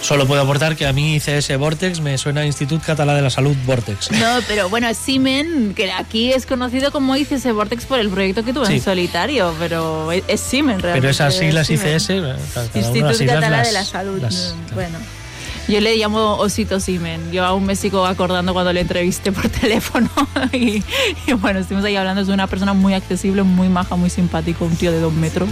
Solo 0.02 0.28
puedo 0.28 0.40
aportar 0.40 0.76
que 0.76 0.86
a 0.86 0.94
mí 0.94 1.20
CS 1.20 1.58
Vortex 1.58 2.00
me 2.00 2.16
suena 2.20 2.42
a 2.42 2.46
Institut 2.46 2.80
Català 2.84 3.16
de 3.16 3.24
la 3.24 3.32
Salud 3.32 3.56
Vortex. 3.66 4.12
No, 4.20 4.38
pero 4.48 4.70
bueno, 4.70 4.94
Simen, 4.94 5.74
que 5.74 5.92
aquí 5.92 6.32
es 6.32 6.46
conocido 6.46 6.92
como 6.92 7.16
ICS 7.16 7.52
Vortex 7.56 7.86
por 7.86 7.98
el 8.00 8.10
proyecto 8.10 8.44
que 8.46 8.54
tuvo 8.54 8.68
Sí. 8.68 8.74
en 8.74 8.82
solitario, 8.84 9.56
pero 9.58 10.12
es, 10.12 10.40
Simen 10.42 10.80
realmente. 10.80 11.02
Pero 11.02 11.10
esas 11.10 11.36
siglas 11.36 11.72
es. 11.72 11.82
ICS, 11.82 12.10
eh, 12.12 12.36
cada- 12.54 12.70
Catalá 12.70 13.64
de 13.64 13.72
la 13.72 13.84
Salud. 13.84 14.22
las- 14.22 14.54
Bueno. 14.76 15.00
Yo 15.68 15.82
le 15.82 15.96
llamo 15.98 16.36
Osito 16.38 16.80
Simen. 16.80 17.32
Yo 17.32 17.44
aún 17.44 17.66
me 17.66 17.76
sigo 17.76 18.06
acordando 18.06 18.54
cuando 18.54 18.72
le 18.72 18.82
entrevisté 18.82 19.32
por 19.32 19.50
teléfono. 19.62 20.10
y, 20.54 20.84
y 21.26 21.34
bueno, 21.34 21.60
estuvimos 21.60 21.86
ahí 21.86 21.96
hablando. 21.96 22.22
Es 22.22 22.28
una 22.28 22.48
persona 22.48 22.74
muy 22.74 22.94
accesible, 22.94 23.44
muy 23.44 23.68
maja, 23.70 23.96
muy 23.96 24.10
simpático. 24.10 24.66
Un 24.66 24.76
tío 24.76 24.92
de 24.92 25.00
dos 25.00 25.14
metros. 25.14 25.50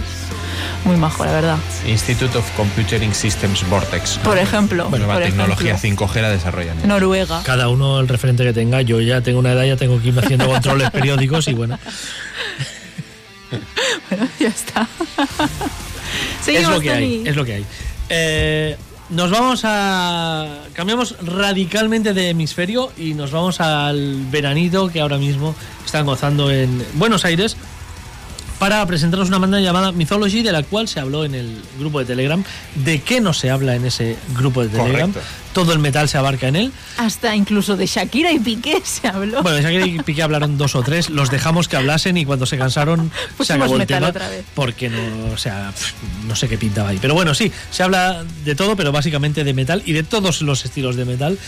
Muy 0.84 0.96
majo, 0.96 1.24
la 1.24 1.32
verdad. 1.32 1.58
Institute 1.86 2.36
of 2.38 2.48
Computing 2.56 3.12
Systems 3.14 3.68
Vortex. 3.68 4.18
Por 4.18 4.38
ejemplo. 4.38 4.88
Nueva 4.90 5.14
por 5.14 5.22
tecnología 5.24 5.74
ejemplo. 5.74 6.06
5G 6.06 6.20
la 6.20 6.30
desarrollan. 6.30 6.86
Noruega. 6.86 7.42
Cada 7.42 7.68
uno 7.68 7.98
el 8.00 8.06
referente 8.06 8.44
que 8.44 8.52
tenga. 8.52 8.82
Yo 8.82 9.00
ya 9.00 9.20
tengo 9.20 9.40
una 9.40 9.52
edad, 9.52 9.64
ya 9.64 9.76
tengo 9.76 10.00
que 10.00 10.08
irme 10.08 10.20
haciendo 10.20 10.46
controles 10.46 10.90
periódicos 10.90 11.48
y 11.48 11.54
bueno, 11.54 11.78
Bueno, 14.10 14.28
ya 14.38 14.48
está. 14.48 14.88
es 16.40 16.44
Seguimos, 16.44 16.74
lo 16.74 16.80
que 16.80 16.90
hay. 16.90 17.22
Es 17.26 17.36
lo 17.36 17.44
que 17.44 17.54
hay. 17.54 17.66
Eh, 18.08 18.76
nos 19.10 19.30
vamos 19.30 19.62
a. 19.64 20.62
Cambiamos 20.72 21.16
radicalmente 21.24 22.14
de 22.14 22.30
hemisferio 22.30 22.90
y 22.96 23.14
nos 23.14 23.30
vamos 23.30 23.60
al 23.60 24.24
veranito 24.30 24.88
que 24.88 25.00
ahora 25.00 25.18
mismo 25.18 25.54
están 25.84 26.06
gozando 26.06 26.50
en 26.50 26.84
Buenos 26.94 27.24
Aires 27.24 27.56
para 28.64 28.86
presentaros 28.86 29.28
una 29.28 29.36
banda 29.36 29.60
llamada 29.60 29.92
Mythology, 29.92 30.42
de 30.42 30.50
la 30.50 30.62
cual 30.62 30.88
se 30.88 30.98
habló 30.98 31.26
en 31.26 31.34
el 31.34 31.54
grupo 31.78 31.98
de 31.98 32.06
Telegram. 32.06 32.42
¿De 32.74 33.02
qué 33.02 33.20
no 33.20 33.34
se 33.34 33.50
habla 33.50 33.74
en 33.74 33.84
ese 33.84 34.16
grupo 34.34 34.62
de 34.62 34.70
Telegram? 34.70 35.12
Correcto. 35.12 35.20
Todo 35.52 35.74
el 35.74 35.80
metal 35.80 36.08
se 36.08 36.16
abarca 36.16 36.48
en 36.48 36.56
él. 36.56 36.72
Hasta 36.96 37.36
incluso 37.36 37.76
de 37.76 37.84
Shakira 37.84 38.32
y 38.32 38.38
Piqué 38.38 38.80
se 38.82 39.06
habló. 39.06 39.42
Bueno, 39.42 39.60
Shakira 39.60 39.86
y 39.86 39.98
Piqué 39.98 40.22
hablaron 40.22 40.56
dos 40.56 40.76
o 40.76 40.82
tres, 40.82 41.10
los 41.10 41.30
dejamos 41.30 41.68
que 41.68 41.76
hablasen 41.76 42.16
y 42.16 42.24
cuando 42.24 42.46
se 42.46 42.56
cansaron 42.56 43.12
se 43.42 43.52
acabó 43.52 43.74
el 43.74 43.80
metal 43.80 43.98
tema 43.98 44.08
otra 44.08 44.30
vez. 44.30 44.46
porque 44.54 44.88
no, 44.88 45.34
o 45.34 45.36
sea, 45.36 45.70
no 46.26 46.34
sé 46.34 46.48
qué 46.48 46.56
pintaba 46.56 46.88
ahí. 46.88 46.98
Pero 47.02 47.12
bueno, 47.12 47.34
sí, 47.34 47.52
se 47.70 47.82
habla 47.82 48.24
de 48.46 48.54
todo, 48.54 48.76
pero 48.76 48.92
básicamente 48.92 49.44
de 49.44 49.52
metal 49.52 49.82
y 49.84 49.92
de 49.92 50.04
todos 50.04 50.40
los 50.40 50.64
estilos 50.64 50.96
de 50.96 51.04
metal. 51.04 51.38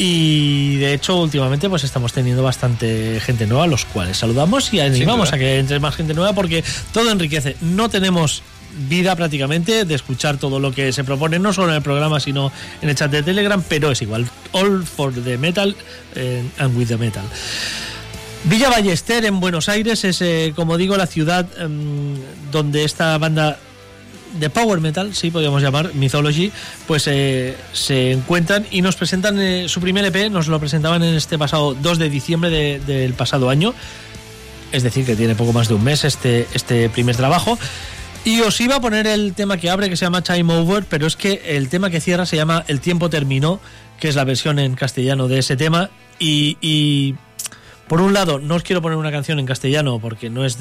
Y 0.00 0.76
de 0.76 0.94
hecho, 0.94 1.20
últimamente, 1.20 1.68
pues 1.68 1.82
estamos 1.82 2.12
teniendo 2.12 2.44
bastante 2.44 3.20
gente 3.20 3.46
nueva, 3.46 3.66
los 3.66 3.84
cuales 3.84 4.16
saludamos 4.16 4.72
y 4.72 4.78
animamos 4.78 5.32
a 5.32 5.38
que 5.38 5.58
entre 5.58 5.80
más 5.80 5.96
gente 5.96 6.14
nueva 6.14 6.32
porque 6.34 6.62
todo 6.92 7.10
enriquece. 7.10 7.56
No 7.60 7.88
tenemos 7.88 8.42
vida 8.88 9.16
prácticamente 9.16 9.84
de 9.84 9.94
escuchar 9.94 10.36
todo 10.36 10.60
lo 10.60 10.72
que 10.72 10.92
se 10.92 11.02
propone, 11.02 11.40
no 11.40 11.52
solo 11.52 11.70
en 11.70 11.76
el 11.76 11.82
programa, 11.82 12.20
sino 12.20 12.52
en 12.80 12.88
el 12.88 12.94
chat 12.94 13.10
de 13.10 13.24
Telegram, 13.24 13.60
pero 13.68 13.90
es 13.90 14.00
igual. 14.00 14.28
All 14.52 14.84
for 14.84 15.12
the 15.12 15.36
metal 15.36 15.74
eh, 16.14 16.44
and 16.58 16.78
with 16.78 16.86
the 16.86 16.96
metal. 16.96 17.24
Villa 18.44 18.70
Ballester 18.70 19.24
en 19.24 19.40
Buenos 19.40 19.68
Aires 19.68 20.04
es, 20.04 20.22
eh, 20.22 20.52
como 20.54 20.76
digo, 20.76 20.96
la 20.96 21.08
ciudad 21.08 21.46
em, 21.58 22.14
donde 22.52 22.84
esta 22.84 23.18
banda 23.18 23.58
de 24.34 24.50
power 24.50 24.80
metal, 24.80 25.14
sí 25.14 25.30
podríamos 25.30 25.62
llamar 25.62 25.94
Mythology, 25.94 26.52
pues 26.86 27.06
eh, 27.06 27.56
se 27.72 28.12
encuentran 28.12 28.66
y 28.70 28.82
nos 28.82 28.96
presentan 28.96 29.38
eh, 29.40 29.68
su 29.68 29.80
primer 29.80 30.04
EP, 30.04 30.30
nos 30.30 30.48
lo 30.48 30.58
presentaban 30.60 31.02
en 31.02 31.14
este 31.14 31.38
pasado 31.38 31.74
2 31.74 31.98
de 31.98 32.10
diciembre 32.10 32.50
de- 32.50 32.80
del 32.80 33.14
pasado 33.14 33.50
año, 33.50 33.74
es 34.72 34.82
decir, 34.82 35.06
que 35.06 35.16
tiene 35.16 35.34
poco 35.34 35.52
más 35.52 35.68
de 35.68 35.74
un 35.74 35.84
mes 35.84 36.04
este, 36.04 36.46
este 36.54 36.88
primer 36.90 37.16
trabajo. 37.16 37.58
Y 38.24 38.40
os 38.40 38.60
iba 38.60 38.76
a 38.76 38.80
poner 38.80 39.06
el 39.06 39.32
tema 39.32 39.56
que 39.56 39.70
abre, 39.70 39.88
que 39.88 39.96
se 39.96 40.04
llama 40.04 40.22
Time 40.22 40.52
Over, 40.52 40.84
pero 40.84 41.06
es 41.06 41.16
que 41.16 41.40
el 41.56 41.68
tema 41.68 41.88
que 41.88 42.00
cierra 42.00 42.26
se 42.26 42.36
llama 42.36 42.64
El 42.68 42.80
tiempo 42.80 43.08
terminó, 43.08 43.60
que 44.00 44.08
es 44.08 44.16
la 44.16 44.24
versión 44.24 44.58
en 44.58 44.74
castellano 44.74 45.28
de 45.28 45.38
ese 45.38 45.56
tema. 45.56 45.88
Y, 46.18 47.14
por 47.86 48.02
un 48.02 48.12
lado, 48.12 48.38
no 48.38 48.56
os 48.56 48.62
quiero 48.64 48.82
poner 48.82 48.98
una 48.98 49.10
canción 49.12 49.38
en 49.38 49.46
castellano 49.46 49.98
porque 50.00 50.28
no 50.28 50.44
es 50.44 50.58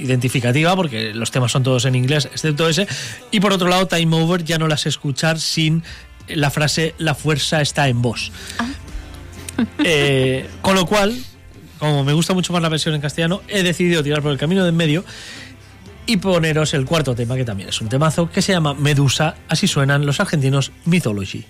identificativa, 0.00 0.74
porque 0.76 1.14
los 1.14 1.30
temas 1.30 1.52
son 1.52 1.62
todos 1.62 1.84
en 1.84 1.94
inglés, 1.94 2.26
excepto 2.26 2.68
ese. 2.68 2.86
Y 3.30 3.40
por 3.40 3.52
otro 3.52 3.68
lado, 3.68 3.86
Time 3.86 4.16
Over 4.16 4.44
ya 4.44 4.58
no 4.58 4.68
las 4.68 4.86
escuchar 4.86 5.38
sin 5.38 5.82
la 6.28 6.50
frase 6.50 6.94
La 6.98 7.14
fuerza 7.14 7.60
está 7.60 7.88
en 7.88 8.02
vos. 8.02 8.32
Eh, 9.84 10.48
con 10.62 10.74
lo 10.74 10.86
cual, 10.86 11.16
como 11.78 12.04
me 12.04 12.12
gusta 12.12 12.34
mucho 12.34 12.52
más 12.52 12.62
la 12.62 12.68
versión 12.68 12.94
en 12.94 13.00
castellano, 13.00 13.42
he 13.48 13.62
decidido 13.62 14.02
tirar 14.02 14.22
por 14.22 14.32
el 14.32 14.38
camino 14.38 14.62
de 14.62 14.70
en 14.70 14.76
medio 14.76 15.04
y 16.06 16.16
poneros 16.16 16.74
el 16.74 16.86
cuarto 16.86 17.14
tema, 17.14 17.36
que 17.36 17.44
también 17.44 17.68
es 17.68 17.80
un 17.80 17.88
temazo, 17.88 18.30
que 18.30 18.42
se 18.42 18.52
llama 18.52 18.74
Medusa. 18.74 19.36
Así 19.48 19.68
suenan 19.68 20.06
los 20.06 20.18
argentinos 20.18 20.72
Mythology. 20.84 21.44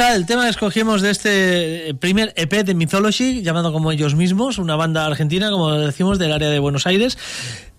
El 0.00 0.24
tema 0.26 0.44
que 0.44 0.50
escogimos 0.50 1.02
de 1.02 1.10
este 1.10 1.94
primer 2.00 2.32
EP 2.36 2.64
de 2.64 2.74
Mythology, 2.74 3.42
llamado 3.42 3.70
como 3.72 3.92
ellos 3.92 4.14
mismos, 4.14 4.56
una 4.58 4.74
banda 4.74 5.04
argentina, 5.04 5.50
como 5.50 5.72
decimos, 5.72 6.18
del 6.18 6.32
área 6.32 6.48
de 6.48 6.58
Buenos 6.58 6.86
Aires. 6.86 7.18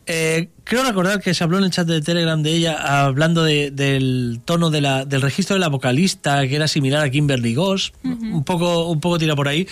Eh, 0.06 0.50
creo 0.64 0.84
recordar 0.84 1.20
que 1.20 1.34
se 1.34 1.44
habló 1.44 1.58
en 1.58 1.64
el 1.64 1.72
chat 1.72 1.88
de 1.88 2.02
Telegram 2.02 2.42
de 2.42 2.52
ella 2.52 3.04
hablando 3.06 3.44
de- 3.44 3.72
del 3.72 4.40
tono 4.46 4.70
de 4.70 4.82
la, 4.82 5.04
del 5.06 5.22
registro 5.22 5.56
de 5.56 5.60
la 5.62 5.68
vocalista, 5.70 6.48
que 6.48 6.56
era 6.56 6.68
similar 6.68 7.04
a 7.04 7.10
Kimberly 7.10 7.56
Goss, 7.56 7.92
un, 8.04 8.44
poco, 8.44 8.88
un 8.90 9.00
poco 9.00 9.18
tira 9.18 9.36
por 9.36 9.48
ahí. 9.48 9.68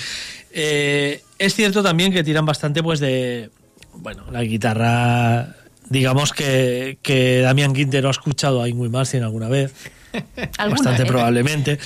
Eh, 0.51 1.21
es 1.38 1.53
cierto 1.55 1.84
también 1.84 2.11
que 2.11 2.23
tiran 2.23 2.45
bastante 2.45 2.81
pues 2.81 2.99
de, 2.99 3.51
bueno, 3.93 4.23
la 4.31 4.43
guitarra, 4.43 5.55
digamos 5.89 6.34
que, 6.34 6.97
que 7.03 7.41
Damián 7.41 7.73
Quintero 7.73 8.07
ha 8.07 8.11
escuchado 8.11 8.61
a 8.63 8.67
Ingrid 8.69 8.89
Martin 8.91 9.23
alguna 9.23 9.49
vez. 9.49 9.71
Bastante 10.57 11.03
vez. 11.03 11.11
probablemente. 11.11 11.77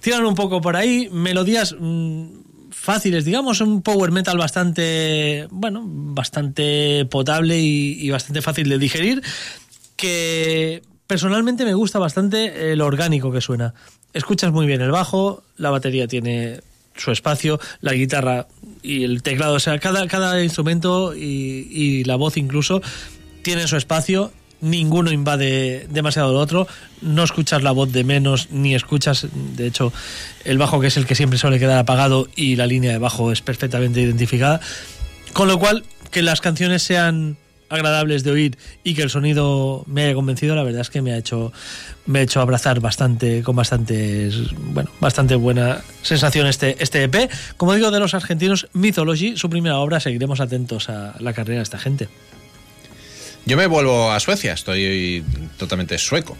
Tiran 0.00 0.24
un 0.24 0.34
poco 0.34 0.60
por 0.60 0.76
ahí, 0.76 1.08
melodías 1.10 1.74
mm, 1.78 2.26
fáciles, 2.70 3.24
digamos, 3.24 3.60
un 3.60 3.82
power 3.82 4.12
metal 4.12 4.38
bastante, 4.38 5.48
bueno, 5.50 5.82
bastante 5.84 7.06
potable 7.10 7.58
y, 7.58 8.08
bastante 8.10 8.42
fácil 8.42 8.68
de 8.68 8.78
digerir, 8.78 9.22
que 9.96 10.82
personalmente 11.06 11.64
me 11.64 11.74
gusta 11.74 11.98
bastante 11.98 12.72
el 12.72 12.80
orgánico 12.80 13.32
que 13.32 13.40
suena. 13.40 13.74
Escuchas 14.12 14.52
muy 14.52 14.66
bien 14.66 14.80
el 14.80 14.90
bajo, 14.90 15.42
la 15.56 15.70
batería 15.70 16.06
tiene 16.06 16.60
su 16.96 17.10
espacio, 17.10 17.60
la 17.80 17.92
guitarra 17.92 18.46
y 18.82 19.04
el 19.04 19.22
teclado, 19.22 19.54
o 19.54 19.60
sea, 19.60 19.78
cada, 19.78 20.06
cada 20.08 20.42
instrumento 20.42 21.14
y, 21.14 21.68
y 21.70 22.04
la 22.04 22.16
voz 22.16 22.36
incluso 22.36 22.80
tiene 23.42 23.66
su 23.66 23.76
espacio, 23.76 24.32
ninguno 24.60 25.12
invade 25.12 25.86
demasiado 25.90 26.30
el 26.30 26.36
otro, 26.36 26.66
no 27.00 27.24
escuchas 27.24 27.62
la 27.62 27.72
voz 27.72 27.92
de 27.92 28.04
menos 28.04 28.50
ni 28.50 28.74
escuchas, 28.74 29.26
de 29.32 29.66
hecho, 29.66 29.92
el 30.44 30.58
bajo 30.58 30.80
que 30.80 30.88
es 30.88 30.96
el 30.96 31.06
que 31.06 31.14
siempre 31.14 31.38
suele 31.38 31.58
quedar 31.58 31.78
apagado 31.78 32.28
y 32.34 32.56
la 32.56 32.66
línea 32.66 32.92
de 32.92 32.98
bajo 32.98 33.32
es 33.32 33.40
perfectamente 33.42 34.00
identificada, 34.00 34.60
con 35.32 35.48
lo 35.48 35.58
cual 35.58 35.84
que 36.10 36.22
las 36.22 36.40
canciones 36.40 36.82
sean 36.82 37.36
agradables 37.68 38.24
de 38.24 38.30
oír 38.30 38.58
y 38.82 38.94
que 38.94 39.02
el 39.02 39.10
sonido 39.10 39.84
me 39.86 40.04
haya 40.04 40.14
convencido, 40.14 40.54
la 40.56 40.62
verdad 40.62 40.80
es 40.80 40.90
que 40.90 41.02
me 41.02 41.12
ha 41.12 41.18
hecho 41.18 41.52
me 42.06 42.20
ha 42.20 42.22
hecho 42.22 42.40
abrazar 42.40 42.80
bastante 42.80 43.42
con 43.42 43.56
bastante 43.56 44.30
bueno, 44.56 44.90
bastante 45.00 45.34
buena 45.34 45.82
sensación 46.02 46.46
este 46.46 46.82
este 46.82 47.04
EP. 47.04 47.30
Como 47.56 47.74
digo 47.74 47.90
de 47.90 48.00
los 48.00 48.14
argentinos 48.14 48.68
Mythology, 48.72 49.36
su 49.36 49.50
primera 49.50 49.78
obra, 49.78 50.00
seguiremos 50.00 50.40
atentos 50.40 50.88
a 50.88 51.14
la 51.20 51.32
carrera 51.32 51.58
de 51.58 51.64
esta 51.64 51.78
gente. 51.78 52.08
Yo 53.46 53.56
me 53.56 53.66
vuelvo 53.66 54.10
a 54.10 54.20
Suecia, 54.20 54.52
estoy 54.52 55.24
totalmente 55.56 55.96
sueco. 55.98 56.36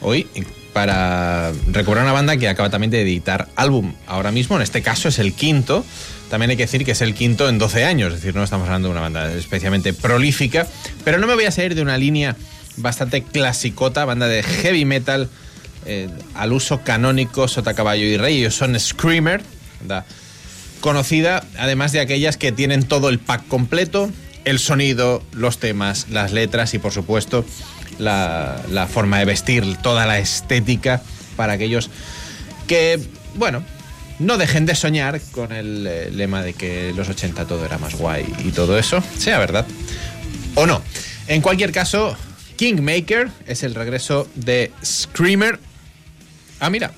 Hoy 0.00 0.26
para 0.72 1.52
recobrar 1.68 2.04
una 2.04 2.12
banda 2.12 2.36
que 2.36 2.48
acaba 2.48 2.70
también 2.70 2.90
de 2.90 3.02
editar 3.02 3.48
álbum 3.56 3.94
ahora 4.06 4.30
mismo, 4.30 4.56
en 4.56 4.62
este 4.62 4.82
caso 4.82 5.08
es 5.08 5.18
el 5.18 5.32
quinto. 5.34 5.84
También 6.30 6.50
hay 6.50 6.56
que 6.56 6.64
decir 6.64 6.84
que 6.84 6.92
es 6.92 7.00
el 7.00 7.14
quinto 7.14 7.48
en 7.48 7.58
12 7.58 7.84
años, 7.84 8.14
es 8.14 8.20
decir, 8.20 8.36
no 8.36 8.44
estamos 8.44 8.66
hablando 8.66 8.88
de 8.88 8.92
una 8.92 9.00
banda 9.00 9.32
especialmente 9.32 9.92
prolífica, 9.92 10.66
pero 11.04 11.18
no 11.18 11.26
me 11.26 11.34
voy 11.34 11.44
a 11.44 11.50
salir 11.50 11.74
de 11.74 11.82
una 11.82 11.98
línea 11.98 12.36
bastante 12.76 13.22
clasicota, 13.22 14.04
banda 14.04 14.28
de 14.28 14.42
heavy 14.44 14.84
metal 14.84 15.28
eh, 15.86 16.08
al 16.34 16.52
uso 16.52 16.82
canónico, 16.82 17.48
Sota 17.48 17.74
Caballo 17.74 18.04
y 18.04 18.16
Rey, 18.16 18.38
ellos 18.38 18.54
son 18.54 18.78
Screamer, 18.78 19.42
conocida, 20.80 21.44
además 21.58 21.90
de 21.92 22.00
aquellas 22.00 22.36
que 22.36 22.52
tienen 22.52 22.84
todo 22.84 23.08
el 23.08 23.18
pack 23.18 23.48
completo, 23.48 24.10
el 24.44 24.58
sonido, 24.58 25.22
los 25.32 25.58
temas, 25.58 26.08
las 26.10 26.32
letras 26.32 26.74
y 26.74 26.78
por 26.78 26.92
supuesto 26.92 27.44
la, 27.98 28.60
la 28.70 28.86
forma 28.86 29.18
de 29.18 29.24
vestir, 29.24 29.76
toda 29.78 30.06
la 30.06 30.18
estética 30.18 31.02
para 31.36 31.54
aquellos 31.54 31.90
que, 32.66 33.00
bueno, 33.34 33.62
no 34.20 34.36
dejen 34.36 34.66
de 34.66 34.74
soñar 34.74 35.20
con 35.32 35.50
el 35.52 35.86
eh, 35.86 36.10
lema 36.12 36.42
de 36.42 36.52
que 36.52 36.92
los 36.94 37.08
80 37.08 37.46
todo 37.46 37.64
era 37.64 37.78
más 37.78 37.94
guay 37.96 38.26
y 38.44 38.50
todo 38.50 38.78
eso, 38.78 39.02
sea 39.18 39.38
verdad 39.38 39.66
o 40.54 40.66
no. 40.66 40.82
En 41.26 41.40
cualquier 41.40 41.72
caso, 41.72 42.16
Kingmaker 42.56 43.30
es 43.46 43.62
el 43.62 43.74
regreso 43.74 44.28
de 44.34 44.72
Screamer. 44.84 45.58
Ah, 46.60 46.70
mira, 46.70 46.92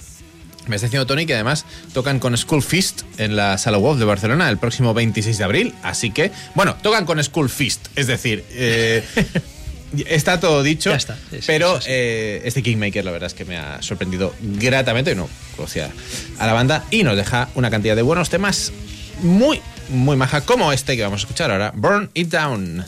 me 0.69 0.77
está 0.77 0.87
diciendo 0.87 1.07
Tony 1.07 1.27
que 1.27 1.35
además 1.35 1.65
tocan 1.93 2.19
con 2.19 2.37
School 2.37 2.63
Fist 2.63 3.03
en 3.19 3.37
la 3.37 3.59
Sala 3.59 3.79
Wolf 3.79 3.99
de 3.99 4.05
Barcelona 4.05 4.49
el 4.49 4.59
próximo 4.59 4.95
26 4.95 5.39
de 5.39 5.45
abril. 5.45 5.75
Así 5.83 6.11
que, 6.11 6.31
bueno, 6.55 6.77
tocan 6.83 7.05
con 7.07 7.23
School 7.23 7.49
Fist. 7.51 7.89
Es 7.97 8.07
decir, 8.07 8.45
eh, 8.51 9.05
está 10.07 10.41
todo 10.41 10.63
dicho. 10.63 10.91
Ya 10.91 10.97
está, 10.97 11.19
es- 11.33 11.47
pero 11.47 11.79
es 11.79 11.85
eh, 11.89 12.43
este 12.45 12.63
Kingmaker, 12.63 13.05
la 13.05 13.11
verdad 13.11 13.27
es 13.27 13.35
que 13.35 13.45
me 13.45 13.57
ha 13.59 13.83
sorprendido 13.83 14.35
gratamente. 14.41 15.15
No 15.15 15.29
conocía 15.57 15.91
a 16.39 16.47
la 16.47 16.53
banda 16.53 16.85
y 16.91 17.03
nos 17.03 17.17
deja 17.17 17.49
una 17.55 17.71
cantidad 17.71 17.97
de 17.97 18.03
buenos 18.03 18.31
temas 18.31 18.73
muy, 19.23 19.61
muy 19.91 20.17
maja, 20.17 20.41
como 20.43 20.73
este 20.73 20.97
que 20.97 21.03
vamos 21.03 21.21
a 21.21 21.23
escuchar 21.25 21.51
ahora: 21.51 21.73
Burn 21.75 22.11
It 22.15 22.29
Down. 22.29 22.85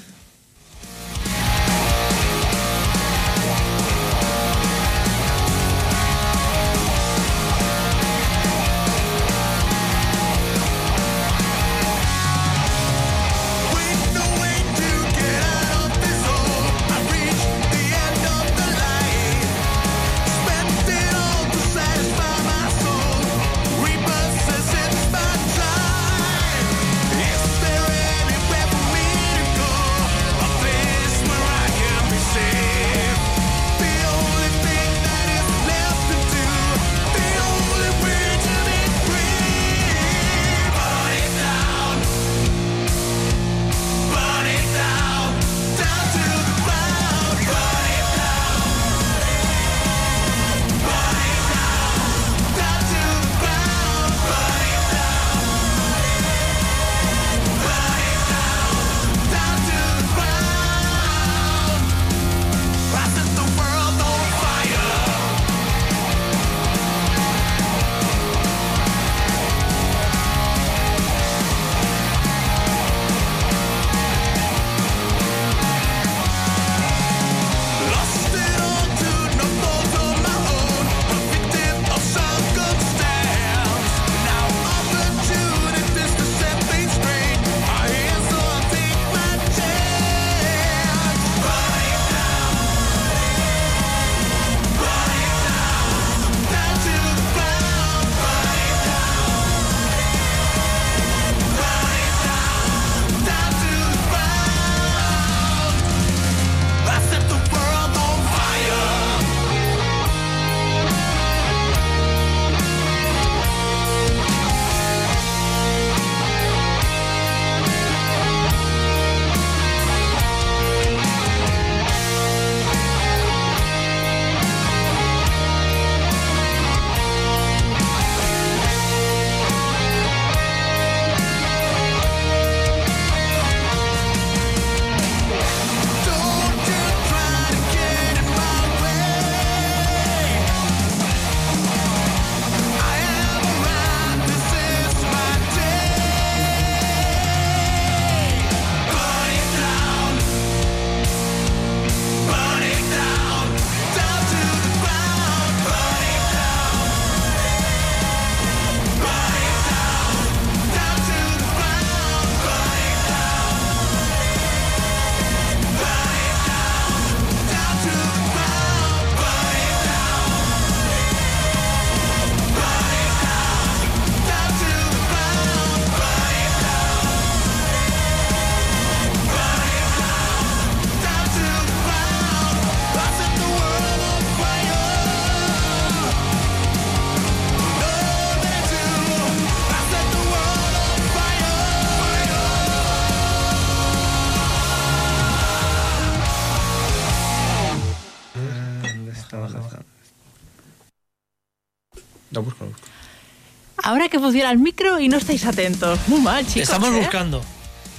Funciona 204.25 204.51
el 204.51 204.59
micro 204.59 204.99
y 205.01 205.09
no 205.09 205.17
estáis 205.19 205.45
atentos. 205.47 205.99
Muy 206.09 206.21
mal, 206.21 206.45
chicos. 206.47 206.63
Estamos 206.63 206.91
¿eh? 206.91 206.99
buscando. 207.01 207.43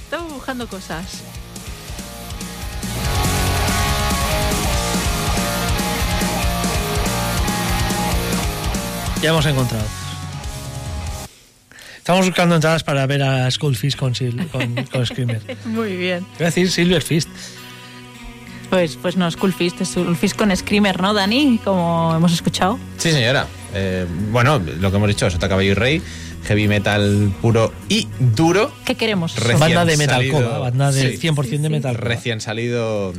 Estamos 0.04 0.32
buscando 0.32 0.66
cosas. 0.68 1.04
Ya 9.22 9.30
hemos 9.30 9.46
encontrado. 9.46 9.84
Estamos 11.98 12.26
buscando 12.26 12.54
entradas 12.54 12.84
para 12.84 13.04
ver 13.06 13.22
a 13.22 13.50
Skullfist 13.50 13.98
con, 13.98 14.14
Sil- 14.14 14.46
con, 14.50 14.74
con 14.84 15.06
Screamer. 15.06 15.42
Muy 15.64 15.96
bien. 15.96 16.24
Iba 16.36 16.42
a 16.42 16.50
decir 16.50 16.70
Silver 16.70 17.02
Fist. 17.02 17.28
Pues, 18.70 18.96
pues 19.00 19.16
no, 19.16 19.30
Skullfist, 19.30 19.80
es 19.80 19.90
Skullfist 19.90 20.36
con 20.36 20.54
Screamer, 20.54 21.00
¿no, 21.00 21.14
Dani? 21.14 21.58
Como 21.64 22.12
hemos 22.16 22.32
escuchado. 22.32 22.78
Sí, 22.98 23.12
señora. 23.12 23.46
Eh, 23.78 24.06
bueno, 24.30 24.58
lo 24.58 24.90
que 24.90 24.96
hemos 24.96 25.08
dicho, 25.08 25.30
Sota 25.30 25.48
Caballo 25.50 25.70
y 25.72 25.74
Rey, 25.74 26.02
heavy 26.44 26.66
metal 26.66 27.30
puro 27.42 27.72
y 27.90 28.08
duro. 28.18 28.72
¿Qué 28.86 28.94
queremos? 28.94 29.36
Recién 29.36 29.58
banda 29.60 29.84
de 29.84 29.96
salido- 29.96 30.32
metalcore, 30.38 30.60
banda 30.60 30.92
de 30.92 31.10
Sí. 31.12 31.18
100% 31.18 31.62
de 31.62 31.68
metalcore. 31.68 32.08
Recién 32.08 32.40
salido 32.40 33.12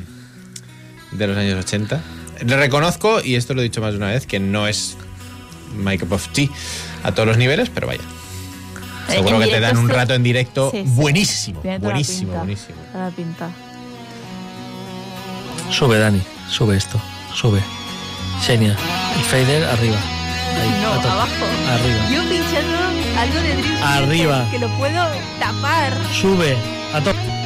de 1.11 1.27
los 1.27 1.37
años 1.37 1.59
80. 1.63 2.01
Le 2.45 2.57
reconozco, 2.57 3.21
y 3.23 3.35
esto 3.35 3.53
lo 3.53 3.61
he 3.61 3.63
dicho 3.63 3.81
más 3.81 3.91
de 3.91 3.97
una 3.97 4.07
vez, 4.07 4.25
que 4.25 4.39
no 4.39 4.67
es 4.67 4.97
my 5.75 5.97
cup 5.99 6.13
of 6.13 6.27
tea 6.29 6.47
a 7.03 7.11
todos 7.11 7.27
los 7.27 7.37
niveles, 7.37 7.69
pero 7.69 7.85
vaya. 7.87 8.01
Eh, 9.09 9.13
Seguro 9.13 9.39
que 9.39 9.47
te 9.47 9.59
dan 9.59 9.77
un 9.77 9.89
rato 9.89 10.13
en 10.15 10.23
directo 10.23 10.71
buenísimo. 10.85 11.61
La 11.63 11.77
Buenísimo, 11.77 12.19
pinta, 12.31 12.37
buenísimo. 12.39 12.77
la 12.93 13.09
pinta. 13.11 13.49
Sube, 15.71 15.97
Dani. 15.99 16.21
Sube 16.49 16.75
esto. 16.77 16.99
Sube. 17.35 17.61
Xenia. 18.45 18.71
El 19.15 19.23
fader 19.23 19.63
arriba. 19.65 19.97
No, 20.81 20.93
abajo. 20.93 21.45
Arriba. 21.69 22.09
Yo 22.09 22.21
pinchando 22.29 22.77
algo 23.19 23.39
de 23.41 23.55
Dream 23.55 23.83
Arriba. 23.83 24.45
Que 24.51 24.59
lo 24.59 24.67
puedo 24.77 25.05
tapar. 25.39 25.93
Sube. 26.13 26.57
A 26.93 27.01
tope. 27.01 27.36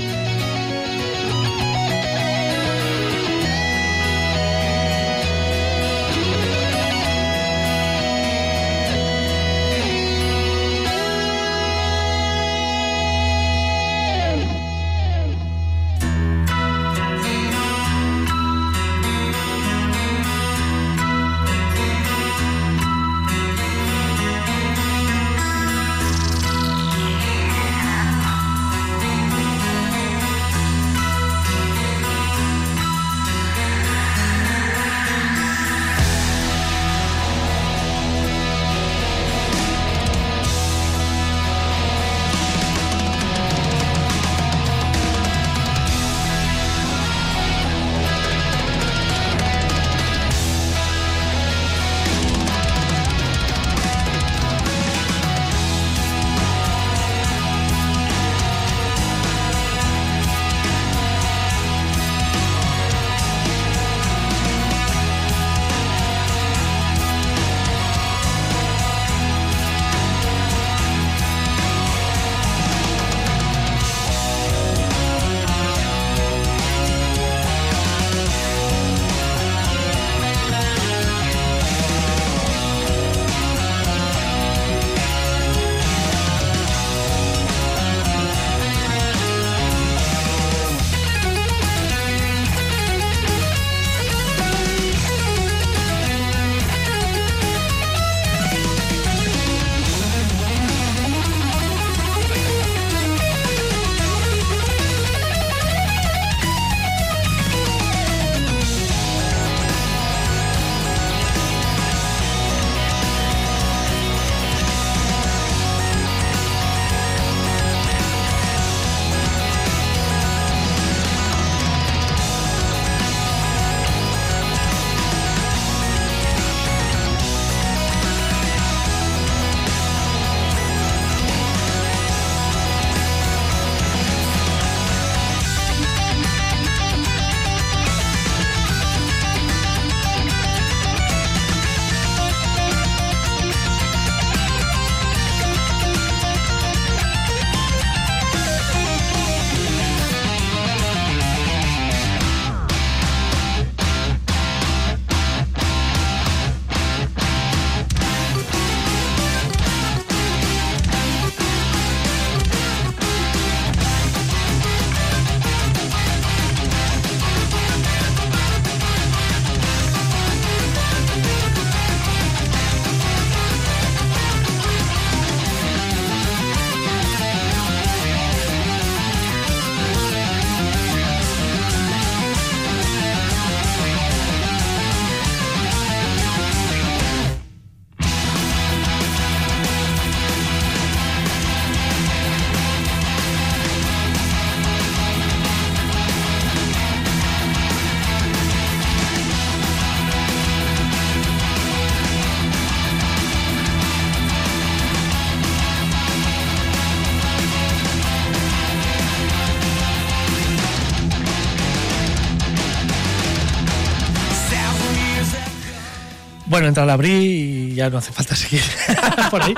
Bueno, 216.61 216.69
entra 216.69 216.83
al 216.83 216.91
abrir 216.91 217.23
y 217.23 217.73
ya 217.73 217.89
no 217.89 217.97
hace 217.97 218.11
falta 218.11 218.35
seguir 218.35 218.61
por 219.31 219.41
ahí. 219.41 219.55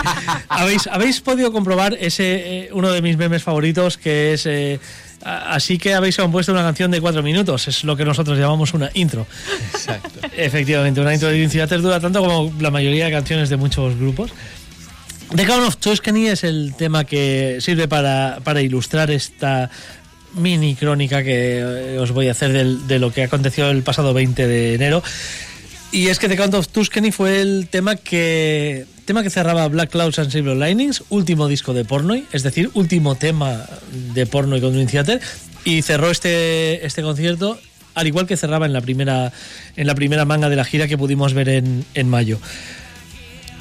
¿Habéis, 0.48 0.88
habéis 0.88 1.20
podido 1.20 1.52
comprobar 1.52 1.98
ese 2.00 2.24
eh, 2.68 2.70
uno 2.72 2.94
de 2.94 3.02
mis 3.02 3.18
memes 3.18 3.44
favoritos 3.44 3.98
que 3.98 4.32
es 4.32 4.46
eh, 4.46 4.80
A- 5.22 5.54
Así 5.56 5.78
que 5.78 5.96
habéis 5.96 6.16
compuesto 6.16 6.54
una 6.54 6.62
canción 6.62 6.92
de 6.92 7.02
cuatro 7.02 7.22
minutos, 7.22 7.68
es 7.68 7.84
lo 7.84 7.98
que 7.98 8.06
nosotros 8.06 8.38
llamamos 8.40 8.74
una 8.74 8.90
intro. 8.94 9.28
Exacto. 9.74 10.22
Efectivamente, 10.38 11.02
una 11.02 11.14
intro 11.14 11.28
de 11.28 11.46
Theater 11.50 11.82
dura 11.82 12.00
tanto 12.00 12.22
como 12.22 12.54
la 12.62 12.72
mayoría 12.72 13.08
de 13.08 13.12
canciones 13.12 13.50
de 13.50 13.58
muchos 13.58 13.98
grupos. 13.98 14.32
The 15.36 15.46
Count 15.46 15.68
of 15.68 15.76
Tuscany 15.78 16.28
es 16.28 16.46
el 16.46 16.74
tema 16.78 17.04
que 17.04 17.58
sirve 17.60 17.90
para, 17.90 18.40
para 18.46 18.62
ilustrar 18.62 19.12
esta 19.12 19.70
mini 20.36 20.76
crónica 20.76 21.22
que 21.22 21.60
eh, 21.60 22.00
os 22.00 22.12
voy 22.12 22.30
a 22.30 22.32
hacer 22.32 22.54
del- 22.54 22.88
de 22.88 22.98
lo 23.00 23.12
que 23.12 23.24
aconteció 23.24 23.70
el 23.72 23.84
pasado 23.84 24.14
20 24.14 24.48
de 24.48 24.76
enero. 24.76 25.04
Y 25.94 26.08
es 26.08 26.18
que 26.18 26.28
The 26.28 26.36
Count 26.36 26.56
of 26.56 26.70
Tuscany 26.70 27.12
fue 27.12 27.40
el 27.40 27.68
tema 27.70 27.96
que 27.96 28.88
tema 29.06 29.22
que 29.22 29.30
cerraba 29.30 29.68
Black 29.68 29.92
Clouds 29.92 30.18
and 30.18 30.32
Silver 30.32 30.58
Linings, 30.58 31.04
último 31.10 31.48
disco 31.48 31.72
de 31.76 31.86
Pornoy, 31.86 32.26
es 32.32 32.42
decir, 32.42 32.72
último 32.74 33.14
tema 33.14 33.64
de 34.16 34.26
Pornoy 34.26 34.60
con 34.60 34.74
Dream 34.74 34.88
Theater, 34.88 35.22
y 35.66 35.84
cerró 35.84 36.10
este, 36.10 36.84
este 36.84 37.04
concierto 37.04 37.60
al 37.94 38.08
igual 38.08 38.26
que 38.26 38.36
cerraba 38.38 38.66
en 38.66 38.74
la 38.74 38.82
primera 38.82 39.32
en 39.76 39.86
la 39.86 39.94
primera 39.94 40.26
manga 40.26 40.50
de 40.50 40.56
la 40.56 40.66
gira 40.66 40.88
que 40.88 40.98
pudimos 40.98 41.36
ver 41.36 41.48
en, 41.48 41.86
en 41.94 42.10
mayo. 42.10 42.40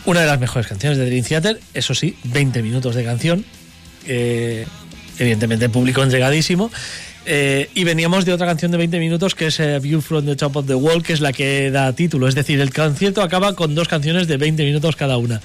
Una 0.06 0.22
de 0.22 0.26
las 0.26 0.40
mejores 0.40 0.66
canciones 0.66 0.96
de 0.96 1.04
Dream 1.04 1.26
Theater, 1.26 1.60
eso 1.74 1.94
sí, 1.94 2.16
20 2.24 2.62
minutos 2.62 2.94
de 2.94 3.04
canción, 3.04 3.44
eh, 4.06 4.64
evidentemente 5.18 5.68
público 5.68 6.02
entregadísimo. 6.02 6.70
Eh, 7.24 7.70
y 7.74 7.84
veníamos 7.84 8.24
de 8.24 8.32
otra 8.32 8.46
canción 8.46 8.72
de 8.72 8.78
20 8.78 8.98
minutos 8.98 9.34
que 9.34 9.46
es 9.46 9.60
eh, 9.60 9.78
View 9.78 10.00
from 10.00 10.24
the 10.26 10.36
Top 10.36 10.56
of 10.56 10.66
the 10.66 10.74
Wall, 10.74 11.02
que 11.02 11.12
es 11.12 11.20
la 11.20 11.32
que 11.32 11.70
da 11.70 11.92
título. 11.92 12.28
Es 12.28 12.34
decir, 12.34 12.60
el 12.60 12.72
concierto 12.72 13.22
acaba 13.22 13.54
con 13.54 13.74
dos 13.74 13.88
canciones 13.88 14.26
de 14.26 14.36
20 14.36 14.64
minutos 14.64 14.96
cada 14.96 15.16
una. 15.16 15.40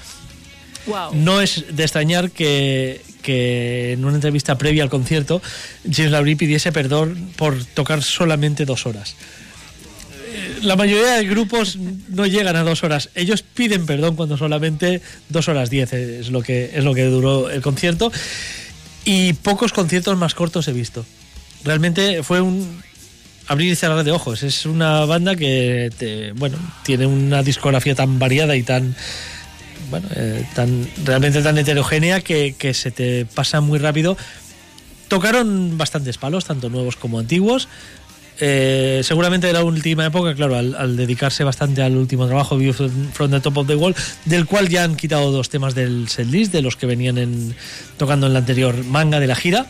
Wow. 0.88 1.14
No 1.14 1.42
es 1.42 1.66
de 1.70 1.84
extrañar 1.84 2.32
que, 2.32 3.02
que 3.22 3.92
en 3.92 4.06
una 4.06 4.16
entrevista 4.16 4.58
previa 4.58 4.84
al 4.84 4.90
concierto 4.90 5.42
James 5.84 6.12
Labrie 6.12 6.38
pidiese 6.38 6.72
perdón 6.72 7.30
por 7.36 7.64
tocar 7.66 8.02
solamente 8.02 8.66
dos 8.66 8.86
horas. 8.86 9.16
Eh, 10.34 10.60
La 10.64 10.76
mayoría 10.78 11.16
de 11.16 11.26
grupos 11.26 11.76
no 11.76 12.26
llegan 12.26 12.56
a 12.56 12.64
dos 12.64 12.84
horas. 12.84 13.10
Ellos 13.14 13.44
piden 13.44 13.86
perdón 13.86 14.16
cuando 14.16 14.38
solamente 14.38 15.02
dos 15.30 15.48
horas 15.50 15.70
diez 15.70 15.94
es 15.94 16.30
lo 16.30 16.42
que, 16.42 16.72
es 16.74 16.84
lo 16.84 16.96
que 16.96 17.04
duró 17.04 17.50
el 17.50 17.62
concierto. 17.62 18.12
Y 19.06 19.34
pocos 19.34 19.74
conciertos 19.74 20.18
más 20.18 20.34
cortos 20.34 20.68
he 20.68 20.74
visto. 20.74 21.06
Realmente 21.68 22.24
fue 22.24 22.40
un 22.40 22.82
abrir 23.48 23.74
y 23.74 23.76
cerrar 23.76 24.04
de 24.06 24.12
ojos. 24.14 24.42
Es 24.42 24.66
una 24.66 25.04
banda 25.04 25.36
que 25.36 25.92
te- 25.98 26.32
bueno, 26.32 26.58
tiene 26.84 27.06
una 27.06 27.44
discografía 27.44 27.94
tan 27.94 28.20
variada 28.20 28.56
y 28.56 28.64
tan 28.64 28.96
bueno, 29.90 30.08
eh, 30.16 30.46
tan 30.56 30.88
realmente 31.04 31.42
tan 31.42 31.58
heterogénea 31.58 32.22
que, 32.22 32.56
se 32.74 32.92
te 32.92 33.26
pasa 33.26 33.60
muy 33.60 33.80
rápido. 33.80 34.18
Tocaron 35.10 35.78
bastantes 35.78 36.18
palos, 36.18 36.46
tanto 36.46 36.70
nuevos 36.70 36.96
como 36.96 37.20
antiguos. 37.20 37.68
Eh, 38.40 39.02
seguramente 39.04 39.48
de 39.48 39.54
la 39.54 39.64
última 39.64 40.06
época, 40.06 40.36
claro, 40.36 40.56
al, 40.56 40.96
dedicarse 40.96 41.44
bastante 41.44 41.82
al 41.82 41.98
último 41.98 42.28
trabajo, 42.28 42.56
View 42.56 42.72
from 42.72 43.12
from 43.12 43.32
the 43.32 43.42
Top 43.42 43.58
of 43.58 43.68
the 43.68 43.76
Wall, 43.76 43.94
del 44.24 44.46
cual 44.46 44.70
ya 44.70 44.86
han 44.86 44.96
quitado 44.96 45.32
dos 45.32 45.50
temas 45.50 45.76
del 45.76 46.08
setlist, 46.08 46.54
de 46.54 46.62
los 46.62 46.78
que 46.78 46.86
venían 46.86 47.18
en, 47.18 47.56
tocando 47.98 48.28
en 48.28 48.34
la 48.34 48.40
anterior 48.40 48.86
manga 48.86 49.20
de 49.20 49.28
la 49.28 49.36
gira. 49.36 49.66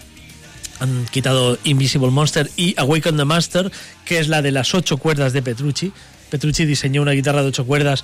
Han 0.79 1.05
quitado 1.05 1.57
Invisible 1.63 2.11
Monster 2.11 2.49
y 2.55 2.75
Awaken 2.77 3.17
the 3.17 3.25
Master, 3.25 3.71
que 4.05 4.19
es 4.19 4.27
la 4.27 4.41
de 4.41 4.51
las 4.51 4.73
ocho 4.73 4.97
cuerdas 4.97 5.33
de 5.33 5.41
Petrucci. 5.41 5.91
Petrucci 6.29 6.65
diseñó 6.65 7.01
una 7.01 7.11
guitarra 7.11 7.41
de 7.41 7.49
ocho 7.49 7.65
cuerdas 7.65 8.03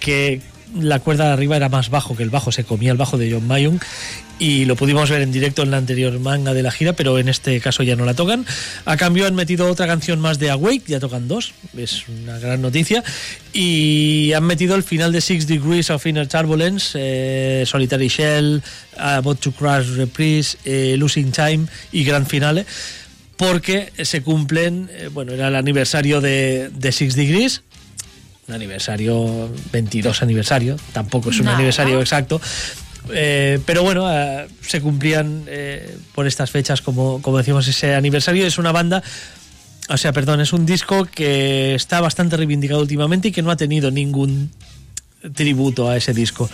que 0.00 0.40
la 0.78 1.00
cuerda 1.00 1.26
de 1.26 1.32
arriba 1.32 1.56
era 1.56 1.68
más 1.68 1.90
bajo 1.90 2.16
que 2.16 2.22
el 2.22 2.30
bajo, 2.30 2.52
se 2.52 2.64
comía 2.64 2.92
el 2.92 2.98
bajo 2.98 3.18
de 3.18 3.32
John 3.32 3.46
Mayung 3.46 3.80
y 4.38 4.64
lo 4.64 4.74
pudimos 4.74 5.10
ver 5.10 5.20
en 5.20 5.32
directo 5.32 5.62
en 5.62 5.70
la 5.70 5.76
anterior 5.76 6.18
manga 6.18 6.54
de 6.54 6.62
la 6.62 6.70
gira, 6.70 6.94
pero 6.94 7.18
en 7.18 7.28
este 7.28 7.60
caso 7.60 7.82
ya 7.82 7.94
no 7.94 8.06
la 8.06 8.14
tocan. 8.14 8.46
A 8.86 8.96
cambio 8.96 9.26
han 9.26 9.34
metido 9.34 9.70
otra 9.70 9.86
canción 9.86 10.18
más 10.18 10.38
de 10.38 10.50
Awake, 10.50 10.84
ya 10.86 10.98
tocan 10.98 11.28
dos, 11.28 11.52
es 11.76 12.08
una 12.08 12.38
gran 12.38 12.62
noticia, 12.62 13.04
y 13.52 14.32
han 14.32 14.44
metido 14.44 14.74
el 14.76 14.82
final 14.82 15.12
de 15.12 15.20
Six 15.20 15.46
Degrees 15.46 15.90
of 15.90 16.06
Inner 16.06 16.26
Turbulence, 16.26 16.98
eh, 16.98 17.64
Solitary 17.66 18.08
Shell, 18.08 18.62
About 18.96 19.40
to 19.40 19.52
Crash 19.52 19.88
Reprise, 19.96 20.56
eh, 20.64 20.96
Losing 20.96 21.32
Time 21.32 21.66
y 21.92 22.04
Gran 22.04 22.26
Finale 22.26 22.64
porque 23.36 23.90
se 24.02 24.20
cumplen, 24.20 24.90
eh, 24.92 25.08
bueno, 25.10 25.32
era 25.32 25.48
el 25.48 25.54
aniversario 25.56 26.20
de, 26.20 26.68
de 26.74 26.92
Six 26.92 27.16
Degrees, 27.16 27.62
un 28.50 28.54
aniversario, 28.54 29.48
22 29.72 30.22
aniversario, 30.22 30.76
tampoco 30.92 31.30
es 31.30 31.38
un 31.38 31.48
aniversario 31.48 32.00
exacto, 32.00 32.40
eh, 33.12 33.60
pero 33.64 33.82
bueno, 33.82 34.10
eh, 34.12 34.48
se 34.60 34.80
cumplían 34.80 35.44
eh, 35.46 35.96
por 36.14 36.26
estas 36.26 36.50
fechas, 36.50 36.82
como, 36.82 37.22
como 37.22 37.38
decimos, 37.38 37.66
ese 37.68 37.94
aniversario. 37.94 38.46
Es 38.46 38.58
una 38.58 38.72
banda, 38.72 39.02
o 39.88 39.96
sea, 39.96 40.12
perdón, 40.12 40.40
es 40.40 40.52
un 40.52 40.66
disco 40.66 41.06
que 41.06 41.74
está 41.74 42.00
bastante 42.00 42.36
reivindicado 42.36 42.80
últimamente 42.80 43.28
y 43.28 43.32
que 43.32 43.42
no 43.42 43.50
ha 43.50 43.56
tenido 43.56 43.90
ningún 43.90 44.50
tributo 45.34 45.88
a 45.88 45.96
ese 45.96 46.12
disco. 46.12 46.50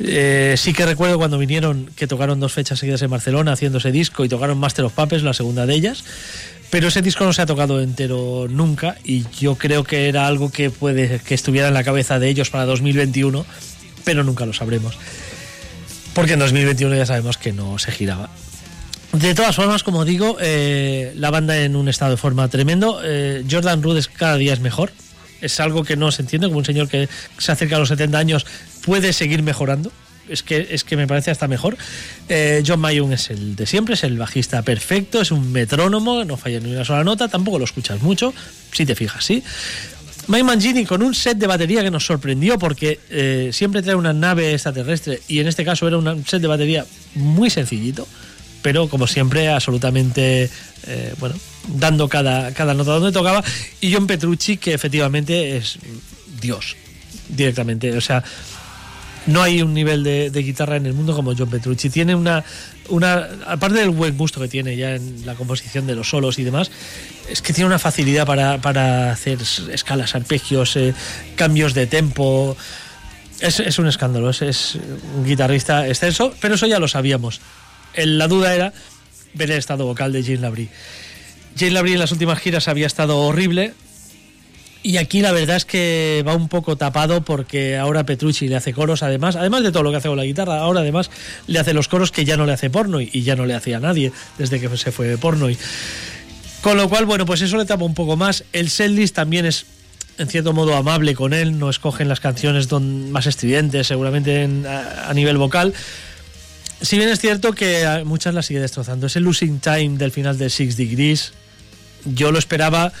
Eh, 0.00 0.54
sí 0.56 0.72
que 0.72 0.86
recuerdo 0.86 1.18
cuando 1.18 1.38
vinieron 1.38 1.90
que 1.94 2.06
tocaron 2.06 2.40
dos 2.40 2.52
fechas 2.52 2.78
seguidas 2.78 3.02
en 3.02 3.10
Barcelona 3.10 3.52
haciendo 3.52 3.78
ese 3.78 3.92
disco 3.92 4.24
y 4.24 4.28
tocaron 4.28 4.58
Master 4.58 4.84
of 4.84 4.92
Puppets, 4.94 5.22
la 5.22 5.34
segunda 5.34 5.66
de 5.66 5.74
ellas. 5.74 6.04
Pero 6.70 6.88
ese 6.88 7.02
disco 7.02 7.24
no 7.24 7.32
se 7.32 7.42
ha 7.42 7.46
tocado 7.46 7.80
entero 7.80 8.46
nunca 8.48 8.96
y 9.04 9.24
yo 9.38 9.56
creo 9.56 9.82
que 9.82 10.08
era 10.08 10.26
algo 10.26 10.50
que 10.50 10.70
puede 10.70 11.18
que 11.18 11.34
estuviera 11.34 11.68
en 11.68 11.74
la 11.74 11.82
cabeza 11.82 12.20
de 12.20 12.28
ellos 12.28 12.50
para 12.50 12.64
2021, 12.64 13.44
pero 14.04 14.22
nunca 14.22 14.46
lo 14.46 14.52
sabremos. 14.52 14.96
Porque 16.14 16.34
en 16.34 16.38
2021 16.38 16.94
ya 16.96 17.06
sabemos 17.06 17.38
que 17.38 17.52
no 17.52 17.78
se 17.78 17.90
giraba. 17.90 18.30
De 19.12 19.34
todas 19.34 19.56
formas, 19.56 19.82
como 19.82 20.04
digo, 20.04 20.36
eh, 20.40 21.12
la 21.16 21.30
banda 21.30 21.58
en 21.58 21.74
un 21.74 21.88
estado 21.88 22.12
de 22.12 22.16
forma 22.16 22.46
tremendo. 22.48 23.00
Eh, 23.02 23.44
Jordan 23.50 23.82
Rudess 23.82 24.06
cada 24.06 24.36
día 24.36 24.52
es 24.52 24.60
mejor. 24.60 24.92
Es 25.40 25.58
algo 25.58 25.82
que 25.82 25.96
no 25.96 26.12
se 26.12 26.22
entiende, 26.22 26.46
como 26.46 26.58
un 26.58 26.64
señor 26.64 26.88
que 26.88 27.08
se 27.38 27.50
acerca 27.50 27.76
a 27.76 27.78
los 27.80 27.88
70 27.88 28.16
años 28.18 28.46
puede 28.84 29.12
seguir 29.12 29.42
mejorando. 29.42 29.90
Es 30.30 30.42
que, 30.42 30.68
es 30.70 30.84
que 30.84 30.96
me 30.96 31.06
parece 31.06 31.30
hasta 31.30 31.48
mejor. 31.48 31.76
Eh, 32.28 32.62
John 32.66 32.80
Mayung 32.80 33.12
es 33.12 33.30
el 33.30 33.56
de 33.56 33.66
siempre, 33.66 33.94
es 33.94 34.04
el 34.04 34.16
bajista 34.16 34.62
perfecto, 34.62 35.20
es 35.20 35.30
un 35.30 35.52
metrónomo, 35.52 36.24
no 36.24 36.36
falla 36.36 36.60
ni 36.60 36.72
una 36.72 36.84
sola 36.84 37.04
nota, 37.04 37.28
tampoco 37.28 37.58
lo 37.58 37.64
escuchas 37.64 38.00
mucho, 38.02 38.32
si 38.72 38.86
te 38.86 38.94
fijas, 38.94 39.24
sí. 39.24 39.42
Mike 40.28 40.44
Mangini 40.44 40.84
con 40.84 41.02
un 41.02 41.14
set 41.14 41.38
de 41.38 41.46
batería 41.46 41.82
que 41.82 41.90
nos 41.90 42.06
sorprendió 42.06 42.58
porque 42.58 43.00
eh, 43.10 43.50
siempre 43.52 43.82
trae 43.82 43.96
una 43.96 44.12
nave 44.12 44.52
extraterrestre 44.52 45.20
y 45.26 45.40
en 45.40 45.48
este 45.48 45.64
caso 45.64 45.88
era 45.88 45.98
un 45.98 46.24
set 46.24 46.40
de 46.40 46.46
batería 46.46 46.86
muy 47.16 47.50
sencillito, 47.50 48.06
pero 48.62 48.88
como 48.88 49.06
siempre 49.08 49.48
absolutamente, 49.48 50.48
eh, 50.86 51.14
bueno, 51.18 51.34
dando 51.66 52.08
cada, 52.08 52.52
cada 52.52 52.74
nota 52.74 52.92
donde 52.92 53.12
tocaba. 53.12 53.42
Y 53.80 53.92
John 53.92 54.06
Petrucci 54.06 54.56
que 54.56 54.72
efectivamente 54.72 55.56
es 55.56 55.78
Dios, 56.40 56.76
directamente. 57.28 57.96
O 57.96 58.00
sea, 58.00 58.22
no 59.30 59.42
hay 59.42 59.62
un 59.62 59.74
nivel 59.74 60.02
de, 60.02 60.30
guitarra 60.30 60.76
en 60.76 60.86
el 60.86 60.92
mundo 60.92 61.14
como 61.14 61.34
John 61.36 61.48
Petrucci. 61.50 61.90
Tiene 61.90 62.14
una, 62.14 62.44
una. 62.88 63.28
Aparte 63.46 63.78
del 63.78 63.90
buen 63.90 64.16
gusto 64.16 64.40
que 64.40 64.48
tiene 64.48 64.76
ya 64.76 64.94
en 64.94 65.24
la 65.24 65.34
composición 65.34 65.86
de 65.86 65.94
los 65.94 66.08
solos 66.10 66.38
y 66.38 66.44
demás, 66.44 66.70
es 67.28 67.42
que 67.42 67.52
tiene 67.52 67.66
una 67.68 67.78
facilidad 67.78 68.26
para, 68.26 68.60
para 68.60 69.12
hacer 69.12 69.38
escalas, 69.72 70.14
arpegios, 70.14 70.76
eh, 70.76 70.94
cambios 71.36 71.74
de 71.74 71.86
tempo. 71.86 72.56
Es, 73.40 73.78
un 73.78 73.86
escándalo, 73.86 74.28
es, 74.28 74.74
un 75.16 75.24
guitarrista 75.24 75.88
excelso, 75.88 76.34
pero 76.40 76.56
eso 76.56 76.66
ya 76.66 76.78
lo 76.78 76.88
sabíamos. 76.88 77.40
El- 77.94 78.18
la 78.18 78.28
duda 78.28 78.54
era 78.54 78.72
ver 79.32 79.50
el 79.50 79.58
estado 79.58 79.86
vocal 79.86 80.12
de 80.12 80.22
Jane 80.22 80.38
Labrie. 80.38 80.68
Jane 81.58 81.70
Labrie 81.72 81.94
en 81.94 82.00
las 82.00 82.12
últimas 82.12 82.38
giras 82.38 82.68
había 82.68 82.86
estado 82.86 83.16
horrible, 83.18 83.72
y 84.82 84.96
aquí 84.96 85.20
la 85.20 85.32
verdad 85.32 85.56
es 85.56 85.64
que 85.64 86.24
va 86.26 86.34
un 86.34 86.48
poco 86.48 86.76
tapado 86.76 87.22
porque 87.22 87.76
ahora 87.76 88.04
Petrucci 88.04 88.48
le 88.48 88.56
hace 88.56 88.72
coros, 88.72 89.02
además, 89.02 89.36
además 89.36 89.62
de 89.62 89.72
todo 89.72 89.82
lo 89.82 89.90
que 89.90 89.98
hace 89.98 90.08
con 90.08 90.16
la 90.16 90.24
guitarra, 90.24 90.58
ahora 90.60 90.80
además 90.80 91.10
le 91.46 91.58
hace 91.58 91.74
los 91.74 91.88
coros 91.88 92.10
que 92.12 92.24
ya 92.24 92.36
no 92.36 92.46
le 92.46 92.52
hace 92.52 92.70
porno 92.70 93.00
y 93.00 93.22
ya 93.22 93.36
no 93.36 93.44
le 93.46 93.54
hacía 93.54 93.76
a 93.76 93.80
nadie 93.80 94.12
desde 94.38 94.58
que 94.60 94.74
se 94.76 94.90
fue 94.92 95.06
de 95.06 95.18
porno. 95.18 95.48
Con 96.62 96.76
lo 96.76 96.88
cual, 96.88 97.06
bueno, 97.06 97.24
pues 97.26 97.40
eso 97.42 97.56
le 97.56 97.64
tapa 97.64 97.84
un 97.84 97.94
poco 97.94 98.16
más. 98.16 98.44
El 98.52 98.70
setlist 98.70 99.14
también 99.14 99.46
es 99.46 99.66
en 100.18 100.28
cierto 100.28 100.52
modo 100.52 100.76
amable 100.76 101.14
con 101.14 101.32
él, 101.32 101.58
no 101.58 101.70
escogen 101.70 102.08
las 102.08 102.20
canciones 102.20 102.68
don- 102.68 103.10
más 103.10 103.26
estridentes, 103.26 103.86
seguramente 103.86 104.42
en- 104.42 104.66
a, 104.66 105.08
a 105.08 105.14
nivel 105.14 105.38
vocal. 105.38 105.72
Si 106.82 106.96
bien 106.98 107.08
es 107.10 107.18
cierto 107.20 107.52
que 107.52 108.02
muchas 108.04 108.34
las 108.34 108.46
sigue 108.46 108.60
destrozando. 108.60 109.06
Ese 109.06 109.20
losing 109.20 109.60
time 109.60 109.96
del 109.98 110.10
final 110.12 110.36
de 110.38 110.48
Six 110.50 110.76
Degrees, 110.76 111.32
yo 112.04 112.32
lo 112.32 112.38
esperaba 112.38 112.92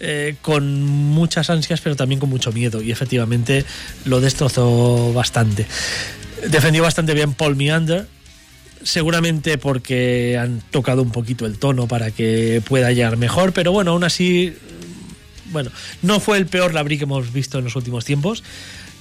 eh, 0.00 0.36
con 0.42 0.82
muchas 0.84 1.50
ansias, 1.50 1.80
pero 1.80 1.96
también 1.96 2.20
con 2.20 2.30
mucho 2.30 2.52
miedo. 2.52 2.80
Y 2.80 2.92
efectivamente 2.92 3.64
lo 4.04 4.20
destrozó 4.20 5.12
bastante. 5.12 5.66
Defendió 6.48 6.82
bastante 6.82 7.14
bien 7.14 7.34
Paul 7.34 7.56
Meander. 7.56 8.06
Seguramente 8.82 9.58
porque 9.58 10.38
han 10.38 10.62
tocado 10.70 11.02
un 11.02 11.10
poquito 11.10 11.46
el 11.46 11.58
tono 11.58 11.88
para 11.88 12.12
que 12.12 12.62
pueda 12.64 12.92
llegar 12.92 13.16
mejor, 13.16 13.52
pero 13.52 13.72
bueno, 13.72 13.90
aún 13.90 14.04
así, 14.04 14.54
bueno, 15.46 15.72
no 16.02 16.20
fue 16.20 16.38
el 16.38 16.46
peor 16.46 16.74
Labri 16.74 16.96
que 16.96 17.02
hemos 17.02 17.32
visto 17.32 17.58
en 17.58 17.64
los 17.64 17.74
últimos 17.74 18.04
tiempos, 18.04 18.44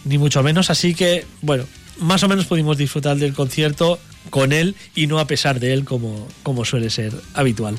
ni 0.04 0.18
mucho 0.18 0.42
menos. 0.42 0.72
Así 0.72 0.96
que, 0.96 1.26
bueno, 1.44 1.66
más 2.00 2.24
o 2.24 2.28
menos 2.28 2.46
pudimos 2.46 2.76
disfrutar 2.76 3.18
del 3.18 3.34
concierto 3.34 4.00
con 4.32 4.52
él 4.52 4.76
y 4.96 5.06
no 5.06 5.20
a 5.20 5.28
pesar 5.28 5.60
de 5.60 5.74
él 5.74 5.86
como, 5.86 6.28
como 6.42 6.66
suele 6.66 6.90
ser 6.90 7.14
habitual. 7.36 7.78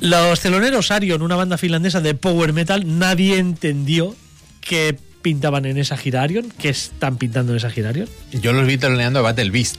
Los 0.00 0.40
teloneros 0.40 0.90
Arion, 0.90 1.20
una 1.22 1.36
banda 1.36 1.58
finlandesa 1.58 2.00
de 2.00 2.14
power 2.14 2.52
metal, 2.52 2.98
nadie 2.98 3.38
entendió 3.38 4.16
que 4.60 4.96
pintaban 5.20 5.66
en 5.66 5.76
esa 5.76 5.96
gira 5.96 6.22
Arion, 6.22 6.50
que 6.58 6.70
están 6.70 7.18
pintando 7.18 7.52
en 7.52 7.58
esa 7.58 7.70
gira 7.70 7.90
Arion. 7.90 8.08
Yo 8.32 8.52
los 8.52 8.66
vi 8.66 8.78
teloneando 8.78 9.18
a 9.18 9.22
Battle 9.22 9.50
Beast. 9.50 9.76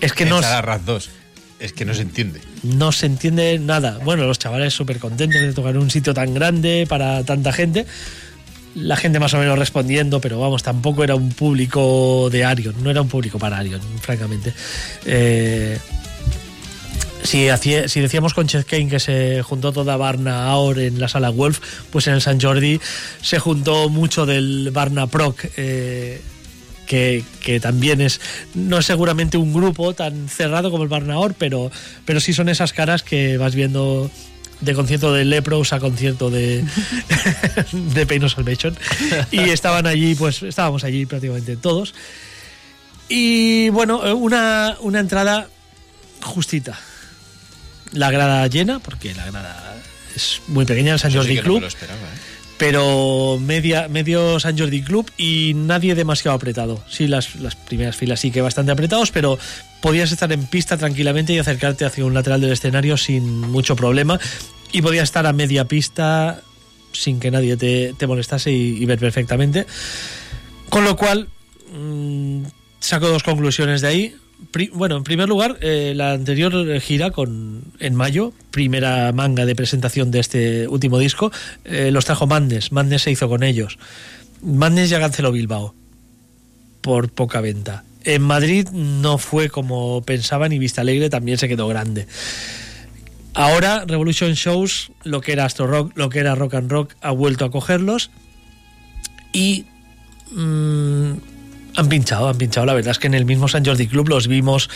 Es 0.00 0.12
que 0.12 0.24
en 0.24 0.30
no, 0.30 0.40
Raz 0.40 0.84
2. 0.84 1.10
Es 1.60 1.72
que 1.72 1.84
no 1.84 1.94
se 1.94 2.02
entiende. 2.02 2.40
no 2.64 2.90
se 2.90 3.06
entiende 3.06 3.58
nada. 3.58 3.98
Bueno, 4.04 4.26
los 4.26 4.38
chavales 4.38 4.74
súper 4.74 4.98
contentos 4.98 5.40
de 5.40 5.52
tocar 5.52 5.76
en 5.76 5.80
un 5.80 5.90
sitio 5.90 6.12
tan 6.12 6.34
grande 6.34 6.86
para 6.88 7.24
tanta 7.24 7.52
gente. 7.52 7.86
La 8.74 8.96
gente 8.96 9.20
más 9.20 9.32
o 9.34 9.38
menos 9.38 9.58
respondiendo, 9.58 10.20
pero 10.20 10.40
vamos, 10.40 10.62
tampoco 10.62 11.04
era 11.04 11.14
un 11.14 11.30
público 11.30 12.28
de 12.30 12.44
Arion, 12.44 12.74
no 12.82 12.90
era 12.90 13.00
un 13.00 13.08
público 13.08 13.38
para 13.38 13.58
Arion, 13.58 13.80
francamente. 14.00 14.52
Eh, 15.06 15.78
si, 17.22 17.48
hacía- 17.48 17.88
si 17.88 18.00
decíamos 18.00 18.34
con 18.34 18.46
Chet 18.48 18.66
Kane 18.66 18.88
que 18.88 19.00
se 19.00 19.42
juntó 19.42 19.72
toda 19.72 19.96
Barna 19.96 20.46
ahora 20.48 20.82
en 20.82 21.00
la 21.00 21.08
sala 21.08 21.30
Wolf, 21.30 21.60
pues 21.90 22.06
en 22.06 22.14
el 22.14 22.20
San 22.22 22.40
Jordi 22.40 22.80
se 23.20 23.38
juntó 23.38 23.88
mucho 23.88 24.26
del 24.26 24.70
Barna 24.72 25.06
Proc, 25.06 25.44
eh, 25.56 26.20
que, 26.86 27.24
que 27.40 27.60
también 27.60 28.00
es, 28.00 28.20
no 28.54 28.78
es 28.78 28.86
seguramente 28.86 29.36
un 29.38 29.52
grupo 29.54 29.94
tan 29.94 30.28
cerrado 30.28 30.70
como 30.70 30.82
el 30.82 30.88
Barnaor, 30.88 31.34
pero, 31.38 31.70
pero 32.04 32.20
sí 32.20 32.32
son 32.34 32.48
esas 32.48 32.72
caras 32.72 33.02
que 33.02 33.38
vas 33.38 33.54
viendo 33.54 34.10
de 34.60 34.74
concierto 34.74 35.12
de 35.12 35.24
Lepros 35.24 35.72
a 35.72 35.80
concierto 35.80 36.30
de, 36.30 36.64
de 37.72 38.06
Pain 38.06 38.28
Salvation. 38.28 38.76
Y 39.30 39.40
estaban 39.50 39.86
allí, 39.86 40.14
pues 40.14 40.42
estábamos 40.42 40.84
allí 40.84 41.04
prácticamente 41.06 41.56
todos. 41.56 41.94
Y 43.08 43.70
bueno, 43.70 44.14
una, 44.14 44.76
una 44.80 45.00
entrada 45.00 45.48
justita. 46.22 46.78
La 47.92 48.10
grada 48.10 48.46
llena, 48.46 48.78
porque 48.78 49.14
la 49.14 49.30
grada 49.30 49.82
es 50.14 50.40
muy 50.48 50.64
pequeña 50.64 50.88
en 50.88 50.94
el 50.94 50.98
San 50.98 51.10
sí 51.10 51.16
Jordi 51.16 51.36
no 51.36 51.42
Club 51.42 51.54
me 51.56 51.60
lo 51.62 51.66
esperaba, 51.68 52.00
¿eh? 52.00 52.32
pero 52.62 53.40
media, 53.40 53.88
medio 53.88 54.38
San 54.38 54.56
Jordi 54.56 54.82
Club 54.82 55.10
y 55.16 55.52
nadie 55.56 55.96
demasiado 55.96 56.36
apretado. 56.36 56.84
Sí, 56.88 57.08
las, 57.08 57.34
las 57.36 57.56
primeras 57.56 57.96
filas 57.96 58.20
sí 58.20 58.30
que 58.30 58.40
bastante 58.40 58.70
apretados, 58.70 59.10
pero 59.10 59.36
podías 59.80 60.12
estar 60.12 60.30
en 60.32 60.46
pista 60.46 60.76
tranquilamente 60.76 61.32
y 61.32 61.38
acercarte 61.38 61.84
hacia 61.84 62.04
un 62.04 62.14
lateral 62.14 62.40
del 62.40 62.52
escenario 62.52 62.96
sin 62.96 63.40
mucho 63.40 63.74
problema. 63.74 64.20
Y 64.70 64.80
podías 64.80 65.04
estar 65.04 65.26
a 65.26 65.32
media 65.32 65.66
pista 65.66 66.40
sin 66.92 67.18
que 67.18 67.32
nadie 67.32 67.56
te, 67.56 67.94
te 67.98 68.06
molestase 68.06 68.52
y, 68.52 68.80
y 68.80 68.86
ver 68.86 69.00
perfectamente. 69.00 69.66
Con 70.68 70.84
lo 70.84 70.96
cual, 70.96 71.28
mm, 71.74 72.44
saco 72.78 73.08
dos 73.08 73.24
conclusiones 73.24 73.80
de 73.80 73.88
ahí. 73.88 74.16
Bueno, 74.74 74.96
en 74.96 75.04
primer 75.04 75.28
lugar, 75.28 75.58
eh, 75.60 75.92
la 75.96 76.12
anterior 76.12 76.80
gira 76.80 77.10
con 77.10 77.64
en 77.78 77.94
mayo, 77.94 78.32
primera 78.50 79.12
manga 79.12 79.46
de 79.46 79.54
presentación 79.54 80.10
de 80.10 80.20
este 80.20 80.68
último 80.68 80.98
disco, 80.98 81.32
eh, 81.64 81.90
los 81.90 82.04
trajo 82.04 82.26
Madness. 82.26 82.72
Madness 82.72 83.02
se 83.02 83.10
hizo 83.10 83.28
con 83.28 83.42
ellos. 83.42 83.78
Madness 84.42 84.90
ya 84.90 85.00
canceló 85.00 85.32
Bilbao 85.32 85.74
por 86.80 87.10
poca 87.10 87.40
venta. 87.40 87.84
En 88.04 88.22
Madrid 88.22 88.68
no 88.72 89.18
fue 89.18 89.48
como 89.48 90.02
pensaban 90.02 90.52
y 90.52 90.58
Vista 90.58 90.80
Alegre 90.80 91.08
también 91.08 91.38
se 91.38 91.48
quedó 91.48 91.68
grande. 91.68 92.06
Ahora 93.34 93.84
Revolution 93.86 94.34
Shows, 94.34 94.92
lo 95.04 95.20
que 95.20 95.32
era 95.32 95.44
Astro 95.44 95.66
Rock, 95.66 95.92
lo 95.94 96.10
que 96.10 96.18
era 96.18 96.34
Rock 96.34 96.54
and 96.54 96.70
Rock, 96.70 96.94
ha 97.00 97.12
vuelto 97.12 97.44
a 97.44 97.50
cogerlos 97.50 98.10
y 99.32 99.64
mm, 100.32 101.12
han 101.76 101.88
pinchado, 101.88 102.28
han 102.28 102.38
pinchado. 102.38 102.66
La 102.66 102.74
verdad 102.74 102.92
es 102.92 102.98
que 102.98 103.06
en 103.06 103.14
el 103.14 103.24
mismo 103.24 103.48
San 103.48 103.64
Jordi 103.64 103.86
Club 103.86 104.08
los 104.08 104.28
vimos 104.28 104.68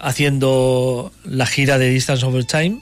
haciendo 0.00 1.12
la 1.24 1.46
gira 1.46 1.78
de 1.78 1.90
Distance 1.90 2.24
Over 2.24 2.44
Time 2.44 2.80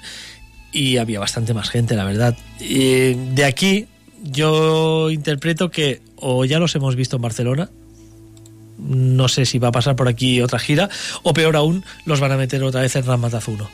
y 0.72 0.96
había 0.96 1.20
bastante 1.20 1.54
más 1.54 1.70
gente, 1.70 1.94
la 1.94 2.04
verdad. 2.04 2.36
Y 2.58 3.14
de 3.14 3.44
aquí 3.44 3.86
yo 4.22 5.10
interpreto 5.10 5.70
que 5.70 6.00
o 6.16 6.44
ya 6.44 6.58
los 6.58 6.74
hemos 6.74 6.96
visto 6.96 7.16
en 7.16 7.22
Barcelona, 7.22 7.70
no 8.78 9.28
sé 9.28 9.44
si 9.46 9.58
va 9.58 9.68
a 9.68 9.72
pasar 9.72 9.96
por 9.96 10.08
aquí 10.08 10.40
otra 10.40 10.58
gira, 10.58 10.88
o 11.22 11.32
peor 11.34 11.56
aún, 11.56 11.84
los 12.04 12.20
van 12.20 12.32
a 12.32 12.36
meter 12.36 12.62
otra 12.62 12.80
vez 12.80 12.96
en 12.96 13.04
Ramatazuno. 13.04 13.70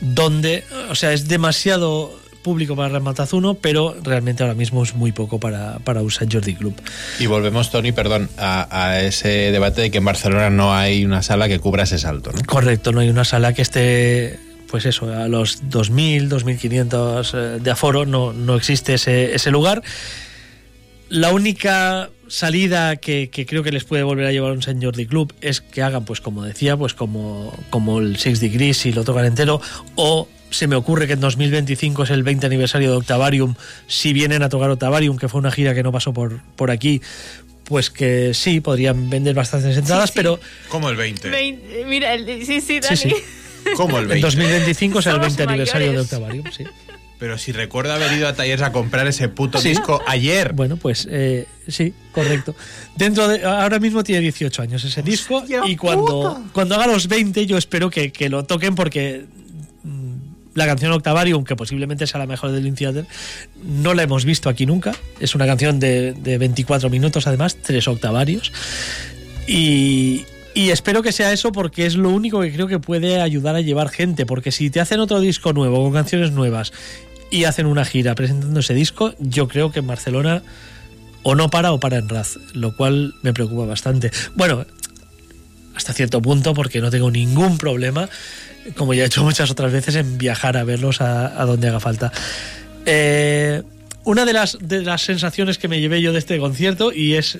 Donde, 0.00 0.64
o 0.90 0.94
sea, 0.94 1.12
es 1.12 1.28
demasiado 1.28 2.18
público 2.48 2.74
para 2.74 2.88
Ramatazuno, 2.88 3.56
pero 3.56 3.94
realmente 4.02 4.42
ahora 4.42 4.54
mismo 4.54 4.82
es 4.82 4.94
muy 4.94 5.12
poco 5.12 5.38
para, 5.38 5.80
para 5.80 6.00
un 6.00 6.10
San 6.10 6.30
Jordi 6.30 6.54
Club. 6.54 6.74
Y 7.20 7.26
volvemos, 7.26 7.70
Tony, 7.70 7.92
perdón, 7.92 8.30
a, 8.38 8.66
a 8.70 9.02
ese 9.02 9.52
debate 9.52 9.82
de 9.82 9.90
que 9.90 9.98
en 9.98 10.06
Barcelona 10.06 10.48
no 10.48 10.74
hay 10.74 11.04
una 11.04 11.22
sala 11.22 11.46
que 11.46 11.58
cubra 11.58 11.82
ese 11.82 11.98
salto, 11.98 12.32
¿no? 12.32 12.40
Correcto, 12.46 12.90
no 12.90 13.00
hay 13.00 13.10
una 13.10 13.26
sala 13.26 13.52
que 13.52 13.60
esté, 13.60 14.38
pues 14.70 14.86
eso, 14.86 15.12
a 15.12 15.28
los 15.28 15.62
2.000, 15.64 16.30
2.500 16.30 17.30
eh, 17.34 17.60
de 17.60 17.70
aforo, 17.70 18.06
no, 18.06 18.32
no 18.32 18.56
existe 18.56 18.94
ese, 18.94 19.34
ese 19.34 19.50
lugar. 19.50 19.82
La 21.10 21.30
única 21.30 22.08
salida 22.28 22.96
que, 22.96 23.28
que 23.28 23.44
creo 23.44 23.62
que 23.62 23.72
les 23.72 23.84
puede 23.84 24.04
volver 24.04 24.24
a 24.24 24.32
llevar 24.32 24.52
un 24.52 24.62
San 24.62 24.82
Jordi 24.82 25.04
Club 25.04 25.34
es 25.42 25.60
que 25.60 25.82
hagan, 25.82 26.06
pues 26.06 26.22
como 26.22 26.44
decía, 26.44 26.78
pues 26.78 26.94
como, 26.94 27.52
como 27.68 27.98
el 27.98 28.16
Six 28.16 28.40
Degrees 28.40 28.78
si 28.78 28.92
lo 28.92 29.04
tocan 29.04 29.26
entero, 29.26 29.60
o 29.96 30.28
se 30.50 30.66
me 30.66 30.76
ocurre 30.76 31.06
que 31.06 31.12
en 31.14 31.20
2025 31.20 32.04
es 32.04 32.10
el 32.10 32.22
20 32.22 32.46
aniversario 32.46 32.90
de 32.90 32.96
Octavarium, 32.96 33.54
si 33.86 34.12
vienen 34.12 34.42
a 34.42 34.48
tocar 34.48 34.70
Octavarium, 34.70 35.16
que 35.18 35.28
fue 35.28 35.40
una 35.40 35.50
gira 35.50 35.74
que 35.74 35.82
no 35.82 35.92
pasó 35.92 36.12
por, 36.12 36.40
por 36.56 36.70
aquí, 36.70 37.00
pues 37.64 37.90
que 37.90 38.32
sí, 38.34 38.60
podrían 38.60 39.10
vender 39.10 39.34
bastantes 39.34 39.76
entradas, 39.76 40.08
sí. 40.10 40.14
pero 40.16 40.40
Como 40.68 40.88
el 40.88 40.96
20. 40.96 41.28
Vein- 41.30 41.60
eh, 41.68 41.84
Mira, 41.86 42.14
el- 42.14 42.24
sí, 42.46 42.60
sí, 42.60 42.60
Sí, 42.62 42.80
Dani. 42.80 42.96
sí. 42.96 43.14
Como 43.76 43.98
el 43.98 44.04
en 44.04 44.08
20. 44.10 44.26
2025 44.26 44.98
es 45.00 45.06
el 45.06 45.12
Somos 45.12 45.26
20 45.26 45.42
aniversario 45.42 45.92
de. 45.92 45.98
Octavarium, 46.00 46.44
sí. 46.56 46.64
Pero 47.18 47.36
si 47.36 47.50
recuerdo 47.50 47.92
haber 47.92 48.12
ido 48.12 48.28
a 48.28 48.32
talleres 48.34 48.62
a 48.62 48.70
comprar 48.70 49.06
ese 49.08 49.28
puto 49.28 49.58
Sí. 49.58 49.70
disco 49.70 50.00
ayer. 50.06 50.52
Bueno, 50.52 50.76
pues 50.76 51.06
eh, 51.10 51.46
sí, 51.66 51.92
correcto. 52.12 52.54
Dentro 52.96 53.26
de 53.26 53.44
ahora 53.44 53.80
mismo 53.80 54.04
tiene 54.04 54.20
18 54.22 54.62
años 54.62 54.84
ese 54.84 55.02
disco 55.02 55.44
y 55.66 55.74
cuando, 55.74 56.44
cuando 56.52 56.76
haga 56.76 56.86
los 56.86 57.08
20 57.08 57.44
yo 57.46 57.58
espero 57.58 57.90
que, 57.90 58.12
que 58.12 58.28
lo 58.28 58.44
toquen 58.44 58.76
porque 58.76 59.24
la 60.58 60.66
canción 60.66 60.92
Octavarium, 60.92 61.44
que 61.44 61.56
posiblemente 61.56 62.06
sea 62.06 62.18
la 62.18 62.26
mejor 62.26 62.52
del 62.52 62.74
Theater, 62.74 63.06
no 63.64 63.94
la 63.94 64.02
hemos 64.02 64.24
visto 64.24 64.48
aquí 64.48 64.66
nunca. 64.66 64.94
Es 65.20 65.34
una 65.34 65.46
canción 65.46 65.80
de, 65.80 66.12
de 66.12 66.38
24 66.38 66.90
minutos 66.90 67.26
además, 67.26 67.56
tres 67.62 67.88
octavarios. 67.88 68.52
Y, 69.46 70.26
y 70.54 70.70
espero 70.70 71.02
que 71.02 71.12
sea 71.12 71.32
eso 71.32 71.52
porque 71.52 71.86
es 71.86 71.94
lo 71.94 72.10
único 72.10 72.40
que 72.40 72.52
creo 72.52 72.66
que 72.66 72.78
puede 72.78 73.20
ayudar 73.20 73.54
a 73.54 73.60
llevar 73.60 73.88
gente. 73.88 74.26
Porque 74.26 74.52
si 74.52 74.68
te 74.70 74.80
hacen 74.80 75.00
otro 75.00 75.20
disco 75.20 75.52
nuevo 75.52 75.82
con 75.82 75.92
canciones 75.92 76.32
nuevas 76.32 76.72
y 77.30 77.44
hacen 77.44 77.66
una 77.66 77.84
gira 77.84 78.14
presentando 78.14 78.60
ese 78.60 78.74
disco, 78.74 79.14
yo 79.18 79.48
creo 79.48 79.72
que 79.72 79.78
en 79.78 79.86
Barcelona 79.86 80.42
o 81.22 81.34
no 81.34 81.50
para 81.50 81.72
o 81.72 81.80
para 81.80 81.98
en 81.98 82.08
Raz, 82.08 82.38
lo 82.54 82.76
cual 82.76 83.14
me 83.22 83.32
preocupa 83.32 83.66
bastante. 83.66 84.10
Bueno, 84.34 84.66
hasta 85.74 85.92
cierto 85.92 86.20
punto 86.20 86.54
porque 86.54 86.80
no 86.80 86.90
tengo 86.90 87.10
ningún 87.10 87.58
problema, 87.58 88.08
como 88.76 88.94
ya 88.94 89.04
he 89.04 89.06
hecho 89.06 89.24
muchas 89.24 89.50
otras 89.50 89.72
veces, 89.72 89.96
en 89.96 90.18
viajar 90.18 90.56
a 90.56 90.64
verlos 90.64 91.00
a, 91.00 91.44
donde 91.44 91.68
haga 91.68 91.80
falta. 91.80 92.12
Eh, 92.86 93.62
una 94.04 94.24
de 94.24 94.32
las, 94.32 94.58
sensaciones 95.00 95.58
que 95.58 95.68
me 95.68 95.80
llevé 95.80 96.00
yo 96.00 96.12
de 96.12 96.18
este 96.18 96.38
concierto, 96.38 96.92
y 96.92 97.14
es 97.14 97.38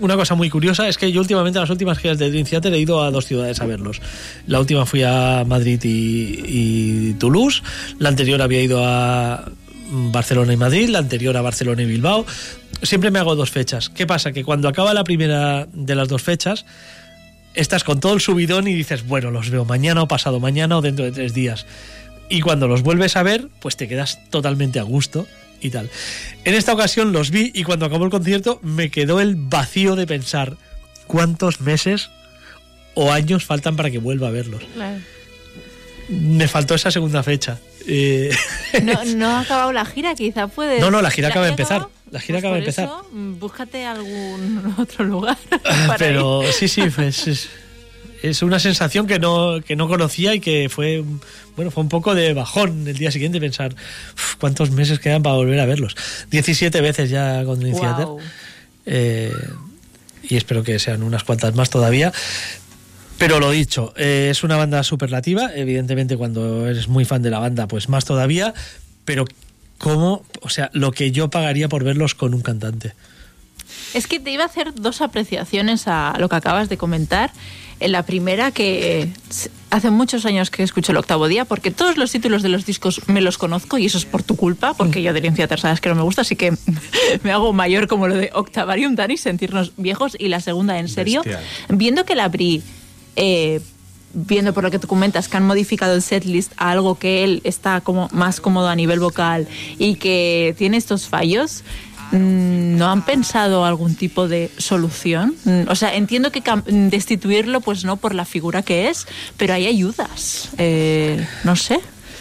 una 0.00 0.16
cosa 0.16 0.34
muy 0.34 0.50
curiosa, 0.50 0.88
es 0.88 0.96
que 0.96 1.10
yo 1.10 1.20
últimamente, 1.20 1.58
las 1.58 1.70
últimas 1.70 1.98
giras 1.98 2.18
de 2.18 2.30
Dream 2.30 2.46
he 2.72 2.78
ido 2.78 3.02
a 3.02 3.10
dos 3.10 3.26
ciudades 3.26 3.60
a 3.60 3.66
verlos. 3.66 4.00
La 4.46 4.60
última 4.60 4.86
fui 4.86 5.02
a 5.02 5.44
Madrid 5.46 5.80
y, 5.82 6.40
y 6.46 7.12
Toulouse, 7.14 7.62
la 7.98 8.08
anterior 8.08 8.40
había 8.42 8.62
ido 8.62 8.84
a 8.84 9.50
Barcelona 9.90 10.52
y 10.52 10.56
Madrid, 10.56 10.88
la 10.88 10.98
anterior 10.98 11.36
a 11.36 11.42
Barcelona 11.42 11.82
y 11.82 11.86
Bilbao. 11.86 12.26
Siempre 12.82 13.10
me 13.10 13.18
hago 13.18 13.34
dos 13.34 13.50
fechas. 13.50 13.88
¿Qué 13.88 14.06
pasa? 14.06 14.32
Que 14.32 14.44
cuando 14.44 14.68
acaba 14.68 14.94
la 14.94 15.04
primera 15.04 15.66
de 15.72 15.94
las 15.94 16.08
dos 16.08 16.22
fechas, 16.22 16.64
estás 17.54 17.84
con 17.84 18.00
todo 18.00 18.14
el 18.14 18.20
subidón 18.20 18.68
y 18.68 18.74
dices, 18.74 19.06
bueno, 19.06 19.30
los 19.30 19.50
veo 19.50 19.64
mañana 19.64 20.02
o 20.02 20.08
pasado 20.08 20.40
mañana 20.40 20.78
o 20.78 20.82
dentro 20.82 21.04
de 21.04 21.12
tres 21.12 21.34
días. 21.34 21.66
Y 22.28 22.40
cuando 22.40 22.68
los 22.68 22.82
vuelves 22.82 23.16
a 23.16 23.22
ver, 23.22 23.48
pues 23.60 23.76
te 23.76 23.88
quedas 23.88 24.18
totalmente 24.30 24.78
a 24.78 24.82
gusto 24.82 25.26
y 25.60 25.70
tal. 25.70 25.90
En 26.44 26.54
esta 26.54 26.72
ocasión 26.72 27.12
los 27.12 27.30
vi 27.30 27.50
y 27.54 27.64
cuando 27.64 27.86
acabó 27.86 28.04
el 28.04 28.10
concierto 28.10 28.60
me 28.62 28.90
quedó 28.90 29.20
el 29.20 29.34
vacío 29.36 29.96
de 29.96 30.06
pensar 30.06 30.56
cuántos 31.06 31.60
meses 31.60 32.10
o 32.94 33.12
años 33.12 33.44
faltan 33.44 33.76
para 33.76 33.90
que 33.90 33.98
vuelva 33.98 34.28
a 34.28 34.30
verlos. 34.30 34.62
Claro. 34.74 34.98
Me 36.08 36.48
faltó 36.48 36.74
esa 36.74 36.90
segunda 36.90 37.22
fecha. 37.22 37.58
Eh, 37.86 38.34
No, 38.82 39.04
no 39.16 39.28
ha 39.28 39.40
acabado 39.40 39.72
la 39.72 39.84
gira, 39.84 40.14
quizá 40.14 40.48
puede. 40.48 40.80
No, 40.80 40.90
no, 40.90 41.02
la 41.02 41.10
gira 41.10 41.28
acaba 41.28 41.46
de 41.46 41.50
empezar. 41.52 41.78
acabado? 41.78 41.97
La 42.10 42.20
gira 42.20 42.36
Pues 42.36 42.44
acaba 42.44 42.54
de 42.54 42.60
empezar. 42.60 42.84
eso, 42.86 43.06
mm, 43.12 43.38
búscate 43.38 43.84
algún 43.84 44.74
otro 44.78 45.04
lugar. 45.04 45.36
para 45.86 45.96
Pero 45.98 46.42
ir. 46.44 46.52
sí, 46.52 46.68
sí, 46.68 46.82
pues 46.94 47.26
es, 47.28 47.48
es 48.22 48.42
una 48.42 48.58
sensación 48.58 49.06
que 49.06 49.18
no, 49.18 49.60
que 49.66 49.76
no 49.76 49.88
conocía 49.88 50.34
y 50.34 50.40
que 50.40 50.68
fue, 50.68 51.04
bueno, 51.56 51.70
fue 51.70 51.82
un 51.82 51.88
poco 51.88 52.14
de 52.14 52.32
bajón 52.34 52.86
el 52.88 52.96
día 52.96 53.10
siguiente 53.10 53.40
pensar 53.40 53.74
"Uf, 54.14 54.36
cuántos 54.36 54.70
meses 54.70 54.98
quedan 55.00 55.22
para 55.22 55.36
volver 55.36 55.60
a 55.60 55.66
verlos. 55.66 55.94
17 56.30 56.80
veces 56.80 57.10
ya 57.10 57.44
con. 57.44 57.60
Guau. 57.70 58.18
Eh, 58.86 59.32
y 60.22 60.36
espero 60.36 60.62
que 60.62 60.78
sean 60.78 61.02
unas 61.02 61.24
cuantas 61.24 61.54
más 61.54 61.70
todavía. 61.70 62.12
Pero 63.18 63.40
lo 63.40 63.50
dicho, 63.50 63.92
eh, 63.96 64.28
es 64.30 64.44
una 64.44 64.56
banda 64.56 64.82
superlativa, 64.84 65.50
evidentemente 65.54 66.16
cuando 66.16 66.68
eres 66.68 66.86
muy 66.88 67.04
fan 67.04 67.20
de 67.20 67.30
la 67.30 67.40
banda, 67.40 67.66
pues 67.66 67.88
más 67.88 68.04
todavía, 68.04 68.54
pero 69.04 69.24
¿cómo? 69.78 70.24
O 70.42 70.48
sea, 70.48 70.70
lo 70.72 70.92
que 70.92 71.10
yo 71.10 71.30
pagaría 71.30 71.68
por 71.68 71.84
verlos 71.84 72.14
con 72.14 72.34
un 72.34 72.42
cantante. 72.42 72.94
Es 73.94 74.06
que 74.06 74.20
te 74.20 74.30
iba 74.30 74.42
a 74.42 74.46
hacer 74.46 74.74
dos 74.74 75.00
apreciaciones 75.00 75.88
a 75.88 76.14
lo 76.18 76.28
que 76.28 76.36
acabas 76.36 76.68
de 76.68 76.76
comentar. 76.76 77.30
En 77.80 77.92
la 77.92 78.04
primera, 78.04 78.50
que 78.50 79.02
eh, 79.02 79.12
hace 79.70 79.90
muchos 79.90 80.26
años 80.26 80.50
que 80.50 80.64
escucho 80.64 80.90
el 80.90 80.98
octavo 80.98 81.28
día, 81.28 81.44
porque 81.44 81.70
todos 81.70 81.96
los 81.96 82.10
títulos 82.10 82.42
de 82.42 82.48
los 82.48 82.66
discos 82.66 83.02
me 83.06 83.20
los 83.20 83.38
conozco 83.38 83.78
y 83.78 83.86
eso 83.86 83.98
es 83.98 84.04
por 84.04 84.24
tu 84.24 84.34
culpa, 84.34 84.74
porque 84.74 85.00
yo 85.00 85.12
de 85.12 85.20
Dream 85.20 85.36
Theater 85.36 85.60
sabes 85.60 85.80
que 85.80 85.88
no 85.88 85.94
me 85.94 86.02
gusta, 86.02 86.22
así 86.22 86.34
que 86.34 86.52
me 87.22 87.30
hago 87.30 87.52
mayor 87.52 87.86
como 87.86 88.08
lo 88.08 88.16
de 88.16 88.30
Octavarium, 88.34 88.96
Dani, 88.96 89.16
sentirnos 89.16 89.72
viejos. 89.76 90.16
Y 90.18 90.26
la 90.26 90.40
segunda, 90.40 90.76
en 90.80 90.88
serio, 90.88 91.22
Bestial. 91.22 91.44
viendo 91.68 92.04
que 92.04 92.16
la 92.16 92.24
abrí, 92.24 92.64
eh, 93.14 93.60
viendo 94.26 94.52
por 94.52 94.64
lo 94.64 94.70
que 94.70 94.78
tú 94.78 94.86
comentas, 94.88 95.28
que 95.28 95.36
han 95.36 95.46
modificado 95.46 95.94
el 95.94 96.02
setlist 96.02 96.52
a 96.56 96.70
algo 96.70 96.98
que 96.98 97.24
él 97.24 97.40
está 97.44 97.80
como 97.80 98.08
más 98.12 98.40
cómodo 98.40 98.68
a 98.68 98.74
nivel 98.74 99.00
vocal 99.00 99.46
y 99.78 99.94
que 99.96 100.54
tiene 100.58 100.76
estos 100.76 101.06
fallos. 101.08 101.62
mm, 102.12 102.76
¿No 102.78 102.88
han 102.90 103.04
pensado 103.04 103.64
algún 103.64 103.94
tipo 103.94 104.28
de 104.28 104.50
solución? 104.56 105.34
Mm, 105.44 105.62
O 105.68 105.74
sea, 105.74 105.94
entiendo 105.94 106.32
que 106.32 106.42
cam- 106.42 106.64
destituirlo, 106.90 107.60
pues 107.60 107.84
no 107.84 107.96
por 107.96 108.14
la 108.14 108.24
figura 108.24 108.62
que 108.62 108.88
es, 108.88 109.06
pero 109.36 109.52
hay 109.54 109.66
ayudas. 109.66 110.48
Eh, 110.58 111.26
no 111.44 111.54
sé. 111.56 111.80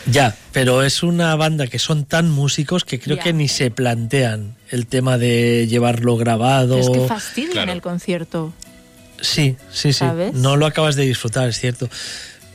Ya, 0.09 0.35
pero 0.53 0.83
es 0.83 1.03
una 1.03 1.35
banda 1.35 1.67
que 1.67 1.79
son 1.79 2.05
tan 2.05 2.29
músicos 2.31 2.85
que 2.85 2.99
creo 2.99 3.17
Ya. 3.17 3.23
que 3.23 3.33
ni 3.33 3.47
se 3.49 3.71
plantean 3.71 4.55
el 4.69 4.87
tema 4.87 5.17
de 5.17 5.67
llevarlo 5.67 6.15
grabado. 6.17 6.75
Pero 6.79 6.93
es 6.93 6.99
que 7.01 7.07
fastidian 7.07 7.51
Claro. 7.53 7.71
el 7.73 7.81
concierto. 7.81 8.53
Sí, 9.21 9.55
sí, 9.71 9.93
sí. 9.93 9.99
¿Sabes? 9.99 10.33
No 10.33 10.55
lo 10.57 10.65
acabas 10.65 10.95
de 10.95 11.03
disfrutar, 11.03 11.47
es 11.49 11.59
cierto. 11.59 11.89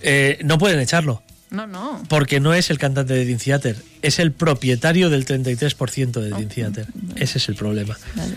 Eh, 0.02 0.39
no 0.44 0.58
pueden 0.58 0.78
echarlo, 0.81 1.23
No, 1.50 1.66
no. 1.66 2.02
porque 2.08 2.41
no 2.41 2.55
es 2.55 2.70
el 2.70 2.78
cantante 2.78 3.15
de 3.15 3.24
Dream 3.24 3.39
Theater, 3.39 3.76
es 4.02 4.18
el 4.18 4.32
propietario 4.32 5.10
del 5.10 5.24
33% 5.24 6.20
de 6.20 6.28
Dream 6.31 6.49
Theater. 6.49 6.86
Ese 7.16 7.39
es 7.39 7.49
el 7.49 7.55
problema. 7.55 7.99
Vale. 8.15 8.34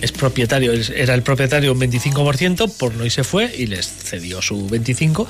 Es 0.00 0.12
propietario, 0.12 0.72
era 0.72 1.14
el 1.14 1.22
propietario 1.22 1.72
un 1.72 1.80
25%, 1.80 2.72
por 2.78 2.94
no 2.94 3.04
y 3.04 3.10
se 3.10 3.22
fue 3.24 3.54
y 3.54 3.66
les 3.66 3.86
cedió 3.86 4.40
su 4.40 4.68
25%. 4.68 5.26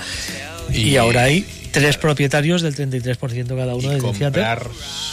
Y, 0.73 0.91
Y- 0.91 0.97
ahora 0.97 1.25
hay 1.25 1.45
tres 1.73 1.97
propietarios 1.97 2.63
del 2.63 2.75
33% 2.77 3.57
cada 3.57 3.75
uno 3.75 3.91
y 3.91 3.95
de 3.95 4.01
Dream 4.01 4.17
Theater. 4.17 4.45
comprar 4.59 4.69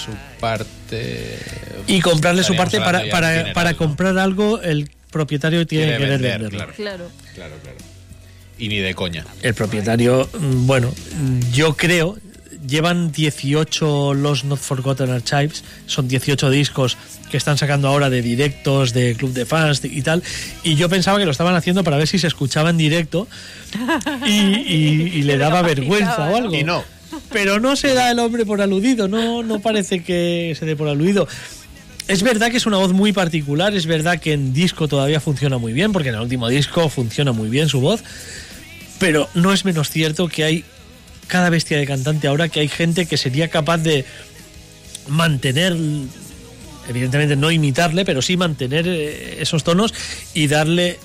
su 0.05 0.11
parte. 0.39 1.39
Y 1.87 2.01
comprarle 2.01 2.43
su 2.43 2.55
parte 2.55 2.79
para, 2.79 3.09
para, 3.09 3.29
general, 3.29 3.53
para 3.53 3.71
¿no? 3.71 3.77
comprar 3.77 4.17
algo, 4.19 4.61
el 4.61 4.89
propietario 5.17 5.65
tiene 5.67 5.85
que 5.93 5.97
querer 5.97 6.09
vender, 6.21 6.31
venderlo. 6.41 6.49
claro. 6.73 6.73
Claro. 6.75 7.09
Claro, 7.35 7.55
claro. 7.63 7.77
Y 8.59 8.67
ni 8.69 8.77
de 8.77 8.93
coña. 8.95 9.25
El 9.43 9.53
propietario, 9.53 10.27
mm, 10.39 10.65
bueno, 10.67 10.91
yo 11.53 11.75
creo, 11.75 12.17
llevan 12.67 13.11
18 13.11 14.13
Los 14.15 14.43
Not 14.45 14.59
Forgotten 14.59 15.11
Archives, 15.11 15.63
son 15.85 16.07
18 16.07 16.49
discos 16.49 16.97
que 17.29 17.37
están 17.37 17.57
sacando 17.57 17.87
ahora 17.87 18.09
de 18.09 18.21
directos, 18.21 18.93
de 18.93 19.15
club 19.15 19.31
de 19.33 19.45
fans 19.45 19.81
y 19.83 20.01
tal, 20.01 20.23
y 20.63 20.75
yo 20.75 20.89
pensaba 20.89 21.19
que 21.19 21.25
lo 21.25 21.31
estaban 21.31 21.55
haciendo 21.55 21.83
para 21.83 21.97
ver 21.97 22.07
si 22.07 22.17
se 22.19 22.27
escuchaba 22.27 22.69
en 22.71 22.77
directo 22.77 23.27
y, 24.25 24.31
y- 24.31 25.11
y 25.19 25.21
le 25.23 25.37
daba 25.37 25.61
vergüenza 25.61 26.29
o 26.29 26.35
algo. 26.35 26.55
Y 26.55 26.63
no. 26.63 26.83
Pero 27.31 27.59
no 27.59 27.75
se 27.75 27.93
da 27.93 28.11
el 28.11 28.19
hombre 28.19 28.45
por 28.45 28.61
aludido, 28.61 29.07
no, 29.07 29.41
no 29.43 29.59
parece 29.59 30.03
que 30.03 30.55
se 30.57 30.65
dé 30.65 30.75
por 30.75 30.87
aludido. 30.87 31.27
Es 32.07 32.23
verdad 32.23 32.51
que 32.51 32.57
es 32.57 32.65
una 32.65 32.77
voz 32.77 32.93
muy 32.93 33.11
particular, 33.11 33.75
es 33.75 33.85
verdad 33.85 34.19
que 34.19 34.31
en 34.31 34.53
disco 34.53 34.87
todavía 34.87 35.19
funciona 35.19 35.57
muy 35.57 35.73
bien, 35.73 35.91
porque 35.91 36.09
en 36.09 36.15
el 36.15 36.21
último 36.21 36.47
disco 36.47 36.87
funciona 36.87 37.33
muy 37.33 37.49
bien 37.49 37.67
su 37.67 37.81
voz, 37.81 38.01
pero 38.97 39.29
no 39.33 39.51
es 39.51 39.65
menos 39.65 39.89
cierto 39.89 40.29
que 40.29 40.45
hay 40.45 40.65
cada 41.27 41.49
bestia 41.49 41.77
de 41.77 41.85
cantante 41.85 42.27
ahora 42.27 42.47
que 42.47 42.61
hay 42.61 42.69
gente 42.69 43.07
que 43.07 43.17
sería 43.17 43.49
capaz 43.49 43.79
de 43.79 44.05
mantener, 45.09 45.75
evidentemente 46.87 47.35
no 47.35 47.51
imitarle, 47.51 48.05
pero 48.05 48.21
sí 48.21 48.37
mantener 48.37 48.87
eh, 48.87 49.41
esos 49.41 49.65
tonos 49.65 49.93
y 50.33 50.47
darle 50.47 50.99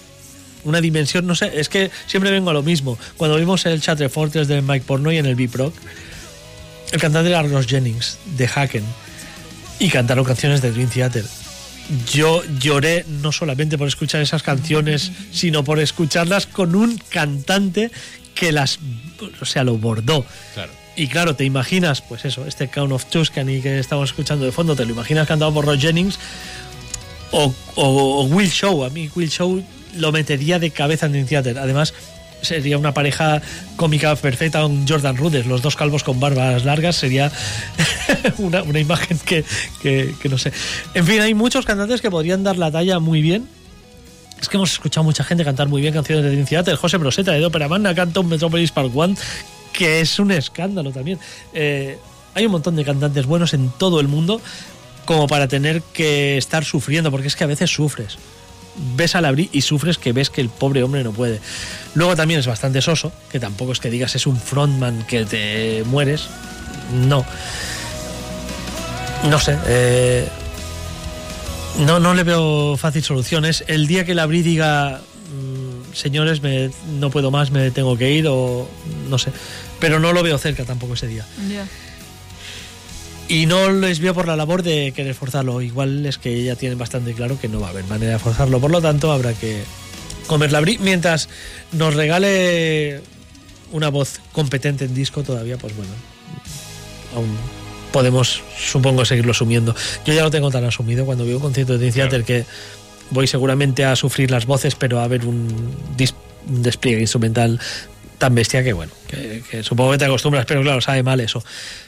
una 0.62 0.80
dimensión, 0.80 1.26
no 1.26 1.34
sé, 1.34 1.50
es 1.56 1.68
que 1.68 1.90
siempre 2.06 2.30
vengo 2.30 2.50
a 2.50 2.52
lo 2.52 2.62
mismo. 2.62 2.96
Cuando 3.16 3.36
vimos 3.36 3.66
el 3.66 3.80
Chatre 3.80 4.08
Fortress 4.08 4.46
de 4.46 4.62
Mike 4.62 4.84
Pornoy 4.86 5.18
en 5.18 5.26
el 5.26 5.34
Biproc, 5.34 5.74
el 6.92 7.00
cantante 7.00 7.30
era 7.30 7.42
Ross 7.42 7.66
Jennings, 7.66 8.18
de 8.36 8.46
Haken, 8.46 8.84
y 9.82 9.88
cantaron 9.90 10.24
canciones 10.24 10.62
de 10.62 10.70
Dream 10.72 10.88
Theater. 10.88 11.24
Yo 12.12 12.42
lloré 12.60 13.04
no 13.20 13.32
solamente 13.32 13.76
por 13.76 13.88
escuchar 13.88 14.20
esas 14.22 14.42
canciones, 14.42 15.10
sino 15.32 15.64
por 15.64 15.80
escucharlas 15.80 16.46
con 16.46 16.74
un 16.76 16.96
cantante 17.08 17.90
que 18.34 18.52
las, 18.52 18.78
o 19.40 19.44
sea, 19.44 19.64
lo 19.64 19.76
bordó. 19.76 20.24
Claro. 20.54 20.70
Y 20.94 21.08
claro, 21.08 21.34
te 21.34 21.44
imaginas, 21.44 22.00
pues 22.02 22.24
eso, 22.24 22.46
este 22.46 22.68
Count 22.68 22.92
of 22.92 23.06
Tuscany 23.06 23.60
que 23.60 23.78
estamos 23.78 24.10
escuchando 24.10 24.44
de 24.44 24.52
fondo, 24.52 24.76
te 24.76 24.84
lo 24.84 24.92
imaginas 24.92 25.26
cantado 25.26 25.52
por 25.52 25.64
Ross 25.64 25.80
Jennings 25.80 26.18
o, 27.32 27.52
o- 27.74 28.20
o 28.20 28.24
Will 28.24 28.50
Show. 28.50 28.84
A 28.84 28.90
mí 28.90 29.10
Will 29.14 29.30
Show 29.30 29.62
lo 29.96 30.12
metería 30.12 30.58
de 30.58 30.70
cabeza 30.70 31.06
en 31.06 31.12
Dream 31.12 31.26
Theater. 31.26 31.58
Además, 31.58 31.92
sería 32.42 32.76
una 32.78 32.92
pareja 32.92 33.40
cómica 33.76 34.14
perfecta 34.16 34.60
con 34.62 34.86
Jordan 34.86 35.16
Rudess, 35.16 35.46
los 35.46 35.62
dos 35.62 35.76
calvos 35.76 36.02
con 36.04 36.20
barbas 36.20 36.64
largas, 36.64 36.96
sería 36.96 37.32
una, 38.38 38.62
una 38.62 38.78
imagen 38.80 39.18
que, 39.24 39.44
que- 39.80 40.14
no 40.28 40.36
sé. 40.38 40.52
En 40.94 41.06
fin, 41.06 41.20
hay 41.20 41.34
muchos 41.34 41.64
cantantes 41.64 42.00
que 42.00 42.10
podrían 42.10 42.42
dar 42.44 42.58
la 42.58 42.70
talla 42.70 42.98
muy 42.98 43.22
bien. 43.22 43.48
Es 44.40 44.48
que 44.48 44.56
hemos 44.56 44.72
escuchado 44.72 45.04
mucha 45.04 45.22
gente 45.24 45.44
cantar 45.44 45.68
muy 45.68 45.80
bien 45.80 45.94
canciones 45.94 46.24
de 46.24 46.30
Dream 46.32 46.46
Theater. 46.46 46.74
José 46.76 46.96
Broseta 46.96 47.32
de 47.32 47.44
Opera 47.46 47.68
Magna 47.68 47.94
canta 47.94 48.20
un 48.20 48.28
Metropolis 48.28 48.72
Park 48.72 48.90
One, 48.94 49.14
que 49.72 50.00
es 50.00 50.18
un 50.18 50.32
escándalo 50.32 50.90
también. 50.90 51.18
Eh, 51.54 51.96
hay 52.34 52.46
un 52.46 52.52
montón 52.52 52.74
de 52.74 52.84
cantantes 52.84 53.24
buenos 53.26 53.54
en 53.54 53.70
todo 53.78 54.00
el 54.00 54.08
mundo 54.08 54.40
como 55.04 55.26
para 55.28 55.46
tener 55.46 55.82
que 55.92 56.36
estar 56.38 56.64
sufriendo, 56.64 57.10
porque 57.12 57.28
es 57.28 57.36
que 57.36 57.44
a 57.44 57.46
veces 57.48 57.70
sufres. 57.70 58.18
Ves 58.96 59.14
al 59.14 59.24
abrir 59.24 59.48
y 59.52 59.62
sufres 59.62 59.98
que 59.98 60.12
ves 60.12 60.30
que 60.30 60.40
el 60.40 60.48
pobre 60.48 60.82
hombre 60.82 61.04
no 61.04 61.12
puede. 61.12 61.40
Luego 61.94 62.16
también 62.16 62.40
es 62.40 62.46
bastante 62.46 62.80
soso, 62.80 63.12
que 63.30 63.38
tampoco 63.38 63.72
es 63.72 63.80
que 63.80 63.90
digas 63.90 64.14
es 64.14 64.26
un 64.26 64.38
frontman 64.38 65.06
que 65.06 65.24
te 65.24 65.84
mueres. 65.86 66.28
No. 67.06 67.24
No 69.28 69.38
sé. 69.38 69.56
eh, 69.66 70.28
no, 71.78 72.00
no 72.00 72.14
le 72.14 72.22
veo 72.22 72.76
fácil 72.76 73.02
soluciones. 73.02 73.64
El 73.66 73.86
día 73.86 74.04
que 74.04 74.12
el 74.12 74.18
abrí 74.18 74.42
diga, 74.42 75.00
mm, 75.00 75.94
señores, 75.94 76.42
me, 76.42 76.70
no 76.98 77.10
puedo 77.10 77.30
más, 77.30 77.50
me 77.50 77.70
tengo 77.70 77.96
que 77.96 78.10
ir, 78.12 78.26
o 78.28 78.68
no 79.08 79.18
sé. 79.18 79.32
Pero 79.80 79.98
no 79.98 80.12
lo 80.12 80.22
veo 80.22 80.38
cerca 80.38 80.64
tampoco 80.64 80.94
ese 80.94 81.06
día. 81.06 81.26
Ya. 81.48 81.66
Y 83.28 83.46
no 83.46 83.70
les 83.70 84.00
veo 84.00 84.14
por 84.14 84.26
la 84.26 84.36
labor 84.36 84.62
de 84.62 84.92
querer 84.94 85.14
forzarlo. 85.14 85.62
Igual 85.62 86.04
es 86.06 86.18
que 86.18 86.44
ya 86.44 86.56
tienen 86.56 86.78
bastante 86.78 87.14
claro 87.14 87.38
que 87.40 87.48
no 87.48 87.60
va 87.60 87.68
a 87.68 87.70
haber 87.70 87.84
manera 87.84 88.12
de 88.12 88.18
forzarlo. 88.18 88.60
Por 88.60 88.70
lo 88.70 88.82
tanto, 88.82 89.10
habrá 89.10 89.32
que 89.32 89.62
comer 90.26 90.52
la. 90.52 90.60
Mientras 90.60 91.28
nos 91.72 91.94
regale 91.94 93.00
una 93.72 93.88
voz 93.88 94.20
competente 94.32 94.84
en 94.84 94.94
disco, 94.94 95.22
todavía, 95.22 95.56
pues 95.56 95.74
bueno, 95.76 95.92
aún 97.14 97.36
podemos, 97.92 98.42
supongo, 98.58 99.04
seguirlo 99.04 99.32
asumiendo. 99.32 99.74
Yo 100.04 100.14
ya 100.14 100.22
lo 100.22 100.30
tengo 100.30 100.50
tan 100.50 100.64
asumido 100.64 101.04
cuando 101.04 101.24
veo 101.24 101.36
un 101.36 101.42
concierto 101.42 101.78
de 101.78 101.92
Theater 101.92 102.24
que 102.24 102.44
voy 103.10 103.26
seguramente 103.26 103.84
a 103.84 103.94
sufrir 103.96 104.30
las 104.30 104.46
voces, 104.46 104.74
pero 104.74 105.00
a 105.00 105.08
ver 105.08 105.26
un, 105.26 105.74
un 106.48 106.62
despliegue 106.62 107.00
instrumental 107.00 107.60
tan 108.18 108.34
bestia 108.34 108.62
que 108.62 108.72
bueno, 108.72 108.92
que, 109.08 109.42
que 109.50 109.62
supongo 109.62 109.92
que 109.92 109.98
te 109.98 110.04
acostumbras, 110.04 110.46
pero 110.46 110.62
claro, 110.62 110.80
sabe 110.80 111.02
mal 111.02 111.20
eso. 111.20 111.44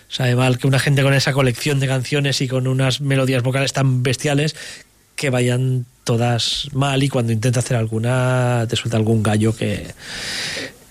Sabe 0.09 0.37
mal 0.37 0.59
que 0.59 0.67
una 0.67 0.79
gente 0.79 1.03
con 1.03 1.15
esa 1.15 1.33
colección 1.33 1.81
de 1.81 1.87
canciones 1.89 2.41
y 2.41 2.49
con 2.49 2.67
unas 2.67 3.01
melodías 3.01 3.43
vocales 3.43 3.73
tan 3.73 4.03
bestiales 4.03 4.55
que 5.17 5.31
vayan 5.31 5.87
todas 6.05 6.69
mal 6.73 7.03
y 7.03 7.09
cuando 7.09 7.33
intenta 7.33 7.61
hacer 7.61 7.77
alguna 7.77 8.67
te 8.69 8.77
suelta 8.77 8.97
algún 8.97 9.23
gallo 9.23 9.55
que... 9.57 9.87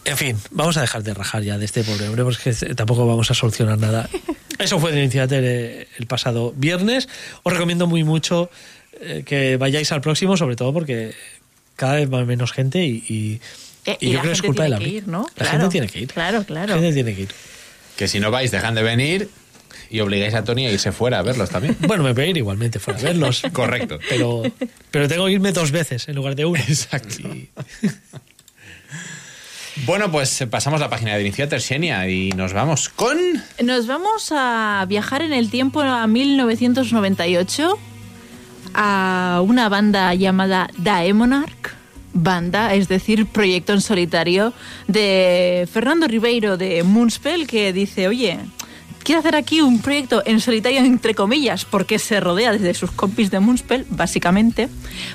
En 0.06 0.18
fin, 0.18 0.38
vamos 0.52 0.76
a 0.76 0.82
dejar 0.82 1.04
de 1.04 1.14
rajar 1.14 1.44
ya 1.44 1.58
de 1.58 1.64
este 1.66 1.84
pobre 1.84 2.08
hombre 2.10 2.24
porque 2.26 2.52
tampoco 2.76 3.08
vamos 3.08 3.32
a 3.32 3.34
solucionar 3.34 3.78
nada. 3.80 4.10
Eso 4.60 4.78
fue 4.80 4.92
de 4.92 5.08
Theater 5.08 5.44
eh, 5.46 5.88
el 5.98 6.08
pasado 6.08 6.54
viernes. 6.58 7.08
Os 7.44 7.54
recomiendo 7.54 7.88
muy 7.88 8.04
mucho 8.04 8.50
eh, 9.00 9.24
que 9.26 9.56
vayáis 9.56 9.92
al 9.94 10.02
próximo, 10.02 10.36
sobre 10.36 10.58
todo 10.58 10.74
porque 10.74 11.14
cada 11.78 11.96
vez 11.96 12.12
va 12.14 12.26
menos 12.26 12.52
gente 12.52 12.84
y, 12.86 13.04
y, 13.08 13.42
Eh, 13.86 13.98
y 14.02 14.08
y 14.08 14.12
yo 14.12 14.20
creo 14.20 14.32
que 14.32 14.36
es 14.36 14.42
culpa 14.42 14.64
de 14.64 14.70
la 14.70 14.78
que 14.78 14.84
BRIC. 14.86 14.96
ir, 15.04 15.08
¿no? 15.08 15.22
La 15.36 15.46
Claro. 15.46 15.52
gente 15.52 15.70
tiene 15.72 15.88
que 15.88 16.00
ir. 16.02 16.08
Claro, 16.10 16.44
claro. 16.46 16.76
La 16.76 16.82
gente 16.82 16.94
tiene 16.94 17.16
que 17.16 17.22
ir. 17.24 17.30
Que 17.98 18.08
si 18.08 18.20
no 18.20 18.32
vais, 18.32 18.52
dejan 18.52 18.76
de 18.76 18.84
venir 18.84 19.30
y 19.90 20.00
obligáis 20.00 20.34
a 20.34 20.44
Tony 20.44 20.66
a 20.66 20.72
irse 20.72 20.92
fuera 20.92 21.20
a 21.20 21.22
verlos 21.22 21.50
también. 21.50 21.78
Bueno, 21.88 22.04
me 22.04 22.14
voy 22.14 22.24
a 22.24 22.28
ir 22.28 22.38
igualmente 22.38 22.80
fuera 22.80 23.00
a 23.00 23.04
verlos. 23.04 23.44
Correcto. 23.54 24.00
Pero, 24.10 24.44
pero 24.92 25.08
tengo 25.08 25.26
que 25.26 25.32
irme 25.34 25.52
dos 25.52 25.72
veces 25.72 26.08
en 26.08 26.16
lugar 26.16 26.36
de 26.36 26.46
una. 26.46 26.60
Exacto. 26.62 27.28
Y- 27.28 27.50
Bueno, 29.86 30.12
pues 30.12 30.46
pasamos 30.52 30.80
la 30.80 30.90
página 30.90 31.18
de 31.18 31.60
Xenia, 31.60 32.08
y 32.08 32.30
nos 32.34 32.54
vamos 32.54 32.90
con... 32.90 33.18
Nos 33.64 33.88
vamos 33.88 34.32
a 34.32 34.86
viajar 34.88 35.24
en 35.24 35.34
el 35.34 35.50
tiempo 35.50 35.82
a 35.82 36.06
1998 36.06 37.80
a 38.76 39.42
una 39.44 39.70
banda 39.70 40.14
llamada 40.14 40.70
Daemonarch 40.78 41.74
banda, 42.14 42.74
es 42.74 42.88
decir, 42.88 43.26
proyecto 43.26 43.74
en 43.74 43.82
solitario 43.82 44.54
de 44.88 45.68
Fernando 45.72 46.08
Ribeiro 46.08 46.58
de 46.58 46.84
Moonspell, 46.84 47.48
que 47.48 47.74
dice, 47.74 48.08
oye, 48.08 48.40
quiero 49.04 49.20
hacer 49.20 49.36
aquí 49.36 49.62
un 49.62 49.82
proyecto 49.82 50.24
en 50.26 50.40
solitario, 50.40 50.80
entre 50.80 51.16
comillas, 51.16 51.66
porque 51.66 52.00
se 52.00 52.20
rodea 52.20 52.52
desde 52.52 52.74
sus 52.74 52.92
compis 52.92 53.32
de 53.32 53.40
Moonspell, 53.40 53.86
básicamente, 53.90 54.70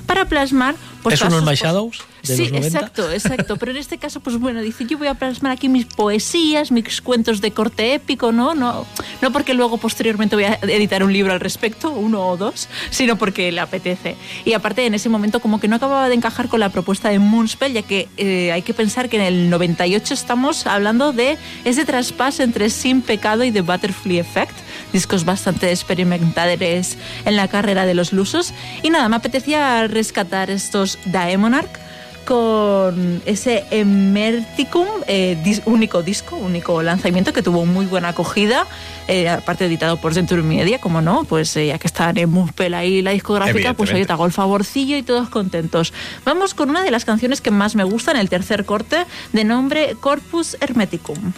para 0.05 0.25
plasmar... 0.25 0.75
pues, 1.03 1.15
¿Es 1.21 1.59
Shadows 1.59 2.03
de 2.23 2.35
sí, 2.35 2.43
los 2.43 2.51
90? 2.51 2.67
exacto, 2.67 3.11
exacto. 3.11 3.57
Pero 3.57 3.71
en 3.71 3.77
este 3.77 3.97
caso, 3.97 4.19
pues 4.19 4.37
bueno, 4.37 4.61
dice, 4.61 4.85
yo 4.85 4.97
voy 4.97 5.07
a 5.07 5.15
plasmar 5.15 5.51
aquí 5.51 5.69
mis 5.69 5.85
poesías, 5.85 6.71
mis 6.71 7.01
cuentos 7.01 7.41
de 7.41 7.51
corte 7.51 7.93
épico, 7.93 8.31
¿no? 8.31 8.55
No, 8.55 8.85
no 9.21 9.31
porque 9.31 9.53
luego 9.53 9.77
posteriormente 9.77 10.35
voy 10.35 10.45
a 10.45 10.59
editar 10.61 11.03
un 11.03 11.13
libro 11.13 11.33
al 11.33 11.39
respecto, 11.39 11.91
uno 11.91 12.27
o 12.27 12.37
dos, 12.37 12.69
sino 12.89 13.17
porque 13.17 13.51
le 13.51 13.61
apetece. 13.61 14.15
Y 14.45 14.53
aparte, 14.53 14.85
en 14.85 14.93
ese 14.93 15.09
momento 15.09 15.39
como 15.39 15.59
que 15.59 15.67
no 15.67 15.75
acababa 15.75 16.09
de 16.09 16.15
encajar 16.15 16.47
con 16.49 16.59
la 16.59 16.69
propuesta 16.69 17.09
de 17.09 17.19
Moonspell, 17.19 17.73
ya 17.73 17.81
que 17.81 18.07
eh, 18.17 18.51
hay 18.51 18.61
que 18.61 18.73
pensar 18.73 19.09
que 19.09 19.17
en 19.17 19.23
el 19.23 19.49
98 19.49 20.13
estamos 20.13 20.67
hablando 20.67 21.13
de 21.13 21.37
ese 21.65 21.85
traspaso 21.85 22.43
entre 22.43 22.69
Sin 22.69 23.01
Pecado 23.01 23.43
y 23.43 23.51
The 23.51 23.61
Butterfly 23.61 24.19
Effect, 24.19 24.53
discos 24.93 25.25
bastante 25.25 25.69
experimentales 25.71 26.97
en 27.25 27.35
la 27.35 27.47
carrera 27.47 27.85
de 27.85 27.93
los 27.93 28.13
lusos. 28.13 28.53
Y 28.83 28.89
nada, 28.89 29.09
me 29.09 29.15
apetecía 29.15 29.87
rescatar 29.87 30.49
estos 30.49 30.97
Daemonarch 31.05 31.88
con 32.29 33.23
ese 33.25 33.65
Emerticum, 33.71 34.85
eh, 35.07 35.35
dis- 35.43 35.63
único 35.65 36.03
disco, 36.03 36.35
único 36.35 36.83
lanzamiento 36.83 37.33
que 37.33 37.41
tuvo 37.41 37.65
muy 37.65 37.87
buena 37.87 38.09
acogida, 38.09 38.67
eh, 39.07 39.27
aparte 39.27 39.65
editado 39.65 39.97
por 39.97 40.13
Century 40.13 40.43
Media, 40.43 40.77
como 40.79 41.01
no, 41.01 41.23
pues 41.23 41.57
eh, 41.57 41.65
ya 41.67 41.79
que 41.79 41.87
está 41.87 42.11
en 42.15 42.29
Muspel 42.29 42.75
ahí 42.75 43.01
la 43.01 43.11
discográfica, 43.11 43.73
pues 43.73 43.89
Evidentemente. 43.89 44.05
te 44.05 44.13
hago 44.13 44.25
el 44.27 44.31
favorcillo 44.31 44.95
y 44.95 45.01
todos 45.01 45.29
contentos. 45.29 45.91
Vamos 46.23 46.53
con 46.53 46.69
una 46.69 46.83
de 46.83 46.91
las 46.91 47.03
canciones 47.03 47.41
que 47.41 47.49
más 47.49 47.75
me 47.75 47.83
gustan, 47.83 48.15
el 48.15 48.29
tercer 48.29 48.63
corte, 48.63 49.05
de 49.33 49.43
nombre 49.43 49.95
Corpus 49.99 50.55
Hermeticum. 50.61 51.33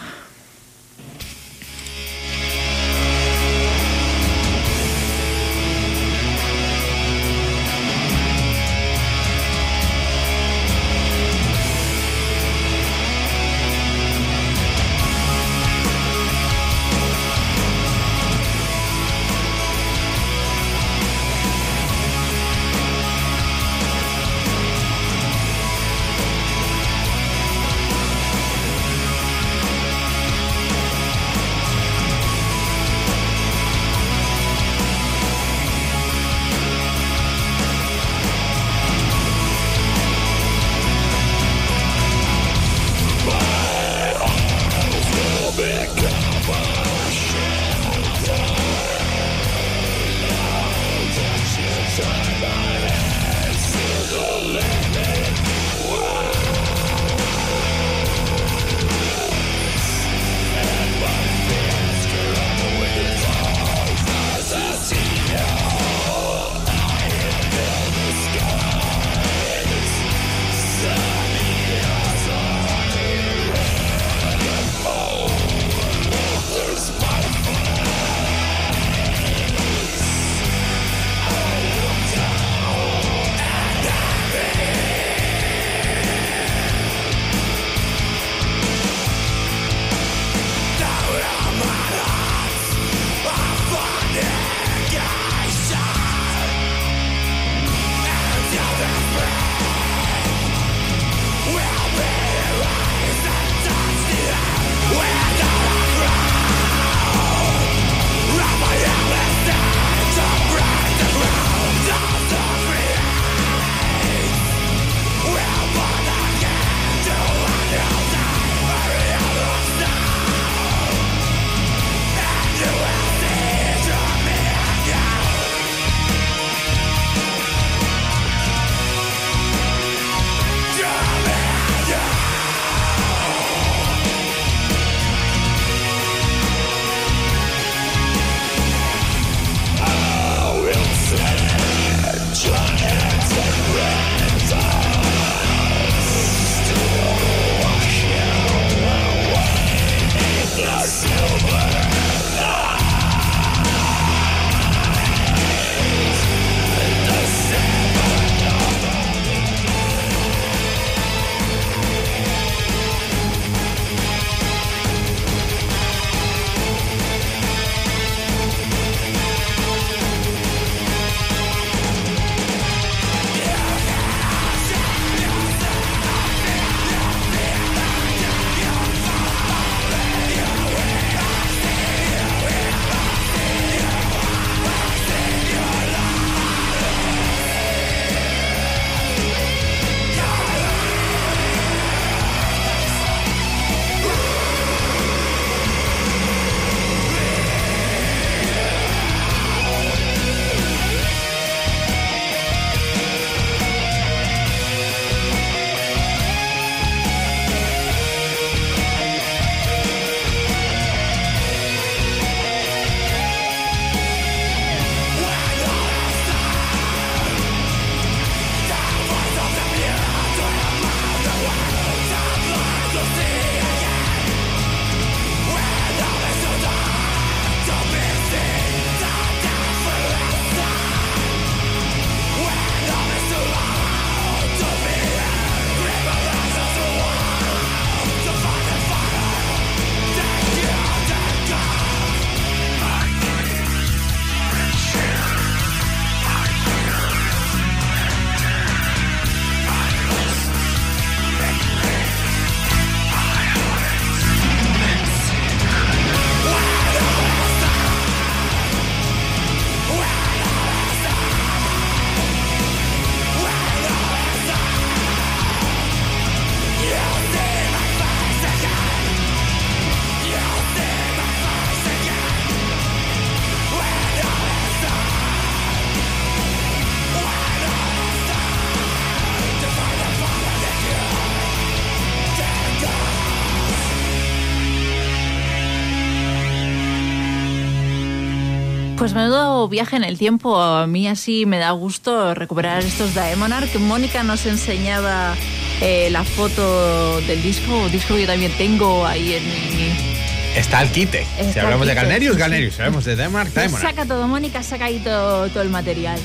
Viaje 289.68 289.96
en 289.96 290.04
el 290.04 290.18
tiempo. 290.18 290.60
A 290.60 290.86
mí 290.86 291.08
así 291.08 291.46
me 291.46 291.58
da 291.58 291.70
gusto 291.72 292.34
recuperar 292.34 292.82
estos 292.84 293.14
Daemonar, 293.14 293.66
que 293.68 293.78
Mónica 293.78 294.22
nos 294.22 294.46
enseñaba 294.46 295.34
eh, 295.80 296.08
la 296.10 296.24
foto 296.24 297.20
del 297.22 297.42
disco, 297.42 297.88
disco 297.90 298.14
que 298.14 298.22
yo 298.22 298.26
también 298.26 298.52
tengo 298.58 299.06
ahí 299.06 299.34
en 299.34 299.44
mi... 299.44 300.12
Está 300.56 300.82
el 300.82 300.90
quite. 300.90 301.22
Está 301.38 301.52
si 301.52 301.58
hablamos 301.60 301.82
el 301.82 301.88
de 301.88 301.94
quite, 301.94 302.02
Galnerius. 302.06 302.36
Galnerius. 302.36 302.74
Si 302.74 302.82
hablamos 302.82 303.04
de 303.04 303.16
Denmark, 303.16 303.50
Pues 303.54 303.66
Diamond. 303.70 303.82
saca 303.82 304.04
todo, 304.04 304.28
Mónica 304.28 304.62
saca 304.62 304.84
ahí 304.86 304.98
todo, 304.98 305.48
todo 305.48 305.62
el 305.62 305.70
material. 305.70 306.18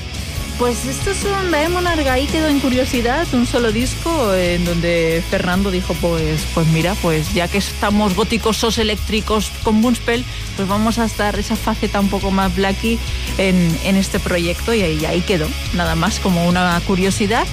Pues 0.58 0.86
esto 0.86 1.12
es 1.12 1.24
un 1.24 1.52
Daemonarg, 1.52 2.08
ahí 2.08 2.26
quedó 2.26 2.48
en 2.48 2.58
curiosidad, 2.58 3.28
un 3.32 3.46
solo 3.46 3.70
disco 3.70 4.34
en 4.34 4.64
donde 4.64 5.22
Fernando 5.30 5.70
dijo, 5.70 5.94
pues, 6.00 6.44
pues 6.52 6.66
mira, 6.66 6.96
pues 7.00 7.32
ya 7.32 7.46
que 7.46 7.58
estamos 7.58 8.16
góticosos 8.16 8.78
eléctricos 8.78 9.52
con 9.62 9.80
Moonspell, 9.80 10.24
pues 10.56 10.66
vamos 10.66 10.98
a 10.98 11.04
estar 11.04 11.38
esa 11.38 11.54
faceta 11.54 12.00
un 12.00 12.08
poco 12.08 12.32
más 12.32 12.56
blacky 12.56 12.98
en, 13.38 13.78
en 13.84 13.94
este 13.94 14.18
proyecto 14.18 14.74
y 14.74 14.82
ahí, 14.82 15.04
ahí 15.04 15.20
quedó, 15.20 15.46
nada 15.74 15.94
más 15.94 16.18
como 16.18 16.48
una 16.48 16.80
curiosidad 16.80 17.46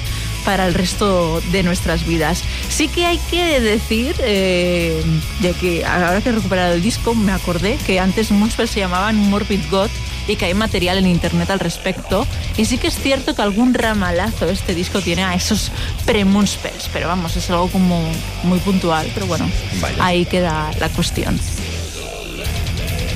para 0.45 0.67
el 0.67 0.73
resto 0.73 1.41
de 1.51 1.63
nuestras 1.63 2.05
vidas. 2.05 2.43
Sí 2.69 2.87
que 2.87 3.05
hay 3.05 3.17
que 3.29 3.59
decir, 3.59 4.15
eh, 4.19 5.03
ya 5.41 5.53
que 5.53 5.83
ahora 5.83 6.21
que 6.21 6.29
he 6.29 6.31
recuperado 6.33 6.75
el 6.75 6.81
disco, 6.81 7.15
me 7.15 7.31
acordé 7.31 7.77
que 7.85 7.99
antes 7.99 8.31
Moonspell 8.31 8.69
se 8.69 8.79
llamaban 8.79 9.17
Morbid 9.17 9.61
God 9.71 9.89
y 10.27 10.35
que 10.35 10.45
hay 10.45 10.53
material 10.53 10.97
en 10.97 11.07
internet 11.07 11.49
al 11.49 11.59
respecto. 11.59 12.25
Y 12.57 12.65
sí 12.65 12.77
que 12.77 12.87
es 12.87 12.95
cierto 12.95 13.35
que 13.35 13.41
algún 13.41 13.73
ramalazo 13.73 14.47
este 14.47 14.75
disco 14.75 15.01
tiene 15.01 15.23
a 15.23 15.33
esos 15.33 15.71
pre-Moonspells, 16.05 16.89
pero 16.93 17.07
vamos, 17.07 17.35
es 17.35 17.49
algo 17.49 17.67
como 17.69 18.07
muy 18.43 18.59
puntual, 18.59 19.09
pero 19.13 19.25
bueno, 19.25 19.49
ahí 19.99 20.25
queda 20.25 20.71
la 20.79 20.89
cuestión. 20.89 21.39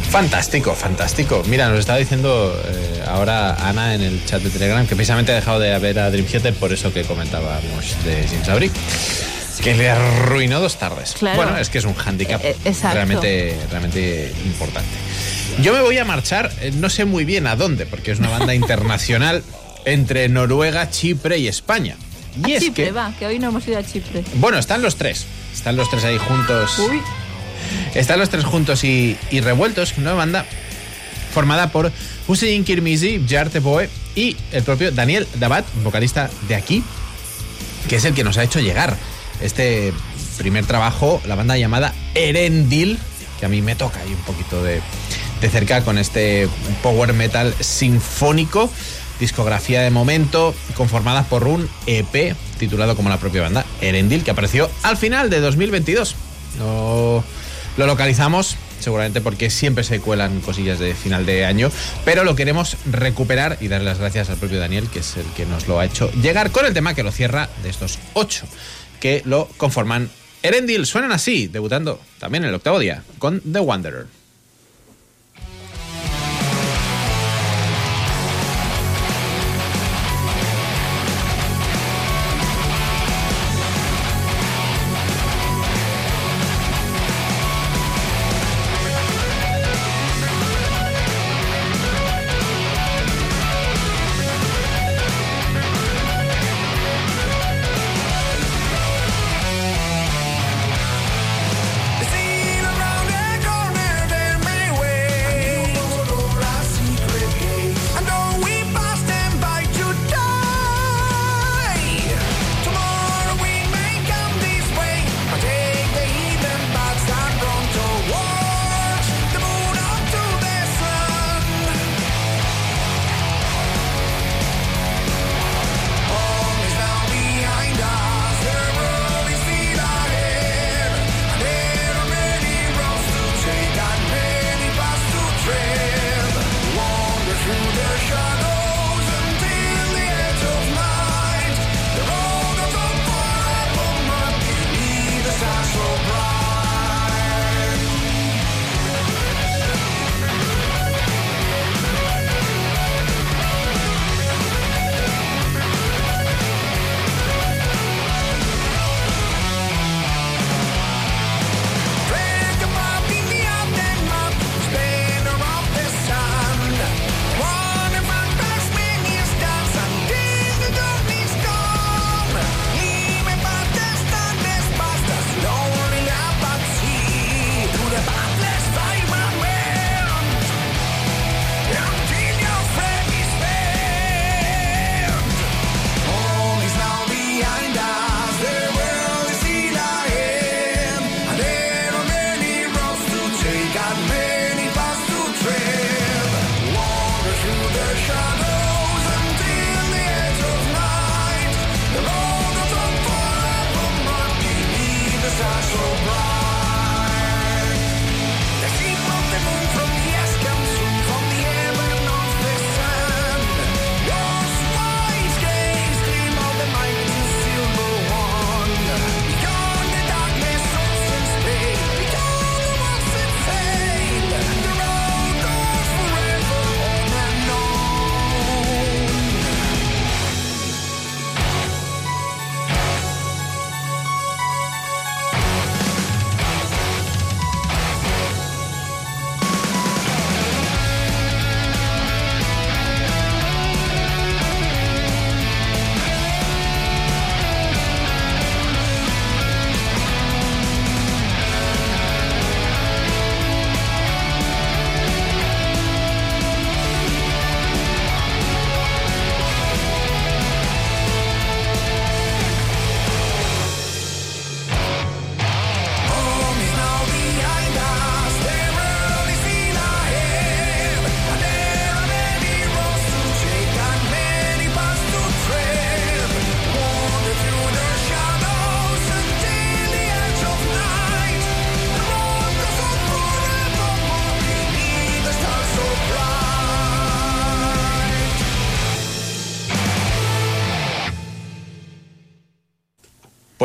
Fantástico, 0.09 0.73
fantástico. 0.73 1.43
Mira, 1.47 1.69
nos 1.69 1.79
estaba 1.79 1.99
diciendo 1.99 2.59
eh, 2.65 3.03
ahora 3.07 3.53
Ana 3.67 3.93
en 3.93 4.01
el 4.01 4.25
chat 4.25 4.41
de 4.41 4.49
Telegram 4.49 4.85
que 4.87 4.95
precisamente 4.95 5.31
ha 5.31 5.35
dejado 5.35 5.59
de 5.59 5.77
ver 5.77 5.99
a 5.99 6.09
Dream 6.09 6.25
Theater 6.25 6.53
por 6.55 6.73
eso 6.73 6.91
que 6.91 7.03
comentábamos 7.03 8.03
de 8.03 8.27
Sin 8.27 8.43
Sabri. 8.43 8.71
Que 9.61 9.75
le 9.75 9.89
arruinó 9.89 10.61
dos 10.61 10.77
tardes. 10.77 11.15
Claro. 11.19 11.35
Bueno, 11.35 11.57
es 11.57 11.69
que 11.69 11.79
es 11.79 11.85
un 11.85 11.93
hándicap 11.93 12.41
Eh, 12.43 12.55
eh, 12.63 12.73
realmente, 12.81 13.57
realmente 13.69 14.33
importante. 14.45 14.89
Yo 15.61 15.73
me 15.73 15.81
voy 15.81 15.97
a 15.97 16.05
marchar, 16.05 16.51
eh, 16.61 16.71
no 16.75 16.89
sé 16.89 17.03
muy 17.03 17.25
bien 17.25 17.45
a 17.45 17.55
dónde, 17.55 17.85
porque 17.85 18.11
es 18.11 18.19
una 18.19 18.29
banda 18.29 18.55
internacional 18.55 19.43
entre 19.85 20.29
Noruega, 20.29 20.89
Chipre 20.89 21.37
y 21.37 21.47
España. 21.47 21.97
Y 22.47 22.53
a 22.53 22.57
es 22.57 22.63
Chipre, 22.63 22.85
que, 22.85 22.91
va, 22.91 23.13
que 23.19 23.25
hoy 23.27 23.37
no 23.37 23.49
hemos 23.49 23.67
ido 23.67 23.77
a 23.77 23.83
Chipre. 23.83 24.23
bueno, 24.35 24.57
están 24.57 24.81
los 24.81 24.95
tres. 24.95 25.25
Están 25.53 25.75
los 25.75 25.89
tres 25.89 26.05
ahí 26.05 26.17
juntos. 26.17 26.79
Uy, 26.79 27.01
Están 27.95 28.19
los 28.19 28.29
tres 28.29 28.43
juntos 28.45 28.83
y, 28.83 29.17
revueltos, 29.31 29.93
una 29.97 30.13
banda 30.13 30.45
formada 31.33 31.71
por 31.71 31.91
Hussein 32.27 32.63
Kirmizi, 32.63 33.23
Jarte 33.27 33.59
Boe 33.59 33.89
y 34.15 34.35
el 34.51 34.63
propio 34.63 34.91
Daniel 34.91 35.27
Dabat, 35.35 35.65
vocalista 35.83 36.29
de 36.47 36.55
aquí, 36.55 36.83
que 37.87 37.97
es 37.97 38.05
el 38.05 38.13
que 38.13 38.23
nos 38.23 38.37
ha 38.37 38.43
hecho 38.43 38.59
llegar 38.59 38.97
este 39.41 39.93
primer 40.37 40.65
trabajo, 40.65 41.21
la 41.25 41.35
banda 41.35 41.57
llamada 41.57 41.93
Erendil, 42.15 42.97
que 43.39 43.45
a 43.45 43.49
mí 43.49 43.61
me 43.61 43.75
toca 43.75 43.99
ahí 43.99 44.13
un 44.13 44.21
poquito 44.21 44.63
de, 44.63 44.81
de 45.41 45.49
cerca 45.49 45.83
con 45.83 45.97
este 45.97 46.47
power 46.81 47.13
metal 47.13 47.53
sinfónico, 47.59 48.69
discografía 49.19 49.81
de 49.81 49.91
momento, 49.91 50.53
conformada 50.75 51.23
por 51.23 51.47
un 51.47 51.69
EP 51.85 52.35
titulado 52.57 52.95
como 52.95 53.09
la 53.09 53.17
propia 53.17 53.41
banda, 53.41 53.65
Erendil, 53.81 54.23
que 54.23 54.31
apareció 54.31 54.69
al 54.83 54.97
final 54.97 55.29
de 55.29 55.39
2022. 55.39 56.15
No 56.57 57.23
lo 57.79 57.87
localizamos, 57.87 58.57
seguramente 58.81 59.21
porque 59.21 59.49
siempre 59.49 59.85
se 59.85 60.01
cuelan 60.01 60.41
cosillas 60.41 60.79
de 60.79 60.93
final 60.93 61.25
de 61.25 61.45
año, 61.45 61.71
pero 62.03 62.25
lo 62.25 62.35
queremos 62.35 62.75
recuperar 62.91 63.57
y 63.61 63.69
darle 63.69 63.85
las 63.85 63.99
gracias 63.99 64.29
al 64.29 64.35
propio 64.35 64.59
Daniel, 64.59 64.89
que 64.89 64.99
es 64.99 65.15
el 65.15 65.25
que 65.27 65.45
nos 65.45 65.69
lo 65.69 65.79
ha 65.79 65.85
hecho 65.85 66.11
llegar 66.21 66.51
con 66.51 66.65
el 66.65 66.73
tema 66.73 66.93
que 66.93 67.03
lo 67.03 67.11
cierra 67.13 67.49
de 67.63 67.69
estos 67.69 67.97
ocho 68.13 68.45
que 68.99 69.21
lo 69.23 69.47
conforman. 69.55 70.09
Erendil 70.43 70.85
suenan 70.85 71.13
así, 71.13 71.47
debutando 71.47 72.01
también 72.19 72.43
el 72.43 72.53
octavo 72.53 72.79
día 72.79 73.03
con 73.17 73.39
The 73.49 73.61
Wanderer. 73.61 74.18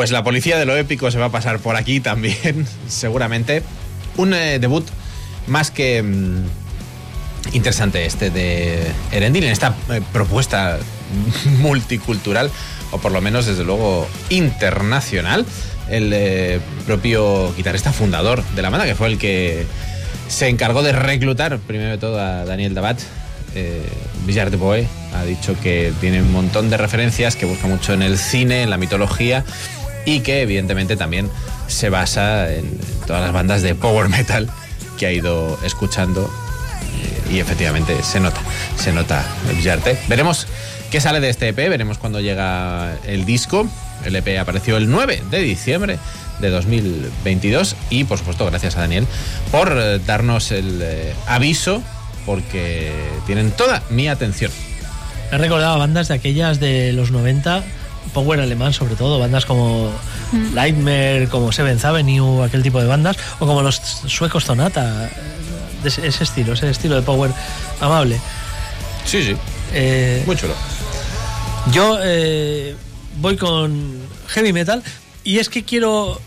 Pues 0.05 0.11
la 0.11 0.23
policía 0.23 0.59
de 0.59 0.67
lo 0.67 0.77
épico 0.77 1.09
se 1.09 1.17
va 1.17 1.25
a 1.25 1.31
pasar 1.31 1.57
por 1.57 1.75
aquí 1.75 1.99
también, 1.99 2.67
seguramente. 2.87 3.63
Un 4.17 4.35
eh, 4.35 4.59
debut 4.59 4.85
más 5.47 5.71
que 5.71 6.03
mm, 6.03 6.45
interesante 7.53 8.05
este 8.05 8.29
de 8.29 8.85
Erendil 9.11 9.45
en 9.45 9.51
esta 9.51 9.73
eh, 9.89 10.01
propuesta 10.13 10.77
multicultural, 11.57 12.51
o 12.91 12.99
por 12.99 13.13
lo 13.13 13.19
menos 13.19 13.47
desde 13.47 13.63
luego 13.63 14.07
internacional. 14.29 15.43
El 15.89 16.11
eh, 16.13 16.59
propio 16.85 17.51
guitarrista 17.55 17.91
fundador 17.91 18.43
de 18.49 18.61
la 18.61 18.69
banda, 18.69 18.85
que 18.85 18.93
fue 18.93 19.07
el 19.07 19.17
que 19.17 19.65
se 20.27 20.49
encargó 20.49 20.83
de 20.83 20.91
reclutar 20.91 21.57
primero 21.57 21.89
de 21.89 21.97
todo 21.97 22.19
a 22.19 22.45
Daniel 22.45 22.75
Dabat. 22.75 22.99
Eh, 23.55 23.81
Villar 24.27 24.51
de 24.51 24.57
Boe 24.57 24.87
ha 25.15 25.23
dicho 25.23 25.55
que 25.63 25.93
tiene 25.99 26.21
un 26.21 26.31
montón 26.31 26.69
de 26.69 26.77
referencias, 26.77 27.35
que 27.35 27.47
busca 27.47 27.65
mucho 27.65 27.93
en 27.93 28.03
el 28.03 28.19
cine, 28.19 28.61
en 28.61 28.69
la 28.69 28.77
mitología 28.77 29.43
y 30.05 30.21
que 30.21 30.41
evidentemente 30.41 30.95
también 30.95 31.29
se 31.67 31.89
basa 31.89 32.53
en 32.53 32.79
todas 33.07 33.21
las 33.21 33.33
bandas 33.33 33.61
de 33.61 33.75
power 33.75 34.09
metal 34.09 34.49
que 34.97 35.07
ha 35.07 35.11
ido 35.11 35.59
escuchando 35.63 36.31
eh, 37.29 37.33
y 37.33 37.39
efectivamente 37.39 38.01
se 38.03 38.19
nota, 38.19 38.39
se 38.77 38.93
nota. 38.93 39.25
Veremos 40.07 40.47
qué 40.91 41.01
sale 41.01 41.19
de 41.19 41.29
este 41.29 41.49
EP, 41.49 41.57
veremos 41.57 41.97
cuándo 41.97 42.19
llega 42.19 42.97
el 43.05 43.25
disco. 43.25 43.67
El 44.05 44.15
EP 44.15 44.39
apareció 44.39 44.77
el 44.77 44.89
9 44.89 45.23
de 45.31 45.39
diciembre 45.39 45.97
de 46.39 46.49
2022 46.49 47.75
y 47.89 48.03
por 48.03 48.17
supuesto 48.17 48.45
gracias 48.45 48.75
a 48.77 48.81
Daniel 48.81 49.07
por 49.51 49.73
eh, 49.75 49.99
darnos 50.05 50.51
el 50.51 50.79
eh, 50.81 51.13
aviso 51.27 51.81
porque 52.25 52.91
tienen 53.25 53.51
toda 53.51 53.83
mi 53.89 54.07
atención. 54.07 54.51
He 55.31 55.37
recordado 55.37 55.79
bandas 55.79 56.07
de 56.07 56.13
aquellas 56.13 56.59
de 56.59 56.93
los 56.93 57.11
90, 57.11 57.63
Power 58.13 58.39
alemán 58.39 58.73
sobre 58.73 58.95
todo, 58.95 59.19
bandas 59.19 59.45
como 59.45 59.91
Nightmare, 60.53 61.27
como 61.29 61.51
Seventh 61.51 61.83
Avenue, 61.85 62.43
aquel 62.43 62.63
tipo 62.63 62.79
de 62.81 62.87
bandas, 62.87 63.17
o 63.39 63.45
como 63.45 63.61
los 63.61 63.75
suecos 63.75 64.45
Sonata, 64.45 65.09
de 65.83 65.89
ese, 65.89 66.07
ese 66.07 66.23
estilo, 66.23 66.53
ese 66.53 66.69
estilo 66.69 66.95
de 66.95 67.01
Power 67.01 67.31
amable. 67.81 68.19
Sí, 69.05 69.21
sí, 69.23 69.35
Eh, 69.73 70.23
muy 70.25 70.35
chulo. 70.35 70.53
Yo 71.71 71.97
eh, 72.01 72.75
voy 73.19 73.37
con 73.37 73.99
heavy 74.29 74.53
metal 74.53 74.83
y 75.23 75.39
es 75.39 75.49
que 75.49 75.63
quiero, 75.63 76.19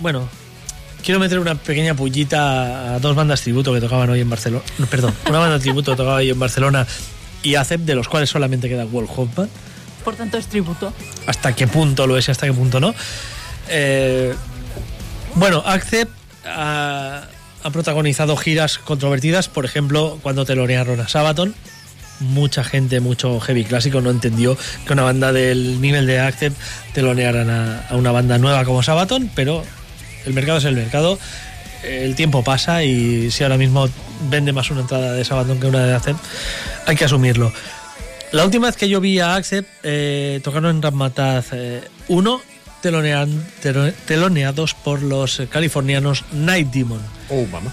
bueno, 0.00 0.28
quiero 1.04 1.20
meter 1.20 1.38
una 1.38 1.54
pequeña 1.54 1.94
pullita 1.94 2.94
a 2.94 2.98
dos 2.98 3.14
bandas 3.14 3.40
tributo 3.40 3.72
que 3.72 3.80
tocaban 3.80 4.10
hoy 4.10 4.20
en 4.20 4.30
Barcelona. 4.30 4.64
Perdón, 4.90 5.14
una 5.28 5.38
banda 5.38 5.58
tributo 5.58 5.92
que 5.92 5.96
tocaba 5.96 6.16
hoy 6.16 6.30
en 6.30 6.38
Barcelona 6.38 6.86
y 7.42 7.54
ACEP, 7.54 7.80
de 7.82 7.94
los 7.94 8.08
cuales 8.08 8.28
solamente 8.30 8.68
queda 8.68 8.84
Wolf 8.84 9.10
Hoffman. 9.16 9.48
Por 10.04 10.16
tanto, 10.16 10.38
es 10.38 10.46
tributo. 10.46 10.92
Hasta 11.26 11.54
qué 11.54 11.66
punto 11.66 12.06
lo 12.06 12.16
es 12.16 12.28
y 12.28 12.30
hasta 12.30 12.46
qué 12.46 12.52
punto 12.52 12.80
no. 12.80 12.94
Eh, 13.68 14.34
bueno, 15.34 15.62
Accept 15.64 16.10
ha, 16.44 17.22
protagonizado 17.72 18.36
giras 18.36 18.78
controvertidas, 18.78 19.48
por 19.48 19.64
ejemplo, 19.64 20.18
cuando 20.22 20.44
telonearon 20.44 21.00
a 21.00 21.08
Sabaton. 21.08 21.54
Mucha 22.20 22.64
gente, 22.64 23.00
mucho 23.00 23.40
heavy 23.40 23.64
clásico, 23.64 24.00
no 24.00 24.10
entendió 24.10 24.56
que 24.86 24.92
una 24.92 25.04
banda 25.04 25.32
del 25.32 25.80
nivel 25.80 26.06
de 26.06 26.20
Accept 26.20 26.56
telonearan 26.92 27.48
a, 27.48 27.86
a 27.88 27.96
una 27.96 28.12
banda 28.12 28.36
nueva 28.38 28.64
como 28.64 28.82
Sabaton, 28.82 29.30
pero 29.34 29.64
el 30.26 30.34
mercado 30.34 30.58
es 30.58 30.64
el 30.64 30.74
mercado. 30.74 31.18
El 31.82 32.14
tiempo 32.14 32.44
pasa 32.44 32.84
y 32.84 33.30
si 33.30 33.42
ahora 33.42 33.56
mismo 33.56 33.88
vende 34.28 34.52
más 34.52 34.70
una 34.70 34.82
entrada 34.82 35.12
de 35.12 35.24
Sabaton 35.24 35.58
que 35.58 35.66
una 35.66 35.86
de 35.86 35.94
Accept, 35.94 36.20
hay 36.86 36.96
que 36.96 37.04
asumirlo. 37.04 37.52
La 38.32 38.44
última 38.44 38.68
vez 38.68 38.76
que 38.76 38.88
yo 38.88 39.00
vi 39.00 39.18
a 39.18 39.34
Accept, 39.34 39.68
eh, 39.82 40.40
tocaron 40.44 40.76
en 40.76 40.82
Ramataz 40.82 41.46
1, 42.08 42.40
telonean- 42.82 43.42
telo- 43.62 43.92
teloneados 44.06 44.74
por 44.74 45.02
los 45.02 45.42
californianos 45.50 46.24
Night 46.32 46.68
Demon. 46.70 47.00
Oh, 47.28 47.44
mamá. 47.46 47.72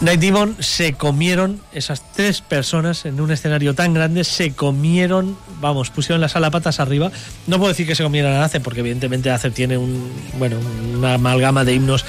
Night 0.00 0.20
Demon 0.20 0.56
se 0.60 0.92
comieron, 0.92 1.60
esas 1.72 2.02
tres 2.12 2.40
personas 2.42 3.04
en 3.06 3.18
un 3.20 3.30
escenario 3.32 3.74
tan 3.74 3.94
grande, 3.94 4.24
se 4.24 4.52
comieron, 4.52 5.36
vamos, 5.60 5.90
pusieron 5.90 6.20
la 6.20 6.28
sala 6.28 6.50
patas 6.50 6.78
arriba. 6.80 7.10
No 7.46 7.56
puedo 7.58 7.70
decir 7.70 7.86
que 7.86 7.94
se 7.94 8.02
comieran 8.04 8.34
a 8.34 8.44
Ace, 8.44 8.60
porque 8.60 8.80
evidentemente 8.80 9.30
Ace 9.30 9.50
tiene 9.50 9.76
un, 9.78 10.12
bueno, 10.38 10.58
una 10.94 11.14
amalgama 11.14 11.64
de 11.64 11.74
himnos 11.74 12.04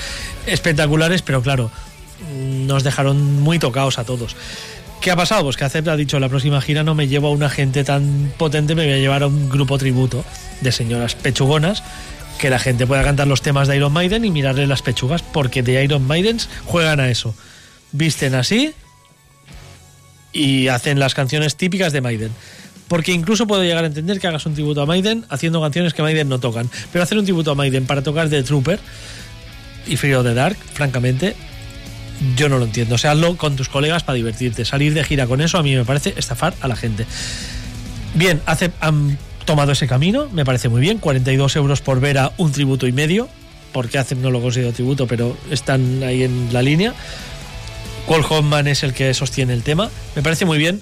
espectaculares, 0.46 1.22
pero 1.22 1.42
claro, 1.42 1.72
nos 2.36 2.84
dejaron 2.84 3.40
muy 3.42 3.58
tocados 3.58 3.98
a 4.00 4.04
todos. 4.04 4.36
¿Qué 5.02 5.12
ha 5.12 5.16
pasado? 5.16 5.44
Pues 5.44 5.58
que 5.58 5.64
Acep 5.64 5.88
ha 5.88 5.96
dicho 5.96 6.20
la 6.20 6.30
próxima 6.30 6.62
gira 6.62 6.84
no 6.84 6.96
me 6.96 7.08
llevo 7.08 7.28
a 7.28 7.32
una 7.32 7.50
gente 7.50 7.84
tan 7.84 8.34
potente, 8.38 8.76
me 8.76 8.86
voy 8.86 8.94
a 8.94 8.98
llevar 8.98 9.24
a 9.24 9.28
un 9.28 9.50
grupo 9.50 9.78
tributo 9.78 10.26
de 10.62 10.72
señoras 10.72 11.16
pechugonas 11.16 11.84
que 12.38 12.50
la 12.50 12.60
gente 12.60 12.86
pueda 12.86 13.04
cantar 13.04 13.28
los 13.28 13.42
temas 13.42 13.68
de 13.68 13.78
Iron 13.78 13.94
Maiden 13.94 14.24
y 14.26 14.32
mirarle 14.32 14.68
las 14.68 14.82
pechugas, 14.82 15.24
porque 15.24 15.64
de 15.64 15.84
Iron 15.84 16.06
Maidens 16.06 16.50
juegan 16.66 17.00
a 17.00 17.10
eso. 17.10 17.34
Visten 17.92 18.36
así 18.36 18.74
y 20.34 20.68
hacen 20.68 21.00
las 21.00 21.16
canciones 21.16 21.56
típicas 21.56 21.94
de 21.94 22.02
Maiden. 22.02 22.32
Porque 22.88 23.12
incluso 23.12 23.48
puedo 23.48 23.64
llegar 23.64 23.84
a 23.84 23.88
entender 23.88 24.20
que 24.20 24.28
hagas 24.28 24.46
un 24.46 24.54
tributo 24.54 24.82
a 24.82 24.86
Maiden 24.86 25.26
haciendo 25.30 25.62
canciones 25.62 25.94
que 25.94 26.02
Maiden 26.02 26.30
no 26.30 26.40
tocan. 26.40 26.70
Pero 26.92 27.04
hacer 27.04 27.18
un 27.18 27.26
tributo 27.26 27.52
a 27.52 27.56
Maiden 27.56 27.86
para 27.86 28.02
tocar 28.02 28.30
The 28.30 28.44
Trooper 28.44 28.80
y 29.88 29.94
of 30.14 30.26
the 30.26 30.34
Dark, 30.34 30.58
francamente, 30.74 31.36
yo 32.36 32.50
no 32.50 32.58
lo 32.58 32.66
entiendo. 32.66 32.96
O 32.96 32.98
sea, 32.98 33.12
hazlo 33.12 33.38
con 33.38 33.56
tus 33.56 33.70
colegas 33.70 34.04
para 34.04 34.16
divertirte. 34.16 34.66
Salir 34.66 34.94
de 34.94 35.04
gira 35.04 35.28
con 35.28 35.42
eso 35.42 35.58
a 35.58 35.64
mí 35.64 35.76
me 35.76 35.86
parece 35.86 36.14
estafar 36.18 36.54
a 36.62 36.68
la 36.68 36.76
gente. 36.76 37.06
Bien, 38.16 38.42
hace, 38.46 38.72
han 38.80 39.18
tomado 39.46 39.72
ese 39.72 39.88
camino, 39.88 40.30
me 40.32 40.46
parece 40.46 40.70
muy 40.70 40.82
bien. 40.82 40.98
42 41.00 41.56
euros 41.56 41.82
por 41.82 42.00
ver 42.00 42.18
a 42.18 42.32
un 42.38 42.52
tributo 42.52 42.88
y 42.88 42.92
medio, 42.92 43.30
porque 43.72 43.98
hacen 43.98 44.22
no 44.22 44.32
lo 44.32 44.42
considero 44.42 44.74
tributo, 44.74 45.08
pero 45.08 45.38
están 45.52 46.04
ahí 46.04 46.24
en 46.24 46.50
la 46.52 46.62
línea. 46.62 46.94
Paul 48.08 48.26
Hoffman 48.28 48.68
es 48.68 48.84
el 48.84 48.94
que 48.94 49.14
sostiene 49.14 49.54
el 49.54 49.64
tema, 49.64 49.90
me 50.16 50.22
parece 50.22 50.46
muy 50.46 50.58
bien. 50.58 50.82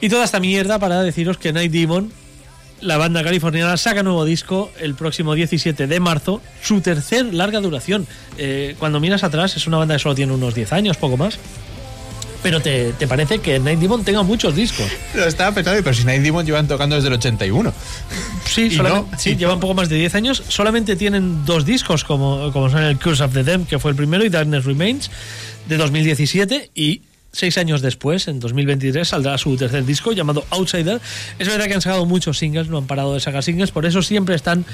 Y 0.00 0.08
toda 0.08 0.24
esta 0.24 0.40
mierda 0.40 0.78
para 0.78 1.02
deciros 1.02 1.38
que 1.38 1.52
Night 1.52 1.70
Demon, 1.70 2.12
la 2.82 2.96
banda 2.98 3.22
californiana, 3.24 3.76
saca 3.76 4.02
nuevo 4.02 4.24
disco 4.24 4.70
el 4.80 4.94
próximo 4.94 5.34
17 5.34 5.86
de 5.86 6.00
marzo, 6.00 6.42
su 6.62 6.80
tercer 6.80 7.32
larga 7.32 7.60
duración. 7.60 8.06
Eh, 8.38 8.74
cuando 8.78 9.00
miras 9.00 9.24
atrás, 9.24 9.56
es 9.56 9.66
una 9.66 9.78
banda 9.78 9.94
que 9.94 10.00
solo 10.00 10.14
tiene 10.14 10.32
unos 10.32 10.54
10 10.54 10.72
años, 10.72 10.96
poco 10.96 11.16
más. 11.16 11.38
Pero 12.42 12.60
te, 12.60 12.92
te 12.94 13.06
parece 13.06 13.38
que 13.38 13.60
Night 13.60 13.78
Demon 13.78 14.04
tenga 14.04 14.24
muchos 14.24 14.56
discos. 14.56 14.86
Lo 15.14 15.24
estaba 15.24 15.54
pensando, 15.54 15.80
pero 15.82 15.94
si 15.94 16.04
Night 16.04 16.22
Demon 16.22 16.44
llevan 16.44 16.66
tocando 16.66 16.96
desde 16.96 17.06
el 17.06 17.14
81. 17.14 17.72
Sí, 18.46 18.76
no, 18.82 19.08
sí, 19.16 19.36
llevan 19.36 19.60
poco 19.60 19.74
más 19.74 19.88
de 19.88 19.96
10 19.96 20.14
años. 20.16 20.42
Solamente 20.48 20.96
tienen 20.96 21.44
dos 21.44 21.64
discos, 21.64 22.02
como, 22.02 22.52
como 22.52 22.68
son 22.68 22.82
el 22.82 22.98
Curse 22.98 23.22
of 23.22 23.32
the 23.32 23.44
Damned, 23.44 23.68
que 23.68 23.78
fue 23.78 23.92
el 23.92 23.96
primero, 23.96 24.24
y 24.24 24.28
Darkness 24.28 24.64
Remains, 24.64 25.10
de 25.68 25.76
2017. 25.76 26.72
Y 26.74 27.02
seis 27.32 27.56
años 27.56 27.80
después, 27.80 28.28
en 28.28 28.40
2023, 28.40 29.08
saldrá 29.08 29.38
su 29.38 29.56
tercer 29.56 29.84
disco 29.84 30.12
llamado 30.12 30.44
Outsider. 30.50 31.00
Es 31.38 31.48
verdad 31.48 31.66
que 31.66 31.74
han 31.74 31.80
sacado 31.80 32.04
muchos 32.04 32.38
singles, 32.38 32.68
no 32.68 32.78
han 32.78 32.86
parado 32.86 33.14
de 33.14 33.20
sacar 33.20 33.42
singles, 33.42 33.70
por 33.70 33.86
eso 33.86 34.02
siempre 34.02 34.34
están. 34.34 34.64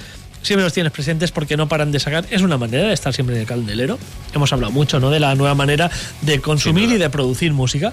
Siempre 0.41 0.63
los 0.63 0.73
tienes 0.73 0.93
presentes 0.93 1.33
porque 1.33 1.57
no 1.57 1.69
paran 1.69 1.91
de 1.91 1.99
sacar. 1.99 2.25
Es 2.31 2.43
una 2.43 2.57
manera 2.57 2.87
de 2.87 2.95
estar 2.95 3.13
siempre 3.13 3.35
en 3.35 3.41
el 3.41 3.47
candelero. 3.47 3.99
Hemos 4.33 4.53
hablado 4.53 4.73
mucho 4.73 5.01
¿no? 5.01 5.11
de 5.11 5.19
la 5.19 5.35
nueva 5.35 5.57
manera 5.57 5.91
de 6.23 6.41
consumir 6.41 6.91
y 6.91 6.97
de 6.97 7.11
producir 7.11 7.53
música 7.53 7.93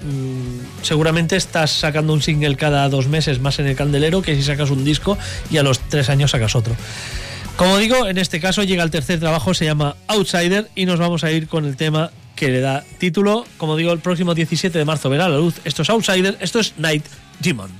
mm, 0.00 0.84
seguramente 0.84 1.34
estás 1.34 1.72
sacando 1.72 2.12
un 2.12 2.22
single 2.22 2.54
cada 2.54 2.88
dos 2.88 3.08
meses 3.08 3.40
más 3.40 3.58
en 3.58 3.66
el 3.66 3.74
candelero 3.74 4.22
que 4.22 4.36
si 4.36 4.44
sacas 4.44 4.70
un 4.70 4.84
disco 4.84 5.18
y 5.50 5.56
a 5.56 5.64
los 5.64 5.80
tres 5.80 6.08
años 6.08 6.30
sacas 6.30 6.54
otro. 6.54 6.76
Como 7.56 7.76
digo, 7.78 8.06
en 8.06 8.16
este 8.16 8.40
caso 8.40 8.62
llega 8.62 8.84
el 8.84 8.92
tercer 8.92 9.18
trabajo, 9.18 9.52
se 9.52 9.64
llama 9.64 9.96
Outsider 10.06 10.70
y 10.76 10.86
nos 10.86 11.00
vamos 11.00 11.24
a 11.24 11.32
ir 11.32 11.48
con 11.48 11.64
el 11.64 11.76
tema 11.76 12.12
que 12.34 12.48
le 12.48 12.60
da 12.60 12.84
título. 12.98 13.44
Como 13.56 13.76
digo, 13.76 13.92
el 13.92 14.00
próximo 14.00 14.34
17 14.34 14.78
de 14.78 14.84
marzo 14.84 15.10
verá 15.10 15.28
la 15.28 15.38
luz. 15.38 15.56
Esto 15.64 15.82
es 15.82 15.90
Outsider, 15.90 16.36
esto 16.40 16.60
es 16.60 16.74
Night 16.78 17.04
Demon. 17.40 17.70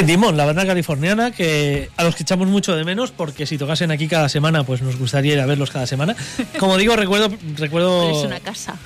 Night 0.00 0.08
Demon, 0.08 0.34
la 0.34 0.46
banda 0.46 0.64
californiana 0.64 1.30
que 1.30 1.90
a 1.98 2.04
los 2.04 2.16
que 2.16 2.22
echamos 2.22 2.48
mucho 2.48 2.74
de 2.74 2.84
menos 2.84 3.10
porque 3.10 3.44
si 3.44 3.58
tocasen 3.58 3.90
aquí 3.90 4.08
cada 4.08 4.30
semana 4.30 4.64
pues 4.64 4.80
nos 4.80 4.96
gustaría 4.96 5.34
ir 5.34 5.40
a 5.40 5.44
verlos 5.44 5.70
cada 5.70 5.86
semana. 5.86 6.16
Como 6.58 6.78
digo, 6.78 6.96
recuerdo 6.96 7.28
Pero 7.28 7.52
es 7.52 7.60
recuerdo 7.60 8.22
una 8.24 8.40
casa. 8.40 8.76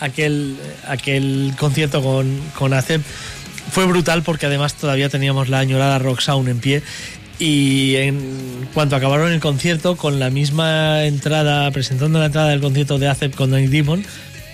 aquel 0.00 0.56
aquel 0.88 1.54
concierto 1.60 2.02
con 2.02 2.40
con 2.58 2.72
ACEP 2.72 3.02
fue 3.70 3.86
brutal 3.86 4.24
porque 4.24 4.46
además 4.46 4.74
todavía 4.74 5.08
teníamos 5.08 5.48
la 5.48 5.60
añorada 5.60 6.00
Rock 6.00 6.18
Sound 6.18 6.48
en 6.48 6.58
pie 6.58 6.82
y 7.38 7.94
en 7.94 8.68
cuanto 8.74 8.96
acabaron 8.96 9.30
el 9.32 9.38
concierto 9.38 9.94
con 9.96 10.18
la 10.18 10.30
misma 10.30 11.04
entrada 11.04 11.70
presentando 11.70 12.18
la 12.18 12.26
entrada 12.26 12.48
del 12.48 12.60
concierto 12.60 12.98
de 12.98 13.06
ACEP 13.06 13.36
con 13.36 13.50
Night 13.50 13.70
Demon 13.70 14.04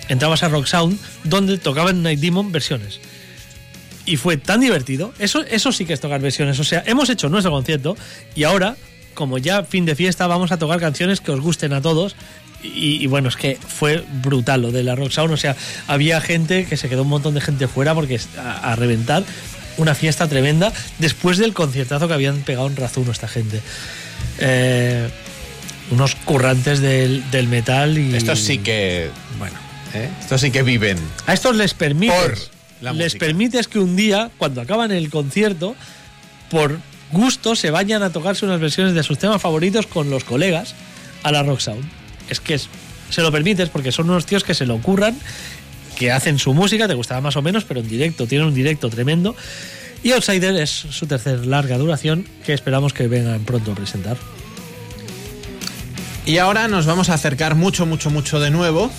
entrabas 0.07 0.43
a 0.43 0.49
Rock 0.49 0.67
Sound 0.67 0.99
donde 1.23 1.57
tocaban 1.57 2.03
Night 2.03 2.19
Demon 2.19 2.51
versiones 2.51 2.99
y 4.11 4.17
fue 4.17 4.35
tan 4.35 4.59
divertido. 4.59 5.13
Eso, 5.19 5.41
eso 5.49 5.71
sí 5.71 5.85
que 5.85 5.93
es 5.93 6.01
tocar 6.01 6.19
versiones. 6.19 6.59
O 6.59 6.65
sea, 6.65 6.83
hemos 6.85 7.09
hecho 7.09 7.29
nuestro 7.29 7.49
concierto 7.49 7.95
y 8.35 8.43
ahora, 8.43 8.75
como 9.13 9.37
ya 9.37 9.63
fin 9.63 9.85
de 9.85 9.95
fiesta, 9.95 10.27
vamos 10.27 10.51
a 10.51 10.57
tocar 10.57 10.81
canciones 10.81 11.21
que 11.21 11.31
os 11.31 11.39
gusten 11.39 11.71
a 11.71 11.81
todos. 11.81 12.17
Y, 12.61 13.01
y 13.01 13.07
bueno, 13.07 13.29
es 13.29 13.37
que 13.37 13.57
fue 13.65 14.03
brutal 14.21 14.63
lo 14.63 14.71
de 14.71 14.83
la 14.83 14.95
Rock 14.95 15.11
Sound. 15.11 15.33
O 15.33 15.37
sea, 15.37 15.55
había 15.87 16.19
gente 16.19 16.65
que 16.65 16.75
se 16.75 16.89
quedó 16.89 17.03
un 17.03 17.07
montón 17.07 17.33
de 17.35 17.39
gente 17.39 17.69
fuera 17.69 17.95
porque 17.95 18.19
a, 18.37 18.71
a 18.71 18.75
reventar. 18.75 19.23
Una 19.77 19.95
fiesta 19.95 20.27
tremenda 20.27 20.73
después 20.99 21.37
del 21.37 21.53
conciertazo 21.53 22.09
que 22.09 22.13
habían 22.13 22.41
pegado 22.41 22.67
en 22.67 22.75
Razuno 22.75 23.11
esta 23.11 23.29
gente. 23.29 23.61
Eh, 24.39 25.07
unos 25.91 26.15
currantes 26.15 26.81
del, 26.81 27.23
del 27.31 27.47
metal 27.47 27.97
y. 27.97 28.13
Estos 28.13 28.39
sí 28.39 28.57
que. 28.57 29.09
Bueno, 29.39 29.55
¿eh? 29.93 30.09
estos 30.19 30.41
sí 30.41 30.51
que 30.51 30.63
viven. 30.63 30.97
A 31.25 31.33
estos 31.33 31.55
les 31.55 31.73
permites, 31.73 32.15
Por 32.21 32.60
la 32.81 32.91
les 32.93 33.13
música. 33.13 33.25
permites 33.25 33.67
que 33.67 33.79
un 33.79 33.95
día, 33.95 34.29
cuando 34.37 34.61
acaban 34.61 34.91
el 34.91 35.09
concierto, 35.09 35.75
por 36.49 36.79
gusto 37.11 37.55
se 37.55 37.71
vayan 37.71 38.03
a 38.03 38.09
tocarse 38.11 38.45
unas 38.45 38.59
versiones 38.59 38.93
de 38.93 39.03
sus 39.03 39.17
temas 39.17 39.41
favoritos 39.41 39.87
con 39.87 40.09
los 40.09 40.23
colegas 40.23 40.75
a 41.23 41.31
la 41.31 41.43
Rock 41.43 41.59
Sound. 41.59 41.83
Es 42.29 42.39
que 42.39 42.53
es- 42.55 42.67
se 43.09 43.21
lo 43.21 43.31
permites 43.31 43.69
porque 43.69 43.91
son 43.91 44.09
unos 44.09 44.25
tíos 44.25 44.43
que 44.43 44.53
se 44.53 44.65
lo 44.65 44.75
ocurran, 44.75 45.17
que 45.97 46.11
hacen 46.11 46.39
su 46.39 46.53
música, 46.53 46.87
te 46.87 46.93
gustaba 46.93 47.21
más 47.21 47.35
o 47.35 47.41
menos, 47.41 47.63
pero 47.65 47.79
en 47.81 47.87
directo, 47.89 48.25
tienen 48.27 48.47
un 48.47 48.53
directo 48.53 48.89
tremendo. 48.89 49.35
Y 50.03 50.11
Outsider 50.13 50.55
es 50.55 50.69
su 50.71 51.05
tercer 51.05 51.45
larga 51.45 51.77
duración 51.77 52.25
que 52.45 52.53
esperamos 52.53 52.91
que 52.93 53.07
vengan 53.07 53.41
pronto 53.43 53.73
a 53.73 53.75
presentar. 53.75 54.17
Y 56.25 56.37
ahora 56.37 56.67
nos 56.67 56.85
vamos 56.85 57.09
a 57.09 57.15
acercar 57.15 57.55
mucho, 57.55 57.85
mucho, 57.85 58.09
mucho 58.09 58.39
de 58.39 58.51
nuevo, 58.51 58.91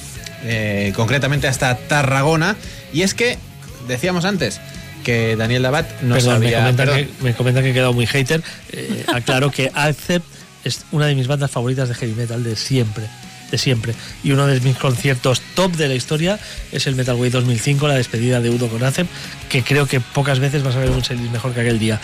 eh, 0.44 0.93
concretamente 0.94 1.47
hasta 1.49 1.77
Tarragona. 1.77 2.57
Y 2.93 3.02
es 3.02 3.15
que, 3.15 3.39
decíamos 3.86 4.25
antes, 4.25 4.61
que 5.02 5.36
Daniel 5.36 5.62
Dabat 5.62 6.02
no 6.02 6.15
Perdón, 6.15 6.41
me 6.41 6.47
sabía... 6.47 6.59
comentan, 6.59 6.77
perdón. 6.86 6.97
que, 6.97 7.25
me 7.25 7.35
comentan 7.35 7.62
que 7.62 7.70
he 7.70 7.75
quedado 7.75 7.93
muy 7.93 8.07
hater. 8.07 8.43
Eh, 8.73 9.05
aclaro 9.12 9.51
que 9.51 9.70
Accept 9.75 10.27
es 10.65 10.85
una 10.93 11.07
de 11.07 11.15
mis 11.15 11.27
bandas 11.27 11.51
favoritas 11.51 11.89
de 11.89 11.94
heavy 11.94 12.15
metal 12.15 12.43
de 12.43 12.57
siempre. 12.57 13.05
De 13.51 13.59
siempre. 13.59 13.94
Y 14.25 14.31
uno 14.31 14.47
de 14.47 14.61
mis 14.61 14.77
conciertos 14.77 15.43
top 15.55 15.73
de 15.73 15.89
la 15.89 15.94
historia 15.94 16.39
es 16.70 16.86
el 16.86 16.94
Metal 16.94 17.17
Way 17.17 17.31
2005, 17.31 17.86
la 17.86 17.94
despedida 17.94 18.41
de 18.41 18.49
Udo 18.49 18.69
con 18.69 18.83
Accept, 18.83 19.11
que 19.51 19.62
creo 19.62 19.86
que 19.86 20.01
pocas 20.01 20.39
veces 20.39 20.62
vas 20.62 20.77
a 20.77 20.78
ver 20.78 20.91
un 20.91 21.05
setlist 21.05 21.33
mejor 21.33 21.52
que 21.52 21.61
aquel 21.61 21.78
día. 21.78 22.01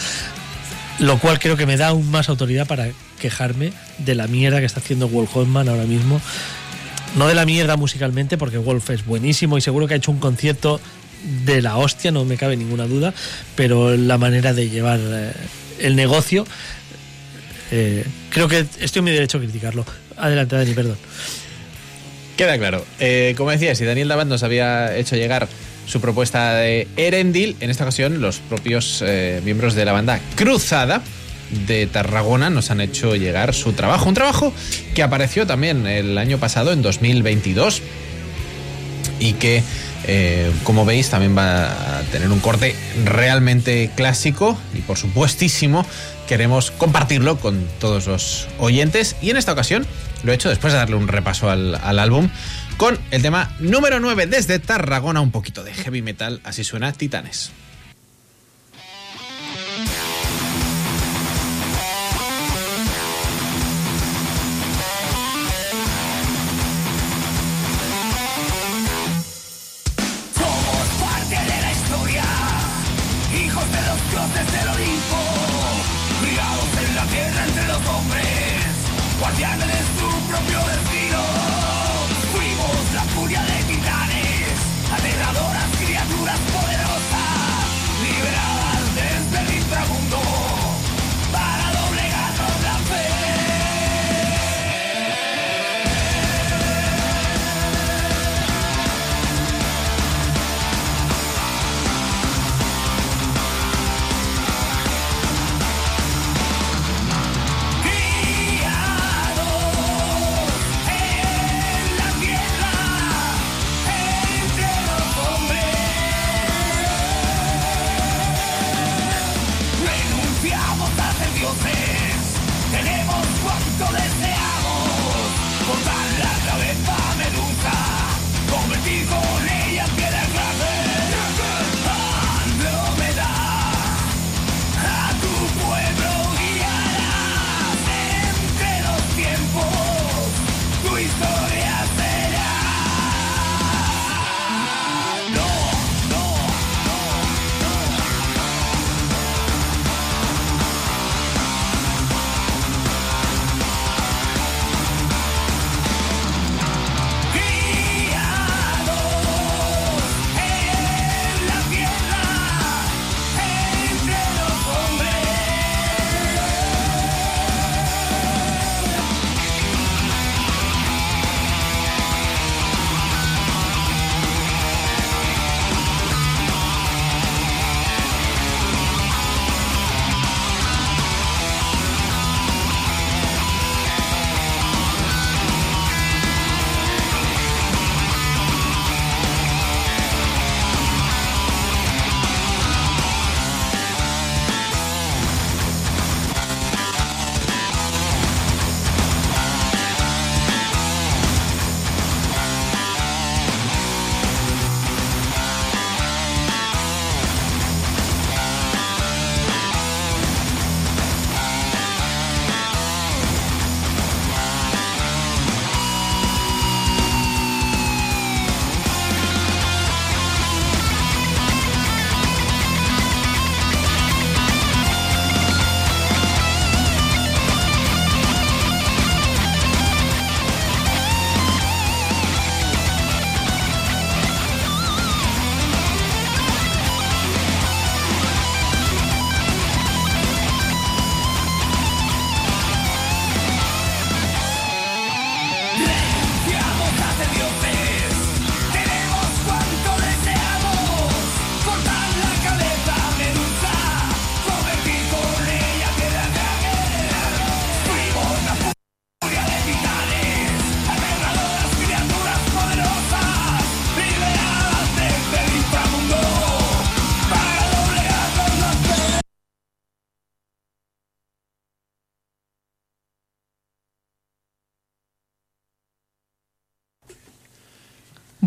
Lo 0.99 1.19
cual 1.19 1.39
creo 1.39 1.57
que 1.57 1.65
me 1.65 1.77
da 1.77 1.89
aún 1.89 2.11
más 2.11 2.29
autoridad 2.29 2.67
para 2.67 2.89
quejarme 3.21 3.73
de 3.99 4.15
la 4.15 4.27
mierda 4.27 4.61
que 4.61 4.67
está 4.67 4.81
haciendo 4.81 5.09
Wolf 5.09 5.37
Hoffman 5.37 5.69
ahora 5.69 5.85
mismo. 5.85 6.21
No 7.17 7.27
de 7.29 7.35
la 7.35 7.47
mierda 7.47 7.77
musicalmente, 7.77 8.37
porque 8.37 8.59
Wolf 8.59 8.91
es 8.91 9.07
buenísimo 9.07 9.57
y 9.57 9.61
seguro 9.61 9.87
que 9.87 9.95
ha 9.95 9.97
hecho 9.97 10.11
un 10.11 10.19
concierto 10.19 10.81
de 11.45 11.63
la 11.63 11.77
hostia, 11.77 12.11
no 12.11 12.25
me 12.25 12.37
cabe 12.37 12.57
ninguna 12.57 12.87
duda, 12.87 13.15
pero 13.55 13.97
la 13.97 14.19
manera 14.19 14.53
de 14.53 14.69
llevar 14.69 15.01
eh, 15.03 15.33
el 15.81 15.97
negocio, 15.97 16.47
eh, 17.71 18.05
creo 18.31 18.49
que 18.49 18.67
estoy 18.81 19.01
en 19.01 19.05
mi 19.05 19.11
derecho 19.11 19.39
a 19.39 19.41
criticarlo. 19.41 19.85
Adelante, 20.17 20.57
Dani, 20.57 20.75
perdón. 20.75 20.97
Queda 22.37 22.57
claro. 22.59 22.85
Eh, 23.01 23.35
como 23.37 23.51
decía, 23.51 23.75
si 23.75 23.85
Daniel 23.85 24.09
Dabat 24.09 24.29
nos 24.29 24.43
había 24.43 24.97
hecho 24.97 25.17
llegar 25.17 25.49
su 25.87 26.01
propuesta 26.01 26.55
de 26.55 26.87
Erendil, 26.97 27.57
en 27.61 27.71
esta 27.71 27.85
ocasión 27.85 28.21
los 28.21 28.39
propios 28.39 29.03
miembros 29.43 29.75
de 29.75 29.85
la 29.85 29.93
banda 29.93 30.21
Cruzada 30.37 31.03
de 31.67 31.87
Tarragona 31.87 32.51
nos 32.51 32.71
han 32.71 32.81
hecho 32.81 33.17
llegar 33.17 33.55
su 33.55 33.73
trabajo. 33.73 34.09
Un 34.09 34.15
trabajo 34.15 34.53
que 34.95 35.03
apareció 35.03 35.47
también 35.47 35.87
el 35.87 36.19
año 36.19 36.39
pasado, 36.39 36.73
en 36.73 36.83
2022, 36.83 37.83
y 39.19 39.35
que, 39.35 39.63
eh, 40.05 40.53
como 40.65 40.85
veis, 40.85 41.11
también 41.11 41.37
va 41.37 41.99
a 41.99 42.03
tener 42.13 42.31
un 42.31 42.41
corte 42.41 42.75
realmente 43.05 43.91
clásico 43.95 44.59
y, 44.75 44.79
por 44.81 44.99
supuestísimo, 44.99 45.87
queremos 46.29 46.71
compartirlo 46.71 47.39
con 47.39 47.67
todos 47.81 48.07
los 48.07 48.49
oyentes. 48.59 49.17
Y 49.21 49.31
en 49.31 49.37
esta 49.37 49.53
ocasión 49.53 49.87
lo 50.23 50.33
he 50.33 50.35
hecho 50.35 50.49
después 50.49 50.73
de 50.73 50.79
darle 50.79 50.97
un 50.97 51.09
repaso 51.09 51.51
al, 51.51 51.75
al 51.77 51.99
álbum 51.99 52.29
con 52.77 52.99
el 53.11 53.23
tema 53.23 53.55
número 53.59 54.01
9 54.01 54.27
desde 54.27 54.59
Tarragona, 54.59 55.21
un 55.21 55.31
poquito 55.31 55.65
de 55.65 55.75
heavy 55.75 56.03
metal, 56.03 56.41
así 56.45 56.65
suena 56.65 56.93
Titanes. 56.93 57.51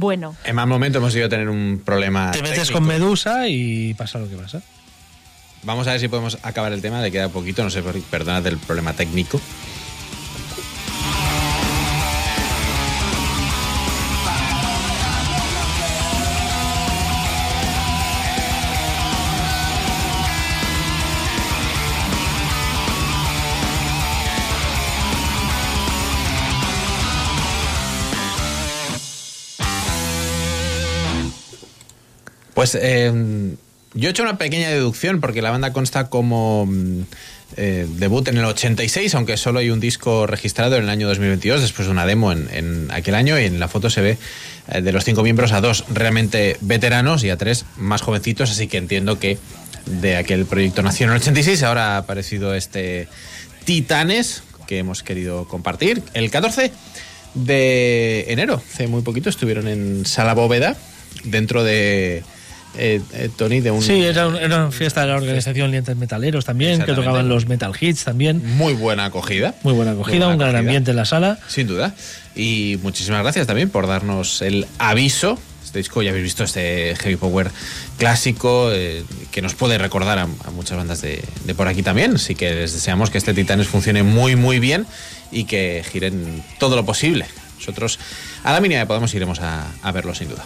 Bueno. 0.01 0.35
En 0.43 0.55
mal 0.55 0.67
momento 0.67 0.97
hemos 0.97 1.15
ido 1.15 1.27
a 1.27 1.29
tener 1.29 1.47
un 1.47 1.81
problema. 1.85 2.31
Te 2.31 2.41
metes 2.41 2.57
técnico. 2.57 2.73
con 2.79 2.87
Medusa 2.87 3.47
y 3.47 3.93
pasa 3.93 4.19
lo 4.19 4.27
que 4.29 4.35
pasa. 4.35 4.61
Vamos 5.63 5.87
a 5.87 5.91
ver 5.91 5.99
si 6.01 6.07
podemos 6.09 6.37
acabar 6.41 6.73
el 6.73 6.81
tema. 6.81 7.01
Le 7.01 7.11
queda 7.11 7.29
poquito, 7.29 7.63
no 7.63 7.69
sé, 7.69 7.81
per- 7.83 8.01
perdonad 8.01 8.45
el 8.47 8.57
problema 8.57 8.91
técnico. 8.93 9.39
Pues 32.61 32.77
eh, 32.79 33.11
yo 33.95 34.07
he 34.07 34.11
hecho 34.11 34.21
una 34.21 34.37
pequeña 34.37 34.69
deducción 34.69 35.19
porque 35.19 35.41
la 35.41 35.49
banda 35.49 35.73
consta 35.73 36.09
como 36.09 36.67
mm, 36.67 37.01
eh, 37.57 37.87
debut 37.95 38.27
en 38.27 38.37
el 38.37 38.45
86, 38.45 39.15
aunque 39.15 39.35
solo 39.37 39.57
hay 39.57 39.71
un 39.71 39.79
disco 39.79 40.27
registrado 40.27 40.75
en 40.75 40.83
el 40.83 40.89
año 40.91 41.07
2022, 41.07 41.59
después 41.59 41.87
de 41.87 41.91
una 41.91 42.05
demo 42.05 42.31
en, 42.31 42.47
en 42.53 42.91
aquel 42.91 43.15
año, 43.15 43.39
y 43.39 43.45
en 43.45 43.59
la 43.59 43.67
foto 43.67 43.89
se 43.89 44.01
ve 44.01 44.19
eh, 44.67 44.81
de 44.83 44.91
los 44.91 45.03
cinco 45.03 45.23
miembros 45.23 45.53
a 45.53 45.61
dos 45.61 45.85
realmente 45.89 46.57
veteranos 46.61 47.23
y 47.23 47.31
a 47.31 47.37
tres 47.37 47.65
más 47.77 48.03
jovencitos, 48.03 48.51
así 48.51 48.67
que 48.67 48.77
entiendo 48.77 49.17
que 49.17 49.39
de 49.87 50.17
aquel 50.17 50.45
proyecto 50.45 50.83
nació 50.83 51.05
en 51.05 51.13
el 51.13 51.17
86, 51.17 51.63
ahora 51.63 51.95
ha 51.95 51.97
aparecido 51.97 52.53
este 52.53 53.07
Titanes 53.65 54.43
que 54.67 54.77
hemos 54.77 55.01
querido 55.01 55.47
compartir. 55.47 56.03
El 56.13 56.29
14 56.29 56.71
de 57.33 58.25
enero, 58.31 58.61
hace 58.71 58.85
muy 58.85 59.01
poquito, 59.01 59.31
estuvieron 59.31 59.67
en 59.67 60.05
Sala 60.05 60.35
Bóveda, 60.35 60.77
dentro 61.23 61.63
de 61.63 62.23
eh, 62.77 63.01
eh, 63.13 63.29
Tony, 63.35 63.59
de 63.59 63.71
un 63.71 63.81
Sí, 63.81 64.01
era, 64.01 64.27
un- 64.27 64.35
era 64.37 64.57
una 64.63 64.71
fiesta 64.71 65.01
de 65.01 65.07
la 65.07 65.15
organización 65.15 65.71
Lientes 65.71 65.95
Metaleros 65.97 66.45
también, 66.45 66.81
que 66.83 66.93
tocaban 66.93 67.27
los 67.29 67.47
Metal 67.47 67.71
Hits 67.79 68.03
también. 68.05 68.41
muy 68.55 68.73
buena 68.73 69.05
acogida. 69.05 69.55
Muy 69.63 69.73
buena 69.73 69.91
acogida, 69.91 70.25
buena 70.27 70.31
un 70.33 70.37
gran 70.39 70.55
ambiente 70.55 70.91
en 70.91 70.97
la 70.97 71.05
sala. 71.05 71.37
Sin 71.47 71.67
duda. 71.67 71.93
Y 72.35 72.79
muchísimas 72.81 73.21
gracias 73.23 73.45
también 73.47 73.69
por 73.69 73.87
darnos 73.87 74.41
el 74.41 74.65
aviso. 74.79 75.37
Este 75.65 75.79
disco, 75.79 76.01
ya 76.01 76.09
habéis 76.09 76.23
visto 76.23 76.43
este 76.43 76.95
heavy 76.97 77.15
power 77.15 77.49
clásico 77.97 78.71
eh, 78.73 79.03
que 79.31 79.41
nos 79.41 79.53
puede 79.55 79.77
recordar 79.77 80.17
a, 80.19 80.23
a 80.23 80.51
muchas 80.51 80.77
bandas 80.77 81.01
de, 81.01 81.23
de 81.45 81.55
por 81.55 81.67
aquí 81.67 81.83
también. 81.83 82.15
Así 82.15 82.35
que 82.35 82.53
les 82.53 82.73
deseamos 82.73 83.09
que 83.09 83.17
este 83.17 83.33
Titanes 83.33 83.67
funcione 83.67 84.03
muy, 84.03 84.35
muy 84.35 84.59
bien 84.59 84.85
y 85.31 85.45
que 85.45 85.83
giren 85.89 86.43
todo 86.59 86.75
lo 86.75 86.85
posible. 86.85 87.25
Nosotros 87.57 87.99
a 88.43 88.51
la 88.53 88.59
mínima 88.59 88.81
que 88.81 88.87
podamos 88.87 89.13
iremos 89.13 89.39
a, 89.39 89.67
a 89.83 89.91
verlo 89.91 90.15
sin 90.15 90.29
duda. 90.29 90.43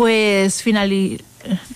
Pues 0.00 0.64
finali- 0.64 1.20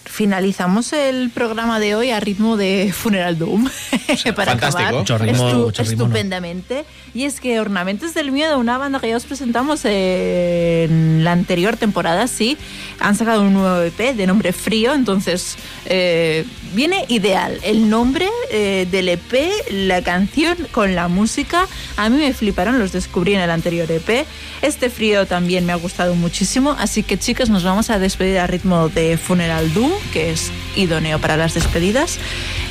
finalizamos 0.06 0.94
el 0.94 1.28
programa 1.28 1.78
de 1.78 1.94
hoy 1.94 2.10
a 2.10 2.20
ritmo 2.20 2.56
de 2.56 2.90
Funeral 2.96 3.38
Doom 3.38 3.64
para 4.34 4.52
fantástico. 4.52 4.66
acabar 4.78 4.94
Mucho 4.94 5.18
ritmo, 5.18 5.50
estu- 5.50 5.64
mucho 5.66 5.82
ritmo, 5.82 5.96
¿no? 5.98 6.04
estupendamente. 6.06 6.84
Y 7.12 7.24
es 7.24 7.38
que 7.38 7.60
Ornamentos 7.60 8.14
del 8.14 8.32
Miedo, 8.32 8.58
una 8.58 8.78
banda 8.78 8.98
que 8.98 9.08
ya 9.10 9.18
os 9.18 9.26
presentamos 9.26 9.84
en 9.84 11.22
la 11.22 11.32
anterior 11.32 11.76
temporada, 11.76 12.26
sí, 12.26 12.56
han 12.98 13.14
sacado 13.14 13.42
un 13.42 13.52
nuevo 13.52 13.82
EP 13.82 14.14
de 14.16 14.26
nombre 14.26 14.54
Frío, 14.54 14.94
entonces 14.94 15.56
eh, 15.84 16.46
viene 16.74 17.04
ideal. 17.08 17.58
El 17.62 17.88
nombre 17.88 18.28
eh, 18.50 18.86
del 18.90 19.08
EP, 19.08 19.32
la 19.70 20.02
canción 20.02 20.56
con 20.72 20.94
la 20.94 21.08
música, 21.08 21.66
a 21.96 22.08
mí 22.08 22.18
me 22.18 22.32
fliparon, 22.32 22.78
los 22.78 22.92
descubrí 22.92 23.34
en 23.34 23.40
el 23.40 23.50
anterior 23.50 23.90
EP. 23.90 24.26
Este 24.62 24.90
Frío 24.90 25.26
también 25.26 25.66
me 25.66 25.72
ha 25.72 25.76
gustado 25.76 26.14
muchísimo, 26.14 26.76
así 26.78 27.02
que 27.02 27.18
chicos, 27.18 27.50
nos 27.50 27.64
vamos 27.64 27.90
a 27.90 27.98
despedir 27.98 28.38
a 28.38 28.46
ritmo 28.46 28.88
de 28.88 29.16
Funeral 29.16 29.72
Doom, 29.72 29.92
que 30.12 30.30
es 30.30 30.50
idóneo 30.76 31.18
para 31.18 31.36
las 31.36 31.54
despedidas. 31.54 32.18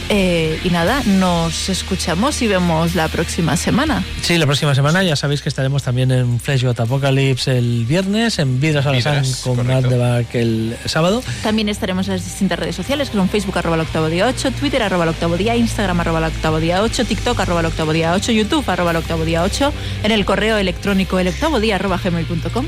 Eh, 0.09 0.59
y 0.63 0.69
nada, 0.69 1.01
nos 1.05 1.69
escuchamos 1.69 2.41
y 2.41 2.47
vemos 2.47 2.95
la 2.95 3.07
próxima 3.07 3.57
semana. 3.57 4.03
Sí, 4.21 4.37
la 4.37 4.45
próxima 4.45 4.75
semana 4.75 5.03
ya 5.03 5.15
sabéis 5.15 5.41
que 5.41 5.49
estaremos 5.49 5.83
también 5.83 6.11
en 6.11 6.39
Flashbot 6.39 6.79
Apocalypse 6.79 7.57
el 7.57 7.85
viernes, 7.85 8.39
en 8.39 8.59
Vidras 8.59 8.89
Vidras, 8.91 9.41
con 9.43 9.65
Back 9.65 10.35
el 10.35 10.75
sábado. 10.85 11.23
También 11.41 11.69
estaremos 11.69 12.07
en 12.07 12.13
las 12.13 12.25
distintas 12.25 12.59
redes 12.59 12.75
sociales, 12.75 13.09
que 13.09 13.17
son 13.17 13.29
Facebook 13.29 13.57
arroba 13.57 13.75
el 13.75 13.81
octavo 13.81 14.07
día 14.07 14.27
8, 14.27 14.51
Twitter 14.59 14.83
arroba 14.83 15.03
el 15.03 15.09
octavo 15.09 15.37
día, 15.37 15.55
Instagram 15.55 15.99
arroba 15.99 16.19
el 16.19 16.25
octavo 16.25 16.59
día 16.59 16.81
8, 16.81 17.05
TikTok 17.05 17.39
arroba 17.39 17.61
el 17.61 17.65
octavo 17.67 17.93
día 17.93 18.13
8, 18.13 18.31
YouTube 18.31 18.69
arroba 18.69 18.91
el 18.91 18.97
octavo 18.97 19.25
día 19.25 19.43
8, 19.43 19.73
en 20.03 20.11
el 20.11 20.25
correo 20.25 20.57
electrónico 20.57 21.19
el 21.19 21.29
octavo 21.29 21.59
día 21.59 21.75
arroba 21.75 21.99
gmail.com, 22.03 22.65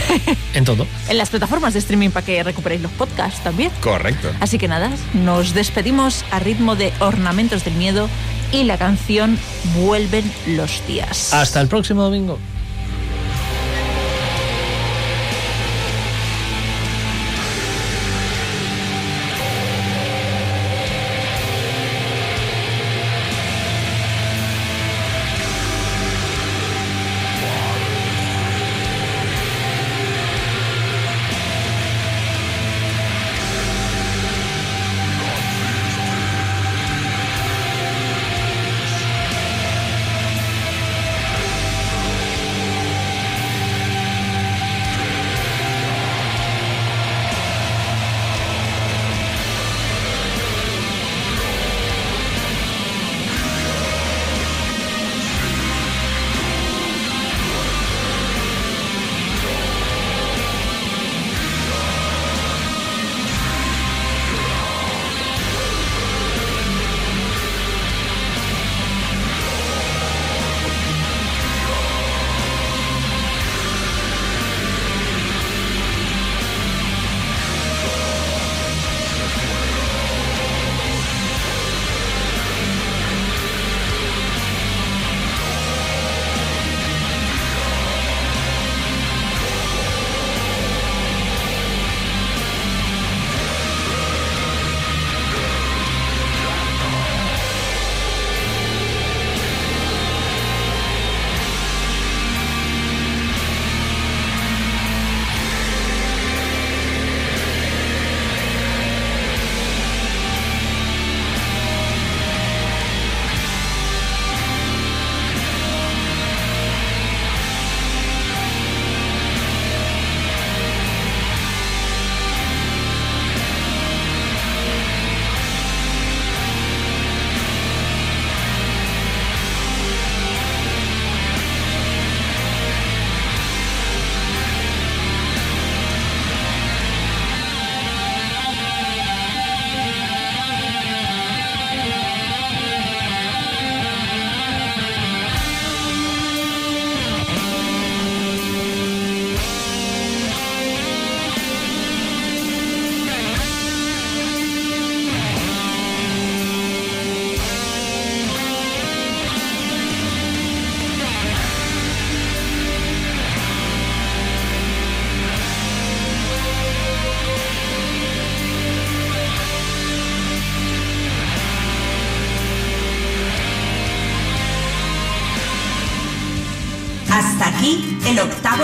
En 0.54 0.64
todo. 0.64 0.86
en 1.08 1.18
las 1.18 1.30
plataformas 1.30 1.72
de 1.72 1.78
streaming 1.78 2.10
para 2.10 2.26
que 2.26 2.42
recuperéis 2.42 2.82
los 2.82 2.92
podcasts 2.92 3.42
también. 3.42 3.70
Correcto. 3.80 4.30
Así 4.40 4.58
que 4.58 4.68
nada, 4.68 4.90
nos 5.14 5.54
despedimos 5.54 6.24
a 6.30 6.38
ritmo 6.38 6.76
de 6.76 6.92
Ornamentos 7.00 7.64
del 7.64 7.74
Miedo 7.74 8.08
y 8.52 8.64
la 8.64 8.76
canción 8.78 9.38
Vuelven 9.76 10.30
los 10.46 10.86
días. 10.86 11.32
Hasta 11.32 11.60
el 11.60 11.68
próximo 11.68 12.02
domingo. 12.02 12.38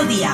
Día. 0.06 0.27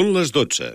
Són 0.00 0.14
les 0.14 0.30
12. 0.32 0.66